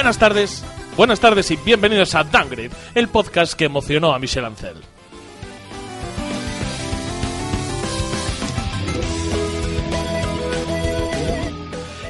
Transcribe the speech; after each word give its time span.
Buenas 0.00 0.16
tardes, 0.16 0.64
buenas 0.96 1.20
tardes 1.20 1.50
y 1.50 1.56
bienvenidos 1.56 2.14
a 2.14 2.24
Downgrade, 2.24 2.70
el 2.94 3.08
podcast 3.08 3.52
que 3.52 3.66
emocionó 3.66 4.14
a 4.14 4.18
Michel 4.18 4.46
Ancel. 4.46 4.76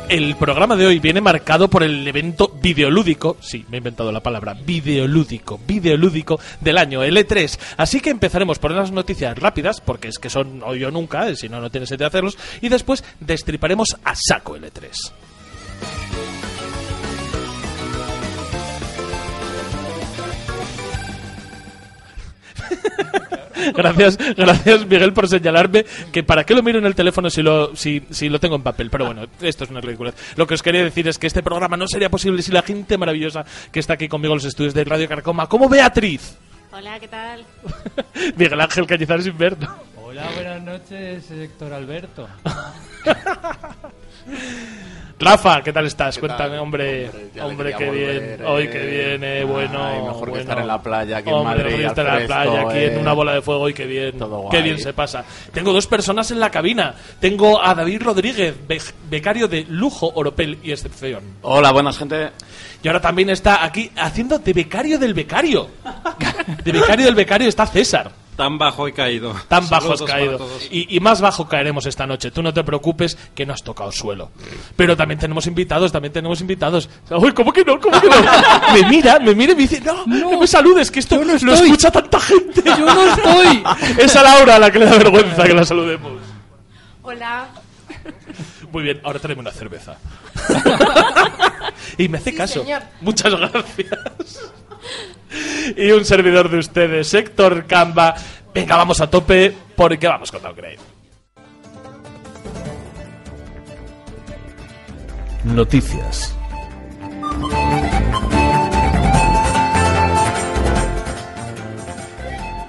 El 0.08 0.36
programa 0.36 0.76
de 0.76 0.86
hoy 0.86 1.00
viene 1.00 1.20
marcado 1.20 1.68
por 1.68 1.82
el 1.82 2.06
evento 2.06 2.52
videolúdico, 2.62 3.38
sí, 3.40 3.66
me 3.68 3.78
he 3.78 3.78
inventado 3.78 4.12
la 4.12 4.22
palabra, 4.22 4.54
videolúdico, 4.54 5.58
videolúdico 5.66 6.38
del 6.60 6.78
año 6.78 7.02
L3. 7.02 7.56
E 7.56 7.58
Así 7.76 8.00
que 8.00 8.10
empezaremos 8.10 8.60
por 8.60 8.70
unas 8.70 8.92
noticias 8.92 9.36
rápidas, 9.36 9.80
porque 9.80 10.06
es 10.06 10.20
que 10.20 10.30
son 10.30 10.62
hoy 10.62 10.84
o 10.84 10.92
nunca, 10.92 11.34
si 11.34 11.48
no, 11.48 11.60
no 11.60 11.70
tiene 11.70 11.88
sentido 11.88 12.06
hacerlos, 12.06 12.38
y 12.60 12.68
después 12.68 13.02
destriparemos 13.18 13.96
a 14.04 14.14
saco 14.14 14.56
L3. 14.56 15.12
Gracias, 23.74 24.16
gracias 24.36 24.86
Miguel 24.86 25.12
por 25.12 25.28
señalarme 25.28 25.84
que 26.10 26.22
para 26.22 26.44
qué 26.44 26.54
lo 26.54 26.62
miro 26.62 26.78
en 26.78 26.86
el 26.86 26.94
teléfono 26.94 27.28
si 27.28 27.42
lo, 27.42 27.76
si, 27.76 28.02
si 28.10 28.30
lo 28.30 28.40
tengo 28.40 28.56
en 28.56 28.62
papel. 28.62 28.88
Pero 28.88 29.04
bueno, 29.04 29.26
esto 29.42 29.64
es 29.64 29.70
una 29.70 29.82
ridícula. 29.82 30.14
Lo 30.36 30.46
que 30.46 30.54
os 30.54 30.62
quería 30.62 30.82
decir 30.82 31.06
es 31.08 31.18
que 31.18 31.26
este 31.26 31.42
programa 31.42 31.76
no 31.76 31.86
sería 31.86 32.08
posible 32.08 32.40
si 32.42 32.52
la 32.52 32.62
gente 32.62 32.96
maravillosa 32.96 33.44
que 33.70 33.80
está 33.80 33.94
aquí 33.94 34.08
conmigo 34.08 34.32
en 34.32 34.38
los 34.38 34.46
estudios 34.46 34.72
de 34.72 34.84
Radio 34.84 35.08
Carcoma, 35.08 35.46
como 35.46 35.68
Beatriz, 35.68 36.38
Hola, 36.72 37.00
¿qué 37.00 37.08
tal? 37.08 37.44
Miguel 38.36 38.60
Ángel 38.60 38.86
Cañizares 38.86 39.26
Inverno, 39.26 39.76
Hola, 39.96 40.30
buenas 40.34 40.62
noches, 40.62 41.28
Héctor 41.30 41.72
Alberto. 41.72 42.28
Rafa, 45.20 45.62
¿qué 45.62 45.70
tal 45.72 45.84
estás? 45.86 46.14
¿Qué 46.14 46.20
Cuéntame, 46.20 46.50
tal? 46.52 46.58
hombre, 46.60 47.10
Hombre, 47.10 47.42
hombre, 47.42 47.74
qué 47.76 47.90
bien, 47.90 48.40
hoy 48.46 48.62
eh. 48.64 48.70
qué 48.70 48.86
bien, 48.86 49.24
eh, 49.24 49.44
bueno, 49.44 49.84
Ay, 49.84 50.00
mejor 50.02 50.32
que 50.32 50.40
estar 50.40 50.58
en 50.58 50.66
la 50.66 50.82
playa 50.82 51.18
aquí 51.18 51.28
en 51.28 51.44
Madrid, 51.44 51.64
mejor 51.64 51.80
que 51.80 51.86
estar 51.86 52.06
en 52.06 52.12
la 52.22 52.26
playa 52.26 52.60
aquí 52.68 52.78
en 52.78 52.94
eh. 52.94 52.98
una 52.98 53.12
bola 53.12 53.34
de 53.34 53.42
fuego 53.42 53.68
y 53.68 53.74
qué 53.74 53.84
bien, 53.84 54.18
Todo 54.18 54.48
qué 54.48 54.62
bien 54.62 54.78
se 54.78 54.94
pasa. 54.94 55.22
Tengo 55.52 55.74
dos 55.74 55.86
personas 55.86 56.30
en 56.30 56.40
la 56.40 56.50
cabina. 56.50 56.94
Tengo 57.20 57.62
a 57.62 57.74
David 57.74 58.02
Rodríguez, 58.02 58.54
be- 58.66 58.80
becario 59.10 59.46
de 59.46 59.66
lujo, 59.68 60.10
oropel 60.14 60.58
y 60.62 60.72
excepción. 60.72 61.22
Hola, 61.42 61.70
buenas 61.72 61.98
gente. 61.98 62.30
Y 62.82 62.88
ahora 62.88 63.02
también 63.02 63.28
está 63.28 63.62
aquí 63.62 63.90
haciendo 63.98 64.38
de 64.38 64.52
becario 64.54 64.98
del 64.98 65.12
becario. 65.12 65.68
De 66.64 66.72
becario 66.72 67.04
del 67.06 67.14
becario 67.14 67.48
está 67.48 67.66
César. 67.66 68.10
Tan 68.40 68.56
bajo 68.56 68.88
he 68.88 68.92
caído. 68.94 69.34
Tan 69.48 69.68
bajo 69.68 69.92
has 69.92 69.98
Saludos 69.98 70.10
caído. 70.10 70.48
Y, 70.70 70.96
y 70.96 71.00
más 71.00 71.20
bajo 71.20 71.46
caeremos 71.46 71.84
esta 71.84 72.06
noche. 72.06 72.30
Tú 72.30 72.42
no 72.42 72.54
te 72.54 72.64
preocupes 72.64 73.18
que 73.34 73.44
no 73.44 73.52
has 73.52 73.62
tocado 73.62 73.92
suelo. 73.92 74.30
Pero 74.76 74.96
también 74.96 75.20
tenemos 75.20 75.46
invitados, 75.46 75.92
también 75.92 76.10
tenemos 76.14 76.40
invitados. 76.40 76.88
Uy, 77.10 77.32
¿cómo 77.32 77.52
que 77.52 77.62
no? 77.66 77.78
¿Cómo 77.78 78.00
que 78.00 78.08
no? 78.08 78.16
me 78.72 78.88
mira, 78.88 79.18
me 79.18 79.34
mira 79.34 79.52
y 79.52 79.56
me 79.56 79.60
dice, 79.62 79.82
no, 79.82 80.06
no, 80.06 80.40
me 80.40 80.46
saludes, 80.46 80.90
que 80.90 81.00
esto 81.00 81.22
lo 81.22 81.34
escucha 81.34 81.90
tanta 81.90 82.18
gente. 82.18 82.62
¡Yo 82.64 82.78
no 82.78 83.14
estoy! 83.14 83.62
Es 83.98 84.16
a 84.16 84.22
Laura 84.22 84.56
a 84.56 84.58
la 84.58 84.70
que 84.70 84.78
le 84.78 84.86
da 84.86 84.96
vergüenza 84.96 85.42
que 85.44 85.52
la 85.52 85.64
saludemos. 85.66 86.12
Hola. 87.02 87.46
Muy 88.72 88.84
bien, 88.84 89.02
ahora 89.04 89.18
tráeme 89.18 89.40
una 89.42 89.50
cerveza. 89.50 89.98
y 91.98 92.08
me 92.08 92.16
hace 92.16 92.30
Sí, 92.30 92.36
caso. 92.38 92.62
señor. 92.62 92.82
Muchas 93.02 93.34
gracias. 93.34 94.50
Y 95.76 95.90
un 95.90 96.04
servidor 96.04 96.50
de 96.50 96.58
ustedes, 96.58 97.12
Héctor 97.14 97.66
Camba. 97.66 98.14
Venga, 98.54 98.76
vamos 98.76 99.00
a 99.00 99.08
tope 99.08 99.54
porque 99.76 100.06
vamos 100.08 100.30
con 100.30 100.42
Downgrade. 100.42 100.78
Noticias. 105.44 106.36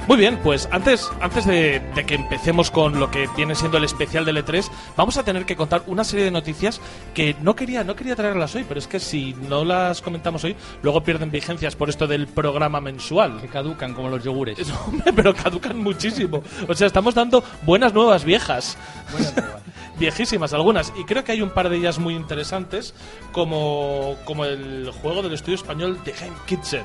Muy 0.07 0.17
bien, 0.17 0.37
pues 0.43 0.67
antes, 0.71 1.09
antes 1.21 1.45
de, 1.45 1.79
de 1.95 2.05
que 2.05 2.15
empecemos 2.15 2.69
con 2.71 2.99
lo 2.99 3.09
que 3.11 3.29
viene 3.37 3.55
siendo 3.55 3.77
el 3.77 3.83
especial 3.85 4.25
del 4.25 4.43
E3, 4.43 4.69
vamos 4.97 5.15
a 5.17 5.23
tener 5.23 5.45
que 5.45 5.55
contar 5.55 5.83
una 5.87 6.03
serie 6.03 6.25
de 6.25 6.31
noticias 6.31 6.81
que 7.13 7.35
no 7.41 7.55
quería, 7.55 7.83
no 7.83 7.95
quería 7.95 8.15
traerlas 8.15 8.53
hoy, 8.55 8.65
pero 8.67 8.79
es 8.79 8.87
que 8.87 8.99
si 8.99 9.33
no 9.47 9.63
las 9.63 10.01
comentamos 10.01 10.43
hoy, 10.43 10.55
luego 10.81 11.01
pierden 11.03 11.31
vigencias 11.31 11.75
por 11.75 11.87
esto 11.89 12.07
del 12.07 12.27
programa 12.27 12.81
mensual. 12.81 13.39
Que 13.39 13.47
caducan 13.47 13.93
como 13.93 14.09
los 14.09 14.23
yogures. 14.23 14.59
Es- 14.59 14.71
Hombre, 14.87 15.13
pero 15.13 15.33
caducan 15.33 15.77
muchísimo. 15.77 16.43
O 16.67 16.73
sea, 16.73 16.87
estamos 16.87 17.13
dando 17.15 17.43
buenas 17.63 17.93
nuevas 17.93 18.25
viejas. 18.25 18.77
Viejísimas 19.99 20.51
algunas. 20.53 20.91
Y 20.97 21.05
creo 21.05 21.23
que 21.23 21.31
hay 21.33 21.41
un 21.43 21.51
par 21.51 21.69
de 21.69 21.77
ellas 21.77 21.99
muy 21.99 22.15
interesantes, 22.15 22.95
como, 23.31 24.15
como 24.25 24.45
el 24.45 24.91
juego 25.01 25.21
del 25.21 25.33
estudio 25.33 25.55
español 25.55 25.99
The 26.03 26.11
Game 26.19 26.35
Kitchen, 26.47 26.83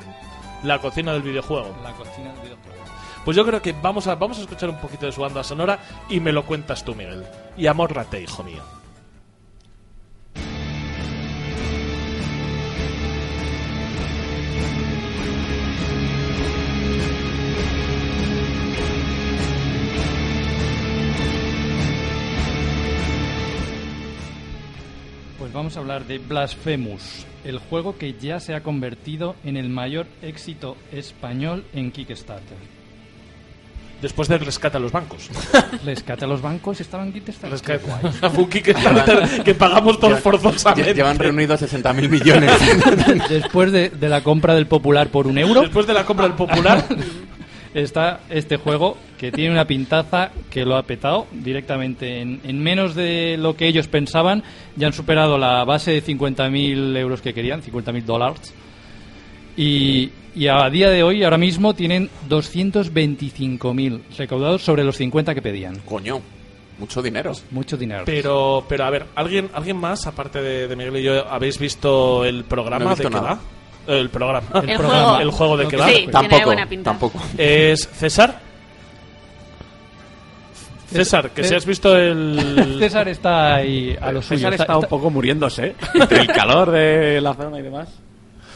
la 0.63 0.79
cocina 0.79 1.13
del 1.13 1.23
videojuego. 1.23 1.75
La 1.83 1.91
cocina 1.93 2.31
del 2.33 2.41
videojuego. 2.43 2.76
Pues 3.27 3.35
yo 3.35 3.45
creo 3.45 3.61
que 3.61 3.73
vamos 3.73 4.07
a, 4.07 4.15
vamos 4.15 4.37
a 4.37 4.41
escuchar 4.43 4.69
un 4.69 4.77
poquito 4.77 5.05
de 5.05 5.11
su 5.11 5.19
banda 5.19 5.43
sonora 5.43 5.79
y 6.09 6.21
me 6.21 6.31
lo 6.31 6.45
cuentas 6.45 6.85
tú, 6.85 6.95
Miguel. 6.95 7.25
Y 7.57 7.67
amórrate, 7.67 8.21
hijo 8.21 8.41
mío. 8.41 8.63
Pues 25.37 25.51
vamos 25.51 25.75
a 25.75 25.81
hablar 25.81 26.05
de 26.05 26.19
Blasphemous, 26.19 27.25
el 27.43 27.59
juego 27.59 27.97
que 27.97 28.13
ya 28.13 28.39
se 28.39 28.55
ha 28.55 28.63
convertido 28.63 29.35
en 29.43 29.57
el 29.57 29.67
mayor 29.67 30.07
éxito 30.21 30.77
español 30.93 31.65
en 31.73 31.91
Kickstarter. 31.91 32.76
Después 34.01 34.27
del 34.27 34.39
rescate 34.41 34.77
a 34.77 34.79
los 34.79 34.91
bancos. 34.91 35.29
Rescate 35.85 36.25
a 36.25 36.27
los 36.27 36.41
bancos 36.41 36.79
estaban 36.81 37.07
en 37.07 37.13
Kickstarter. 37.13 37.51
Rescate 37.51 37.91
a 38.21 38.27
un 38.27 38.47
Kickstarter 38.49 39.43
que 39.43 39.55
pagamos 39.55 39.99
todos 39.99 40.19
forzosamente. 40.19 40.93
Llevan 40.93 41.17
reunidos 41.17 41.61
60.000 41.61 42.07
millones. 42.09 42.51
Después 43.29 43.71
de, 43.71 43.89
de 43.89 44.09
la 44.09 44.21
compra 44.21 44.53
del 44.53 44.67
Popular 44.67 45.07
por 45.07 45.25
un 45.25 45.37
euro, 45.39 45.61
Después 45.61 45.87
de 45.87 45.93
la 45.93 46.05
compra 46.05 46.27
del 46.27 46.35
popular. 46.35 46.85
está 47.73 48.19
este 48.29 48.57
juego 48.57 48.97
que 49.17 49.31
tiene 49.31 49.51
una 49.51 49.65
pintaza 49.65 50.29
que 50.51 50.63
lo 50.63 50.75
ha 50.75 50.83
petado 50.83 51.25
directamente. 51.31 52.21
En, 52.21 52.39
en 52.43 52.61
menos 52.61 52.93
de 52.93 53.35
lo 53.39 53.55
que 53.55 53.67
ellos 53.67 53.87
pensaban, 53.87 54.43
ya 54.75 54.87
han 54.87 54.93
superado 54.93 55.39
la 55.39 55.63
base 55.63 55.91
de 55.91 56.03
50.000 56.03 56.95
euros 56.97 57.21
que 57.21 57.33
querían, 57.33 57.63
50.000 57.63 58.03
dólares. 58.03 58.53
Y, 59.55 60.11
y 60.37 60.47
a 60.47 60.69
día 60.69 60.89
de 60.89 61.03
hoy, 61.03 61.23
ahora 61.23 61.37
mismo, 61.37 61.73
tienen 61.73 62.09
225.000 62.29 64.01
recaudados 64.17 64.61
sobre 64.63 64.83
los 64.83 64.95
50 64.97 65.33
que 65.35 65.41
pedían. 65.41 65.77
Coño, 65.85 66.21
mucho 66.79 67.01
dinero. 67.01 67.31
Mucho 67.51 67.75
dinero. 67.77 68.03
Pero, 68.05 68.63
pero 68.69 68.83
a 68.85 68.89
ver, 68.89 69.05
¿alguien, 69.15 69.49
¿alguien 69.53 69.77
más, 69.77 70.05
aparte 70.07 70.41
de, 70.41 70.67
de 70.67 70.75
Miguel 70.75 70.97
y 70.97 71.03
yo, 71.03 71.27
habéis 71.27 71.57
visto 71.59 72.23
el 72.25 72.43
programa 72.43 72.85
No 72.85 72.91
he 72.91 72.95
visto 72.95 73.09
de 73.09 73.15
nada. 73.15 73.39
va? 73.87 73.93
El 73.95 74.09
programa. 74.09 74.47
El 74.61 74.69
El 74.69 74.77
programa. 74.77 75.03
juego. 75.03 75.19
El 75.21 75.31
juego 75.31 75.57
de 75.57 75.67
qué 75.67 75.77
Sí, 75.77 76.05
va. 76.07 76.11
Tampoco, 76.11 76.45
buena 76.45 76.65
pinta. 76.67 76.91
tampoco. 76.91 77.21
Es 77.37 77.87
César. 77.93 78.39
César, 80.91 81.31
que 81.31 81.43
si 81.43 81.53
has 81.53 81.65
visto 81.65 81.97
el... 81.97 82.75
César 82.79 83.07
está 83.09 83.55
ahí 83.55 83.95
a 83.99 84.11
lo 84.11 84.21
suyo. 84.21 84.37
César 84.39 84.53
está- 84.53 84.63
está 84.63 84.77
un 84.77 84.85
poco 84.85 85.09
muriéndose. 85.09 85.75
Entre 85.93 86.19
el 86.21 86.27
calor 86.27 86.71
de 86.71 87.19
la 87.21 87.33
zona 87.33 87.59
y 87.59 87.61
demás. 87.61 87.89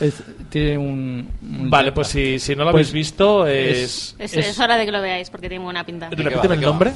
Es- 0.02 0.24
tiene 0.50 0.78
un, 0.78 1.30
un- 1.42 1.70
Vale, 1.70 1.92
pues 1.92 2.08
si, 2.10 2.40
si 2.40 2.56
no 2.56 2.64
lo 2.66 2.72
Pues 2.72 2.88
habéis 2.88 2.94
visto, 2.94 3.48
es... 3.48 4.16
Es, 4.20 4.34
Es- 4.36 4.48
es 4.48 4.60
hora 4.60 4.78
de 4.78 4.86
que 4.86 4.92
lo 4.92 5.02
veáis 5.02 5.30
porque 5.30 5.48
tiene 5.50 5.64
buena 5.64 5.86
pinta. 5.86 6.10
Repíteme 6.10 6.50
¿De 6.50 6.54
el 6.56 6.62
nombre. 6.62 6.92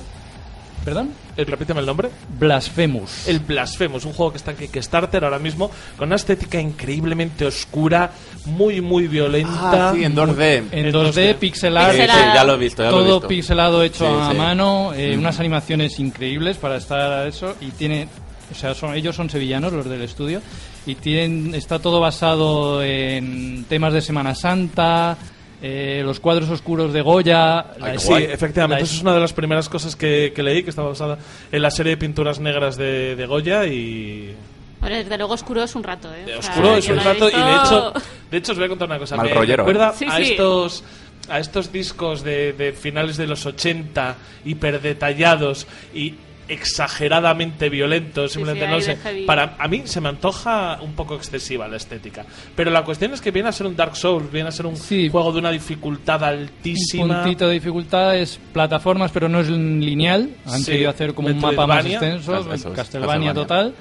¿Perdón? 0.84 1.10
Eh, 1.36 1.44
Repíteme 1.46 1.80
el 1.80 1.86
nombre. 1.88 2.10
Blasphemous. 2.38 3.28
El 3.28 3.40
Blasphemous, 3.40 4.06
un 4.06 4.14
juego 4.14 4.32
que 4.34 4.38
está 4.38 4.52
en 4.52 4.58
Kickstarter 4.58 5.24
ahora 5.24 5.40
mismo, 5.40 5.72
con 5.98 6.10
una 6.10 6.16
estética 6.16 6.60
increíblemente 6.60 7.44
oscura, 7.44 8.12
muy, 8.46 8.82
muy 8.82 9.08
violenta. 9.08 9.90
Ah, 9.90 9.94
sí, 9.96 10.04
en 10.04 10.16
2D. 10.16 10.64
En 10.72 10.86
En 10.86 10.94
2D, 10.94 11.12
2D. 11.12 11.36
pixel 11.38 11.76
art, 11.76 11.96
Sí, 11.96 12.02
sí, 12.02 12.08
ya 12.08 12.44
lo 12.44 12.54
he 12.54 12.58
visto, 12.58 12.84
ya 12.84 12.92
lo 12.92 12.98
he 12.98 13.04
todo 13.04 13.14
visto. 13.16 13.28
pixelado 13.28 13.82
hecho 13.82 14.06
Sí, 14.08 14.14
a 14.28 14.32
sí. 14.32 14.38
mano, 14.38 14.94
eh, 14.96 15.16
Mm. 15.16 15.20
unas 15.22 15.40
animaciones 15.40 16.00
increíbles 16.00 16.58
para 16.58 16.78
estar 16.78 17.00
a 17.00 17.28
eso 17.28 17.56
y 17.62 17.72
tiene, 17.72 18.08
o 18.52 18.56
sea, 18.56 18.76
son, 18.76 18.94
ellos 18.94 19.16
son 19.16 19.28
sevillanos 19.28 19.74
los 19.74 19.90
del 19.90 20.04
estudio 20.04 20.40
y 20.86 20.96
tienen, 20.96 21.54
está 21.56 21.80
todo 21.80 22.00
basado 22.00 22.84
en 22.84 23.66
temas 23.68 23.94
de 23.94 24.02
Semana 24.02 24.36
Santa, 24.36 25.18
eh, 25.62 26.02
los 26.06 26.20
cuadros 26.20 26.50
oscuros 26.50 26.94
de 26.94 27.02
Goya, 27.02 27.66
es- 27.94 28.02
Sí, 28.04 28.08
guay. 28.10 28.24
efectivamente, 28.26 28.82
la 28.82 28.86
eso 28.86 28.96
es- 28.98 29.02
una 29.02 29.14
de 29.14 29.20
las 29.20 29.34
primeras 29.34 29.68
cosas 29.70 29.96
que, 29.96 30.32
que 30.36 30.44
leí, 30.44 30.64
que 30.64 30.70
estaba 30.70 30.90
basada 30.90 31.18
en 31.52 31.62
la 31.62 31.72
serie 31.72 31.92
de 31.92 31.98
pinturas 31.98 32.40
negras 32.40 32.78
de, 32.78 33.16
de 33.16 33.26
Goya 33.26 33.66
y... 33.66 34.36
Hombre, 34.82 34.98
desde 35.04 35.18
luego 35.18 35.34
oscuro 35.34 35.64
es 35.64 35.74
un 35.74 35.84
rato, 35.84 36.14
¿eh? 36.14 36.26
de 36.26 36.36
O 36.36 36.42
sea, 36.42 36.52
oscuro 36.52 36.76
es 36.76 36.88
un 36.90 36.98
rato 37.00 37.28
y 37.30 37.32
de 37.32 37.38
visto- 37.52 37.90
hecho, 37.98 38.06
de 38.30 38.38
hecho 38.38 38.52
os 38.52 38.58
voy 38.60 38.66
a 38.66 38.70
contar 38.70 38.88
una 38.88 39.00
cosa. 39.00 39.16
Mal 39.16 39.30
rollero, 39.32 39.64
¿eh? 39.64 39.66
recuerda 39.66 39.94
Sí, 39.94 40.06
a 40.08 40.18
sí. 40.18 40.24
estos 40.24 40.84
a 41.28 41.40
estos 41.40 41.72
discos 41.72 42.22
de, 42.24 42.54
de 42.54 42.72
finales 42.72 43.18
de 43.18 43.26
los 43.26 43.48
80 43.48 44.16
hiper 44.46 44.80
detallados 44.80 45.66
y 45.92 46.14
exageradamente 46.48 47.70
violento, 47.70 48.28
simplemente 48.28 48.66
sí, 48.66 48.72
no 48.72 48.82
sé. 48.82 49.24
Para 49.26 49.56
a 49.58 49.68
mí 49.68 49.84
se 49.86 50.02
me 50.02 50.10
antoja 50.10 50.80
un 50.82 50.94
poco 50.94 51.16
excesiva 51.16 51.68
la 51.68 51.78
estética, 51.78 52.26
pero 52.56 52.72
la 52.72 52.84
cuestión 52.84 53.14
es 53.14 53.22
que 53.22 53.32
viene 53.32 53.50
a 53.50 53.52
ser 53.52 53.68
un 53.68 53.76
Dark 53.76 53.96
Souls, 53.96 54.32
viene 54.32 54.50
a 54.50 54.52
ser 54.52 54.66
un 54.66 54.76
Sí. 54.78 55.10
juego 55.10 55.32
de 55.32 55.40
una 55.40 55.52
dificultad 55.52 56.22
Un 56.22 56.28
altísima. 56.30 57.22
puntito 57.24 57.48
de 57.48 57.54
dificultad 57.54 58.16
es 58.16 58.40
plataformas, 58.54 59.12
pero 59.12 59.28
no 59.30 59.40
es 59.40 59.50
lineal. 59.50 60.30
Han 60.46 60.60
Sí, 60.60 60.72
querido 60.72 60.90
hacer 60.90 61.14
como 61.14 61.28
un 61.30 61.40
mapa 61.40 61.66
más 61.68 61.86
extenso, 61.86 62.32
Castlevania 62.34 62.74
Castlevania. 62.76 63.34
total. 63.34 63.74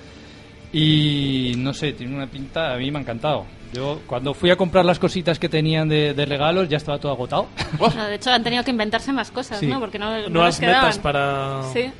Y 0.72 1.55
no 1.58 1.72
sé, 1.72 1.93
tiene 1.93 2.16
una 2.16 2.26
pinta, 2.26 2.75
a 2.75 2.76
mí 2.76 2.90
me 2.90 2.99
ha 2.99 3.02
encantado. 3.02 3.46
Yo 3.72 4.00
cuando 4.06 4.34
fui 4.34 4.50
a 4.50 4.56
comprar 4.56 4.84
las 4.84 4.99
cositas 4.99 5.38
que 5.38 5.49
tenían 5.49 5.88
de, 5.88 6.14
de 6.14 6.26
regalos 6.26 6.69
ya 6.69 6.76
estaba 6.76 6.99
todo 6.99 7.12
agotado. 7.12 7.46
No, 7.81 8.05
de 8.08 8.14
hecho, 8.16 8.31
han 8.31 8.43
tenido 8.43 8.62
que 8.64 8.70
inventarse 8.70 9.12
más 9.12 9.31
cosas, 9.31 9.58
Sí. 9.58 9.66
¿no? 9.66 9.81
Porque 9.81 9.99
no, 9.99 10.28
no 10.28 10.50
quedaban. 10.50 10.61
metas 10.61 10.99
para. 10.99 11.62
Sí. 11.72 11.90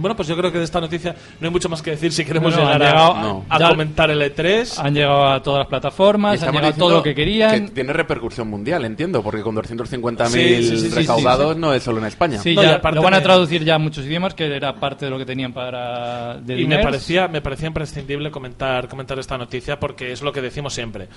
Bueno, 0.00 0.16
pues 0.16 0.28
yo 0.28 0.36
creo 0.36 0.50
que 0.52 0.58
de 0.58 0.64
esta 0.64 0.80
noticia 0.80 1.14
no 1.40 1.46
hay 1.46 1.52
mucho 1.52 1.68
más 1.68 1.82
que 1.82 1.90
decir 1.92 2.12
si 2.12 2.24
queremos 2.24 2.54
No, 2.54 2.60
no, 2.64 2.72
llegar 2.72 2.82
a, 2.96 3.22
no. 3.22 3.44
a 3.48 3.68
comentar 3.68 4.10
el 4.10 4.22
E 4.22 4.34
E3. 4.34 4.78
Han 4.84 4.94
llegado 4.94 5.26
a 5.26 5.42
todas 5.42 5.58
las 5.60 5.68
plataformas, 5.68 6.42
han 6.42 6.52
llegado 6.52 6.60
todo 6.60 6.70
diciendo 6.72 6.96
lo 6.96 7.02
que 7.02 7.14
querían. 7.14 7.66
Que 7.66 7.72
tiene 7.72 7.92
repercusión 7.92 8.48
mundial, 8.48 8.84
entiendo, 8.84 9.22
porque 9.22 9.42
con 9.42 9.54
250.000 9.56 10.26
Sí, 10.28 10.62
sí, 10.62 10.78
sí, 10.78 10.90
sí, 10.90 10.94
recaudados 10.94 11.48
sí, 11.50 11.54
sí. 11.54 11.60
no 11.60 11.72
es 11.74 11.82
solo 11.82 11.98
en 11.98 12.06
España. 12.06 12.38
Sí, 12.38 12.54
No, 12.54 12.62
y 12.62 12.66
ya 12.66 12.80
lo 12.92 13.02
van 13.02 13.14
a 13.14 13.18
me- 13.18 13.22
traducir 13.22 13.64
ya 13.64 13.74
a 13.76 13.78
muchos 13.78 14.04
idiomas, 14.04 14.34
que 14.34 14.44
era 14.54 14.74
parte 14.76 15.04
de 15.06 15.10
lo 15.10 15.18
que 15.18 15.26
tenían 15.26 15.52
para 15.52 16.36
de 16.38 16.60
Y 16.60 16.66
me 16.66 16.78
parecía, 16.78 17.28
me 17.28 17.40
parecía 17.40 17.68
imprescindible 17.68 18.30
comentar, 18.30 18.88
comentar 18.88 19.18
esta 19.18 19.36
noticia 19.38 19.78
porque 19.78 20.12
es 20.12 20.22
lo 20.22 20.32
que 20.32 20.40
decimos 20.42 20.74
siempre. 20.74 21.08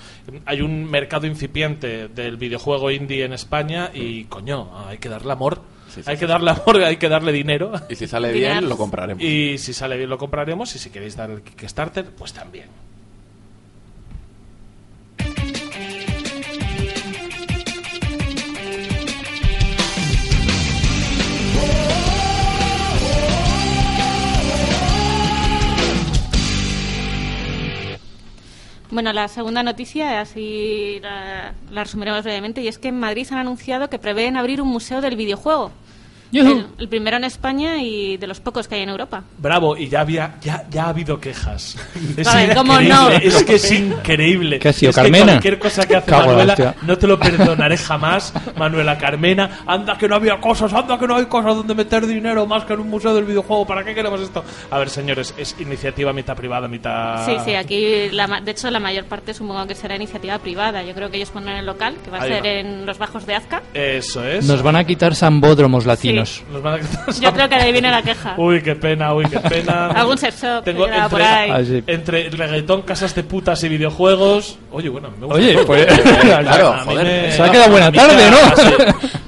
Hay 0.46 0.60
un 0.60 0.90
mercado 0.90 1.26
incipiente 1.26 2.08
del 2.08 2.36
videojuego 2.36 2.90
indie 2.90 3.24
en 3.24 3.32
España 3.32 3.90
y, 3.94 4.24
coño, 4.24 4.68
hay 4.88 4.98
que 4.98 5.08
darle 5.08 5.32
amor. 5.32 5.60
Hay 6.06 6.16
que 6.16 6.26
darle 6.26 6.50
amor, 6.50 6.82
hay 6.82 6.96
que 6.96 7.08
darle 7.08 7.32
dinero. 7.32 7.72
Y 7.88 7.94
si 7.96 8.06
sale 8.06 8.32
bien, 8.32 8.68
lo 8.68 8.76
compraremos. 8.76 9.22
Y 9.22 9.58
si 9.58 9.72
sale 9.72 9.96
bien 9.96 10.10
lo 10.10 10.18
compraremos 10.18 10.74
y 10.74 10.78
si 10.78 10.90
queréis 10.90 11.16
dar 11.16 11.30
el 11.30 11.42
Kickstarter, 11.42 12.06
pues 12.06 12.32
también. 12.32 12.66
Bueno, 28.92 29.14
la 29.14 29.26
segunda 29.26 29.62
noticia, 29.62 30.20
así 30.20 30.98
la, 31.00 31.54
la 31.70 31.84
resumiremos 31.84 32.24
brevemente, 32.24 32.60
y 32.60 32.68
es 32.68 32.76
que 32.76 32.88
en 32.88 33.00
Madrid 33.00 33.26
han 33.30 33.38
anunciado 33.38 33.88
que 33.88 33.98
prevén 33.98 34.36
abrir 34.36 34.60
un 34.60 34.68
museo 34.68 35.00
del 35.00 35.16
videojuego. 35.16 35.72
El, 36.40 36.66
el 36.78 36.88
primero 36.88 37.16
en 37.18 37.24
España 37.24 37.76
y 37.82 38.16
de 38.16 38.26
los 38.26 38.40
pocos 38.40 38.66
que 38.68 38.76
hay 38.76 38.82
en 38.82 38.88
Europa. 38.88 39.22
Bravo, 39.38 39.76
y 39.76 39.88
ya 39.88 40.00
había, 40.00 40.36
ya, 40.40 40.64
ya 40.70 40.84
ha 40.84 40.88
habido 40.88 41.20
quejas. 41.20 41.76
Es 42.16 42.26
Vale, 42.26 42.54
¿cómo 42.54 42.72
increíble, 42.80 42.94
no? 42.94 43.08
es 43.10 43.42
que 43.44 43.54
es 43.54 43.70
increíble. 43.72 44.58
¿Qué 44.58 44.68
ha 44.68 44.72
sido, 44.72 44.90
es 44.90 44.96
que 44.96 45.02
Carmena? 45.02 45.24
cualquier 45.32 45.58
cosa 45.58 45.86
que 45.86 45.96
hace 45.96 46.10
Cago 46.10 46.26
Manuela 46.28 46.74
no 46.82 46.98
te 46.98 47.06
lo 47.06 47.18
perdonaré 47.18 47.76
jamás, 47.76 48.32
Manuela 48.56 48.98
Carmena. 48.98 49.60
Anda 49.66 49.96
que 49.98 50.08
no 50.08 50.16
había 50.16 50.40
cosas, 50.40 50.72
anda 50.72 50.98
que 50.98 51.06
no 51.06 51.16
hay 51.16 51.26
cosas 51.26 51.56
donde 51.56 51.74
meter 51.74 52.06
dinero 52.06 52.46
más 52.46 52.64
que 52.64 52.72
en 52.74 52.80
un 52.80 52.88
museo 52.90 53.14
del 53.14 53.24
videojuego. 53.24 53.66
¿Para 53.66 53.84
qué 53.84 53.94
queremos 53.94 54.20
esto? 54.20 54.44
A 54.70 54.78
ver, 54.78 54.88
señores, 54.90 55.34
es 55.36 55.54
iniciativa 55.60 56.12
mitad 56.12 56.34
privada, 56.36 56.68
mitad. 56.68 57.24
Sí, 57.26 57.36
sí, 57.44 57.54
aquí, 57.54 58.08
la 58.10 58.26
ma- 58.26 58.40
de 58.40 58.50
hecho, 58.52 58.70
la 58.70 58.80
mayor 58.80 59.04
parte 59.04 59.34
supongo 59.34 59.66
que 59.66 59.74
será 59.74 59.96
iniciativa 59.96 60.38
privada. 60.38 60.82
Yo 60.82 60.94
creo 60.94 61.10
que 61.10 61.16
ellos 61.18 61.30
ponen 61.30 61.56
el 61.56 61.66
local, 61.66 61.94
que 62.04 62.10
va 62.10 62.18
a 62.18 62.22
Ahí 62.22 62.30
ser 62.30 62.42
va. 62.44 62.48
en 62.48 62.86
los 62.86 62.98
bajos 62.98 63.26
de 63.26 63.34
Azca. 63.34 63.62
Eso 63.74 64.24
es. 64.26 64.46
Nos 64.46 64.62
van 64.62 64.76
a 64.76 64.84
quitar 64.84 65.14
sambódromos 65.14 65.86
latinos. 65.86 66.21
Nos 66.52 66.62
van 66.62 66.74
a 66.80 67.10
Yo 67.20 67.32
creo 67.32 67.48
que 67.48 67.54
de 67.56 67.62
ahí 67.62 67.72
viene 67.72 67.90
la 67.90 68.02
queja. 68.02 68.34
Uy, 68.36 68.62
qué 68.62 68.74
pena, 68.74 69.14
uy, 69.14 69.24
qué 69.28 69.38
pena. 69.40 69.86
Algún 69.94 70.18
sex 70.18 70.42
shop 70.42 70.64
Tengo 70.64 70.84
que 70.86 70.90
queda 70.92 71.08
por 71.08 71.20
entre, 71.20 71.34
ahí. 71.36 71.50
Ah, 71.50 71.60
sí. 71.64 71.84
entre 71.86 72.30
reggaetón, 72.30 72.82
casas 72.82 73.14
de 73.14 73.22
putas 73.22 73.62
y 73.64 73.68
videojuegos. 73.68 74.58
Oye, 74.70 74.88
bueno, 74.88 75.10
me 75.18 75.26
gusta. 75.26 75.40
Oye, 75.40 75.58
pues 75.66 75.86
Claro, 75.86 76.74
joder. 76.84 77.04
me- 77.06 77.32
Se 77.32 77.42
ha 77.42 77.50
quedado 77.50 77.70
buena 77.70 77.92
tarde, 77.92 78.30
¿no? 78.30 78.36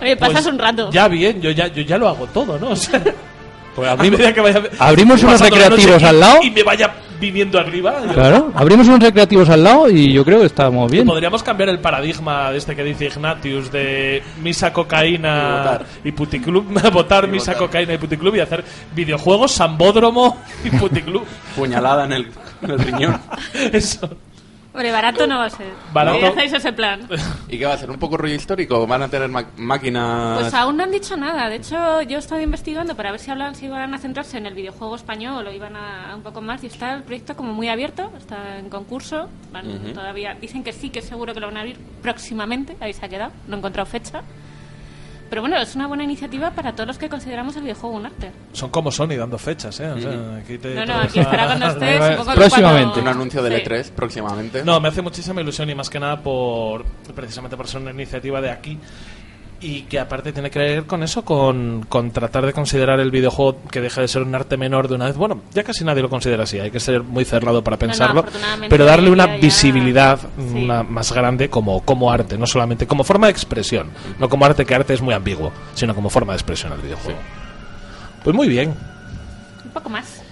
Oye, 0.02 0.16
pasas 0.16 0.34
Pues 0.42 0.46
un 0.46 0.58
rato. 0.58 0.90
Ya 0.90 1.08
bien, 1.08 1.40
yo 1.40 1.50
ya, 1.50 1.66
yo 1.68 1.82
ya 1.82 1.98
lo 1.98 2.08
hago 2.08 2.26
todo, 2.26 2.58
¿no? 2.58 2.68
O 2.74 2.76
sea, 2.76 3.00
pues 3.74 3.88
a 3.90 3.96
medida 3.96 4.32
que 4.32 4.40
vaya 4.40 4.62
abrimos 4.78 5.22
unos 5.22 5.40
recreativos 5.40 6.02
al 6.02 6.20
lado. 6.20 6.42
Y 6.42 6.50
me 6.50 6.62
vaya 6.62 6.94
viniendo 7.20 7.58
arriba. 7.58 7.94
yo- 8.06 8.12
Claro, 8.12 8.52
abrimos 8.54 8.86
unos 8.88 9.00
recreativos 9.00 9.48
al 9.48 9.62
lado 9.64 9.88
y 9.88 10.12
yo 10.12 10.24
creo 10.24 10.40
que 10.40 10.46
estamos 10.46 10.90
bien. 10.90 11.06
Podríamos 11.06 11.42
cambiar 11.42 11.68
el 11.70 11.78
paradigma 11.78 12.50
de 12.50 12.58
este 12.58 12.74
que 12.76 12.84
dice 12.84 13.06
Ignatius 13.06 13.70
de 13.72 14.22
misa, 14.42 14.72
cocaína 14.72 15.80
y 16.04 16.12
puticlub, 16.12 16.64
votar 16.92 17.24
Y 17.24 17.28
misa, 17.32 17.52
votar. 17.52 17.66
cocaína 17.66 17.94
y 17.94 17.98
puticlub 17.98 18.34
y 18.36 18.40
hacer 18.40 18.64
videojuegos, 18.94 19.52
sambódromo 19.52 20.38
y 20.64 20.70
puticlub. 20.70 21.24
Puñalada 21.56 22.04
en 22.04 22.12
el, 22.12 22.28
en 22.62 22.70
el 22.70 22.78
riñón. 22.78 23.20
Eso. 23.72 24.08
Hombre, 24.74 24.90
barato 24.90 25.24
no 25.28 25.38
va 25.38 25.44
a 25.44 25.50
ser. 25.50 25.72
Barato. 25.92 26.18
¿Y 26.18 26.24
hacéis 26.24 26.52
ese 26.52 26.72
plan? 26.72 27.08
¿Y 27.48 27.58
qué 27.58 27.64
va 27.64 27.74
a 27.74 27.78
ser? 27.78 27.88
¿Un 27.88 27.98
poco 28.00 28.16
rollo 28.16 28.34
histórico? 28.34 28.84
¿Van 28.88 29.02
a 29.02 29.08
tener 29.08 29.30
máquinas...? 29.56 30.40
Pues 30.40 30.52
aún 30.52 30.76
no 30.76 30.82
han 30.82 30.90
dicho 30.90 31.16
nada. 31.16 31.48
De 31.48 31.56
hecho, 31.56 32.02
yo 32.02 32.16
he 32.16 32.18
estado 32.18 32.40
investigando 32.40 32.96
para 32.96 33.12
ver 33.12 33.20
si 33.20 33.30
hablan, 33.30 33.54
si 33.54 33.66
iban 33.66 33.94
a 33.94 33.98
centrarse 33.98 34.36
en 34.36 34.46
el 34.46 34.54
videojuego 34.54 34.96
español 34.96 35.46
o 35.46 35.52
iban 35.52 35.76
a, 35.76 36.10
a 36.10 36.16
un 36.16 36.22
poco 36.22 36.40
más. 36.40 36.64
Y 36.64 36.66
está 36.66 36.92
el 36.92 37.04
proyecto 37.04 37.36
como 37.36 37.52
muy 37.52 37.68
abierto, 37.68 38.10
está 38.18 38.58
en 38.58 38.68
concurso. 38.68 39.28
Van 39.52 39.92
todavía 39.94 40.34
dicen 40.40 40.64
que 40.64 40.72
sí, 40.72 40.90
que 40.90 41.02
seguro 41.02 41.34
que 41.34 41.38
lo 41.40 41.46
van 41.46 41.58
a 41.58 41.60
abrir 41.60 41.78
próximamente. 42.02 42.76
Ahí 42.80 42.92
se 42.92 43.06
ha 43.06 43.08
quedado. 43.08 43.30
No 43.46 43.54
he 43.54 43.58
encontrado 43.58 43.86
fecha. 43.86 44.22
Pero 45.34 45.42
bueno, 45.42 45.60
es 45.60 45.74
una 45.74 45.88
buena 45.88 46.04
iniciativa 46.04 46.52
para 46.52 46.70
todos 46.74 46.86
los 46.86 46.96
que 46.96 47.08
consideramos 47.08 47.56
el 47.56 47.62
videojuego 47.62 47.96
un 47.96 48.06
arte. 48.06 48.30
Son 48.52 48.70
como 48.70 48.92
Sony 48.92 49.16
dando 49.18 49.36
fechas, 49.36 49.80
¿eh? 49.80 49.90
O 49.90 49.98
sea, 49.98 50.36
aquí 50.36 50.58
te- 50.58 50.76
No, 50.76 50.86
no, 50.86 50.94
aquí 51.00 51.18
estará 51.18 51.46
cuando 51.46 51.66
esté. 51.70 51.98
va. 51.98 52.10
supongo 52.12 52.30
que 52.30 52.36
Próximamente. 52.36 52.92
cuando- 52.92 53.00
Un 53.00 53.08
anuncio 53.08 53.42
del 53.42 53.56
Sí. 53.56 53.62
E3 53.68 53.90
próximamente. 53.90 54.62
No, 54.62 54.78
me 54.78 54.90
hace 54.90 55.02
muchísima 55.02 55.40
ilusión 55.40 55.68
y 55.70 55.74
más 55.74 55.90
que 55.90 55.98
nada 55.98 56.20
por 56.22 56.84
precisamente 57.16 57.56
por 57.56 57.66
ser 57.66 57.80
una 57.80 57.90
iniciativa 57.90 58.40
de 58.40 58.52
aquí 58.52 58.78
y 59.66 59.82
que 59.82 59.98
aparte 59.98 60.32
tiene 60.32 60.50
que 60.50 60.58
ver 60.58 60.84
con 60.84 61.02
eso, 61.02 61.24
con, 61.24 61.86
con 61.88 62.10
tratar 62.10 62.44
de 62.44 62.52
considerar 62.52 63.00
el 63.00 63.10
videojuego 63.10 63.60
que 63.70 63.80
deja 63.80 64.02
de 64.02 64.08
ser 64.08 64.22
un 64.22 64.34
arte 64.34 64.56
menor 64.58 64.88
de 64.88 64.94
una 64.96 65.06
vez. 65.06 65.16
Bueno, 65.16 65.40
ya 65.54 65.62
casi 65.64 65.84
nadie 65.84 66.02
lo 66.02 66.10
considera 66.10 66.42
así, 66.42 66.58
hay 66.60 66.70
que 66.70 66.80
ser 66.80 67.02
muy 67.02 67.24
cerrado 67.24 67.64
para 67.64 67.76
no, 67.76 67.80
pensarlo, 67.80 68.24
pero 68.68 68.84
darle 68.84 69.10
una 69.10 69.26
ya- 69.26 69.36
visibilidad 69.38 70.18
Sí. 70.20 70.64
una 70.64 70.82
más 70.82 71.12
grande 71.12 71.48
como, 71.48 71.80
como 71.80 72.10
arte, 72.12 72.36
no 72.36 72.46
solamente 72.46 72.86
como 72.86 73.04
forma 73.04 73.26
de 73.28 73.32
expresión, 73.32 73.88
no 74.18 74.28
como 74.28 74.44
arte, 74.44 74.66
que 74.66 74.74
arte 74.74 74.92
es 74.94 75.00
muy 75.00 75.14
ambiguo, 75.14 75.50
sino 75.74 75.94
como 75.94 76.10
forma 76.10 76.32
de 76.34 76.36
expresión 76.36 76.72
al 76.72 76.80
videojuego. 76.82 77.18
Pues 78.22 78.36
muy 78.36 78.48
bien. 78.48 78.74
Un 79.64 79.70
poco 79.70 79.88
más. 79.88 80.22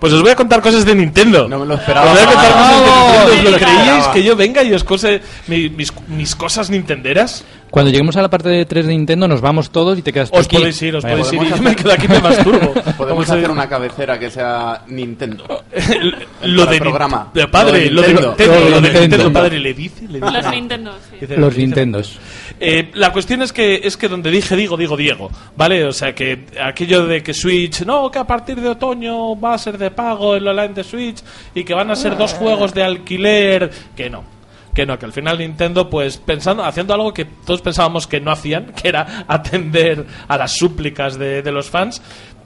Pues 0.00 0.12
os 0.12 0.20
voy 0.22 0.30
a 0.30 0.36
contar 0.36 0.60
cosas 0.60 0.84
de 0.84 0.94
Nintendo. 0.94 1.48
No 1.48 1.60
me 1.60 1.66
lo 1.66 1.74
Os 1.74 1.80
esperaba. 1.80 2.10
voy 2.12 2.20
a 2.20 2.26
contar 2.26 2.52
cosas 2.52 2.70
de 2.70 2.76
Nintendo. 2.86 3.46
¿Os 3.46 3.52
lo 3.52 3.58
creíais 3.58 4.06
que 4.08 4.22
yo 4.22 4.36
venga 4.36 4.62
y 4.62 4.72
os 4.74 4.84
cose 4.84 5.20
mi- 5.46 5.68
mis, 5.70 5.92
mis 6.08 6.34
cosas 6.34 6.70
nintenderas? 6.70 7.44
Cuando 7.74 7.90
lleguemos 7.90 8.16
a 8.16 8.22
la 8.22 8.30
parte 8.30 8.48
de 8.50 8.64
3 8.64 8.86
de 8.86 8.92
Nintendo 8.92 9.26
nos 9.26 9.40
vamos 9.40 9.70
todos 9.70 9.98
y 9.98 10.02
te 10.02 10.12
quedas 10.12 10.30
tú 10.30 10.38
Os 10.38 10.46
aquí. 10.46 10.56
podéis 10.58 10.80
ir, 10.80 10.94
os 10.94 11.02
Vaya, 11.02 11.16
podéis 11.16 11.32
ir. 11.32 11.38
podemos 11.40 11.58
Y 11.58 11.58
yo 11.58 11.64
me 11.64 11.70
hacer- 11.70 11.82
quedo 11.82 11.92
aquí 11.92 12.08
me 12.08 12.20
masturbo. 12.20 12.74
Podemos 12.96 13.28
hacer 13.30 13.50
una 13.50 13.68
cabecera 13.68 14.16
que 14.18 14.30
sea 14.30 14.82
Nintendo. 14.86 15.44
lo 16.42 16.58
Para 16.64 16.70
de 16.70 16.76
el 16.76 16.82
programa. 16.82 17.30
Ni- 17.34 17.40
de 17.40 17.48
padre, 17.48 17.90
Lo 17.90 18.02
de 18.02 18.08
Nintendo. 18.08 18.28
Nintendo, 18.38 18.54
Lo 18.54 18.60
de 18.64 18.70
Nintendo. 18.80 19.00
Nintendo, 19.00 19.32
padre 19.32 19.58
le 19.58 19.74
dice, 19.74 20.02
le 20.08 20.20
dice. 20.20 20.30
Los 20.30 20.50
Nintendo, 20.52 20.92
sí. 21.10 21.16
Dice- 21.20 21.36
Los 21.36 21.50
dice- 21.50 21.60
Nintendos. 21.66 22.18
Eh, 22.60 22.90
la 22.94 23.12
cuestión 23.12 23.42
es 23.42 23.52
que 23.52 23.80
es 23.82 23.96
que 23.96 24.08
donde 24.08 24.30
dije 24.30 24.54
digo, 24.54 24.76
digo 24.76 24.96
Diego, 24.96 25.28
¿vale? 25.56 25.84
O 25.84 25.92
sea 25.92 26.14
que 26.14 26.46
aquello 26.62 27.06
de 27.06 27.24
que 27.24 27.34
Switch, 27.34 27.82
no, 27.84 28.08
que 28.10 28.20
a 28.20 28.24
partir 28.26 28.60
de 28.60 28.68
otoño 28.68 29.38
va 29.38 29.54
a 29.54 29.58
ser 29.58 29.76
de 29.78 29.90
pago 29.90 30.36
el 30.36 30.46
online 30.46 30.74
de 30.74 30.84
Switch 30.84 31.18
y 31.56 31.64
que 31.64 31.74
van 31.74 31.90
a 31.90 31.96
ser 31.96 32.16
dos 32.16 32.34
juegos 32.34 32.72
de 32.72 32.84
alquiler, 32.84 33.68
que 33.96 34.08
no. 34.08 34.33
Que 34.74 34.86
no, 34.86 34.98
que 34.98 35.06
al 35.06 35.12
final 35.12 35.38
Nintendo, 35.38 35.88
pues 35.88 36.16
pensando, 36.16 36.64
haciendo 36.64 36.94
algo 36.94 37.14
que 37.14 37.24
todos 37.24 37.62
pensábamos 37.62 38.06
que 38.06 38.20
no 38.20 38.32
hacían, 38.32 38.72
que 38.82 38.88
era 38.88 39.24
atender 39.28 40.04
a 40.26 40.36
las 40.36 40.52
súplicas 40.52 41.18
de, 41.18 41.42
de 41.42 41.52
los 41.52 41.70
fans, 41.70 42.02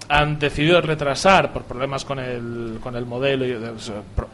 han 0.09 0.39
decidido 0.39 0.81
retrasar 0.81 1.53
por 1.53 1.65
problemas 1.65 2.05
con 2.05 2.19
el, 2.19 2.79
con 2.83 2.97
el 2.97 3.05
modelo 3.05 3.47
y 3.47 3.57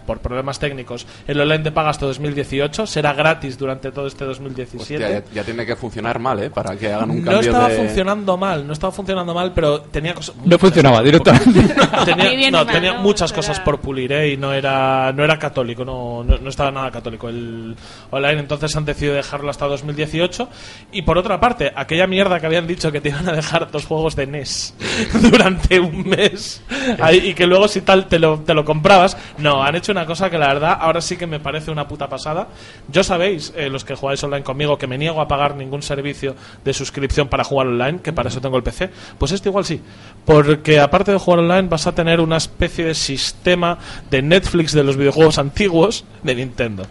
por, 0.07 0.19
problemas 0.19 0.59
técnicos 0.59 1.07
el 1.27 1.41
online 1.41 1.65
de 1.65 1.73
paga 1.73 1.91
hasta 1.91 2.07
2018 2.07 2.87
será 2.87 3.13
gratis 3.13 3.59
durante 3.59 3.91
todo 3.91 4.07
este 4.07 4.25
2017 4.25 5.05
Hostia, 5.05 5.21
ya, 5.21 5.25
ya 5.33 5.45
tiene 5.45 5.67
que 5.67 5.75
funcionar 5.77 6.19
mal, 6.19 6.43
¿eh? 6.43 6.51
Para 6.51 6.77
que 6.77 6.93
hagan 6.93 7.11
un 7.11 7.25
no 7.25 7.33
cambio 7.33 7.51
estaba 7.51 7.69
de... 7.69 7.77
funcionando 7.77 8.37
mal, 8.37 8.67
no 8.67 8.73
estaba 8.73 8.93
funcionando 8.93 9.35
mal, 9.35 9.53
pero 9.53 9.81
tenía 9.81 10.15
cosas. 10.15 10.35
No 10.45 10.59
funcionaba 10.59 11.03
directamente. 11.03 11.75
tenía, 12.05 12.51
no, 12.51 12.65
mal, 12.65 12.75
tenía 12.75 12.95
¿no? 12.95 13.01
muchas 13.01 13.33
cosas 13.33 13.59
por 13.61 13.81
pulir 13.81 14.13
¿eh? 14.13 14.33
y 14.33 14.37
no 14.37 14.53
era 14.53 15.13
no 15.13 15.25
era 15.25 15.39
católico 15.39 15.85
no, 15.85 16.23
no, 16.23 16.39
no 16.39 16.49
estaba 16.49 16.71
nada 16.71 16.91
católico 16.91 17.29
el 17.29 17.75
online 18.11 18.41
entonces 18.41 18.75
han 18.77 18.85
decidido 18.85 19.15
dejarlo 19.15 19.51
hasta 19.51 19.67
2018 19.67 20.49
y 20.93 21.03
por 21.03 21.19
otra 21.19 21.41
parte 21.41 21.73
aquella 21.75 22.07
mierda 22.07 22.39
que 22.39 22.47
habían 22.47 22.67
dicho 22.67 22.93
que 22.93 23.01
te 23.01 23.09
iban 23.09 23.29
a 23.29 23.33
dejar 23.33 23.71
dos 23.71 23.87
juegos 23.87 24.17
de 24.17 24.27
NES 24.27 24.75
durante 25.31 25.64
durante 25.69 25.81
un 25.81 26.09
mes 26.09 26.63
ahí, 27.01 27.29
y 27.29 27.35
que 27.35 27.47
luego 27.47 27.69
si 27.69 27.81
tal 27.81 28.07
te 28.07 28.19
lo, 28.19 28.41
te 28.41 28.55
lo 28.55 28.65
comprabas. 28.65 29.17
No, 29.39 29.63
han 29.63 29.75
hecho 29.75 29.93
una 29.93 30.07
cosa 30.07 30.31
que 30.31 30.39
la 30.39 30.49
verdad 30.49 30.79
ahora 30.81 31.01
sí 31.01 31.17
que 31.17 31.27
me 31.27 31.41
parece 31.41 31.71
una 31.71 31.87
puta 31.87 32.09
pasada. 32.09 32.49
Yo 32.89 33.03
sabéis, 33.03 33.53
eh, 33.57 33.69
los 33.69 33.85
que 33.85 33.95
jugáis 33.95 34.23
online 34.25 34.43
conmigo, 34.43 34.79
que 34.79 34.87
me 34.87 34.99
niego 34.99 35.21
a 35.21 35.29
pagar 35.29 35.57
ningún 35.57 35.83
servicio 35.83 36.35
de 36.65 36.73
suscripción 36.73 37.29
para 37.29 37.45
jugar 37.45 37.69
online, 37.69 38.01
que 38.01 38.13
para 38.13 38.29
eso 38.29 38.41
tengo 38.41 38.57
el 38.57 38.63
PC. 38.63 38.91
Pues 39.19 39.33
este 39.33 39.49
igual 39.49 39.65
sí, 39.65 39.81
porque 40.25 40.81
aparte 40.81 41.13
de 41.13 41.19
jugar 41.19 41.41
online 41.41 41.69
vas 41.69 41.87
a 41.87 41.95
tener 41.95 42.21
una 42.21 42.37
especie 42.37 42.85
de 42.85 42.95
sistema 42.95 43.79
de 44.11 44.23
Netflix 44.23 44.73
de 44.73 44.85
los 44.85 44.97
videojuegos 44.97 45.39
antiguos 45.39 46.05
de 46.23 46.35
Nintendo. 46.35 46.87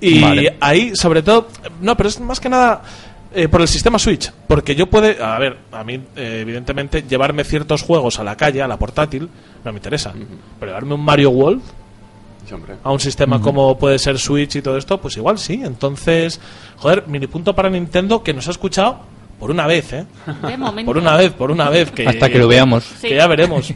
Y 0.00 0.20
Vale. 0.20 0.56
ahí, 0.60 0.96
sobre 0.96 1.22
todo, 1.22 1.48
no, 1.80 1.96
pero 1.96 2.08
es 2.08 2.18
más 2.18 2.40
que 2.40 2.48
nada 2.48 2.82
eh, 3.34 3.48
por 3.48 3.60
el 3.60 3.68
sistema 3.68 3.98
Switch. 3.98 4.30
Porque 4.46 4.74
yo 4.74 4.86
puede, 4.86 5.22
a 5.22 5.38
ver, 5.38 5.58
a 5.72 5.84
mí, 5.84 5.94
eh, 6.16 6.38
evidentemente, 6.42 7.02
llevarme 7.02 7.44
ciertos 7.44 7.82
juegos 7.82 8.18
a 8.18 8.24
la 8.24 8.36
calle, 8.36 8.62
a 8.62 8.68
la 8.68 8.78
portátil, 8.78 9.28
no 9.64 9.72
me 9.72 9.78
interesa. 9.78 10.12
Pero 10.60 10.70
llevarme 10.72 10.94
un 10.94 11.04
Mario 11.04 11.30
World 11.30 11.62
Sí, 12.48 12.56
a 12.82 12.90
un 12.90 12.98
sistema 12.98 13.40
como 13.40 13.78
puede 13.78 13.98
ser 14.00 14.18
Switch 14.18 14.56
y 14.56 14.62
todo 14.62 14.76
esto, 14.76 15.00
pues 15.00 15.16
igual 15.16 15.38
sí. 15.38 15.60
Entonces, 15.64 16.40
joder, 16.76 17.04
mini 17.06 17.28
punto 17.28 17.54
para 17.54 17.70
Nintendo 17.70 18.22
que 18.22 18.34
nos 18.34 18.48
ha 18.48 18.50
escuchado 18.50 18.98
por 19.38 19.50
una 19.50 19.66
vez, 19.66 19.92
¿eh? 19.92 20.06
De 20.46 20.56
momento. 20.56 20.88
Por 20.90 20.98
una 20.98 21.16
vez, 21.16 21.32
por 21.32 21.50
una 21.50 21.68
vez. 21.70 21.90
Que, 21.92 22.06
Hasta 22.06 22.28
que 22.28 22.38
lo 22.38 22.48
veamos. 22.48 22.84
Sí. 22.84 23.08
Que 23.08 23.16
ya 23.16 23.26
veremos. 23.26 23.72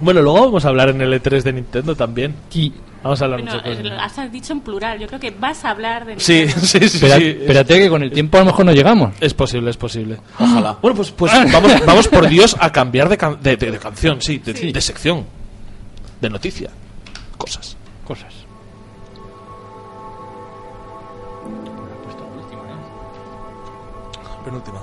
Bueno, 0.00 0.20
luego 0.22 0.40
vamos 0.46 0.64
a 0.64 0.68
hablar 0.68 0.90
en 0.90 1.00
el 1.00 1.12
E3 1.14 1.42
de 1.42 1.52
Nintendo 1.52 1.94
también. 1.96 2.34
Y- 2.52 2.72
Vamos 3.04 3.20
a 3.20 3.24
hablar 3.26 3.40
Bueno, 3.42 3.56
muchas 3.62 3.76
cosas. 3.76 4.16
eh, 4.16 4.22
has 4.24 4.32
dicho 4.32 4.52
en 4.54 4.60
plural. 4.60 4.98
Yo 4.98 5.06
creo 5.06 5.20
que 5.20 5.30
vas 5.30 5.62
a 5.64 5.70
hablar 5.70 6.06
de 6.06 6.18
Sí, 6.18 6.48
sí, 6.48 6.66
sí. 6.66 6.78
espera- 6.78 7.18
sí. 7.18 7.36
espérate 7.38 7.78
que 7.78 7.88
con 7.90 8.02
el 8.02 8.10
tiempo 8.10 8.38
a 8.38 8.40
lo 8.40 8.46
mejor 8.46 8.64
no 8.64 8.72
llegamos. 8.72 9.12
Es 9.20 9.34
posible, 9.34 9.70
es 9.70 9.76
posible. 9.76 10.18
Ojalá. 10.40 10.78
Bueno, 10.82 10.96
pues, 10.96 11.10
pues 11.12 11.30
vamos, 11.52 11.70
vamos 11.86 12.08
por 12.08 12.26
Dios 12.30 12.56
a 12.58 12.72
cambiar 12.72 13.08
de, 13.10 13.18
can- 13.18 13.38
de, 13.42 13.56
de- 13.58 13.70
de 13.72 13.78
canción, 13.78 14.20
sí, 14.22 14.38
de, 14.38 14.54
de 14.72 14.80
sección, 14.80 15.26
de 16.20 16.30
noticia, 16.30 16.70
cosas. 17.36 17.76
Cosas. 18.06 18.32
Penúltima. 24.44 24.80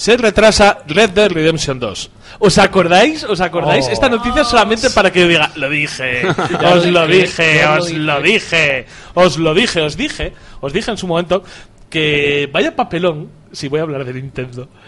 Se 0.00 0.16
retrasa 0.16 0.78
Red 0.86 1.10
Dead 1.10 1.30
Redemption 1.30 1.78
2. 1.78 2.10
¿Os 2.38 2.56
acordáis? 2.56 3.22
¿Os 3.24 3.38
acordáis? 3.42 3.86
Oh. 3.86 3.92
Esta 3.92 4.08
noticia 4.08 4.40
es 4.40 4.48
solamente 4.48 4.88
para 4.88 5.12
que 5.12 5.20
yo 5.20 5.28
diga, 5.28 5.50
lo 5.56 5.68
dije, 5.68 6.22
os 6.74 6.86
lo 6.86 7.06
dije, 7.06 7.66
os 7.66 7.92
lo 7.92 8.22
dije, 8.22 8.86
os 9.12 9.36
lo 9.36 9.52
dije, 9.52 9.82
os 9.82 9.98
dije, 9.98 10.32
os 10.62 10.72
dije 10.72 10.90
en 10.90 10.96
su 10.96 11.06
momento 11.06 11.44
que 11.90 12.48
vaya 12.50 12.74
papelón 12.74 13.28
si 13.52 13.68
voy 13.68 13.80
a 13.80 13.82
hablar 13.82 14.06
de 14.06 14.14
Nintendo. 14.14 14.70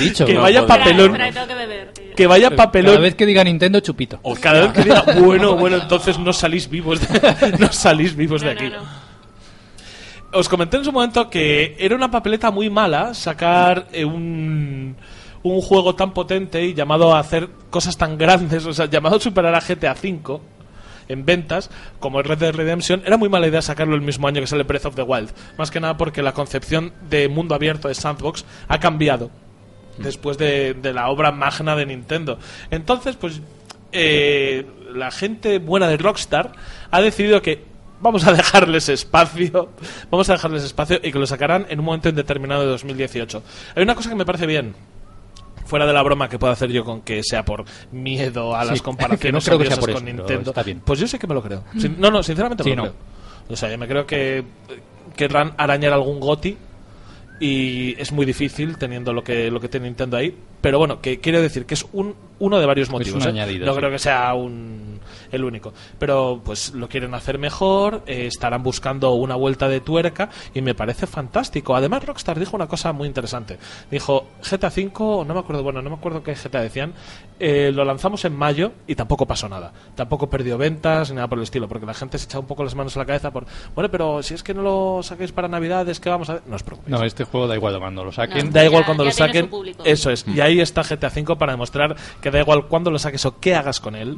Dicho. 0.00 0.26
Que 0.26 0.36
vaya 0.36 0.66
papelón, 0.66 1.14
espera, 1.14 1.46
que 1.46 1.54
beber. 1.54 1.92
que 2.16 2.26
vaya 2.26 2.50
papelón. 2.50 2.94
Cada 2.94 3.02
vez 3.02 3.14
que 3.14 3.24
diga 3.24 3.44
Nintendo, 3.44 3.78
chupito. 3.78 4.18
O 4.22 4.34
cada 4.34 4.62
vez 4.62 4.72
que 4.72 4.82
diga, 4.82 5.04
bueno, 5.20 5.54
bueno, 5.54 5.76
entonces 5.82 6.18
no 6.18 6.32
salís 6.32 6.68
vivos 6.68 7.00
de, 7.00 7.56
no 7.56 7.72
salís 7.72 8.16
vivos 8.16 8.42
de 8.42 8.50
aquí. 8.50 8.68
no, 8.68 8.80
no. 8.80 9.09
Os 10.32 10.48
comenté 10.48 10.76
en 10.76 10.84
su 10.84 10.92
momento 10.92 11.28
que 11.28 11.76
era 11.78 11.96
una 11.96 12.10
papeleta 12.10 12.50
muy 12.50 12.70
mala 12.70 13.14
sacar 13.14 13.88
eh, 13.92 14.04
un, 14.04 14.96
un 15.42 15.60
juego 15.60 15.94
tan 15.96 16.12
potente 16.12 16.64
y 16.64 16.74
llamado 16.74 17.14
a 17.14 17.18
hacer 17.18 17.48
cosas 17.68 17.96
tan 17.96 18.16
grandes, 18.16 18.64
o 18.66 18.72
sea, 18.72 18.86
llamado 18.86 19.16
a 19.16 19.20
superar 19.20 19.54
a 19.54 19.60
GTA 19.60 19.92
V 19.92 20.40
en 21.08 21.24
ventas, 21.24 21.70
como 21.98 22.20
el 22.20 22.24
Red 22.24 22.38
Dead 22.38 22.54
Redemption, 22.54 23.02
era 23.04 23.16
muy 23.16 23.28
mala 23.28 23.48
idea 23.48 23.60
sacarlo 23.60 23.96
el 23.96 24.00
mismo 24.00 24.28
año 24.28 24.40
que 24.40 24.46
sale 24.46 24.62
Breath 24.62 24.86
of 24.86 24.94
the 24.94 25.02
Wild. 25.02 25.30
Más 25.58 25.72
que 25.72 25.80
nada 25.80 25.96
porque 25.96 26.22
la 26.22 26.32
concepción 26.32 26.92
de 27.08 27.28
mundo 27.28 27.56
abierto 27.56 27.88
de 27.88 27.94
Sandbox 27.94 28.44
ha 28.68 28.78
cambiado 28.78 29.30
después 29.98 30.38
de, 30.38 30.74
de 30.74 30.92
la 30.92 31.08
obra 31.08 31.32
magna 31.32 31.74
de 31.74 31.86
Nintendo. 31.86 32.38
Entonces, 32.70 33.16
pues 33.16 33.42
eh, 33.92 34.66
la 34.94 35.10
gente 35.10 35.58
buena 35.58 35.88
de 35.88 35.96
Rockstar 35.96 36.52
ha 36.90 37.00
decidido 37.00 37.42
que 37.42 37.64
vamos 38.00 38.26
a 38.26 38.32
dejarles 38.32 38.88
espacio, 38.88 39.68
vamos 40.10 40.28
a 40.30 40.32
dejarles 40.34 40.64
espacio 40.64 40.98
y 41.02 41.12
que 41.12 41.18
lo 41.18 41.26
sacarán 41.26 41.66
en 41.68 41.78
un 41.78 41.84
momento 41.84 42.08
indeterminado 42.08 42.62
de 42.62 42.68
2018. 42.68 43.42
Hay 43.76 43.82
una 43.82 43.94
cosa 43.94 44.08
que 44.10 44.16
me 44.16 44.24
parece 44.26 44.46
bien. 44.46 44.74
Fuera 45.66 45.86
de 45.86 45.92
la 45.92 46.02
broma 46.02 46.28
que 46.28 46.36
puedo 46.38 46.52
hacer 46.52 46.70
yo 46.72 46.84
con 46.84 47.02
que 47.02 47.22
sea 47.22 47.44
por 47.44 47.64
miedo 47.92 48.56
a 48.56 48.64
Sí, 48.64 48.70
las 48.70 48.82
comparaciones 48.82 49.20
que 49.20 49.30
no 49.32 49.40
creo 49.40 49.58
que 49.58 49.66
sea 49.66 49.76
por 49.76 49.92
con 49.92 49.96
eso, 49.98 50.04
pero 50.04 50.16
Nintendo. 50.18 50.50
está 50.50 50.62
bien. 50.64 50.80
Pues 50.84 50.98
yo 50.98 51.06
sé 51.06 51.18
que 51.18 51.26
me 51.28 51.34
lo 51.34 51.42
creo. 51.42 51.62
Sin- 51.78 52.00
no, 52.00 52.10
no, 52.10 52.22
sinceramente 52.24 52.64
me 52.64 52.70
Sí, 52.70 52.76
lo 52.76 52.82
no. 52.84 52.90
creo. 52.90 52.96
O 53.50 53.56
sea, 53.56 53.70
yo 53.70 53.78
me 53.78 53.86
creo 53.86 54.04
que 54.06 54.38
eh, 54.38 54.44
querrán 55.14 55.52
arañar 55.56 55.92
algún 55.92 56.18
goti 56.18 56.56
y 57.38 57.94
es 58.00 58.12
muy 58.12 58.26
difícil 58.26 58.76
teniendo 58.78 59.12
lo 59.12 59.22
que 59.24 59.50
lo 59.50 59.60
que 59.60 59.68
tiene 59.68 59.86
Nintendo 59.86 60.16
ahí 60.16 60.36
pero 60.60 60.78
bueno 60.78 61.00
que 61.00 61.20
quiero 61.20 61.40
decir 61.40 61.64
que 61.64 61.72
es 61.74 61.86
un 61.92 62.14
uno 62.40 62.58
de 62.58 62.66
varios 62.66 62.90
motivos 62.90 63.22
un 63.22 63.28
¿eh? 63.28 63.30
añadido, 63.32 63.66
no 63.66 63.72
sí. 63.72 63.78
creo 63.78 63.90
que 63.90 63.98
sea 63.98 64.34
un 64.34 65.00
el 65.32 65.44
único 65.44 65.72
pero 65.98 66.40
pues 66.44 66.74
lo 66.74 66.88
quieren 66.88 67.14
hacer 67.14 67.38
mejor 67.38 68.02
eh, 68.06 68.26
estarán 68.26 68.62
buscando 68.62 69.12
una 69.12 69.36
vuelta 69.36 69.68
de 69.68 69.80
tuerca 69.80 70.28
y 70.52 70.60
me 70.60 70.74
parece 70.74 71.06
fantástico 71.06 71.74
además 71.76 72.04
Rockstar 72.04 72.38
dijo 72.38 72.56
una 72.56 72.66
cosa 72.66 72.92
muy 72.92 73.06
interesante 73.06 73.58
dijo 73.90 74.26
GTA 74.50 74.70
5 74.70 75.24
no 75.26 75.34
me 75.34 75.40
acuerdo 75.40 75.62
bueno 75.62 75.82
no 75.82 75.90
me 75.90 75.96
acuerdo 75.96 76.22
qué 76.22 76.34
GTA 76.34 76.60
decían 76.62 76.92
eh, 77.38 77.70
lo 77.72 77.84
lanzamos 77.84 78.24
en 78.24 78.36
mayo 78.36 78.72
y 78.86 78.94
tampoco 78.96 79.24
pasó 79.26 79.48
nada 79.48 79.72
tampoco 79.94 80.28
perdió 80.28 80.58
ventas 80.58 81.10
ni 81.10 81.16
nada 81.16 81.28
por 81.28 81.38
el 81.38 81.44
estilo 81.44 81.68
porque 81.68 81.86
la 81.86 81.94
gente 81.94 82.18
se 82.18 82.24
echa 82.26 82.38
un 82.38 82.46
poco 82.46 82.64
las 82.64 82.74
manos 82.74 82.96
a 82.96 83.00
la 83.00 83.06
cabeza 83.06 83.30
por 83.30 83.46
bueno 83.74 83.90
pero 83.90 84.22
si 84.22 84.34
es 84.34 84.42
que 84.42 84.52
no 84.52 84.62
lo 84.62 85.02
saquéis 85.02 85.32
para 85.32 85.46
navidades 85.48 86.00
que 86.00 86.10
vamos 86.10 86.28
a 86.28 86.40
no 86.46 86.56
os 86.56 86.62
preocupéis 86.62 86.90
No, 86.98 87.04
este 87.04 87.24
juego 87.24 87.46
da 87.46 87.54
igual 87.54 87.78
cuando 87.78 88.04
lo 88.04 88.12
saquen. 88.12 88.46
No. 88.46 88.52
Da 88.52 88.64
igual 88.64 88.82
Ya- 88.82 88.86
cuando 88.86 89.04
ya 89.04 89.10
lo 89.10 89.14
saquen. 89.14 89.50
Eso 89.84 90.10
es. 90.10 90.26
Y 90.26 90.40
ahí 90.40 90.60
está 90.60 90.82
GTA 90.82 91.08
V 91.08 91.36
para 91.36 91.52
demostrar 91.52 91.94
que 92.20 92.29
da 92.30 92.40
igual 92.40 92.66
cuando 92.66 92.90
lo 92.90 92.98
saques 92.98 93.24
o 93.26 93.38
qué 93.38 93.54
hagas 93.54 93.80
con 93.80 93.94
él. 93.96 94.16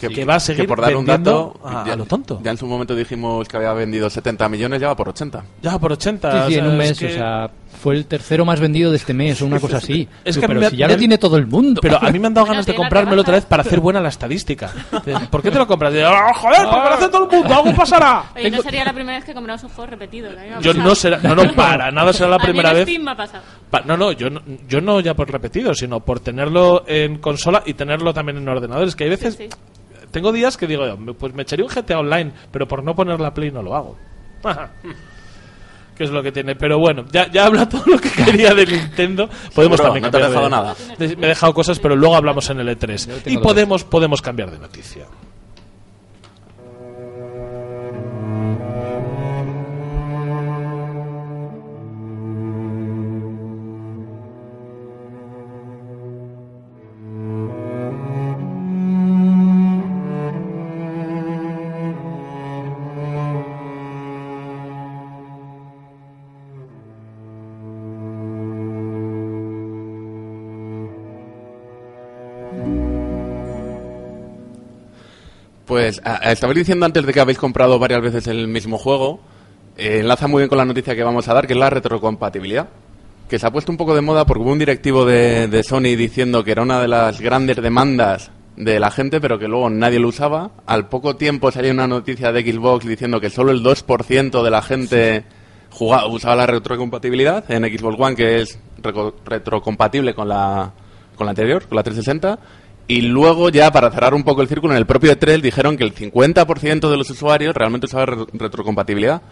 que, 0.00 0.24
va 0.24 0.36
a 0.36 0.40
seguir 0.40 0.62
que 0.62 0.68
por 0.68 0.80
dar 0.80 0.96
un 0.96 1.04
vendiendo 1.04 1.54
dato, 1.62 1.68
a, 1.80 1.86
ya, 1.86 1.92
a 1.92 1.96
lo 1.96 2.04
tonto. 2.06 2.40
ya 2.42 2.50
en 2.50 2.56
su 2.56 2.66
momento 2.66 2.94
dijimos 2.94 3.46
que 3.48 3.56
había 3.56 3.72
vendido 3.72 4.08
70 4.08 4.48
millones, 4.48 4.80
ya 4.80 4.88
va 4.88 4.96
por 4.96 5.08
80. 5.10 5.44
Ya 5.62 5.78
por 5.78 5.92
80. 5.92 6.30
Sí, 6.30 6.38
sí, 6.38 6.44
o 6.44 6.48
sea, 6.48 6.58
en 6.58 6.64
un 6.66 6.72
es 6.82 6.88
mes, 6.88 6.98
que- 6.98 7.06
o 7.06 7.10
sea, 7.10 7.50
fue 7.82 7.94
el 7.94 8.06
tercero 8.06 8.46
más 8.46 8.58
vendido 8.58 8.90
de 8.90 8.96
este 8.96 9.12
mes 9.12 9.42
o 9.42 9.46
una 9.46 9.60
cosa 9.60 9.76
así. 9.76 10.08
Es 10.24 10.34
Tú, 10.36 10.40
que 10.40 10.48
pero 10.48 10.60
me- 10.60 10.70
si 10.70 10.76
ya 10.78 10.86
me- 10.86 10.94
lo 10.94 10.98
tiene 10.98 11.18
todo 11.18 11.36
el 11.36 11.46
mundo. 11.46 11.80
Pero 11.82 12.02
a 12.02 12.10
mí 12.10 12.18
me 12.18 12.26
han 12.28 12.32
dado 12.34 12.46
Bueno, 12.46 12.54
ganas 12.62 12.66
de 12.66 12.74
comprármelo 12.74 13.20
otra 13.20 13.34
vez 13.34 13.44
para 13.44 13.62
hacer 13.62 13.80
buena 13.80 14.00
la 14.00 14.08
estadística. 14.08 14.70
¿Por 15.30 15.42
qué 15.42 15.50
te 15.50 15.58
lo 15.58 15.66
compras? 15.66 15.92
Y, 15.94 15.98
"Ah, 16.00 16.32
joder, 16.34 16.62
porque 16.70 16.88
lo 16.88 16.94
hace 16.94 17.08
todo 17.08 17.28
el 17.30 17.36
mundo, 17.38 17.54
algo 17.54 17.74
pasará. 17.74 18.24
Oye, 18.36 18.50
no 18.50 18.62
sería 18.62 18.82
la 18.84 18.94
primera 18.94 19.18
vez 19.18 19.26
que 19.26 19.34
compramos 19.34 19.62
un 19.64 19.68
juego 19.70 19.90
repetido. 19.90 20.30
que 20.30 20.62
Yo 20.62 20.72
no 20.72 20.94
será, 20.94 21.18
no, 21.18 21.34
no, 21.34 21.52
para 21.52 21.90
nada 21.90 22.12
será 22.14 22.30
la 22.30 22.36
A 22.36 22.38
mí 22.38 22.44
en 22.46 22.50
primera 22.52 22.72
vez. 22.72 22.84
Steam 22.84 23.02
me 23.04 23.10
ha 23.10 23.16
pasado. 23.16 23.44
Pa- 23.70 23.82
no, 23.84 23.96
no, 23.98 24.12
yo 24.12 24.30
no, 24.30 24.40
yo 24.66 24.80
no 24.80 25.00
ya 25.00 25.12
por 25.14 25.30
repetido, 25.30 25.74
sino 25.74 26.00
por 26.00 26.20
tenerlo 26.20 26.84
en 26.86 27.18
consola 27.36 27.62
y 27.66 27.74
tenerlo 27.74 28.12
también 28.14 28.38
en 28.38 28.48
ordenadores. 28.48 28.96
Que 28.96 29.04
hay 29.04 29.10
veces, 29.10 29.34
Sí, 29.36 29.48
sí. 29.50 29.56
tengo 30.10 30.32
días 30.32 30.56
que 30.56 30.66
digo, 30.66 30.96
me- 30.96 31.14
pues 31.14 31.34
me 31.34 31.42
echaría 31.42 31.64
un 31.64 31.70
GTA 31.70 31.98
Online, 31.98 32.32
pero 32.50 32.66
por 32.66 32.82
no 32.82 32.94
poner 32.94 33.20
la 33.20 33.32
Play 33.34 33.50
no 33.50 33.62
lo 33.62 33.74
hago. 33.76 33.96
que 35.96 36.04
es 36.04 36.10
lo 36.10 36.22
que 36.22 36.30
tiene. 36.32 36.54
Pero 36.56 36.78
bueno, 36.78 37.04
ya, 37.10 37.30
ya 37.30 37.46
habla 37.46 37.68
todo 37.70 37.82
lo 37.86 37.98
que 37.98 38.10
quería 38.10 38.54
de 38.54 38.66
Nintendo. 38.66 39.28
Podemos 39.54 39.78
Seguro, 39.78 39.82
también 39.84 40.02
no 40.02 40.10
te 40.10 40.18
he 40.18 40.20
cambiar 40.20 40.30
de- 40.30 40.46
dejado 40.46 40.48
nada. 40.50 40.74
de- 40.98 41.16
Me 41.16 41.26
he 41.26 41.28
dejado 41.30 41.54
cosas, 41.54 41.78
pero 41.78 41.96
luego 41.96 42.16
hablamos 42.16 42.48
en 42.50 42.60
el 42.60 42.68
E3. 42.68 43.06
tengo 43.22 43.40
Y 43.40 43.42
podemos, 43.42 43.84
podemos 43.84 44.20
cambiar 44.22 44.50
de 44.50 44.58
noticia. 44.58 45.06
Pues 75.86 76.02
estabais 76.22 76.56
diciendo 76.56 76.84
antes 76.84 77.06
de 77.06 77.12
que 77.12 77.20
habéis 77.20 77.38
comprado 77.38 77.78
varias 77.78 78.02
veces 78.02 78.26
el 78.26 78.48
mismo 78.48 78.76
juego. 78.76 79.20
eh, 79.76 80.00
enlaza 80.00 80.26
muy 80.26 80.40
bien 80.40 80.48
con 80.48 80.58
la 80.58 80.64
noticia 80.64 80.96
que 80.96 81.04
vamos 81.04 81.28
a 81.28 81.34
dar, 81.34 81.46
que 81.46 81.52
es 81.52 81.58
la 81.60 81.70
retrocompatibilidad. 81.70 82.66
Que 83.28 83.38
se 83.38 83.46
ha 83.46 83.52
puesto 83.52 83.70
un 83.70 83.78
poco 83.78 83.94
de 83.94 84.00
moda 84.00 84.26
porque 84.26 84.42
hubo 84.42 84.50
un 84.50 84.58
directivo 84.58 85.04
de, 85.04 85.62
Sony 85.62 85.94
diciendo 85.96 86.42
que 86.42 86.50
era 86.50 86.62
una 86.62 86.80
de 86.80 86.88
las 86.88 87.20
grandes 87.20 87.58
demandas 87.62 88.32
de 88.56 88.80
la 88.80 88.90
gente, 88.90 89.20
pero 89.20 89.38
que 89.38 89.46
luego 89.46 89.70
nadie 89.70 90.00
lo 90.00 90.08
usaba. 90.08 90.50
Al 90.66 90.88
poco 90.88 91.14
tiempo 91.14 91.52
salió 91.52 91.70
una 91.70 91.86
noticia 91.86 92.32
de 92.32 92.42
Xbox 92.42 92.84
diciendo 92.84 93.20
que 93.20 93.30
solo 93.30 93.52
el 93.52 93.62
2% 93.62 94.42
de 94.42 94.50
la 94.50 94.62
gente 94.62 95.24
jugaba, 95.70 96.08
usaba 96.08 96.34
la 96.34 96.46
retrocompatibilidad 96.48 97.48
en 97.48 97.62
Xbox 97.62 97.96
One, 97.96 98.16
que 98.16 98.40
es 98.40 98.58
retrocompatible 99.24 100.16
con 100.16 100.28
la, 100.28 100.72
con 101.14 101.26
la 101.26 101.30
anterior, 101.30 101.68
con 101.68 101.76
la 101.76 101.84
360. 101.84 102.40
Y 102.88 103.00
luego 103.02 103.48
ya, 103.48 103.72
para 103.72 103.90
cerrar 103.90 104.14
un 104.14 104.22
poco 104.22 104.42
el 104.42 104.48
círculo, 104.48 104.72
en 104.72 104.78
el 104.78 104.86
propio 104.86 105.12
E3 105.12 105.40
dijeron 105.40 105.76
que 105.76 105.84
el 105.84 105.94
50% 105.94 106.88
de 106.88 106.96
los 106.96 107.10
usuarios 107.10 107.54
realmente 107.54 107.86
usaba 107.86 108.06
re- 108.06 108.26
retrocompatibilidad. 108.32 109.22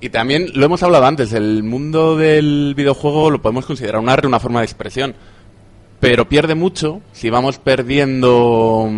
Y 0.00 0.08
también, 0.08 0.48
lo 0.54 0.64
hemos 0.64 0.82
hablado 0.82 1.06
antes, 1.06 1.32
el 1.32 1.62
mundo 1.62 2.16
del 2.16 2.74
videojuego 2.76 3.30
lo 3.30 3.40
podemos 3.42 3.66
considerar 3.66 4.00
un 4.00 4.08
arte, 4.08 4.26
una 4.26 4.40
forma 4.40 4.60
de 4.60 4.64
expresión. 4.66 5.14
Pero 6.00 6.28
pierde 6.28 6.54
mucho 6.54 7.00
si 7.12 7.28
vamos 7.30 7.58
perdiendo 7.58 8.90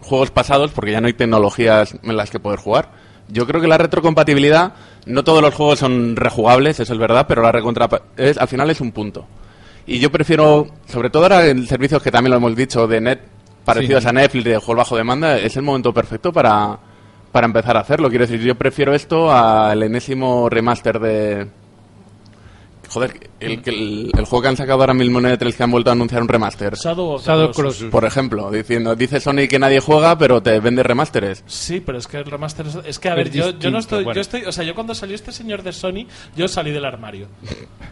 juegos 0.00 0.30
pasados 0.30 0.72
porque 0.72 0.92
ya 0.92 1.00
no 1.00 1.06
hay 1.06 1.12
tecnologías 1.12 1.96
en 2.02 2.16
las 2.16 2.30
que 2.30 2.40
poder 2.40 2.58
jugar. 2.58 2.90
Yo 3.28 3.46
creo 3.46 3.60
que 3.60 3.68
la 3.68 3.78
retrocompatibilidad, 3.78 4.72
no 5.06 5.22
todos 5.22 5.40
los 5.42 5.54
juegos 5.54 5.78
son 5.78 6.16
rejugables, 6.16 6.80
eso 6.80 6.92
es 6.92 6.98
verdad, 6.98 7.26
pero 7.28 7.42
la 7.42 7.52
recontra 7.52 7.88
es, 8.16 8.36
al 8.38 8.48
final 8.48 8.68
es 8.70 8.80
un 8.80 8.90
punto. 8.92 9.26
Y 9.86 10.00
yo 10.00 10.10
prefiero, 10.10 10.68
sobre 10.86 11.10
todo 11.10 11.22
ahora 11.24 11.46
en 11.46 11.66
servicios 11.66 12.02
que 12.02 12.10
también 12.10 12.32
lo 12.32 12.36
hemos 12.38 12.56
dicho, 12.56 12.86
de 12.86 13.00
net, 13.00 13.20
parecidos 13.74 14.02
Sí. 14.02 14.08
a 14.08 14.12
Netflix, 14.12 14.44
de 14.44 14.56
juegos 14.58 14.76
bajo 14.76 14.96
demanda, 14.96 15.36
es 15.38 15.56
el 15.56 15.62
momento 15.62 15.92
perfecto 15.92 16.32
para, 16.32 16.78
para 17.32 17.46
empezar 17.46 17.76
a 17.76 17.80
hacerlo. 17.80 18.08
Quiero 18.08 18.26
decir, 18.26 18.40
yo 18.40 18.54
prefiero 18.56 18.94
esto 18.94 19.30
al 19.32 19.82
enésimo 19.82 20.48
remaster 20.48 20.98
de... 20.98 21.46
Joder, 22.88 23.27
el, 23.40 23.62
el, 23.64 24.10
el 24.16 24.24
juego 24.24 24.42
que 24.42 24.48
han 24.48 24.56
sacado 24.56 24.80
ahora 24.80 24.94
mismo 24.94 25.18
en 25.20 25.26
E3 25.26 25.54
que 25.54 25.62
han 25.62 25.70
vuelto 25.70 25.90
a 25.90 25.92
anunciar 25.92 26.22
un 26.22 26.28
remaster. 26.28 26.74
Shadow 26.74 27.10
of 27.14 27.22
the 27.22 27.26
Shadow 27.28 27.52
Colossus. 27.52 27.56
Colossus. 27.56 27.90
Por 27.90 28.04
ejemplo, 28.04 28.50
diciendo, 28.50 28.96
dice 28.96 29.20
Sony 29.20 29.46
que 29.48 29.58
nadie 29.58 29.80
juega, 29.80 30.16
pero 30.18 30.42
te 30.42 30.58
vende 30.60 30.82
remasteres. 30.82 31.44
Sí, 31.46 31.80
pero 31.80 31.98
es 31.98 32.06
que 32.06 32.18
el 32.18 32.24
remaster 32.24 32.66
es, 32.66 32.78
es 32.84 32.98
que 32.98 33.08
a 33.08 33.14
ver, 33.14 33.30
yo, 33.30 33.50
yo 33.58 33.70
no 33.70 33.78
estoy, 33.78 34.04
bueno. 34.04 34.16
yo 34.16 34.20
estoy, 34.20 34.42
o 34.42 34.52
sea, 34.52 34.64
yo 34.64 34.74
cuando 34.74 34.94
salió 34.94 35.14
este 35.14 35.32
señor 35.32 35.62
de 35.62 35.72
Sony, 35.72 36.06
yo 36.36 36.48
salí 36.48 36.70
del 36.72 36.84
armario. 36.84 37.28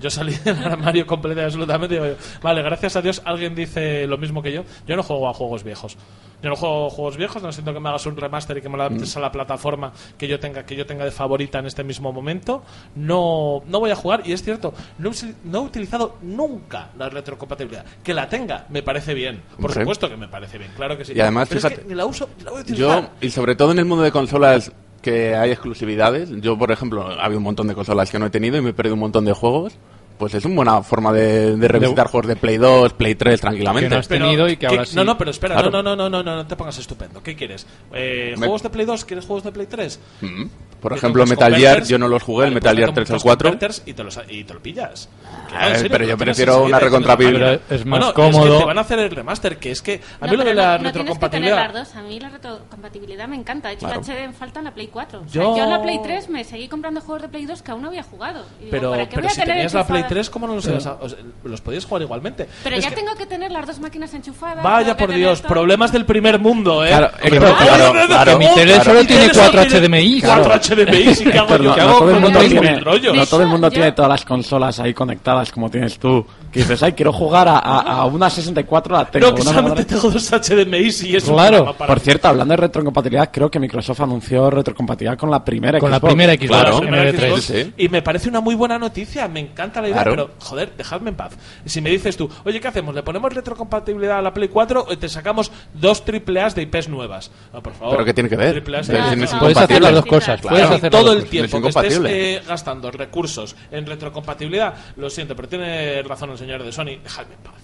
Yo 0.00 0.10
salí 0.10 0.34
del 0.44 0.62
armario 0.64 1.06
completo 1.06 1.40
y 1.40 1.44
absolutamente. 1.44 2.16
Vale, 2.42 2.62
gracias 2.62 2.96
a 2.96 3.02
Dios 3.02 3.22
alguien 3.24 3.54
dice 3.54 4.06
lo 4.06 4.18
mismo 4.18 4.42
que 4.42 4.52
yo. 4.52 4.64
Yo 4.86 4.96
no 4.96 5.02
juego 5.02 5.28
a 5.28 5.34
juegos 5.34 5.62
viejos. 5.64 5.96
Yo 6.42 6.50
no 6.50 6.56
juego 6.56 6.86
a 6.86 6.90
juegos 6.90 7.16
viejos, 7.16 7.42
no 7.42 7.50
siento 7.50 7.72
que 7.72 7.80
me 7.80 7.88
hagas 7.88 8.04
un 8.04 8.14
remaster 8.16 8.58
y 8.58 8.60
que 8.60 8.68
me 8.68 8.76
lo 8.76 8.82
adaptes 8.84 9.16
a 9.16 9.20
la 9.20 9.32
plataforma 9.32 9.90
que 10.18 10.28
yo 10.28 10.38
tenga 10.38 10.66
que 10.66 10.76
yo 10.76 10.84
tenga 10.84 11.04
de 11.04 11.10
favorita 11.10 11.58
en 11.60 11.66
este 11.66 11.82
mismo 11.82 12.12
momento. 12.12 12.62
No, 12.94 13.62
no 13.66 13.80
voy 13.80 13.90
a 13.90 13.96
jugar 13.96 14.22
y 14.24 14.32
es 14.32 14.42
cierto, 14.42 14.74
no, 14.98 15.08
he 15.08 15.12
usi- 15.12 15.34
no 15.44 15.58
he 15.58 15.62
utilizado 15.62 16.16
nunca 16.22 16.90
la 16.98 17.08
retrocompatibilidad. 17.08 17.84
Que 18.02 18.14
la 18.14 18.28
tenga, 18.28 18.66
me 18.70 18.82
parece 18.82 19.14
bien. 19.14 19.42
Por 19.60 19.72
supuesto 19.72 20.08
que 20.08 20.16
me 20.16 20.28
parece 20.28 20.58
bien, 20.58 20.70
claro 20.76 20.96
que 20.98 21.04
sí. 21.04 21.12
Y 21.14 21.20
además, 21.20 21.48
Pero 21.48 21.58
es 21.58 21.64
fíjate, 21.64 21.82
que 21.82 21.88
ni 21.88 21.94
la 21.94 22.06
uso, 22.06 22.28
ni 22.38 22.44
la 22.44 22.50
voy 22.50 22.60
a 22.62 22.64
Yo, 22.64 23.08
y 23.20 23.30
sobre 23.30 23.54
todo 23.56 23.72
en 23.72 23.78
el 23.78 23.84
mundo 23.84 24.02
de 24.04 24.12
consolas 24.12 24.72
que 25.02 25.36
hay 25.36 25.50
exclusividades, 25.52 26.30
yo 26.40 26.58
por 26.58 26.72
ejemplo, 26.72 27.06
había 27.20 27.38
un 27.38 27.44
montón 27.44 27.68
de 27.68 27.74
consolas 27.74 28.10
que 28.10 28.18
no 28.18 28.26
he 28.26 28.30
tenido 28.30 28.56
y 28.56 28.60
me 28.60 28.70
he 28.70 28.74
perdido 28.74 28.94
un 28.94 29.00
montón 29.00 29.24
de 29.24 29.32
juegos, 29.32 29.74
pues 30.18 30.34
es 30.34 30.44
una 30.46 30.54
buena 30.56 30.82
forma 30.82 31.12
de, 31.12 31.56
de 31.56 31.68
revisitar 31.68 32.08
juegos 32.08 32.26
de 32.26 32.36
Play 32.36 32.56
2, 32.56 32.94
Play 32.94 33.14
3 33.14 33.38
tranquilamente. 33.40 33.88
Que 33.90 33.94
no 33.94 34.00
has 34.00 34.08
tenido 34.08 34.48
y 34.48 34.56
que 34.56 34.66
ahora 34.66 34.82
¿qué- 34.84 34.86
sí. 34.90 34.96
No, 34.96 35.04
no, 35.04 35.18
pero 35.18 35.30
espera, 35.30 35.54
Claro. 35.56 35.70
no, 35.70 35.82
no, 35.82 35.94
no, 35.94 36.08
no, 36.08 36.22
no, 36.22 36.36
no 36.36 36.46
te 36.46 36.56
pongas 36.56 36.78
estupendo. 36.78 37.22
¿Qué 37.22 37.36
quieres? 37.36 37.66
Eh, 37.92 38.30
Me- 38.32 38.46
¿Juegos 38.46 38.62
de 38.62 38.70
Play 38.70 38.86
2? 38.86 39.04
¿Quieres 39.04 39.26
juegos 39.26 39.44
de 39.44 39.52
Play 39.52 39.66
3? 39.66 40.00
Mm. 40.22 40.44
Por 40.80 40.92
Que 40.92 40.98
ejemplo, 40.98 41.26
Metal 41.26 41.54
Gear, 41.56 41.84
yo 41.84 41.98
no 41.98 42.06
los 42.08 42.22
jugué, 42.22 42.44
el 42.46 42.50
Vale, 42.50 42.54
Metal 42.56 42.70
pues 42.74 42.76
Gear 42.78 42.88
vete 42.90 43.00
a 43.00 43.04
3 43.04 43.10
o 43.10 43.12
muchos 43.14 43.22
4. 43.24 43.48
converters 43.50 43.82
Y 43.86 43.92
te 43.94 44.04
los, 44.04 44.20
y 44.28 44.44
te 44.44 44.54
lo 44.54 44.60
pillas. 44.62 45.08
Que 45.48 45.54
A 45.56 45.58
no, 45.60 45.66
en 45.66 45.72
ver, 45.72 45.76
serio, 45.80 45.90
pero 45.92 46.04
que 46.04 46.10
yo 46.10 46.18
prefiero 46.18 46.62
una 46.64 46.80
la- 46.80 47.16
Pero 47.16 47.52
es 47.70 47.86
más 47.86 47.98
Bueno, 48.00 48.14
cómodo. 48.14 48.44
Es 48.46 48.52
que 48.52 48.58
te 48.58 48.64
van 48.64 48.78
a 48.78 48.80
hacer 48.82 48.98
el 48.98 49.10
remaster, 49.10 49.56
que 49.58 49.70
es 49.70 49.82
que 49.82 50.00
a 50.20 50.24
mí 50.26 50.32
No, 50.32 50.38
lo 50.38 50.44
de 50.44 50.54
la 50.54 50.72
no, 50.72 50.78
que 50.78 50.84
retrocompatibilidad. 50.84 51.56
las 51.56 51.72
dos. 51.88 51.96
A 51.96 52.02
mí 52.02 52.20
la 52.20 52.28
retrocompatibilidad 52.28 53.28
me 53.28 53.36
encanta. 53.36 53.68
De 53.68 53.74
hecho, 53.74 53.86
Claro. 53.86 54.00
el 54.00 54.06
HD 54.06 54.26
me 54.28 54.32
falta 54.32 54.58
en 54.60 54.64
la 54.66 54.74
Play 54.74 54.88
4. 54.88 55.20
O 55.20 55.28
sea, 55.28 55.42
Yo- 55.42 55.56
yo... 55.56 55.64
en 55.64 55.70
la 55.70 55.82
Play 55.82 56.00
3 56.02 56.28
me 56.28 56.44
seguí 56.44 56.68
comprando 56.68 57.00
juegos 57.00 57.22
de 57.22 57.28
Play 57.28 57.46
2 57.46 57.62
que 57.62 57.70
aún 57.70 57.82
no 57.82 57.88
había 57.88 58.02
jugado. 58.02 58.44
Y 58.60 58.64
digo, 58.66 58.70
Pero, 58.72 58.90
¿para 58.90 59.04
qué 59.08 59.10
pero 59.16 59.22
voy 59.22 59.26
a 59.28 59.30
si 59.30 59.40
tener 59.40 59.54
tenías 59.56 59.74
la 59.74 59.86
Play 59.86 59.98
enchufada? 60.00 60.08
3, 60.14 60.30
¿cómo 60.30 60.46
no 60.46 60.54
los, 60.56 60.66
ibas 60.66 60.86
a- 60.86 60.98
o 61.00 61.08
sea, 61.08 61.18
los 61.44 61.60
podías 61.60 61.84
jugar 61.84 62.02
igualmente? 62.02 62.48
Pero 62.64 62.76
Es 62.76 62.84
ya 62.84 62.90
que- 62.90 62.96
tengo 62.96 63.14
que 63.14 63.26
tener 63.26 63.50
las 63.50 63.66
dos 63.66 63.80
máquinas 63.80 64.12
enchufadas. 64.14 64.62
Vaya 64.62 64.96
que 64.96 65.06
por 65.06 65.14
Dios, 65.14 65.40
problemas 65.42 65.92
del 65.92 66.04
primer 66.04 66.38
mundo, 66.38 66.84
¿eh? 66.84 66.88
Claro, 66.88 67.10
no, 67.22 68.38
Mi 68.38 68.46
tele 68.54 68.80
solo 68.82 69.04
tiene 69.04 69.22
tele 69.28 69.34
solo 69.34 69.50
4 69.52 69.66
tiene 69.66 69.86
HDMI. 69.86 70.20
4 70.22 70.60
HDMI, 70.68 70.96
¿y 71.10 71.14
qué 71.30 71.38
hago 71.38 71.54
Héctor, 71.54 71.62
yo? 71.62 71.68
no, 71.70 71.74
¿Qué 71.74 71.80
no 71.80 71.88
hago 71.88 71.98
todo 72.30 72.40
el 72.42 72.56
con 72.56 72.84
rollos? 72.84 73.16
no 73.16 73.26
todo 73.26 73.42
el 73.42 73.48
mundo 73.48 73.70
tiene 73.70 73.92
todas 73.92 74.08
las 74.10 74.24
consolas 74.24 74.78
ahí 74.80 74.92
conectadas 74.94 75.50
como 75.52 75.70
tienes 75.70 75.98
tú. 75.98 76.24
Que 76.52 76.60
dices, 76.60 76.82
ay, 76.82 76.92
quiero 76.92 77.12
jugar 77.12 77.48
a, 77.48 77.58
a, 77.58 77.80
a 77.80 78.04
una 78.06 78.30
64, 78.30 78.96
la 78.96 79.04
tengo. 79.06 79.26
No, 79.26 79.34
que 79.34 79.42
una 79.42 79.50
solamente 79.50 79.82
madre- 79.82 79.94
tengo 79.94 80.10
dos 80.10 80.30
HDMI 80.30 81.08
y 81.10 81.16
es 81.16 81.28
un 81.28 81.34
Claro. 81.34 81.74
Por 81.76 81.90
mí. 81.96 82.00
cierto, 82.00 82.28
hablando 82.28 82.52
de 82.52 82.56
retrocompatibilidad, 82.56 83.30
creo 83.30 83.50
que 83.50 83.58
Microsoft 83.58 84.00
anunció 84.00 84.48
retrocompatibilidad 84.50 85.18
con 85.18 85.30
la 85.30 85.44
primera 85.44 85.78
Con 85.78 85.90
la 85.90 86.00
primera 86.00 86.32
Xbox 86.34 86.46
Claro. 86.48 86.74
en 86.74 86.80
Primera 86.80 87.08
el 87.10 87.16
Xbox, 87.18 87.50
E3. 87.50 87.64
sí. 87.64 87.72
Y 87.76 87.88
me 87.90 88.00
parece 88.00 88.28
una 88.30 88.40
muy 88.40 88.54
buena 88.54 88.78
noticia, 88.78 89.28
me 89.28 89.40
encanta 89.40 89.82
la 89.82 89.88
idea, 89.88 90.02
Claro. 90.02 90.10
pero 90.28 90.30
joder, 90.38 90.72
dejadme 90.76 91.10
en 91.10 91.16
paz. 91.16 91.32
Si 91.66 91.80
me 91.82 91.90
dices 91.90 92.16
tú, 92.16 92.30
oye, 92.44 92.58
¿qué 92.60 92.68
hacemos? 92.68 92.94
¿Le 92.94 93.02
ponemos 93.02 93.34
retrocompatibilidad 93.34 94.18
a 94.18 94.22
la 94.22 94.32
Play 94.32 94.48
4 94.48 94.86
o 94.88 94.96
te 94.98 95.08
sacamos 95.10 95.50
dos 95.74 96.04
triple 96.06 96.40
A's 96.40 96.54
de 96.54 96.62
IPs 96.62 96.88
nuevas? 96.88 97.30
No, 97.52 97.62
por 97.62 97.74
favor. 97.74 97.94
¿Pero 97.96 98.04
qué 98.06 98.14
tiene 98.14 98.30
que 98.30 98.36
ver? 98.36 98.62
No 98.66 99.38
Puedes 99.40 99.56
hacer 99.58 99.82
las 99.82 99.92
dos 99.94 100.06
cosas. 100.06 100.40
Claro. 100.40 100.55
Puedes 100.56 100.70
Y 100.70 100.74
hacer 100.74 100.90
todo 100.90 101.12
el 101.12 101.20
dos 101.20 101.30
tiempo 101.30 101.60
que 101.62 101.68
estés 101.68 102.00
eh, 102.06 102.42
gastando 102.46 102.90
recursos 102.90 103.56
en 103.70 103.86
retrocompatibilidad, 103.86 104.74
lo 104.96 105.10
siento, 105.10 105.34
pero 105.36 105.48
tiene 105.48 106.02
razón 106.02 106.30
el 106.30 106.38
señor 106.38 106.62
de 106.62 106.72
Sony, 106.72 106.96
dejadme 107.02 107.34
en 107.34 107.40
paz. 107.40 107.54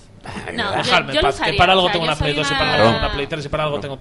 No, 0.55 0.71
yo, 0.71 0.77
Dejadme 0.85 1.13
yo 1.15 1.19
en 1.19 1.27
lo 1.27 1.33
paz, 1.33 1.41
que 1.41 1.53
para 1.55 1.73
algo 1.73 1.85
o 1.85 1.89
sea, 1.89 1.93
tengo 1.95 2.05
yo 2.07 2.11
una 2.13 2.17
Play 2.19 2.33
soy 2.35 2.43
2 2.45 2.51
y 2.51 2.55
para 2.55 2.65
una- 2.65 2.75
algo 2.75 2.85
tengo 2.93 2.99
una 3.07 3.13
Play 3.13 3.27
3 3.27 3.45
y 3.45 3.49
para 3.49 3.65
algo 3.65 3.81
tengo... 3.81 3.99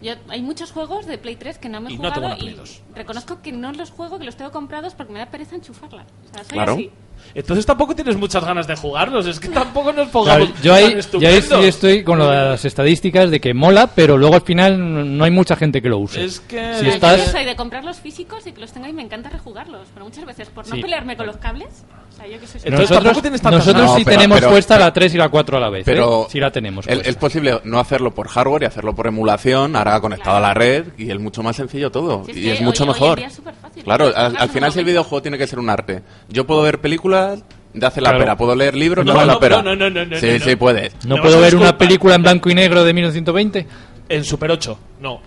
Yo- 0.00 0.14
hay 0.28 0.42
muchos 0.42 0.72
juegos 0.72 1.06
de 1.06 1.18
Play 1.18 1.36
3 1.36 1.58
que 1.58 1.68
no 1.68 1.80
me 1.82 1.90
he 1.90 1.92
Y 1.92 1.96
no 1.96 2.04
jugado 2.10 2.14
tengo 2.14 2.26
una 2.28 2.36
y 2.36 2.40
Play 2.40 2.54
2. 2.54 2.82
reconozco 2.94 3.42
que 3.42 3.52
no 3.52 3.72
los 3.72 3.90
juego, 3.90 4.18
que 4.18 4.24
los 4.24 4.36
tengo 4.36 4.50
comprados 4.52 4.94
porque 4.94 5.12
me 5.12 5.18
da 5.18 5.26
pereza 5.26 5.56
enchufarla. 5.56 6.06
O 6.30 6.34
sea, 6.34 6.44
soy 6.44 6.52
Claro. 6.54 6.72
así. 6.72 6.90
Entonces 7.34 7.64
tampoco 7.66 7.94
tienes 7.94 8.16
muchas 8.16 8.44
ganas 8.44 8.66
de 8.66 8.76
jugarlos, 8.76 9.26
es 9.26 9.38
que 9.38 9.48
tampoco 9.48 9.92
nos 9.92 10.08
Claro, 10.08 10.12
pongamos 10.46 10.62
yo 10.62 10.74
ahí, 10.74 10.82
tan 10.84 10.92
yo 11.20 11.28
ahí 11.28 11.34
estupendos. 11.34 11.60
sí 11.62 11.68
estoy 11.68 12.02
con 12.04 12.18
las 12.18 12.64
estadísticas 12.64 13.30
de 13.30 13.40
que 13.40 13.54
mola, 13.54 13.86
pero 13.88 14.16
luego 14.18 14.34
al 14.34 14.42
final 14.42 15.16
no 15.16 15.24
hay 15.24 15.30
mucha 15.30 15.56
gente 15.56 15.80
que 15.80 15.88
lo 15.88 15.98
use. 15.98 16.24
Es 16.24 16.40
que... 16.40 16.74
Si 16.74 16.88
estás- 16.88 17.26
Yo 17.26 17.32
soy 17.32 17.44
de 17.44 17.54
comprar 17.56 17.84
los 17.84 17.98
físicos 18.00 18.46
y 18.46 18.52
que 18.52 18.60
los 18.60 18.72
tenga 18.72 18.88
y 18.88 18.92
me 18.92 19.02
encanta 19.02 19.28
rejugarlos. 19.28 19.88
Pero 19.94 20.04
muchas 20.06 20.24
veces 20.24 20.48
por 20.50 20.66
no 20.68 20.74
Sí. 20.76 20.82
pelearme 20.82 21.16
con 21.16 21.26
los 21.26 21.36
cables. 21.36 21.84
O 22.12 22.16
sea, 22.16 22.26
yo 22.26 22.38
que 22.40 22.46
soy 22.46 22.60
Entonces 22.64 22.90
nosotros 22.90 23.22
tienes 23.22 23.42
nosotros 23.42 23.74
ganas. 23.74 23.90
sí 23.92 23.98
No, 24.00 24.04
pero- 24.04 24.16
tenemos 24.18 24.38
pero- 24.40 24.50
puesta 24.50 24.78
la 24.78 24.92
3 24.92 25.14
y 25.14 25.16
la 25.18 25.28
4 25.28 25.56
a 25.56 25.60
la 25.60 25.70
vez. 25.70 25.84
Pero 25.84 26.22
¿eh? 26.24 26.26
Sí 26.30 26.40
la 26.40 26.50
tenemos. 26.50 26.86
el- 26.86 27.00
es 27.00 27.16
posible 27.16 27.60
no 27.64 27.78
hacerlo 27.80 28.10
por 28.12 28.28
hardware 28.28 28.62
y 28.62 28.66
hacerlo 28.66 28.94
por 28.94 29.06
emulación, 29.06 29.76
ahora 29.76 30.00
conectado 30.00 30.36
a 30.36 30.40
la 30.40 30.52
red, 30.54 30.86
y 30.98 31.10
es 31.10 31.18
mucho 31.18 31.42
más 31.42 31.56
sencillo 31.56 31.90
todo. 31.90 32.24
Sí, 32.26 32.32
es 32.32 32.36
y 32.36 32.40
que 32.42 32.52
es 32.54 32.60
mucho 32.60 32.82
hoy- 32.84 32.88
hoy 32.90 32.94
mejor. 32.94 33.18
día 33.18 33.26
es 33.28 33.34
superfácil. 33.34 33.84
Claro, 33.84 34.12
al, 34.14 34.36
al 34.36 34.48
final 34.50 34.72
si 34.72 34.78
el 34.80 34.84
videojuego 34.84 35.22
tiene 35.22 35.38
que 35.38 35.46
ser 35.46 35.58
un 35.58 35.70
arte. 35.70 36.02
Yo 36.28 36.46
puedo 36.46 36.62
ver 36.62 36.80
películas 36.80 37.42
de 37.72 37.86
hace 37.86 38.00
la 38.00 38.10
Claro. 38.10 38.24
pera, 38.24 38.36
puedo 38.36 38.54
leer 38.56 38.74
libros 38.76 39.04
No, 39.06 39.12
de 39.12 39.18
hace 39.18 39.26
no, 39.28 39.32
la 39.34 39.38
pera. 39.40 39.62
no, 39.62 39.76
no, 39.76 39.88
no, 39.90 40.04
no, 40.04 40.16
sí, 40.18 40.26
no, 40.26 40.38
no. 40.38 40.44
sí, 40.44 40.56
puedes. 40.56 40.92
¿No 41.06 41.16
puedo 41.22 41.40
ver 41.40 41.54
una 41.56 41.78
película 41.78 42.16
en 42.16 42.22
blanco 42.22 42.50
y 42.50 42.54
negro 42.54 42.82
de 42.84 42.92
1920? 42.92 43.66
En 44.08 44.24
Super 44.24 44.50
8, 44.50 44.76
no. 45.00 45.20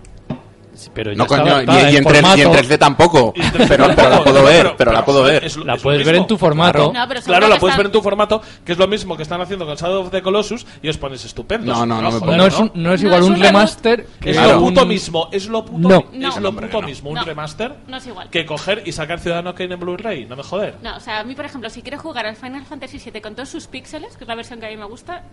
Pero 0.94 1.12
ya 1.12 1.18
No, 1.18 1.24
está 1.24 1.38
coño, 1.38 1.48
y, 1.48 1.54
adaptada 1.54 1.92
y 1.92 1.96
en 1.98 2.04
3, 2.04 2.24
y 2.38 2.42
en 2.42 2.48
formato. 2.52 2.68
3D 2.68 2.78
tampoco. 2.80 3.34
Y 3.36 3.42
entonces 3.42 3.68
pero, 3.70 3.88
pero 3.96 4.10
la 4.10 4.24
puedo 4.24 4.40
no, 4.40 4.46
ver, 4.46 4.62
pero- 4.64 4.78
pero, 4.78 4.92
la 4.92 4.98
pero, 5.00 5.06
puedo 5.06 5.24
ver. 5.24 5.44
es 5.44 5.58
La 5.58 5.74
es 5.76 5.82
puedes 5.82 6.06
ver 6.06 6.16
en 6.16 6.28
tu 6.28 6.38
formato. 6.38 6.92
No, 6.94 7.08
pero 7.08 7.22
Claro, 7.22 7.48
la 7.48 7.58
puedes 7.60 7.74
está- 7.74 7.78
ver 7.78 7.86
en 7.88 7.92
tu 7.92 8.02
formato, 8.02 8.42
que 8.66 8.72
es 8.72 8.78
lo 8.78 8.88
mismo 8.88 9.16
que 9.18 9.24
están 9.24 9.42
haciendo 9.42 9.66
con 9.66 9.76
Shadow 9.76 10.02
of 10.04 10.12
the 10.12 10.22
Colossus 10.22 10.66
y 10.82 10.90
os 10.90 10.98
pones 10.98 11.24
estupendos. 11.26 11.78
No, 11.78 11.86
no, 11.86 12.02
no 12.02 12.12
me 12.12 12.20
joder, 12.20 12.38
No 12.38 12.46
es, 12.46 12.60
un- 12.60 12.72
no 12.76 12.94
es 12.94 13.02
No, 13.02 13.08
igual 13.08 13.24
es 13.24 13.30
un 13.30 13.40
remaster 13.42 14.08
que 14.20 14.32
Es 14.32 14.38
Claro. 14.38 14.54
lo 14.56 14.60
puto 14.62 14.86
mismo, 14.86 15.30
es 15.32 15.48
lo 15.48 15.66
puto, 15.66 15.88
No. 15.90 16.06
mi- 16.12 16.20
No. 16.20 16.30
es 16.30 16.36
No, 16.36 16.42
lo 16.42 16.52
puto 16.54 16.82
no. 16.82 16.88
mismo, 16.88 17.10
un 17.10 17.16
No. 17.16 17.24
remaster 17.24 17.76
No 17.88 17.98
es 17.98 18.08
igual. 18.08 18.30
que 18.30 18.46
coger 18.46 18.84
y 18.86 18.92
sacar 18.92 19.20
Ciudadano 19.20 19.54
Kane 19.56 19.74
en 19.76 19.80
Blu-ray, 19.80 20.26
no 20.26 20.36
me 20.36 20.44
joder. 20.44 20.76
No, 20.82 20.98
o 20.98 21.00
sea, 21.00 21.20
a 21.20 21.24
mí, 21.24 21.36
por 21.36 21.46
ejemplo, 21.46 21.70
si 21.70 21.82
quiero 21.82 22.00
jugar 22.00 22.26
al 22.26 22.36
Final 22.36 22.66
Fantasy 22.66 22.98
VII 23.00 23.22
con 23.22 23.36
todos 23.36 23.50
sus 23.50 23.68
píxeles, 23.68 24.16
que 24.18 24.24
es 24.24 24.28
la 24.28 24.36
versión 24.36 24.60
que 24.60 24.66
a 24.66 24.70
mí 24.70 24.78
me 24.78 24.86
gusta, 24.86 25.24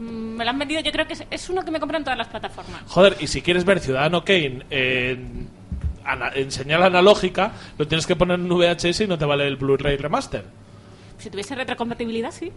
me 0.00 0.44
lo 0.44 0.50
han 0.50 0.58
vendido, 0.58 0.80
yo 0.80 0.92
creo 0.92 1.06
que 1.06 1.12
es, 1.14 1.24
es 1.30 1.48
uno 1.48 1.64
que 1.64 1.70
me 1.70 1.80
compran 1.80 2.02
todas 2.02 2.18
las 2.18 2.28
plataformas. 2.28 2.82
Joder, 2.86 3.16
y 3.20 3.26
si 3.26 3.42
quieres 3.42 3.64
ver 3.64 3.80
Ciudadano 3.80 4.24
Kane 4.24 4.62
en, 4.70 5.48
en 6.34 6.50
señal 6.50 6.82
analógica, 6.82 7.52
lo 7.78 7.86
tienes 7.86 8.06
que 8.06 8.16
poner 8.16 8.40
en 8.40 8.48
VHS 8.48 9.02
y 9.02 9.06
no 9.06 9.18
te 9.18 9.24
vale 9.24 9.46
el 9.46 9.56
Blu-ray 9.56 9.96
remaster. 9.96 10.44
Si 11.18 11.30
tuviese 11.30 11.54
retrocompatibilidad, 11.54 12.30
sí. 12.30 12.50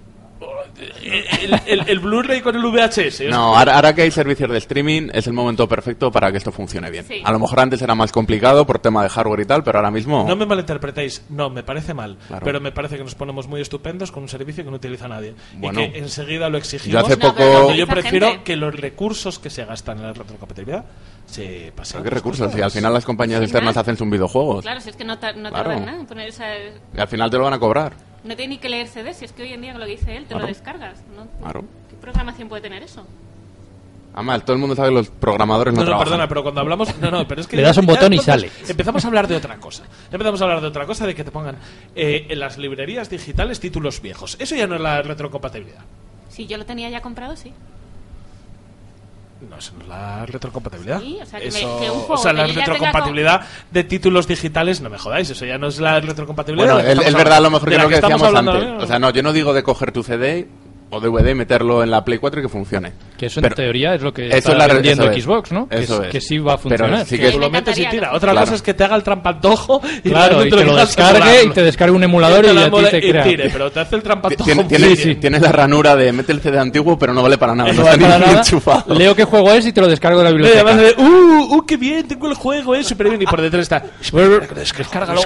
El, 1.02 1.54
el- 1.68 1.90
el 1.90 2.00
Blu-ray 2.00 2.42
con 2.42 2.56
el 2.56 2.62
VHS. 2.64 3.22
No, 3.30 3.56
ahora, 3.56 3.76
ahora 3.76 3.94
que 3.94 4.02
hay 4.02 4.12
servicios 4.12 4.50
de 4.50 4.58
streaming 4.58 5.10
es 5.14 5.28
el 5.28 5.34
momento 5.34 5.68
perfecto 5.68 6.12
para 6.12 6.32
que 6.32 6.38
esto 6.38 6.52
funcione 6.52 6.90
bien. 6.90 7.06
Sí. 7.06 7.22
A 7.24 7.32
lo 7.32 7.40
mejor 7.40 7.60
antes 7.60 7.82
era 7.82 7.96
más 7.96 8.12
complicado 8.12 8.66
por 8.66 8.80
tema 8.80 9.04
de 9.04 9.10
hardware 9.10 9.42
y 9.42 9.46
tal, 9.46 9.64
pero 9.64 9.78
ahora 9.80 9.92
mismo... 9.92 10.26
No 10.28 10.36
me 10.36 10.46
malinterpretéis, 10.46 11.24
no, 11.30 11.50
me 11.50 11.64
parece 11.64 11.94
mal. 11.94 12.18
Claro. 12.28 12.44
Pero 12.44 12.60
me 12.60 12.72
parece 12.72 12.98
que 12.98 13.04
nos 13.04 13.16
ponemos 13.16 13.48
muy 13.48 13.62
estupendos 13.62 14.12
con 14.12 14.24
un 14.24 14.30
servicio 14.30 14.64
que 14.64 14.70
no 14.72 14.78
utiliza 14.78 15.08
nadie. 15.08 15.36
Bueno. 15.58 15.82
y 15.82 15.92
que 15.92 16.00
enseguida 16.00 16.50
lo 16.50 16.58
exigimos. 16.58 16.94
Yo 16.94 17.06
hace 17.06 17.18
poco... 17.18 17.44
Cuando 17.66 17.88
prefiero 17.88 18.28
gente. 18.30 18.44
que 18.44 18.56
los 18.56 18.76
recursos 18.76 19.40
que 19.40 19.50
se 19.50 19.66
gastan 19.66 19.98
en 20.00 20.04
la 20.08 20.14
retrocompatibilidad 20.14 20.86
se 21.26 21.72
pasen. 21.76 22.04
¿Qué 22.04 22.10
recursos? 22.10 22.54
Y 22.58 22.62
al 22.62 22.72
final 22.72 22.92
las 22.94 23.06
compañías 23.06 23.42
externas 23.42 23.78
hacen 23.78 23.96
sus 23.96 24.10
videojuegos. 24.10 24.64
Claro, 24.64 24.82
si 24.82 24.90
es 24.90 24.96
que 24.96 25.06
no, 25.06 25.14
no 25.16 25.20
Claro. 25.22 25.52
tardan 25.52 25.86
nada 25.86 26.00
en 26.00 26.06
poner 26.06 26.28
esa... 26.30 26.46
Y 26.58 27.00
al 27.00 27.08
final 27.08 27.30
te 27.30 27.38
lo 27.38 27.44
van 27.44 27.54
a 27.54 27.60
cobrar. 27.60 27.94
No 28.24 28.36
tiene 28.36 28.56
ni 28.56 28.58
que 28.60 28.70
leer 28.70 28.88
CD, 28.88 29.14
si 29.14 29.26
es 29.26 29.34
que 29.34 29.44
hoy 29.44 29.54
en 29.54 29.62
día 29.62 29.72
con 29.72 29.82
lo 29.82 29.86
que 29.86 29.94
dice 29.94 30.16
él, 30.16 30.26
te 30.26 30.36
lo 30.36 30.46
descargas. 30.46 31.00
¿no? 31.16 31.28
Claro. 31.42 31.66
¿Qué 31.90 31.96
programación 31.98 32.48
puede 32.48 32.62
tener 32.62 32.82
eso? 32.84 33.06
Además, 34.16 34.44
todo 34.46 34.54
el 34.54 34.60
mundo 34.60 34.76
sabe 34.76 34.90
que 34.90 34.94
los 34.96 35.10
programadores 35.10 35.74
no, 35.74 35.80
No, 35.80 35.86
no, 35.86 35.88
trabajan. 35.88 36.06
perdona, 36.06 36.28
pero 36.28 36.44
cuando 36.44 36.62
hablamos. 36.62 36.98
No, 37.00 37.10
no, 37.10 37.28
pero 37.28 37.42
es 37.42 37.48
que. 37.48 37.56
Le 37.58 37.64
das 37.64 37.78
un 37.78 37.88
botón 37.88 38.14
y 38.14 38.20
sale. 38.20 38.50
Empezamos 38.68 39.04
a 39.04 39.08
hablar 39.08 39.28
de 39.28 39.36
otra 39.36 39.58
cosa. 39.58 39.84
Empezamos 40.12 40.40
a 40.40 40.44
hablar 40.44 40.62
de 40.62 40.68
otra 40.68 40.86
cosa, 40.86 41.08
de 41.08 41.16
que 41.16 41.24
te 41.24 41.32
pongan 41.32 41.58
eh, 41.96 42.28
en 42.30 42.40
las 42.40 42.58
librerías 42.60 43.10
digitales 43.10 43.60
títulos 43.60 44.02
viejos. 44.02 44.38
Eso 44.40 44.56
ya 44.56 44.68
no 44.68 44.76
es 44.76 44.82
la 44.82 45.02
retrocompatibilidad. 45.02 45.82
Si 46.30 46.46
yo 46.46 46.58
lo 46.58 46.66
tenía 46.66 46.90
ya 46.90 47.02
comprado, 47.02 47.36
sí. 47.36 47.52
No, 49.50 49.58
eso 49.58 49.74
no 49.78 49.82
es 49.84 49.88
la 49.90 50.26
retrocompatibilidad. 50.26 51.00
Sí, 51.02 51.18
o 51.22 51.26
sea, 51.26 51.40
que 51.40 51.52
me- 51.52 51.58
Eso- 51.60 51.80
que 51.80 51.90
un 51.92 52.00
juego 52.00 52.14
o 52.14 52.18
sea, 52.18 52.32
que 52.32 52.38
la 52.38 52.48
retrocompatibilidad 52.48 53.42
de 53.72 53.84
títulos 53.84 54.28
digitales, 54.28 54.82
no 54.82 54.90
me 54.90 54.98
jodáis, 54.98 55.30
eso 55.30 55.46
ya 55.46 55.58
no 55.58 55.68
es 55.68 55.80
la 55.80 56.00
retrocompatibilidad. 56.00 56.74
Bueno, 56.76 57.02
que 57.02 57.08
es, 57.08 57.14
verdad 57.14 57.38
a 57.38 57.42
lo 57.42 57.50
mejor 57.52 57.70
que 57.70 57.78
lo 57.78 57.90
que 57.90 57.96
decíamos 57.96 58.24
hablando 58.24 58.52
antes. 58.54 58.68
ahora. 58.70 58.84
O 58.84 58.88
sea, 58.88 59.00
no, 59.00 59.10
yo 59.10 59.22
no 59.24 59.34
digo 59.34 59.54
de 59.54 59.64
coger 59.64 59.92
tu 59.92 60.02
CD 60.04 60.48
o 60.94 61.00
DVD 61.00 61.32
y 61.32 61.36
meterlo 61.36 61.84
en 61.84 61.92
la 61.92 62.04
Play 62.06 62.20
4 62.20 62.40
y 62.40 62.44
que 62.44 62.50
funcione. 62.50 62.92
Que 63.18 63.26
eso 63.28 63.40
en 63.40 63.44
Pero- 63.44 63.56
teoría 63.56 63.96
es 63.96 64.02
lo 64.02 64.14
que 64.14 64.28
Eso 64.28 64.52
está 64.52 64.66
es 64.66 64.74
vendiendo 64.74 65.04
eso 65.06 65.12
es. 65.14 65.24
Xbox, 65.24 65.52
¿no? 65.52 65.68
Que, 65.68 65.80
Eso 65.84 66.02
es- 66.02 66.08
es. 66.08 66.12
que 66.12 66.22
sí 66.22 66.38
va 66.38 66.54
a 66.54 66.58
Pero 66.58 66.78
funcionar. 66.78 67.06
sí 67.06 67.18
Que 67.18 67.24
que- 67.26 67.32
tú 67.32 67.40
lo 67.40 67.50
metes 67.50 67.78
y 67.78 67.86
tira. 67.88 68.14
Otra 68.14 68.32
Claro. 68.32 68.46
cosa 68.46 68.56
es 68.56 68.62
que 68.62 68.74
te 68.74 68.84
haga 68.84 68.96
el 68.96 69.04
trampantojo 69.04 69.82
y 70.04 70.10
Claro, 70.10 70.46
y 70.46 70.50
te 70.50 70.64
lo 70.64 70.76
descargue 70.76 71.44
y 71.46 71.50
te 71.50 71.64
descargue 71.64 71.96
un 71.96 72.04
emulador 72.04 72.44
y, 72.46 72.48
te 72.48 72.54
la 72.54 72.66
a 72.66 72.72
ti 72.72 72.78
te 72.92 72.98
y 72.98 73.10
crea. 73.12 73.24
tire, 73.24 73.50
pero 73.52 73.72
te 73.72 73.80
hace 73.80 73.96
el 73.96 74.04
trampantojo 74.04 74.44
Tiene, 74.46 74.62
muy 74.64 74.70
tiene- 74.70 74.96
bien. 74.96 75.20
tiene 75.20 75.40
la 75.40 75.52
ranura 75.52 75.96
de 75.96 76.12
mete 76.12 76.32
el 76.32 76.42
CD 76.42 76.60
antiguo, 76.60 76.98
pero 76.98 77.14
no 77.14 77.22
vale 77.24 77.38
para 77.38 77.56
nada. 77.56 77.72
No 77.72 77.80
No, 77.80 77.84
vale 77.86 77.96
está 77.96 78.08
Para 78.08 78.20
ni 78.20 78.26
nada, 78.26 78.40
enchufado. 78.40 78.94
leo 78.96 79.16
qué 79.16 79.24
juego 79.24 79.52
es 79.52 79.66
y 79.66 79.74
te 79.74 79.82
lo 79.82 79.88
descargo 79.88 80.20
de 80.20 80.24
la 80.26 80.30
y 80.30 80.34
biblioteca. 80.34 80.62
además 80.62 80.82
de, 80.98 81.04
uh, 81.04 81.56
uh, 81.58 81.66
qué 81.66 81.78
bien, 81.78 82.08
tengo 82.08 82.28
el 82.28 82.36
juego, 82.36 82.76
es 82.76 82.88
súper 82.88 83.10
bien. 83.10 83.22
Y 83.22 83.26
por 83.26 83.42
detrás 83.42 83.62
está, 83.64 83.84
descárgalo, 84.56 85.22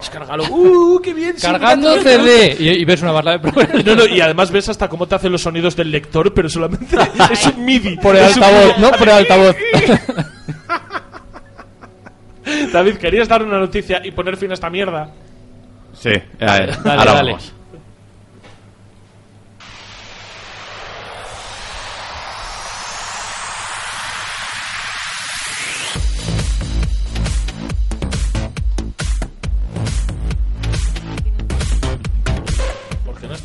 descárgalo, 0.00 0.44
uh, 0.50 1.00
qué 1.00 1.14
bien. 1.14 1.34
sí, 1.36 1.42
Cargando 1.46 1.88
me 1.90 2.00
encanta". 2.00 2.10
CD 2.24 2.56
y, 2.58 2.68
y 2.70 2.84
ves 2.84 3.02
una 3.02 3.12
barra 3.12 3.38
de. 3.38 3.52
No, 3.84 3.94
no, 3.96 4.06
y 4.06 4.20
además 4.20 4.50
ves 4.50 4.68
hasta 4.68 4.88
cómo 4.88 5.06
te 5.12 5.16
hace 5.16 5.28
los 5.28 5.42
sonidos 5.42 5.76
del 5.76 5.90
lector, 5.90 6.32
pero 6.32 6.48
solamente 6.48 6.96
es 7.30 7.46
un 7.46 7.64
MIDI. 7.66 7.96
Por 7.98 8.16
el 8.16 8.24
altavoz. 8.24 8.78
¿no? 8.78 8.90
Por 8.92 9.08
el 9.08 9.14
altavoz. 9.14 9.56
David, 12.72 12.96
¿querías 12.96 13.28
dar 13.28 13.42
una 13.42 13.58
noticia 13.58 14.00
y 14.02 14.10
poner 14.10 14.38
fin 14.38 14.50
a 14.50 14.54
esta 14.54 14.70
mierda? 14.70 15.10
Sí, 15.92 16.12
a 16.40 16.58
ver, 16.58 16.82
Dale, 16.82 16.98
ahora 17.00 17.12
dale. 17.14 17.30
vamos. 17.32 17.52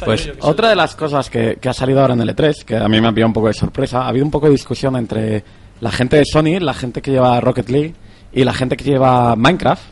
Pues 0.04 0.32
otra 0.42 0.70
de 0.70 0.76
las 0.76 0.96
cosas 0.96 1.30
que, 1.30 1.58
que 1.60 1.70
ha 1.70 1.74
salido 1.74 2.02
ahora 2.02 2.14
en 2.14 2.22
el 2.22 2.36
E3, 2.36 2.64
que 2.64 2.78
a 2.78 2.88
mí 2.88 3.02
me 3.02 3.08
ha 3.08 3.12
pillado 3.12 3.28
un 3.28 3.34
poco 3.34 3.48
de 3.48 3.54
sorpresa, 3.54 4.04
ha 4.04 4.10
habido 4.10 4.26
un 4.26 4.32
poco 4.32 4.48
de 4.48 4.54
discusión 4.54 4.96
entre 4.96 5.44
la 5.80 5.92
gente 5.92 6.18
de 6.18 6.26
Sony, 6.26 6.60
la 6.60 6.74
gente 6.74 7.02
que 7.02 7.12
lleva 7.12 7.40
Rocket 7.40 7.70
League 7.70 7.96
y 8.34 8.44
la 8.44 8.54
gente 8.54 8.78
que 8.78 8.84
lleva 8.84 9.36
Minecraft 9.36 9.84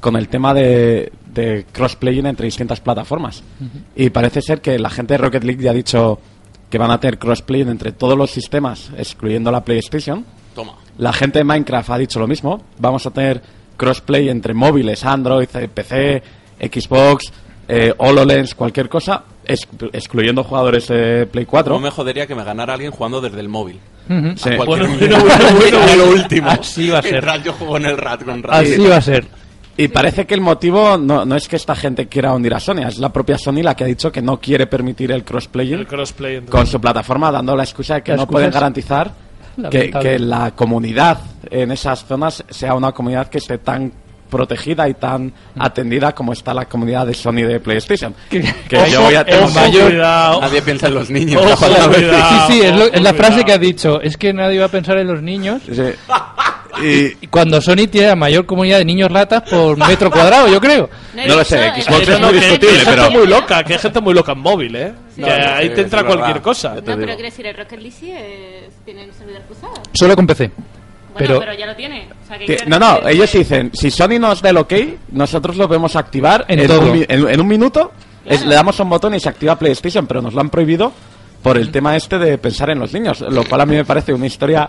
con 0.00 0.16
el 0.16 0.28
tema 0.28 0.54
de, 0.54 1.12
de 1.26 1.66
crossplaying 1.72 2.26
entre 2.26 2.46
distintas 2.46 2.80
plataformas. 2.80 3.42
Y 3.96 4.10
parece 4.10 4.42
ser 4.42 4.60
que 4.60 4.78
la 4.78 4.90
gente 4.90 5.14
de 5.14 5.18
Rocket 5.18 5.44
League 5.44 5.62
ya 5.62 5.70
ha 5.70 5.74
dicho 5.74 6.20
que 6.70 6.78
van 6.78 6.90
a 6.90 7.00
tener 7.00 7.18
crossplaying 7.18 7.68
entre 7.68 7.92
todos 7.92 8.16
los 8.16 8.30
sistemas, 8.30 8.90
excluyendo 8.96 9.50
la 9.50 9.64
PlayStation. 9.64 10.24
Toma. 10.54 10.74
La 10.98 11.12
gente 11.12 11.38
de 11.38 11.44
Minecraft 11.44 11.90
ha 11.90 11.98
dicho 11.98 12.20
lo 12.20 12.26
mismo. 12.26 12.62
Vamos 12.78 13.06
a 13.06 13.10
tener 13.10 13.42
crossplay 13.76 14.28
entre 14.28 14.52
móviles, 14.52 15.04
Android, 15.04 15.48
PC, 15.48 16.22
Xbox, 16.60 17.32
eh, 17.68 17.94
HoloLens, 17.96 18.54
cualquier 18.54 18.88
cosa, 18.88 19.24
excluyendo 19.48 20.44
jugadores 20.44 20.88
de 20.88 21.26
Play 21.26 21.46
4. 21.46 21.72
No 21.74 21.80
me 21.80 21.90
jodería 21.90 22.26
que 22.26 22.34
me 22.34 22.44
ganara 22.44 22.74
alguien 22.74 22.90
jugando 22.92 23.20
desde 23.20 23.40
el 23.40 23.48
móvil. 23.48 23.78
Ujú. 24.08 24.36
Sí. 24.36 24.50
A 24.50 24.56
cualquier 24.56 24.88
Bueno, 24.98 25.18
bueno, 25.20 25.54
bueno, 25.58 25.78
A 25.92 25.96
lo 25.96 26.08
último. 26.10 26.48
Así 26.50 26.88
va 26.90 26.98
a 26.98 27.02
ser. 27.02 27.24
Yo 27.42 27.52
juego 27.52 27.76
en 27.78 27.86
el 27.86 27.96
RAT 27.96 28.24
con 28.24 28.42
RAT. 28.42 28.54
Así 28.62 28.86
va 28.86 28.96
a 28.96 29.02
ser. 29.02 29.26
Y 29.76 29.86
parece 29.88 30.26
que 30.26 30.34
el 30.34 30.40
motivo 30.40 30.98
no, 30.98 31.24
no 31.24 31.36
es 31.36 31.46
que 31.46 31.54
esta 31.54 31.76
gente 31.76 32.08
quiera 32.08 32.32
hundir 32.34 32.52
a 32.52 32.58
Sony, 32.58 32.78
es 32.88 32.98
la 32.98 33.12
propia 33.12 33.38
Sony 33.38 33.62
la 33.62 33.76
que 33.76 33.84
ha 33.84 33.86
dicho 33.86 34.10
que 34.10 34.20
no 34.20 34.40
quiere 34.40 34.66
permitir 34.66 35.12
el 35.12 35.22
crossplay 35.22 35.72
entre- 35.72 36.50
con 36.50 36.66
su 36.66 36.80
plataforma, 36.80 37.30
dando 37.30 37.54
la 37.54 37.62
excusa 37.62 37.94
de 37.94 38.02
que 38.02 38.16
no 38.16 38.26
pueden 38.26 38.50
garantizar 38.50 39.12
que, 39.70 39.90
que 39.92 40.18
la 40.18 40.50
comunidad 40.50 41.18
en 41.48 41.70
esas 41.70 42.04
zonas 42.04 42.42
sea 42.48 42.74
una 42.74 42.90
comunidad 42.90 43.28
que 43.28 43.38
esté 43.38 43.58
tan 43.58 43.92
protegida 44.30 44.88
y 44.88 44.94
tan 44.94 45.32
atendida 45.58 46.12
como 46.14 46.32
está 46.32 46.52
la 46.54 46.66
comunidad 46.66 47.06
de 47.06 47.14
Sony 47.14 47.42
de 47.46 47.60
PlayStation. 47.60 48.14
Que 48.28 48.42
yo 48.90 49.02
voy 49.02 49.14
a 49.14 49.24
tener 49.24 49.48
mayor... 49.50 49.90
cuidado. 49.90 50.40
Nadie 50.40 50.62
piensa 50.62 50.86
en 50.88 50.94
los 50.94 51.10
niños. 51.10 51.42
Sí, 51.58 52.04
sí, 52.52 52.60
es, 52.62 52.74
lo- 52.76 52.84
es 52.92 53.02
la 53.02 53.14
frase 53.14 53.32
cuidado. 53.42 53.46
que 53.46 53.52
ha 53.52 53.58
dicho. 53.58 54.00
Es 54.00 54.16
que 54.16 54.32
nadie 54.32 54.58
va 54.58 54.66
a 54.66 54.70
pensar 54.70 54.98
en 54.98 55.06
los 55.06 55.22
niños. 55.22 55.62
Sí. 55.66 55.82
Y, 56.82 57.16
Y 57.22 57.26
Cuando 57.28 57.60
Sony 57.60 57.88
tiene 57.90 58.08
la 58.08 58.14
mayor 58.16 58.46
comunidad 58.46 58.78
de 58.78 58.84
niños 58.84 59.10
ratas 59.10 59.42
por 59.50 59.76
metro 59.76 60.10
cuadrado, 60.10 60.46
yo 60.48 60.60
creo. 60.60 60.88
No 61.14 61.36
lo 61.36 61.44
sé, 61.44 61.66
eh, 61.66 61.82
Xbox 61.82 62.08
es 62.08 62.20
no, 62.20 62.26
muy 62.30 62.38
discutible, 62.38 62.80
pero- 62.84 63.02
gente 63.04 63.18
muy 63.18 63.26
loca, 63.26 63.64
que 63.64 63.72
hay 63.72 63.78
gente 63.80 64.00
muy 64.00 64.14
loca 64.14 64.32
en 64.32 64.38
móvil, 64.38 64.76
¿eh? 64.76 64.92
Que 65.16 65.22
no, 65.22 65.28
ahí 65.54 65.70
te 65.70 65.80
entra 65.80 66.04
cualquier 66.04 66.40
cosa. 66.40 66.74
No, 66.76 66.82
pero 66.84 66.98
quiero 66.98 67.22
decir, 67.22 67.46
el 67.46 67.56
Rocket 67.56 67.80
League 67.80 67.96
sí 67.98 68.12
es- 68.12 68.72
tiene 68.84 69.08
servidor 69.12 69.42
cruzado. 69.42 69.74
Solo 69.92 70.14
con 70.14 70.26
PC. 70.26 70.52
Pero- 71.18 71.38
pero, 71.40 71.54
ya 71.54 71.66
lo 71.66 71.76
tiene. 71.76 72.08
O 72.22 72.26
sea, 72.26 72.38
que 72.38 72.46
Ti- 72.46 72.54
quiero 72.56 72.70
No, 72.70 72.78
no, 73.00 73.08
ellos 73.08 73.30
que- 73.30 73.38
dicen, 73.38 73.70
si 73.74 73.90
Sony 73.90 74.18
nos 74.18 74.40
da 74.42 74.50
el 74.50 74.56
ok, 74.58 74.72
nosotros 75.12 75.56
lo 75.56 75.66
podemos 75.68 75.94
activar 75.96 76.44
En 76.48 76.60
en, 76.60 76.66
todo. 76.66 76.80
un, 76.80 76.92
mi- 76.92 77.04
en- 77.08 77.28
en 77.28 77.40
un 77.40 77.46
minuto, 77.46 77.92
es- 78.24 78.44
le 78.44 78.54
damos 78.54 78.78
a 78.78 78.82
un 78.82 78.90
botón 78.90 79.14
y 79.14 79.20
se 79.20 79.28
activa 79.28 79.56
PlayStation, 79.58 80.06
pero 80.06 80.22
nos 80.22 80.34
lo 80.34 80.40
han 80.40 80.50
prohibido 80.50 80.92
por 81.42 81.56
el 81.58 81.70
tema 81.70 81.96
este 81.96 82.18
de 82.18 82.36
pensar 82.38 82.70
en 82.70 82.78
los 82.80 82.92
niños, 82.92 83.20
lo 83.20 83.44
cual 83.44 83.60
a 83.62 83.66
mí 83.66 83.74
me 83.76 83.84
parece 83.84 84.12
una 84.12 84.26
historia 84.26 84.68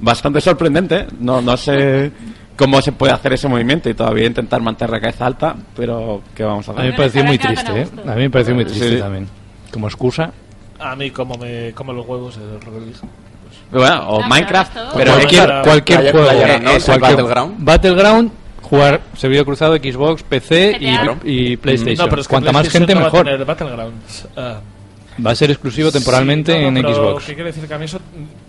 bastante 0.00 0.40
sorprendente. 0.40 1.06
No, 1.20 1.42
no 1.42 1.56
sé 1.56 2.10
cómo 2.56 2.80
se 2.82 2.92
puede 2.92 3.12
hacer 3.12 3.34
ese 3.34 3.48
movimiento 3.48 3.88
y 3.90 3.94
todavía 3.94 4.26
intentar 4.26 4.60
mantener 4.62 4.90
la 4.90 5.00
cabeza 5.00 5.26
alta, 5.26 5.54
pero 5.76 6.22
¿qué 6.34 6.42
vamos 6.42 6.68
a 6.68 6.72
A 6.72 6.74
mí 6.74 6.80
hacer? 6.80 6.90
me 6.92 6.96
pareció 6.96 7.24
muy 7.24 7.38
triste, 7.38 7.80
¿eh? 7.82 7.86
A 8.06 8.14
mí 8.14 8.22
me 8.22 8.30
pareció 8.30 8.54
muy 8.54 8.64
triste 8.64 8.88
Sí. 8.90 8.98
también. 8.98 9.28
Como 9.72 9.86
excusa. 9.88 10.32
A 10.78 10.96
mí, 10.96 11.10
como 11.10 11.36
me 11.36 11.72
como 11.72 11.92
los 11.92 12.06
huevos 12.06 12.36
el. 12.38 12.58
Bueno, 13.72 14.08
o 14.08 14.22
Ah, 14.22 14.28
Minecraft, 14.28 14.72
pero 14.72 14.88
pero 14.96 15.12
cualquier 15.12 15.62
cualquier 15.62 16.10
juego. 16.12 16.28
Playa- 16.28 16.58
¿no? 16.58 16.70
Es 16.70 16.88
el 16.88 16.98
cualquier- 16.98 17.16
Battleground. 17.22 17.54
Battleground, 17.58 18.32
jugar 18.62 19.00
servidor 19.16 19.44
cruzado 19.44 19.76
Xbox, 19.76 20.22
PC 20.24 20.76
y, 20.80 20.98
y 21.52 21.56
PlayStation. 21.56 22.06
No, 22.06 22.10
pero 22.10 22.22
es 22.22 22.26
que 22.28 22.32
Cuanta 22.32 22.52
más 22.52 22.68
gente, 22.68 22.94
no 22.94 23.00
va 23.02 23.06
a 23.06 23.10
mejor. 23.10 23.24
tener 23.26 23.44
Battlegrounds. 23.44 24.28
Ah. 24.36 24.60
Va 25.24 25.32
a 25.32 25.34
ser 25.34 25.50
exclusivo 25.50 25.92
temporalmente 25.92 26.52
Sí, 26.54 26.60
no, 26.62 26.68
en 26.68 26.74
pero 26.76 26.94
Xbox. 26.94 27.24
¿Qué 27.26 27.34
quiere 27.34 27.52
decir 27.52 27.68
que 27.68 27.74
a 27.74 27.78
mí 27.78 27.84
eso 27.84 28.00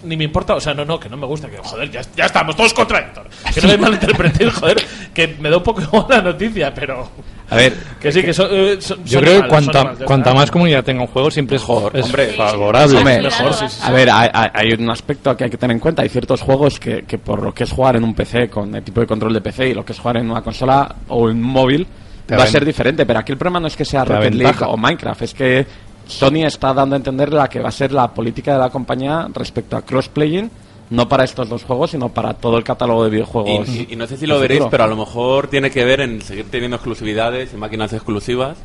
ni 0.03 0.15
me 0.15 0.23
importa? 0.23 0.55
O 0.55 0.59
sea, 0.61 0.73
no, 0.73 0.85
no, 0.85 0.99
que 0.99 1.09
no 1.09 1.17
me 1.17 1.25
gusta. 1.25 1.49
Que 1.49 1.57
joder, 1.57 1.91
ya, 1.91 2.01
ya 2.15 2.25
estamos 2.25 2.55
todos 2.55 2.73
contra 2.73 2.99
Héctor. 2.99 3.27
Que 3.53 3.61
no 3.61 3.67
me 3.67 3.77
malinterpretéis, 3.77 4.53
joder. 4.53 4.81
Que 5.13 5.35
me 5.39 5.49
da 5.49 5.57
un 5.57 5.63
poco 5.63 5.81
igual 5.81 6.05
la 6.09 6.21
noticia, 6.21 6.73
pero. 6.73 7.09
A 7.51 7.55
ver, 7.57 7.73
Que 7.99 8.11
sí, 8.11 8.23
que 8.23 8.33
son. 8.33 8.47
eh, 8.49 8.79
Yo 9.05 9.19
creo 9.19 9.43
que 9.43 9.47
cuanta, 9.47 9.93
cuanta 10.05 10.33
más 10.33 10.49
comunidad 10.49 10.83
tenga 10.83 11.01
un 11.01 11.07
juego, 11.07 11.29
siempre 11.29 11.57
es, 11.57 11.61
Mejor, 11.61 11.95
es 11.95 12.05
hombre. 12.05 12.27
favorable. 12.33 13.03
Mejor, 13.03 13.53
sí, 13.53 13.65
sí, 13.67 13.75
sí. 13.75 13.81
A 13.83 13.91
ver, 13.91 14.09
hay, 14.11 14.71
un 14.79 14.89
aspecto 14.89 15.35
que 15.37 15.43
hay 15.43 15.49
que 15.49 15.57
tener 15.57 15.75
en 15.75 15.79
cuenta. 15.79 16.01
Hay 16.01 16.09
ciertos 16.09 16.41
juegos 16.41 16.79
que, 16.79 17.03
que 17.03 17.17
por 17.17 17.43
lo 17.43 17.53
que 17.53 17.65
es 17.65 17.71
jugar 17.71 17.97
en 17.97 18.03
un 18.03 18.13
PC 18.15 18.49
con 18.49 18.73
el 18.73 18.81
tipo 18.83 19.01
de 19.01 19.05
control 19.07 19.33
de 19.33 19.41
PC 19.41 19.69
y 19.69 19.73
lo 19.73 19.85
que 19.85 19.91
es 19.91 19.99
jugar 19.99 20.17
en 20.17 20.31
una 20.31 20.41
consola 20.41 20.95
o 21.09 21.29
en 21.29 21.37
un 21.37 21.43
móvil 21.43 21.85
Te 22.25 22.35
va 22.35 22.43
a 22.43 22.47
ser 22.47 22.63
diferente. 22.65 23.05
Pero 23.05 23.19
aquí 23.19 23.33
el 23.33 23.37
problema 23.37 23.59
no 23.59 23.67
es 23.67 23.75
que 23.75 23.85
sea 23.85 24.03
te 24.05 24.15
Rocket 24.15 24.33
League 24.33 24.57
o 24.65 24.77
Minecraft, 24.77 25.21
es 25.21 25.33
que 25.33 25.67
Sony 26.07 26.45
está 26.45 26.73
dando 26.73 26.95
a 26.95 26.97
entender 26.97 27.31
la 27.31 27.47
que 27.47 27.59
va 27.59 27.69
a 27.69 27.71
ser 27.71 27.91
la 27.91 28.07
política 28.07 28.53
de 28.53 28.59
la 28.59 28.69
compañía 28.69 29.27
respecto 29.33 29.77
a 29.77 29.81
crossplaying, 29.81 30.49
no 30.91 31.09
para 31.09 31.23
estos 31.23 31.49
dos 31.49 31.63
juegos, 31.63 31.89
sino 31.91 32.09
para 32.09 32.35
todo 32.35 32.57
el 32.57 32.63
catálogo 32.63 33.03
de 33.03 33.09
videojuegos. 33.09 33.67
Y, 33.67 33.87
y- 33.89 33.93
y 33.93 33.95
no 33.95 34.05
sé 34.05 34.15
si 34.17 34.27
lo 34.27 34.39
veréis, 34.39 34.59
futuro. 34.59 34.69
pero 34.71 34.83
a 34.83 34.87
lo 34.87 34.95
mejor 34.95 35.47
tiene 35.47 35.71
que 35.71 35.83
ver 35.83 36.01
en 36.01 36.21
seguir 36.21 36.45
teniendo 36.51 36.75
exclusividades 36.77 37.53
y 37.53 37.57
máquinas 37.57 37.91
exclusivas. 37.93 38.57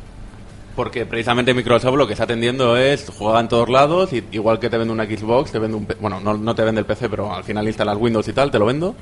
Porque 0.75 1.07
precisamente 1.07 1.55
Microsoft 1.55 1.95
lo 1.95 2.05
que 2.05 2.13
está 2.13 2.25
atendiendo 2.25 2.77
es 2.77 3.09
jugar 3.09 3.41
en 3.41 3.47
todos 3.47 3.67
lados, 3.67 4.13
y 4.13 4.23
igual 4.31 4.59
que 4.59 4.69
te 4.69 4.77
vende 4.77 4.93
una 4.93 5.05
Xbox, 5.05 5.51
te 5.51 5.57
vende 5.57 5.75
un... 5.75 5.87
Bueno, 5.99 6.19
no, 6.19 6.37
no 6.37 6.53
te 6.53 6.63
vende 6.63 6.79
el 6.81 6.85
PC, 6.85 7.09
pero 7.09 7.33
al 7.33 7.43
final 7.43 7.65
instalas 7.65 7.97
Windows 7.97 8.27
y 8.27 8.33
tal, 8.33 8.51
te 8.51 8.59
lo 8.59 8.67
vendo. 8.67 8.93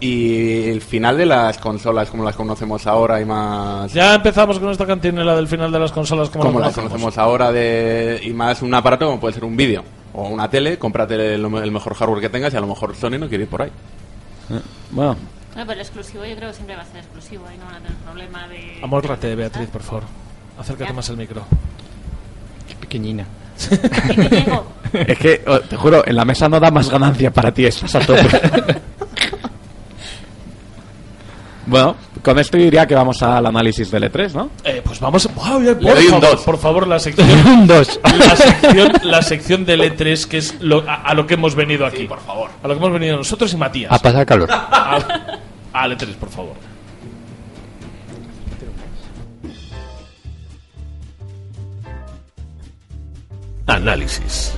Y 0.00 0.68
el 0.68 0.80
final 0.80 1.18
de 1.18 1.26
las 1.26 1.58
consolas 1.58 2.08
como 2.10 2.22
las 2.22 2.36
conocemos 2.36 2.86
ahora 2.86 3.20
y 3.20 3.24
más... 3.24 3.92
Ya 3.92 4.14
empezamos 4.14 4.60
con 4.60 4.70
esta 4.70 4.86
cantinela 4.86 5.34
del 5.34 5.48
final 5.48 5.72
de 5.72 5.80
las 5.80 5.90
consolas 5.90 6.30
como, 6.30 6.44
como 6.44 6.60
las 6.60 6.68
las 6.68 6.76
conocemos 6.76 7.18
ahora 7.18 7.50
de 7.50 8.20
y 8.22 8.30
más 8.32 8.62
un 8.62 8.72
aparato 8.72 9.06
como 9.06 9.18
puede 9.18 9.34
ser 9.34 9.44
un 9.44 9.56
vídeo 9.56 9.82
o 10.14 10.28
una 10.28 10.48
tele, 10.48 10.78
cómprate 10.78 11.14
el, 11.34 11.44
el 11.44 11.70
mejor 11.72 11.94
hardware 11.94 12.20
que 12.20 12.28
tengas 12.28 12.52
y 12.54 12.56
a 12.56 12.60
lo 12.60 12.66
mejor 12.66 12.94
Sony 12.96 13.18
no 13.18 13.28
quiere 13.28 13.44
ir 13.44 13.50
por 13.50 13.62
ahí. 13.62 13.70
Bueno, 14.90 15.16
No, 15.56 15.66
pero 15.66 15.72
el 15.72 15.80
exclusivo 15.80 16.24
yo 16.24 16.36
creo 16.36 16.48
que 16.48 16.54
siempre 16.54 16.76
va 16.76 16.82
a 16.82 16.86
ser 16.86 16.98
exclusivo. 16.98 17.46
Ahí 17.46 17.56
no 17.58 17.66
van 17.66 17.74
a 17.76 17.78
tener 17.80 17.96
problema 17.98 18.48
de. 18.48 18.78
Amórrate, 18.82 19.34
Beatriz, 19.34 19.68
por 19.68 19.82
favor. 19.82 20.04
Acércate 20.58 20.92
más 20.92 21.08
al 21.10 21.16
micro. 21.16 21.42
Qué 22.68 22.74
pequeñina. 22.76 23.26
Y 24.92 24.98
es 25.12 25.18
que, 25.18 25.44
oh, 25.46 25.60
te 25.60 25.76
juro, 25.76 26.06
en 26.06 26.14
la 26.16 26.24
mesa 26.24 26.48
no 26.48 26.58
da 26.60 26.70
más 26.70 26.88
ganancia 26.88 27.30
para 27.32 27.52
ti, 27.52 27.66
estás 27.66 27.94
a 27.96 28.00
tope. 28.00 28.22
bueno, 31.68 31.94
con 32.22 32.38
esto 32.38 32.56
yo 32.58 32.64
diría 32.64 32.86
que 32.86 32.94
vamos 32.94 33.22
al 33.22 33.44
análisis 33.46 33.90
del 33.90 34.04
E3, 34.10 34.32
¿no? 34.32 34.50
Eh, 34.64 34.82
pues 34.84 34.98
vamos. 35.00 35.28
¡Wow! 35.34 35.62
ya, 35.62 35.78
por 35.78 35.96
favor, 35.96 36.20
dos. 36.20 36.40
por 36.42 36.58
favor, 36.58 36.86
la 36.88 36.98
sección. 36.98 37.28
Un 37.46 37.66
2. 37.66 38.00
la 38.18 38.36
sección, 38.36 38.92
la 39.02 39.22
sección 39.22 39.64
del 39.64 39.80
E3, 39.82 40.26
que 40.26 40.38
es 40.38 40.56
lo, 40.60 40.88
a, 40.88 40.94
a 41.02 41.14
lo 41.14 41.26
que 41.26 41.34
hemos 41.34 41.54
venido 41.54 41.86
aquí. 41.86 42.04
por 42.04 42.20
favor. 42.20 42.50
A 42.62 42.68
lo 42.68 42.74
que 42.74 42.78
hemos 42.78 42.92
venido 42.92 43.16
nosotros 43.16 43.52
y 43.52 43.56
Matías. 43.56 43.92
A 43.92 43.98
pasar 43.98 44.24
calor. 44.26 44.50
Al, 44.50 45.04
al 45.72 45.96
E3, 45.98 46.14
por 46.16 46.30
favor. 46.30 46.54
Análisis. 53.66 54.52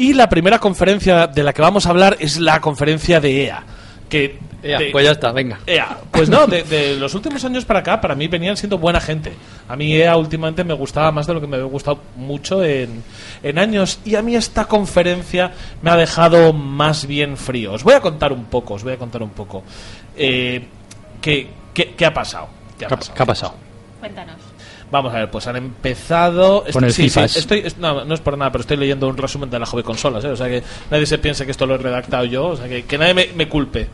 Y 0.00 0.14
la 0.14 0.28
primera 0.28 0.58
conferencia 0.58 1.26
de 1.26 1.42
la 1.42 1.52
que 1.52 1.60
vamos 1.60 1.84
a 1.86 1.90
hablar 1.90 2.16
es 2.20 2.38
la 2.38 2.60
conferencia 2.60 3.20
de 3.20 3.44
EA. 3.44 3.62
Que 4.08 4.38
Ea, 4.62 4.78
de- 4.78 4.90
pues 4.90 5.04
ya 5.04 5.12
está, 5.12 5.30
venga. 5.30 5.58
EA. 5.66 5.98
Pues 6.10 6.28
no, 6.28 6.46
de, 6.46 6.62
de 6.64 6.96
los 6.96 7.14
últimos 7.14 7.44
años 7.44 7.64
para 7.64 7.80
acá, 7.80 8.00
para 8.00 8.14
mí 8.14 8.26
venían 8.26 8.56
siendo 8.56 8.78
buena 8.78 9.00
gente. 9.00 9.32
A 9.68 9.76
mí 9.76 9.94
EA 9.94 10.16
últimamente 10.16 10.64
me 10.64 10.74
gustaba 10.74 11.12
más 11.12 11.26
de 11.26 11.34
lo 11.34 11.40
que 11.40 11.46
me 11.46 11.56
había 11.56 11.68
gustado 11.68 12.00
mucho 12.16 12.64
en, 12.64 13.02
en 13.42 13.58
años. 13.58 14.00
Y 14.04 14.14
a 14.16 14.22
mí 14.22 14.34
esta 14.36 14.64
conferencia 14.64 15.52
me 15.82 15.90
ha 15.90 15.96
dejado 15.96 16.52
más 16.54 17.06
bien 17.06 17.36
frío. 17.36 17.72
Os 17.74 17.84
voy 17.84 17.94
a 17.94 18.00
contar 18.00 18.32
un 18.32 18.46
poco, 18.46 18.74
os 18.74 18.82
voy 18.82 18.94
a 18.94 18.96
contar 18.96 19.22
un 19.22 19.30
poco. 19.30 19.62
Eh, 20.16 20.64
¿qué, 21.20 21.46
qué, 21.74 21.94
qué 21.94 22.06
ha 22.06 22.12
pasado? 22.14 22.48
¿Qué 22.78 22.86
ha 22.86 22.88
¿Qué 22.88 22.94
ha- 22.94 22.96
pasado? 22.96 23.14
qué 23.16 23.22
ha 23.22 23.26
pasado? 23.26 23.54
Cuéntanos. 24.00 24.36
Vamos 24.90 25.14
a 25.14 25.18
ver, 25.18 25.30
pues 25.30 25.46
han 25.46 25.56
empezado. 25.56 26.64
Con 26.72 26.84
el 26.84 26.92
sí, 26.92 27.08
sí, 27.08 27.20
estoy, 27.20 27.60
es- 27.60 27.78
no, 27.78 28.04
no 28.04 28.12
es 28.14 28.20
por 28.20 28.36
nada, 28.36 28.50
pero 28.50 28.62
estoy 28.62 28.76
leyendo 28.76 29.06
un 29.08 29.16
resumen 29.16 29.48
de 29.48 29.58
la 29.58 29.66
Jove 29.66 29.84
Consolas, 29.84 30.24
¿eh? 30.24 30.28
O 30.28 30.36
sea 30.36 30.48
que 30.48 30.62
nadie 30.90 31.06
se 31.06 31.18
piense 31.18 31.44
que 31.44 31.52
esto 31.52 31.64
lo 31.66 31.76
he 31.76 31.78
redactado 31.78 32.24
yo, 32.24 32.46
o 32.48 32.56
sea 32.56 32.68
que, 32.68 32.84
que 32.84 32.98
nadie 32.98 33.14
me, 33.14 33.28
me 33.36 33.48
culpe. 33.48 33.86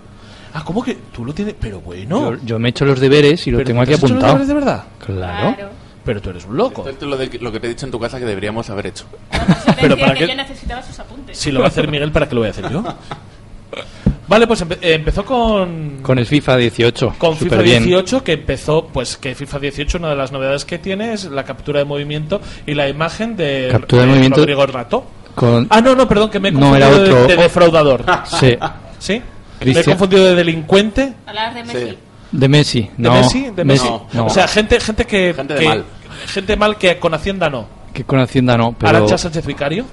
Ah, 0.55 0.63
¿cómo 0.65 0.83
que 0.83 0.97
tú 1.13 1.25
lo 1.25 1.35
tienes? 1.35 1.55
Pero 1.61 1.81
bueno. 1.81 2.33
Yo, 2.33 2.39
yo 2.45 2.59
me 2.59 2.69
he 2.69 2.71
hecho 2.71 2.87
los 2.87 2.99
deberes 2.99 3.47
y 3.47 3.51
lo 3.51 3.59
¿Pero 3.59 3.67
tengo 3.69 3.81
tú 3.81 3.83
aquí 3.83 3.93
has 3.93 3.99
hecho 3.99 4.07
los 4.07 4.13
apuntado. 4.25 4.33
deberes 4.33 4.49
de 4.49 4.55
verdad? 4.55 4.85
Claro. 5.05 5.69
Pero 6.03 6.23
tú 6.23 6.31
eres 6.31 6.45
un 6.47 6.57
loco. 6.57 6.89
Esto 6.89 7.05
es 7.05 7.11
lo, 7.11 7.17
de- 7.19 7.39
lo 7.41 7.53
que 7.53 7.61
te 7.61 7.67
he 7.67 7.71
dicho 7.71 7.85
en 7.85 7.93
tu 7.93 8.01
casa 8.01 8.19
que 8.19 8.25
deberíamos 8.25 8.71
haber 8.71 8.87
hecho. 8.87 9.05
Pero 9.31 9.75
Pero 9.81 9.99
para 9.99 10.15
que 10.15 10.21
qué- 10.21 10.29
yo 10.29 10.35
necesitaba 10.35 10.83
sus 10.83 10.99
apuntes. 10.99 11.37
Si 11.37 11.51
lo 11.53 11.61
va 11.61 11.67
a 11.67 11.69
hacer 11.69 11.89
Miguel, 11.91 12.11
¿para 12.11 12.27
qué 12.27 12.35
lo 12.35 12.41
voy 12.41 12.49
a 12.49 12.51
hacer 12.53 12.71
yo? 12.71 12.83
Vale, 14.29 14.47
pues 14.47 14.65
empe- 14.67 14.79
eh, 14.83 14.95
empezó 14.95 15.25
con. 15.25 15.99
Con 16.03 16.19
el 16.19 16.27
FIFA 16.27 16.57
18. 16.57 17.15
con 17.19 17.37
FIFA 17.37 17.45
Superbién. 17.57 17.85
18 17.85 18.25
que 18.25 18.33
empezó 18.33 18.87
pues 18.89 19.17
que 19.17 19.35
FIFA 19.35 19.59
18 19.61 19.99
una 19.99 20.09
de 20.11 20.17
las 20.17 20.33
novedades 20.33 20.65
que 20.65 20.79
tiene 20.79 21.13
es 21.13 21.25
la 21.27 21.45
captura 21.45 21.79
de 21.79 21.85
movimiento 21.85 22.41
y 22.67 22.75
la 22.75 22.89
imagen 22.89 23.37
de, 23.37 23.69
Captura 23.71 24.03
de 24.03 24.07
de 24.09 24.13
movimiento. 24.13 24.41
Rodrigo 24.41 24.67
Rato 24.67 25.05
Con... 25.35 25.67
ah 25.71 25.81
no 25.81 25.95
no 25.95 26.09
perdón 26.09 26.31
que 26.31 26.41
me 26.41 26.49
he 26.49 26.53
No, 26.53 26.59
confundido 26.61 26.89
era 26.89 26.99
de- 26.99 27.13
otro. 27.13 27.27
de, 27.29 27.37
defraudador 27.43 28.05
Sí. 28.25 28.57
sí 28.99 29.13
me 29.13 29.19
he 29.19 29.75
Cristian- 29.75 29.85
confundido 29.85 30.25
de 30.25 30.35
delincuente 30.35 31.13
Hablar 31.27 31.55
de 31.55 31.63
Messi. 31.65 31.79
Sí. 31.91 31.99
De 32.33 32.49
Messi. 32.49 32.81
de 32.97 33.09
No. 33.09 33.13
Messi 33.15 33.51
de 33.55 33.65
Messi 33.65 33.89
No. 34.13 34.27
o 34.27 34.31
sea 34.31 34.49
gente 34.49 34.81
gente 34.81 35.05
que 35.05 35.33
Gente 35.35 35.55
de 35.55 35.61
que- 35.61 35.67
mal. 35.69 35.85
gente 36.27 36.57
mal 36.57 36.77
que 36.79 36.99
con 36.99 37.15
Hacienda 37.15 37.49
no 37.49 37.69
que 37.95 38.03
con 38.05 38.19
Hacienda 38.19 38.57
no, 38.59 38.75
pero... 38.79 38.89
Arancha 38.91 39.17
Sánchez 39.17 39.47
Vicario 39.47 39.85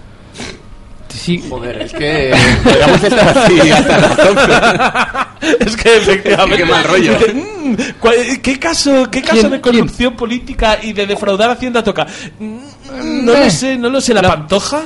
Sí, 1.14 1.44
Joder, 1.50 1.82
es 1.84 1.94
que 1.94 2.34
podríamos 2.64 3.04
estar 3.04 3.38
así 3.38 3.72
hasta 3.72 3.98
las 4.00 4.20
11. 4.20 5.56
es 5.66 5.78
que 5.78 5.98
efectivamente 5.98 6.58
Qué 6.64 6.66
mal 6.72 6.84
rollo. 6.84 7.18
"Mm, 7.34 7.76
¿cuál- 8.00 8.42
¿Qué 8.42 8.60
caso, 8.60 9.10
qué 9.12 9.22
caso 9.22 9.42
¿Quién? 9.42 9.52
de 9.52 9.62
corrupción 9.62 10.16
política 10.16 10.80
y 10.82 10.92
de 10.94 11.06
defraudar 11.06 11.52
Hacienda 11.52 11.84
toca? 11.84 12.08
Mm, 12.40 13.26
No 13.26 13.34
lo 13.34 13.50
sé, 13.50 13.78
no 13.78 13.90
lo 13.90 14.02
sé. 14.02 14.14
¿La 14.14 14.22
Pantoja? 14.24 14.82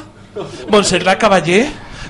¿Montserrat 0.69 1.17
Caballé? 1.19 1.69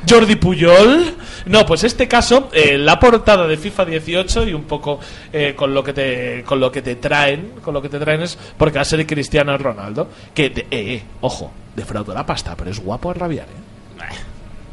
¿Jordi 0.09 0.35
Puyol? 0.35 1.15
No, 1.45 1.65
pues 1.65 1.83
este 1.85 2.07
caso, 2.07 2.49
eh, 2.53 2.77
la 2.77 2.99
portada 2.99 3.47
de 3.47 3.55
FIFA 3.55 3.85
18 3.85 4.47
y 4.47 4.53
un 4.53 4.63
poco 4.63 4.99
eh, 5.31 5.53
con 5.55 5.73
lo 5.73 5.81
que 5.83 5.93
te 5.93 6.43
con 6.45 6.59
lo 6.59 6.71
que 6.71 6.81
te 6.81 6.95
traen, 6.95 7.53
con 7.63 7.73
lo 7.73 7.81
que 7.81 7.87
te 7.89 7.99
traen 7.99 8.21
es 8.21 8.37
porque 8.57 8.75
va 8.75 8.81
a 8.81 8.85
ser 8.85 9.05
Cristiano 9.05 9.57
Ronaldo, 9.57 10.09
que 10.33 10.45
eh, 10.47 10.65
eh, 10.71 11.03
ojo, 11.21 11.51
defraudó 11.75 12.13
la 12.13 12.25
pasta, 12.25 12.55
pero 12.57 12.69
es 12.71 12.79
guapo 12.79 13.11
a 13.11 13.13
rabiar, 13.13 13.45
¿eh? 13.47 13.66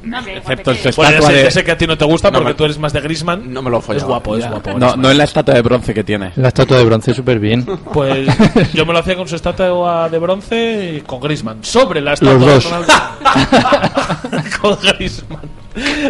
No, 0.04 0.18
hombre, 0.18 0.36
Excepto. 0.38 0.72
Bueno, 0.72 0.82
ya 0.82 0.90
Estatua 1.18 1.28
sé, 1.30 1.34
de- 1.44 1.50
sé 1.50 1.64
que 1.64 1.72
a 1.72 1.78
ti 1.78 1.86
no 1.86 1.96
te 1.98 2.04
gusta 2.04 2.30
No 2.30 2.38
porque 2.38 2.48
me- 2.52 2.54
tú 2.54 2.64
eres 2.64 2.78
más 2.78 2.92
de 2.92 3.00
Griezmann. 3.00 3.52
no 3.52 3.62
me 3.62 3.70
lo 3.70 3.80
follado. 3.80 4.04
Es 4.04 4.08
guapo, 4.08 4.36
es 4.36 4.44
Ya. 4.44 4.50
guapo. 4.50 4.78
No, 4.78 4.96
no 4.96 5.10
en 5.10 5.18
la 5.18 5.24
estatua 5.24 5.54
de 5.54 5.62
bronce 5.62 5.94
que 5.94 6.04
tiene. 6.04 6.32
la 6.36 6.48
estatua 6.48 6.78
de 6.78 6.84
bronce 6.84 7.14
súper 7.14 7.38
bien. 7.38 7.64
Pues 7.92 8.28
yo 8.74 8.84
me 8.86 8.92
lo 8.92 8.98
hacía 8.98 9.16
con 9.16 9.26
su 9.28 9.36
estatua 9.36 10.08
de 10.08 10.18
bronce 10.18 10.94
y 10.96 11.00
con 11.02 11.20
Grisman. 11.20 11.62
Sobre 11.64 12.00
la 12.00 12.12
estatua 12.14 12.34
Los 12.34 12.46
dos. 12.46 12.64
de 12.64 12.70
Ronaldo. 12.70 12.92
con 14.60 14.78
Grisman. 14.80 15.63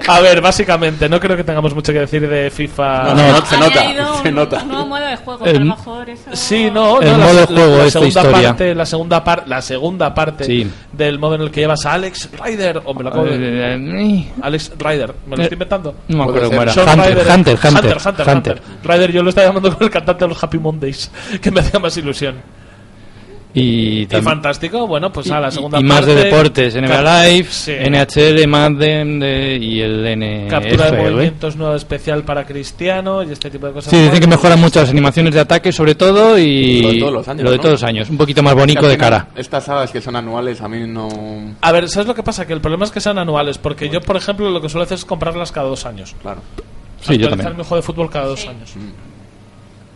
A 0.08 0.20
ver, 0.20 0.40
básicamente, 0.40 1.08
no 1.08 1.18
creo 1.18 1.36
que 1.36 1.44
tengamos 1.44 1.74
mucho 1.74 1.92
que 1.92 2.00
decir 2.00 2.28
de 2.28 2.50
FIFA. 2.50 3.04
No, 3.04 3.14
no, 3.14 3.32
no, 3.32 3.46
se 3.46 3.56
nota, 3.58 4.22
se 4.22 4.28
un, 4.28 4.34
nota. 4.34 4.62
un 4.62 4.68
nuevo 4.68 4.86
modo 4.86 5.06
de 5.06 5.16
juego, 5.16 5.44
El- 5.46 5.56
a 5.56 5.58
lo 5.60 5.64
mejor 5.66 6.10
eso... 6.10 6.30
Sí, 6.34 6.70
no, 6.70 7.00
El 7.00 7.12
no, 7.12 7.18
modo 7.18 7.32
la, 7.40 7.46
juego 7.46 7.76
la 7.78 7.84
esta 7.86 7.90
segunda 8.00 8.20
historia. 8.22 8.48
parte, 8.48 8.74
la 8.74 8.86
segunda 8.86 9.24
parte, 9.24 9.48
la 9.48 9.62
segunda 9.62 10.14
parte 10.14 10.44
Sí. 10.44 10.70
del 10.92 11.18
modo 11.18 11.36
en 11.36 11.40
el 11.42 11.50
que 11.50 11.60
llevas 11.60 11.86
a 11.86 11.94
Alex 11.94 12.28
Ryder, 12.44 12.82
o 12.84 12.94
me 12.94 13.02
lo 13.02 13.08
acabo 13.08 13.24
de- 13.24 13.36
Eh, 13.40 14.32
Alex 14.42 14.72
Ryder, 14.78 15.14
me 15.26 15.36
lo 15.36 15.42
Eh, 15.42 15.44
estoy 15.44 15.54
inventando. 15.56 15.94
No 16.08 16.16
me 16.18 16.24
acuerdo 16.24 16.48
cómo 16.50 16.62
era. 16.62 16.72
Hunter, 16.72 16.88
Hunter, 16.90 17.26
Hunter, 17.34 17.58
Hunter, 17.64 17.98
Hunter. 18.06 18.28
Hunter. 18.36 18.62
Ryder, 18.82 19.12
yo 19.12 19.22
lo 19.22 19.28
estaba 19.30 19.46
llamando 19.46 19.72
con 19.74 19.82
el 19.84 19.90
cantante 19.90 20.24
de 20.24 20.28
los 20.28 20.42
Happy 20.44 20.58
Mondays, 20.58 21.10
que 21.40 21.50
me 21.50 21.60
hacía 21.60 21.80
más 21.80 21.96
ilusión. 21.96 22.34
Y, 23.56 24.02
Y 24.02 24.06
fantástico, 24.20 24.84
bueno, 24.88 25.12
pues 25.12 25.30
a 25.30 25.38
la 25.38 25.46
y- 25.46 25.52
segunda 25.52 25.78
y 25.78 25.84
más 25.84 26.00
parte. 26.00 26.14
de 26.16 26.24
deportes, 26.24 26.74
NBA 26.74 27.24
Live, 27.28 27.46
sí. 27.50 27.70
NHL, 27.72 28.48
Madden 28.48 29.20
de- 29.20 29.56
y 29.62 29.80
el 29.80 30.04
NFL. 30.04 30.48
Captura 30.50 30.90
de 30.90 30.98
movimientos 31.02 31.54
nuevo 31.54 31.76
especial 31.76 32.24
para 32.24 32.44
Cristiano 32.44 33.22
y 33.22 33.30
este 33.30 33.50
tipo 33.50 33.68
de 33.68 33.72
cosas. 33.74 33.90
Sí, 33.92 33.96
dicen 33.96 34.18
que 34.18 34.26
más. 34.26 34.38
mejoran 34.38 34.60
mucho 34.60 34.80
las 34.80 34.90
animaciones 34.90 35.34
de 35.34 35.40
ataque, 35.40 35.70
sobre 35.70 35.94
todo, 35.94 36.36
y 36.36 36.82
Lo 36.82 36.88
de 36.90 36.98
todos 36.98 37.12
los 37.12 37.28
años, 37.28 37.44
lo 37.44 37.50
de 37.52 37.56
¿no? 37.58 37.62
todos 37.62 37.72
los 37.74 37.82
años. 37.84 38.10
Un 38.10 38.16
poquito 38.16 38.42
más 38.42 38.54
bonito 38.56 38.88
de 38.88 38.98
cara. 38.98 39.28
Estas 39.36 39.64
sagas 39.64 39.92
que 39.92 40.00
son 40.00 40.16
anuales 40.16 40.60
a 40.60 40.68
mí 40.68 40.84
no... 40.88 41.08
A 41.60 41.70
ver, 41.70 41.88
¿sabes 41.88 42.08
lo 42.08 42.14
que 42.16 42.24
pasa? 42.24 42.48
Que 42.48 42.54
el 42.54 42.60
problema 42.60 42.84
es 42.86 42.90
que 42.90 43.00
sean 43.00 43.18
anuales, 43.18 43.58
porque 43.58 43.88
yo, 43.88 44.00
por 44.00 44.16
ejemplo, 44.16 44.50
lo 44.50 44.60
que 44.60 44.68
suelo 44.68 44.82
hacer 44.82 44.96
es 44.98 45.04
comprarlas 45.04 45.52
cada 45.52 45.68
dos 45.68 45.86
años. 45.86 46.12
Claro. 46.22 46.40
Sí, 47.02 47.18
yo 47.18 47.26
Actualizar 47.26 47.36
también. 47.36 47.56
mi 47.58 47.62
juego 47.62 47.76
de 47.76 47.82
fútbol 47.82 48.10
cada 48.10 48.26
dos 48.26 48.40
Sí. 48.40 48.48
años. 48.48 48.72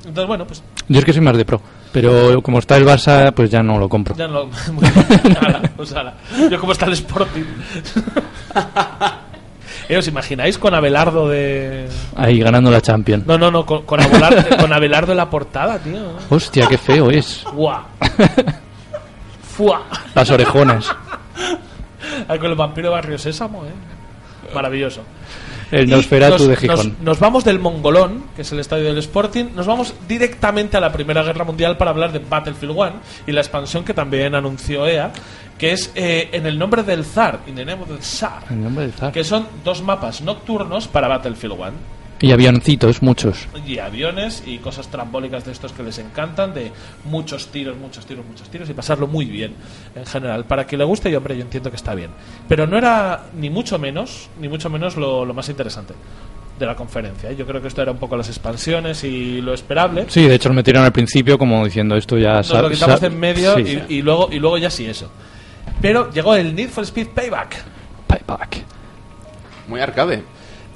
Entonces, 0.06 0.26
bueno, 0.28 0.46
pues 0.46 0.62
Yo 0.88 1.00
es 1.00 1.04
que 1.04 1.12
soy 1.12 1.22
más 1.22 1.36
de 1.36 1.44
pro, 1.44 1.60
pero 1.92 2.42
como 2.42 2.58
está 2.58 2.76
el 2.76 2.84
Barça, 2.86 3.32
pues 3.32 3.50
ya 3.50 3.62
no 3.62 3.78
lo 3.78 3.88
compro. 3.88 4.14
ya 4.16 4.28
no. 4.28 4.46
Muy 4.72 4.88
bien. 4.90 5.38
Ala, 5.40 5.62
pues 5.76 5.92
ala. 5.92 6.14
Yo, 6.50 6.58
como 6.60 6.72
está 6.72 6.86
el 6.86 6.92
Sporting. 6.92 7.44
Eh, 9.88 9.96
¿Os 9.96 10.06
imagináis 10.06 10.58
con 10.58 10.74
Abelardo 10.74 11.30
de. 11.30 11.88
Ahí 12.14 12.40
ganando 12.40 12.70
la 12.70 12.82
Champions. 12.82 13.26
No, 13.26 13.38
no, 13.38 13.50
no, 13.50 13.64
con, 13.64 13.86
con, 13.86 13.98
Abelardo, 13.98 14.56
con 14.60 14.70
Abelardo 14.70 15.12
en 15.12 15.16
la 15.16 15.30
portada, 15.30 15.78
tío. 15.78 16.12
Hostia, 16.28 16.66
qué 16.66 16.76
feo 16.76 17.10
es. 17.10 17.42
¡Fua! 17.44 17.86
¡Fua! 19.56 19.84
Las 20.14 20.30
orejonas. 20.30 20.94
Ahí 22.28 22.38
con 22.38 22.50
el 22.50 22.54
vampiro 22.54 22.90
Barrio 22.90 23.16
Sésamo, 23.16 23.64
¿eh? 23.64 23.72
Maravilloso. 24.54 25.00
El 25.70 25.88
Nosferatu 25.90 26.32
nos- 26.38 26.48
de 26.48 26.56
Gijón. 26.56 26.76
Nos, 26.88 27.00
nos 27.00 27.20
vamos 27.20 27.44
del 27.44 27.58
Mongolón, 27.58 28.24
que 28.34 28.42
es 28.42 28.52
el 28.52 28.60
estadio 28.60 28.84
del 28.84 28.98
Sporting, 28.98 29.46
nos 29.54 29.66
vamos 29.66 29.94
directamente 30.08 30.76
a 30.76 30.80
la 30.80 30.90
Primera 30.92 31.22
Guerra 31.22 31.44
Mundial 31.44 31.76
para 31.76 31.90
hablar 31.90 32.12
de 32.12 32.20
Battlefield 32.20 32.72
1 32.76 32.92
y 33.26 33.32
la 33.32 33.40
expansión 33.40 33.84
que 33.84 33.92
también 33.94 34.34
anunció 34.34 34.86
EA, 34.86 35.12
que 35.58 35.72
es 35.72 35.90
eh, 35.94 36.28
en 36.32 36.46
el 36.46 36.58
nombre 36.58 36.82
del 36.82 37.04
zar, 37.04 37.40
in 37.46 37.54
the 37.54 37.64
name 37.64 37.82
of 37.82 37.88
the 37.88 37.96
Tsar, 37.98 38.44
El 38.50 38.62
nombre 38.62 38.84
del 38.84 38.92
zar. 38.94 39.12
que 39.12 39.24
son 39.24 39.46
dos 39.64 39.82
mapas 39.82 40.20
nocturnos 40.22 40.88
para 40.88 41.08
Battlefield 41.08 41.54
1 41.58 41.97
Y 42.20 42.32
avioncitos, 42.32 43.00
muchos. 43.02 43.46
y 43.66 43.78
aviones 43.78 44.42
y 44.46 44.58
cosas 44.58 44.88
trambólicas 44.88 45.44
de 45.44 45.52
estos 45.52 45.72
que 45.72 45.82
les 45.82 45.98
encantan, 45.98 46.52
de 46.52 46.72
muchos 47.04 47.48
tiros, 47.48 47.76
muchos 47.76 48.06
tiros, 48.06 48.24
muchos 48.26 48.48
tiros 48.48 48.68
y 48.68 48.74
pasarlo 48.74 49.06
muy 49.06 49.24
bien 49.26 49.54
en 49.94 50.04
general. 50.04 50.44
Para 50.44 50.66
que 50.66 50.76
le 50.76 50.84
guste, 50.84 51.10
y 51.10 51.14
hombre, 51.14 51.36
yo 51.36 51.42
entiendo 51.42 51.70
que 51.70 51.76
está 51.76 51.94
bien. 51.94 52.10
Pero 52.48 52.66
no 52.66 52.76
era 52.76 53.24
ni 53.38 53.50
mucho 53.50 53.78
menos, 53.78 54.28
ni 54.40 54.48
mucho 54.48 54.68
menos 54.68 54.96
lo, 54.96 55.24
lo 55.24 55.32
más 55.34 55.48
interesante 55.48 55.94
de 56.58 56.66
la 56.66 56.74
conferencia. 56.74 57.30
¿eh? 57.30 57.36
Yo 57.36 57.46
creo 57.46 57.62
que 57.62 57.68
esto 57.68 57.82
era 57.82 57.92
un 57.92 57.98
poco 57.98 58.16
las 58.16 58.26
expansiones 58.28 59.04
y 59.04 59.40
lo 59.40 59.54
esperable. 59.54 60.06
Sí, 60.08 60.26
de 60.26 60.34
hecho 60.34 60.48
lo 60.48 60.56
metieron 60.56 60.82
al 60.84 60.90
principio 60.92 61.38
como 61.38 61.64
diciendo 61.64 61.94
esto 61.94 62.18
ya... 62.18 62.38
Nos 62.38 62.50
lo 62.50 62.68
quitamos 62.70 63.00
en 63.04 63.20
medio 63.20 63.54
Sí. 63.54 63.78
y, 63.88 63.94
y 63.98 64.02
luego, 64.02 64.28
y 64.32 64.40
luego 64.40 64.58
ya 64.58 64.68
sí 64.70 64.84
eso. 64.86 65.08
Pero 65.80 66.10
llegó 66.10 66.34
el 66.34 66.52
Need 66.56 66.70
for 66.70 66.82
Speed 66.82 67.10
Payback. 67.14 67.62
Payback. 68.08 68.64
Muy 69.68 69.80
arcade. 69.80 70.24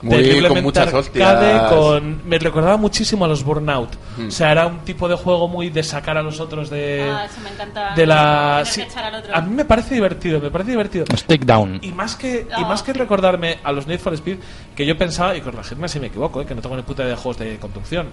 Muy 0.02 0.16
Terriblemente 0.16 0.48
con 0.54 0.62
muchas 0.64 0.86
arcade, 0.92 0.98
hostias. 0.98 1.72
con- 1.72 2.28
me 2.28 2.36
recordaba 2.38 2.76
muchísimo 2.76 3.24
a 3.24 3.28
los 3.28 3.44
Burnout. 3.44 3.90
Mm. 4.16 4.26
O 4.26 4.30
sea, 4.32 4.50
era 4.50 4.66
un 4.66 4.80
tipo 4.80 5.08
de 5.08 5.14
juego 5.14 5.46
muy 5.46 5.70
de 5.70 5.82
sacar 5.84 6.18
a 6.18 6.22
los 6.22 6.40
otros 6.40 6.70
de, 6.70 7.08
Ah, 7.08 7.24
eso 7.24 7.40
me 7.40 7.50
encanta. 7.50 7.94
de 7.94 8.06
la. 8.06 8.62
Sí, 8.64 8.82
al 8.96 9.14
otro. 9.14 9.34
a 9.36 9.40
mí 9.42 9.54
me 9.54 9.64
parece 9.64 9.94
divertido, 9.94 10.40
me 10.40 10.50
parece 10.50 10.72
divertido. 10.72 11.04
Stick 11.16 11.44
down. 11.44 11.78
Y 11.82 11.92
más 11.92 12.16
que 12.16 12.46
y 12.50 12.52
Ah, 12.52 12.66
más 12.66 12.82
que 12.82 12.92
recordarme 12.92 13.58
a 13.62 13.70
los 13.70 13.86
Need 13.86 14.00
for 14.00 14.12
Speed, 14.14 14.38
que 14.74 14.84
yo 14.84 14.98
pensaba, 14.98 15.36
y 15.36 15.40
corregirme 15.40 15.88
si 15.88 16.00
me 16.00 16.08
equivoco, 16.08 16.40
eh, 16.42 16.46
que 16.46 16.54
no 16.56 16.60
tengo 16.62 16.74
ni 16.76 16.82
puta 16.82 17.02
idea 17.04 17.14
de 17.14 17.20
juegos 17.22 17.38
de 17.38 17.58
conducción. 17.58 18.08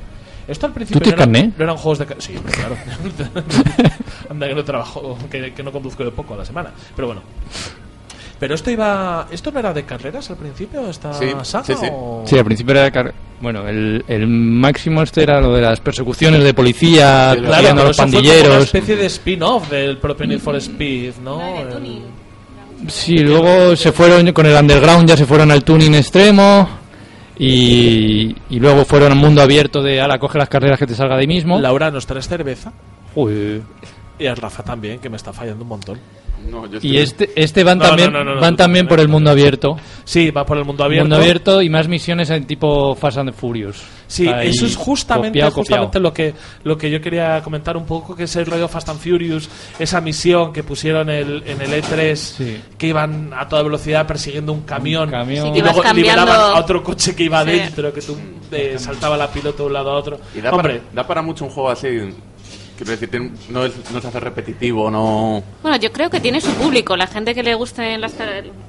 Esto 0.48 0.66
al 0.68 0.74
principio 0.74 1.16
no, 1.16 1.26
no 1.28 1.64
eran 1.64 1.78
juegos 1.78 2.00
de... 2.00 2.08
Sí, 2.20 2.34
claro. 2.52 2.76
Anda 4.30 4.48
que 4.48 4.56
no 4.56 4.64
trabajo, 4.64 5.18
que, 5.30 5.54
que 5.54 5.64
no 5.64 5.72
conduzco 5.72 6.04
de 6.04 6.12
poco 6.12 6.34
a 6.34 6.38
la 6.38 6.46
semana. 6.46 6.72
Pero 6.96 7.08
bueno. 7.08 7.22
Pero 8.40 8.56
esto 8.56 8.72
iba... 8.72 9.28
¿Esto 9.32 9.52
no 9.52 9.60
era 9.60 9.74
de 9.74 9.84
carreras 9.84 10.30
al 10.30 10.38
principio, 10.38 10.90
esta 10.90 11.14
Sí, 11.14 11.26
saga? 11.44 11.66
sí, 11.66 11.74
sí. 11.80 11.88
o- 11.92 12.24
Sí, 12.26 12.38
al 12.38 12.46
principio 12.46 12.72
era... 12.74 12.90
car- 12.90 13.14
Bueno, 13.42 13.68
el, 13.68 14.04
el 14.08 14.28
máximo 14.28 15.02
este 15.04 15.24
era 15.24 15.42
lo 15.42 15.54
de 15.54 15.62
las 15.62 15.82
persecuciones 15.82 16.44
de 16.44 16.54
policía, 16.54 17.34
Sí, 17.36 17.42
Claro, 17.42 17.68
a 17.68 17.72
pero 17.74 17.84
los 17.88 17.92
eso 18.00 18.08
fue 18.08 18.20
una 18.20 18.22
pandilleros. 18.30 18.64
especie 18.66 18.96
de 18.96 19.06
spin-off 19.08 19.70
del 19.70 19.98
propio 19.98 20.26
Need 20.28 20.40
for 20.40 20.56
Speed, 20.56 21.16
¿no? 21.24 21.38
De 21.38 21.62
El-. 21.78 22.02
Sí, 22.88 23.18
luego 23.18 23.76
se 23.76 23.92
fueron 23.92 24.32
con 24.32 24.46
el 24.46 24.56
underground, 24.56 25.10
ya 25.10 25.18
se 25.18 25.26
fueron 25.26 25.52
al 25.52 25.64
tuning 25.66 25.96
extremo. 25.96 26.70
Y, 27.38 28.36
y 28.50 28.60
luego 28.60 28.84
fueron 28.86 29.12
al 29.14 29.18
mundo 29.18 29.42
abierto 29.42 29.82
de, 29.82 30.02
ala, 30.02 30.20
coge 30.20 30.38
las 30.38 30.50
carreras 30.50 30.78
que 30.78 30.86
te 30.88 30.94
salga 30.96 31.16
de 31.16 31.22
ahí 31.22 31.28
mismo. 31.28 31.60
Laura, 31.60 31.90
¿nos 31.90 32.06
traes 32.06 32.28
cerveza? 32.28 32.74
Uy, 33.16 33.62
Y 34.20 34.26
a 34.28 34.36
Rafa 34.36 34.62
también, 34.64 35.00
que 35.00 35.10
me 35.10 35.16
está 35.18 35.32
fallando 35.32 35.64
un 35.64 35.70
montón. 35.70 36.00
No, 36.50 36.66
yo 36.68 36.78
estoy- 36.78 36.92
Y 36.92 36.98
este, 36.98 37.30
este 37.36 37.64
van 37.64 37.78
No, 37.80 37.86
también, 37.88 38.12
no, 38.14 38.24
no, 38.24 38.36
no, 38.36 38.42
van 38.42 38.56
también 38.56 38.88
por 38.88 39.00
el 39.00 39.08
mundo 39.08 39.30
abierto. 39.32 39.78
Sí, 40.04 40.32
va 40.32 40.46
por 40.46 40.58
el 40.58 40.66
mundo 40.66 40.84
abierto. 40.84 41.04
Mundo 41.06 41.16
abierto 41.18 41.62
y 41.62 41.70
más 41.70 41.88
misiones 41.88 42.30
en 42.30 42.46
tipo 42.46 42.96
Fast 42.96 43.18
and 43.20 43.34
Furious. 43.34 43.82
Sí, 44.08 44.28
Ahí, 44.28 44.50
eso 44.50 44.66
es 44.66 44.76
justamente, 44.76 45.30
copiado, 45.40 45.52
justamente 45.52 46.00
copiado. 46.00 46.04
lo 46.04 46.14
que 46.14 46.34
lo 46.64 46.78
que 46.78 46.90
yo 46.90 47.00
quería 47.00 47.42
comentar 47.44 47.78
un 47.78 47.86
poco, 47.86 48.16
que 48.16 48.24
es 48.24 48.36
el 48.36 48.46
rollo 48.48 48.68
Fast 48.68 48.90
and 48.90 49.00
Furious, 49.00 49.48
esa 49.78 50.02
misión 50.02 50.52
que 50.52 50.64
pusieron 50.64 51.10
el, 51.10 51.44
en 51.46 51.62
el 51.62 51.74
E3, 51.84 52.16
Sí. 52.16 52.62
que 52.78 52.88
iban 52.88 53.32
a 53.38 53.48
toda 53.48 53.62
velocidad 53.62 54.08
persiguiendo 54.08 54.52
un 54.54 54.62
camión, 54.62 55.12
camión. 55.12 55.48
Sí, 55.48 55.52
que 55.54 55.60
y 55.60 55.62
luego 55.62 55.82
cambiando- 55.82 56.24
liberaban 56.26 56.56
a 56.58 56.60
otro 56.60 56.82
coche 56.84 57.16
que 57.16 57.24
iba 57.24 57.44
Sí. 57.44 57.52
dentro, 57.52 57.94
que 57.94 58.02
tú 58.02 58.18
eh, 58.52 58.78
saltaba 58.80 59.16
la 59.16 59.28
piloto 59.32 59.64
de 59.64 59.68
un 59.68 59.74
lado 59.74 59.92
a 59.92 59.98
otro. 59.98 60.20
Y 60.36 60.42
da, 60.42 60.50
Hombre, 60.52 60.80
para, 60.80 60.92
da 61.04 61.08
para 61.08 61.22
mucho 61.22 61.46
un 61.46 61.52
juego 61.52 61.70
así. 61.70 61.88
Quiero 62.80 62.92
decir, 62.94 63.10
tiene- 63.12 63.32
no, 63.50 63.66
es, 63.66 63.74
no 63.92 64.00
se 64.00 64.08
hace 64.08 64.20
repetitivo, 64.22 64.90
no. 64.90 65.44
Bueno, 65.62 65.78
yo 65.78 65.92
creo 65.92 66.10
que 66.10 66.22
tiene 66.22 66.40
su 66.40 66.50
público, 66.54 66.96
la 66.96 67.08
gente 67.08 67.36
que 67.36 67.44
le 67.44 67.54
gusten 67.54 68.00
las- 68.00 68.14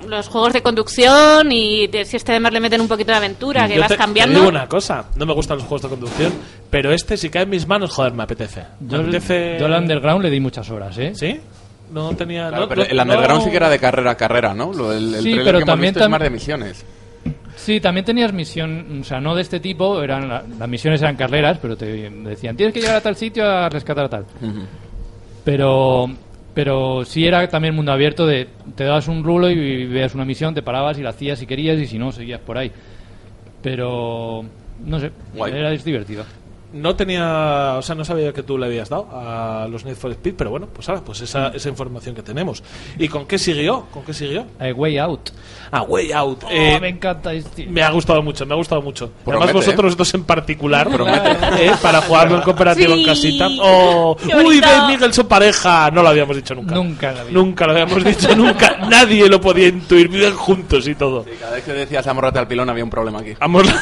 los 0.09 0.27
juegos 0.27 0.53
de 0.53 0.63
conducción 0.63 1.53
y 1.53 1.87
de- 1.87 2.05
si 2.05 2.17
este 2.17 2.33
además 2.33 2.53
le 2.53 2.59
meten 2.59 2.81
un 2.81 2.89
poquito 2.89 3.13
de 3.13 3.19
aventura, 3.19 3.69
que 3.69 3.75
yo 3.77 3.81
vas 3.81 3.89
te, 3.89 3.95
te 3.95 3.99
cambiando. 3.99 4.35
digo 4.41 4.49
una 4.49 4.67
cosa, 4.67 5.05
no 5.15 5.27
me 5.27 5.33
gustan 5.33 5.59
los 5.59 5.67
juegos 5.69 5.83
de 5.83 5.89
conducción, 5.91 6.33
pero 6.71 6.93
este 6.93 7.17
si 7.17 7.31
cae 7.31 7.45
en 7.45 7.51
mis 7.51 7.69
manos, 7.69 7.93
joder, 7.93 8.13
me 8.13 8.25
apetece. 8.25 8.65
Me 8.81 8.89
Yo, 8.91 9.01
apetece... 9.01 9.57
yo 9.61 9.67
al 9.67 9.75
Underground 9.75 10.25
le 10.25 10.31
di 10.31 10.41
muchas 10.41 10.69
horas, 10.71 10.99
¿eh? 10.99 11.13
¿Sí? 11.15 11.41
No 11.93 12.15
tenía... 12.17 12.49
Claro, 12.49 12.63
no- 12.65 12.69
pero 12.69 12.83
no- 12.83 12.89
el 12.91 12.99
underground 13.01 13.39
no- 13.41 13.45
sí 13.45 13.51
que 13.51 13.57
era 13.57 13.69
de 13.69 13.79
carrera 13.79 14.11
a 14.13 14.17
carrera, 14.17 14.55
¿no? 14.55 14.73
Lo, 14.73 14.93
el, 14.93 15.15
el 15.15 15.23
Sí, 15.23 15.33
trailer 15.35 15.45
pero 15.45 15.59
que 15.59 15.63
hemos 15.63 15.73
también 15.73 15.93
visto 15.95 16.05
es 16.05 16.11
más 16.11 16.21
de 16.21 16.31
misiones. 16.31 16.85
Sí, 17.61 17.79
también 17.81 18.05
tenías 18.07 18.33
misión, 18.33 19.01
o 19.03 19.05
sea, 19.05 19.21
no 19.21 19.35
de 19.35 19.43
este 19.43 19.61
tipo, 19.61 20.03
eran 20.03 20.29
la- 20.29 20.43
las 20.59 20.69
misiones 20.69 21.03
eran 21.03 21.15
carreras, 21.17 21.59
pero 21.61 21.77
te 21.77 22.09
decían, 22.11 22.57
tienes 22.57 22.73
que 22.73 22.81
llegar 22.81 22.97
a 22.97 23.01
tal 23.03 23.17
sitio 23.17 23.47
a 23.49 23.69
rescatar 23.69 24.07
a 24.07 24.09
tal. 24.09 24.25
Pero 25.45 26.09
pero 26.53 27.05
sí 27.05 27.27
era 27.27 27.49
también 27.49 27.75
mundo 27.77 27.93
abierto 27.93 28.27
de 28.27 28.49
te 28.75 28.85
dabas 28.85 29.07
un 29.09 29.23
rulo 29.23 29.49
y 29.51 29.87
veías 29.87 30.15
una 30.15 30.25
misión, 30.25 30.53
te 30.55 30.63
parabas 30.63 30.99
y 30.99 31.03
la 31.03 31.11
hacías 31.11 31.39
si 31.39 31.47
querías 31.47 31.79
y 31.79 31.87
si 31.87 31.99
no, 31.99 32.11
seguías 32.13 32.41
por 32.41 32.59
ahí. 32.59 32.73
Pero 33.63 34.45
no 34.85 34.99
sé, 34.99 35.11
Guay. 35.35 35.53
era 35.53 35.71
divertido. 35.71 36.25
No 36.73 36.95
tenía, 36.95 37.75
o 37.79 37.83
sea, 37.83 37.95
no 37.97 38.05
sabía 38.05 38.33
que 38.33 38.43
tú 38.45 38.57
le 38.57 38.67
habías 38.67 38.89
dado 38.89 39.09
a 39.13 39.67
los 39.69 39.85
Need 39.85 39.97
for 39.97 40.11
Speed, 40.13 40.35
pero 40.37 40.51
bueno, 40.51 40.69
pues 40.73 40.89
ahora, 40.89 41.01
pues 41.03 41.21
esa, 41.21 41.49
esa 41.49 41.69
información 41.69 42.15
que 42.15 42.23
tenemos. 42.23 42.63
¿Y 42.99 43.09
con 43.09 43.27
qué 43.27 43.39
siguió? 43.39 43.87
¿Con 43.93 44.05
qué 44.05 44.15
siguió? 44.15 44.47
A 44.61 44.67
Way 44.73 44.99
Out. 44.99 45.31
Ah, 45.73 45.83
Way 45.83 46.13
Out. 46.13 46.45
Oh, 46.45 46.49
Eh, 46.51 46.79
me 46.81 46.89
encanta 46.89 47.33
este. 47.33 47.67
me 47.67 47.83
ha 47.83 47.91
gustado 47.91 48.23
mucho, 48.23 48.47
me 48.47 48.55
ha 48.55 48.57
gustado 48.57 48.83
mucho. 48.83 49.11
Promete, 49.25 49.45
Además 49.45 49.65
vosotros 49.67 49.93
¿eh? 49.93 49.97
dos 49.99 50.15
en 50.15 50.25
particular, 50.25 50.89
eh, 51.59 51.73
para 51.83 52.01
jugarlo 52.03 52.37
en 52.37 52.43
cooperativo 52.43 52.95
Sí. 52.95 53.01
en 53.01 53.07
casita. 53.07 53.49
Oh, 53.61 54.17
uy. 54.45 54.61
Dave 54.61 54.93
Miguel 54.93 55.13
son 55.13 55.27
pareja. 55.27 55.91
No 55.91 56.03
lo 56.03 56.09
habíamos 56.11 56.37
dicho 56.37 56.55
nunca. 56.55 56.75
Nunca 56.75 57.13
la 57.13 57.25
vi. 57.25 57.33
Nunca 57.33 57.67
lo 57.67 57.73
habíamos 57.73 58.05
dicho 58.05 58.35
nunca. 58.37 58.77
Nadie 58.89 59.29
lo 59.29 59.41
podía 59.41 59.69
intuir. 59.69 60.09
Viven 60.09 60.35
juntos 60.37 60.87
y 60.87 60.95
todo. 60.95 61.25
Sí, 61.25 61.31
cada 61.41 61.53
vez 61.53 61.65
que 61.65 61.73
decías 61.73 62.07
amórrate 62.07 62.39
al 62.39 62.47
pilón 62.49 62.71
había 62.71 62.85
un 62.85 62.91
problema 62.91 63.19
aquí. 63.21 63.35
Vamos. 63.41 63.65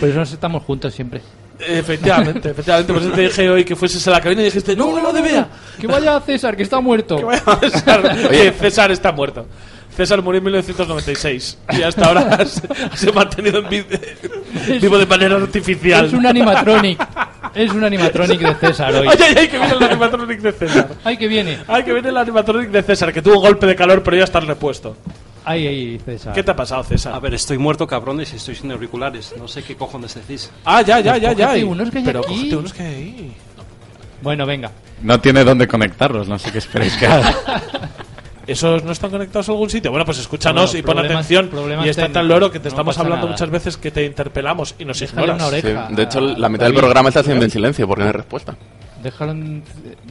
Por 0.00 0.08
eso 0.08 0.18
nos 0.18 0.32
estamos 0.32 0.62
juntos 0.62 0.92
siempre. 0.94 1.20
efectivamente, 1.58 2.50
efectivamente. 2.50 2.92
Por 2.92 3.02
eso 3.02 3.10
te 3.12 3.20
dije 3.22 3.48
hoy 3.50 3.64
que 3.64 3.74
fueses 3.76 4.06
a 4.08 4.10
la 4.10 4.20
cabina 4.20 4.42
y 4.42 4.46
dijiste, 4.46 4.76
no, 4.76 5.00
no, 5.00 5.12
de 5.12 5.22
vea. 5.22 5.48
Que 5.80 5.86
vaya 5.86 6.20
César, 6.20 6.56
que 6.56 6.62
está 6.62 6.80
muerto. 6.80 7.18
César, 7.60 8.16
Oye, 8.30 8.52
César 8.52 8.90
está 8.90 9.12
muerto. 9.12 9.46
César 9.96 10.20
murió 10.20 10.38
en 10.38 10.44
1996 10.44 11.58
y 11.78 11.82
hasta 11.82 12.04
ahora 12.06 12.44
se, 12.94 13.08
ha 13.08 13.12
mantenido 13.14 13.60
en 13.60 13.68
vi- 13.70 13.86
vivo 14.78 14.98
de 14.98 15.06
manera 15.06 15.36
artificial. 15.36 16.04
Es 16.04 16.12
un 16.12 16.26
animatronic. 16.26 17.00
Es 17.54 17.70
un 17.72 17.82
animatronic 17.82 18.38
de 18.40 18.54
César 18.56 18.94
hoy. 18.94 19.08
Ay, 19.10 19.16
ay, 19.22 19.34
ay, 19.38 19.48
que 19.48 19.56
viene 19.58 19.72
el 19.74 19.82
animatronic 19.82 20.40
de 20.40 20.52
César. 20.52 20.88
Ay, 21.02 21.16
que 21.16 21.26
viene. 21.26 21.58
Ay, 21.66 21.82
que 21.84 21.94
viene 21.94 22.10
el 22.10 22.16
animatronic 22.18 22.68
de 22.70 22.82
César, 22.82 23.10
que 23.14 23.22
tuvo 23.22 23.36
un 23.36 23.42
golpe 23.46 23.64
de 23.64 23.74
calor, 23.74 24.02
pero 24.02 24.18
ya 24.18 24.24
está 24.24 24.40
repuesto. 24.40 24.94
Ay, 25.48 25.66
ay, 25.66 26.00
César. 26.04 26.34
¿Qué 26.34 26.42
te 26.42 26.50
ha 26.50 26.56
pasado, 26.56 26.82
César? 26.82 27.14
A 27.14 27.20
ver, 27.20 27.32
estoy 27.34 27.56
muerto, 27.56 27.86
cabrones, 27.86 28.32
y 28.32 28.36
estoy 28.36 28.56
sin 28.56 28.70
auriculares. 28.72 29.32
No 29.38 29.46
sé 29.46 29.62
qué 29.62 29.76
cojones 29.76 30.14
decís. 30.14 30.50
Ah, 30.64 30.82
ya, 30.82 30.98
ya, 31.00 31.16
ya, 31.16 31.32
ya. 31.32 31.64
Unos 31.64 31.88
que 31.90 31.98
hay 31.98 32.04
pero 32.04 32.20
aquí. 32.20 32.52
unos 32.52 32.72
que 32.72 32.82
hay 32.82 32.94
ahí. 32.94 33.32
Bueno, 34.22 34.44
venga. 34.44 34.72
No 35.02 35.20
tiene 35.20 35.44
dónde 35.44 35.68
conectarlos, 35.68 36.26
no 36.28 36.38
sé 36.38 36.50
qué 36.50 36.58
esperéis 36.58 36.96
que 36.96 37.06
haga. 37.06 37.32
¿Esos 38.46 38.84
no 38.84 38.92
están 38.92 39.10
conectados 39.10 39.48
a 39.48 39.52
algún 39.52 39.68
sitio? 39.70 39.90
Bueno, 39.90 40.04
pues 40.04 40.18
escúchanos 40.18 40.70
Bueno, 40.72 40.78
y 40.78 40.82
pon 40.82 40.98
atención. 41.04 41.48
problemas 41.48 41.84
Y 41.84 41.88
está 41.88 42.08
tan 42.08 42.28
loro 42.28 42.50
que 42.50 42.60
te 42.60 42.64
No 42.64 42.68
estamos 42.70 42.96
hablando 42.98 43.26
nada. 43.26 43.32
muchas 43.32 43.50
veces 43.50 43.76
que 43.76 43.90
te 43.90 44.04
interpelamos 44.04 44.74
y 44.78 44.84
nos 44.84 44.98
Déjale 45.00 45.22
ignoras. 45.22 45.48
una 45.48 45.60
Sí, 45.60 45.66
oreja. 45.66 45.88
de 45.90 46.02
hecho, 46.04 46.20
la 46.20 46.48
mitad 46.48 46.64
David. 46.64 46.74
del 46.74 46.80
programa 46.80 47.08
está 47.08 47.20
haciendo 47.20 47.44
en 47.44 47.50
silencio 47.50 47.86
porque 47.88 48.02
no 48.04 48.08
hay 48.08 48.12
respuesta. 48.12 48.56
Déjalo 49.06 49.30
en... 49.30 49.62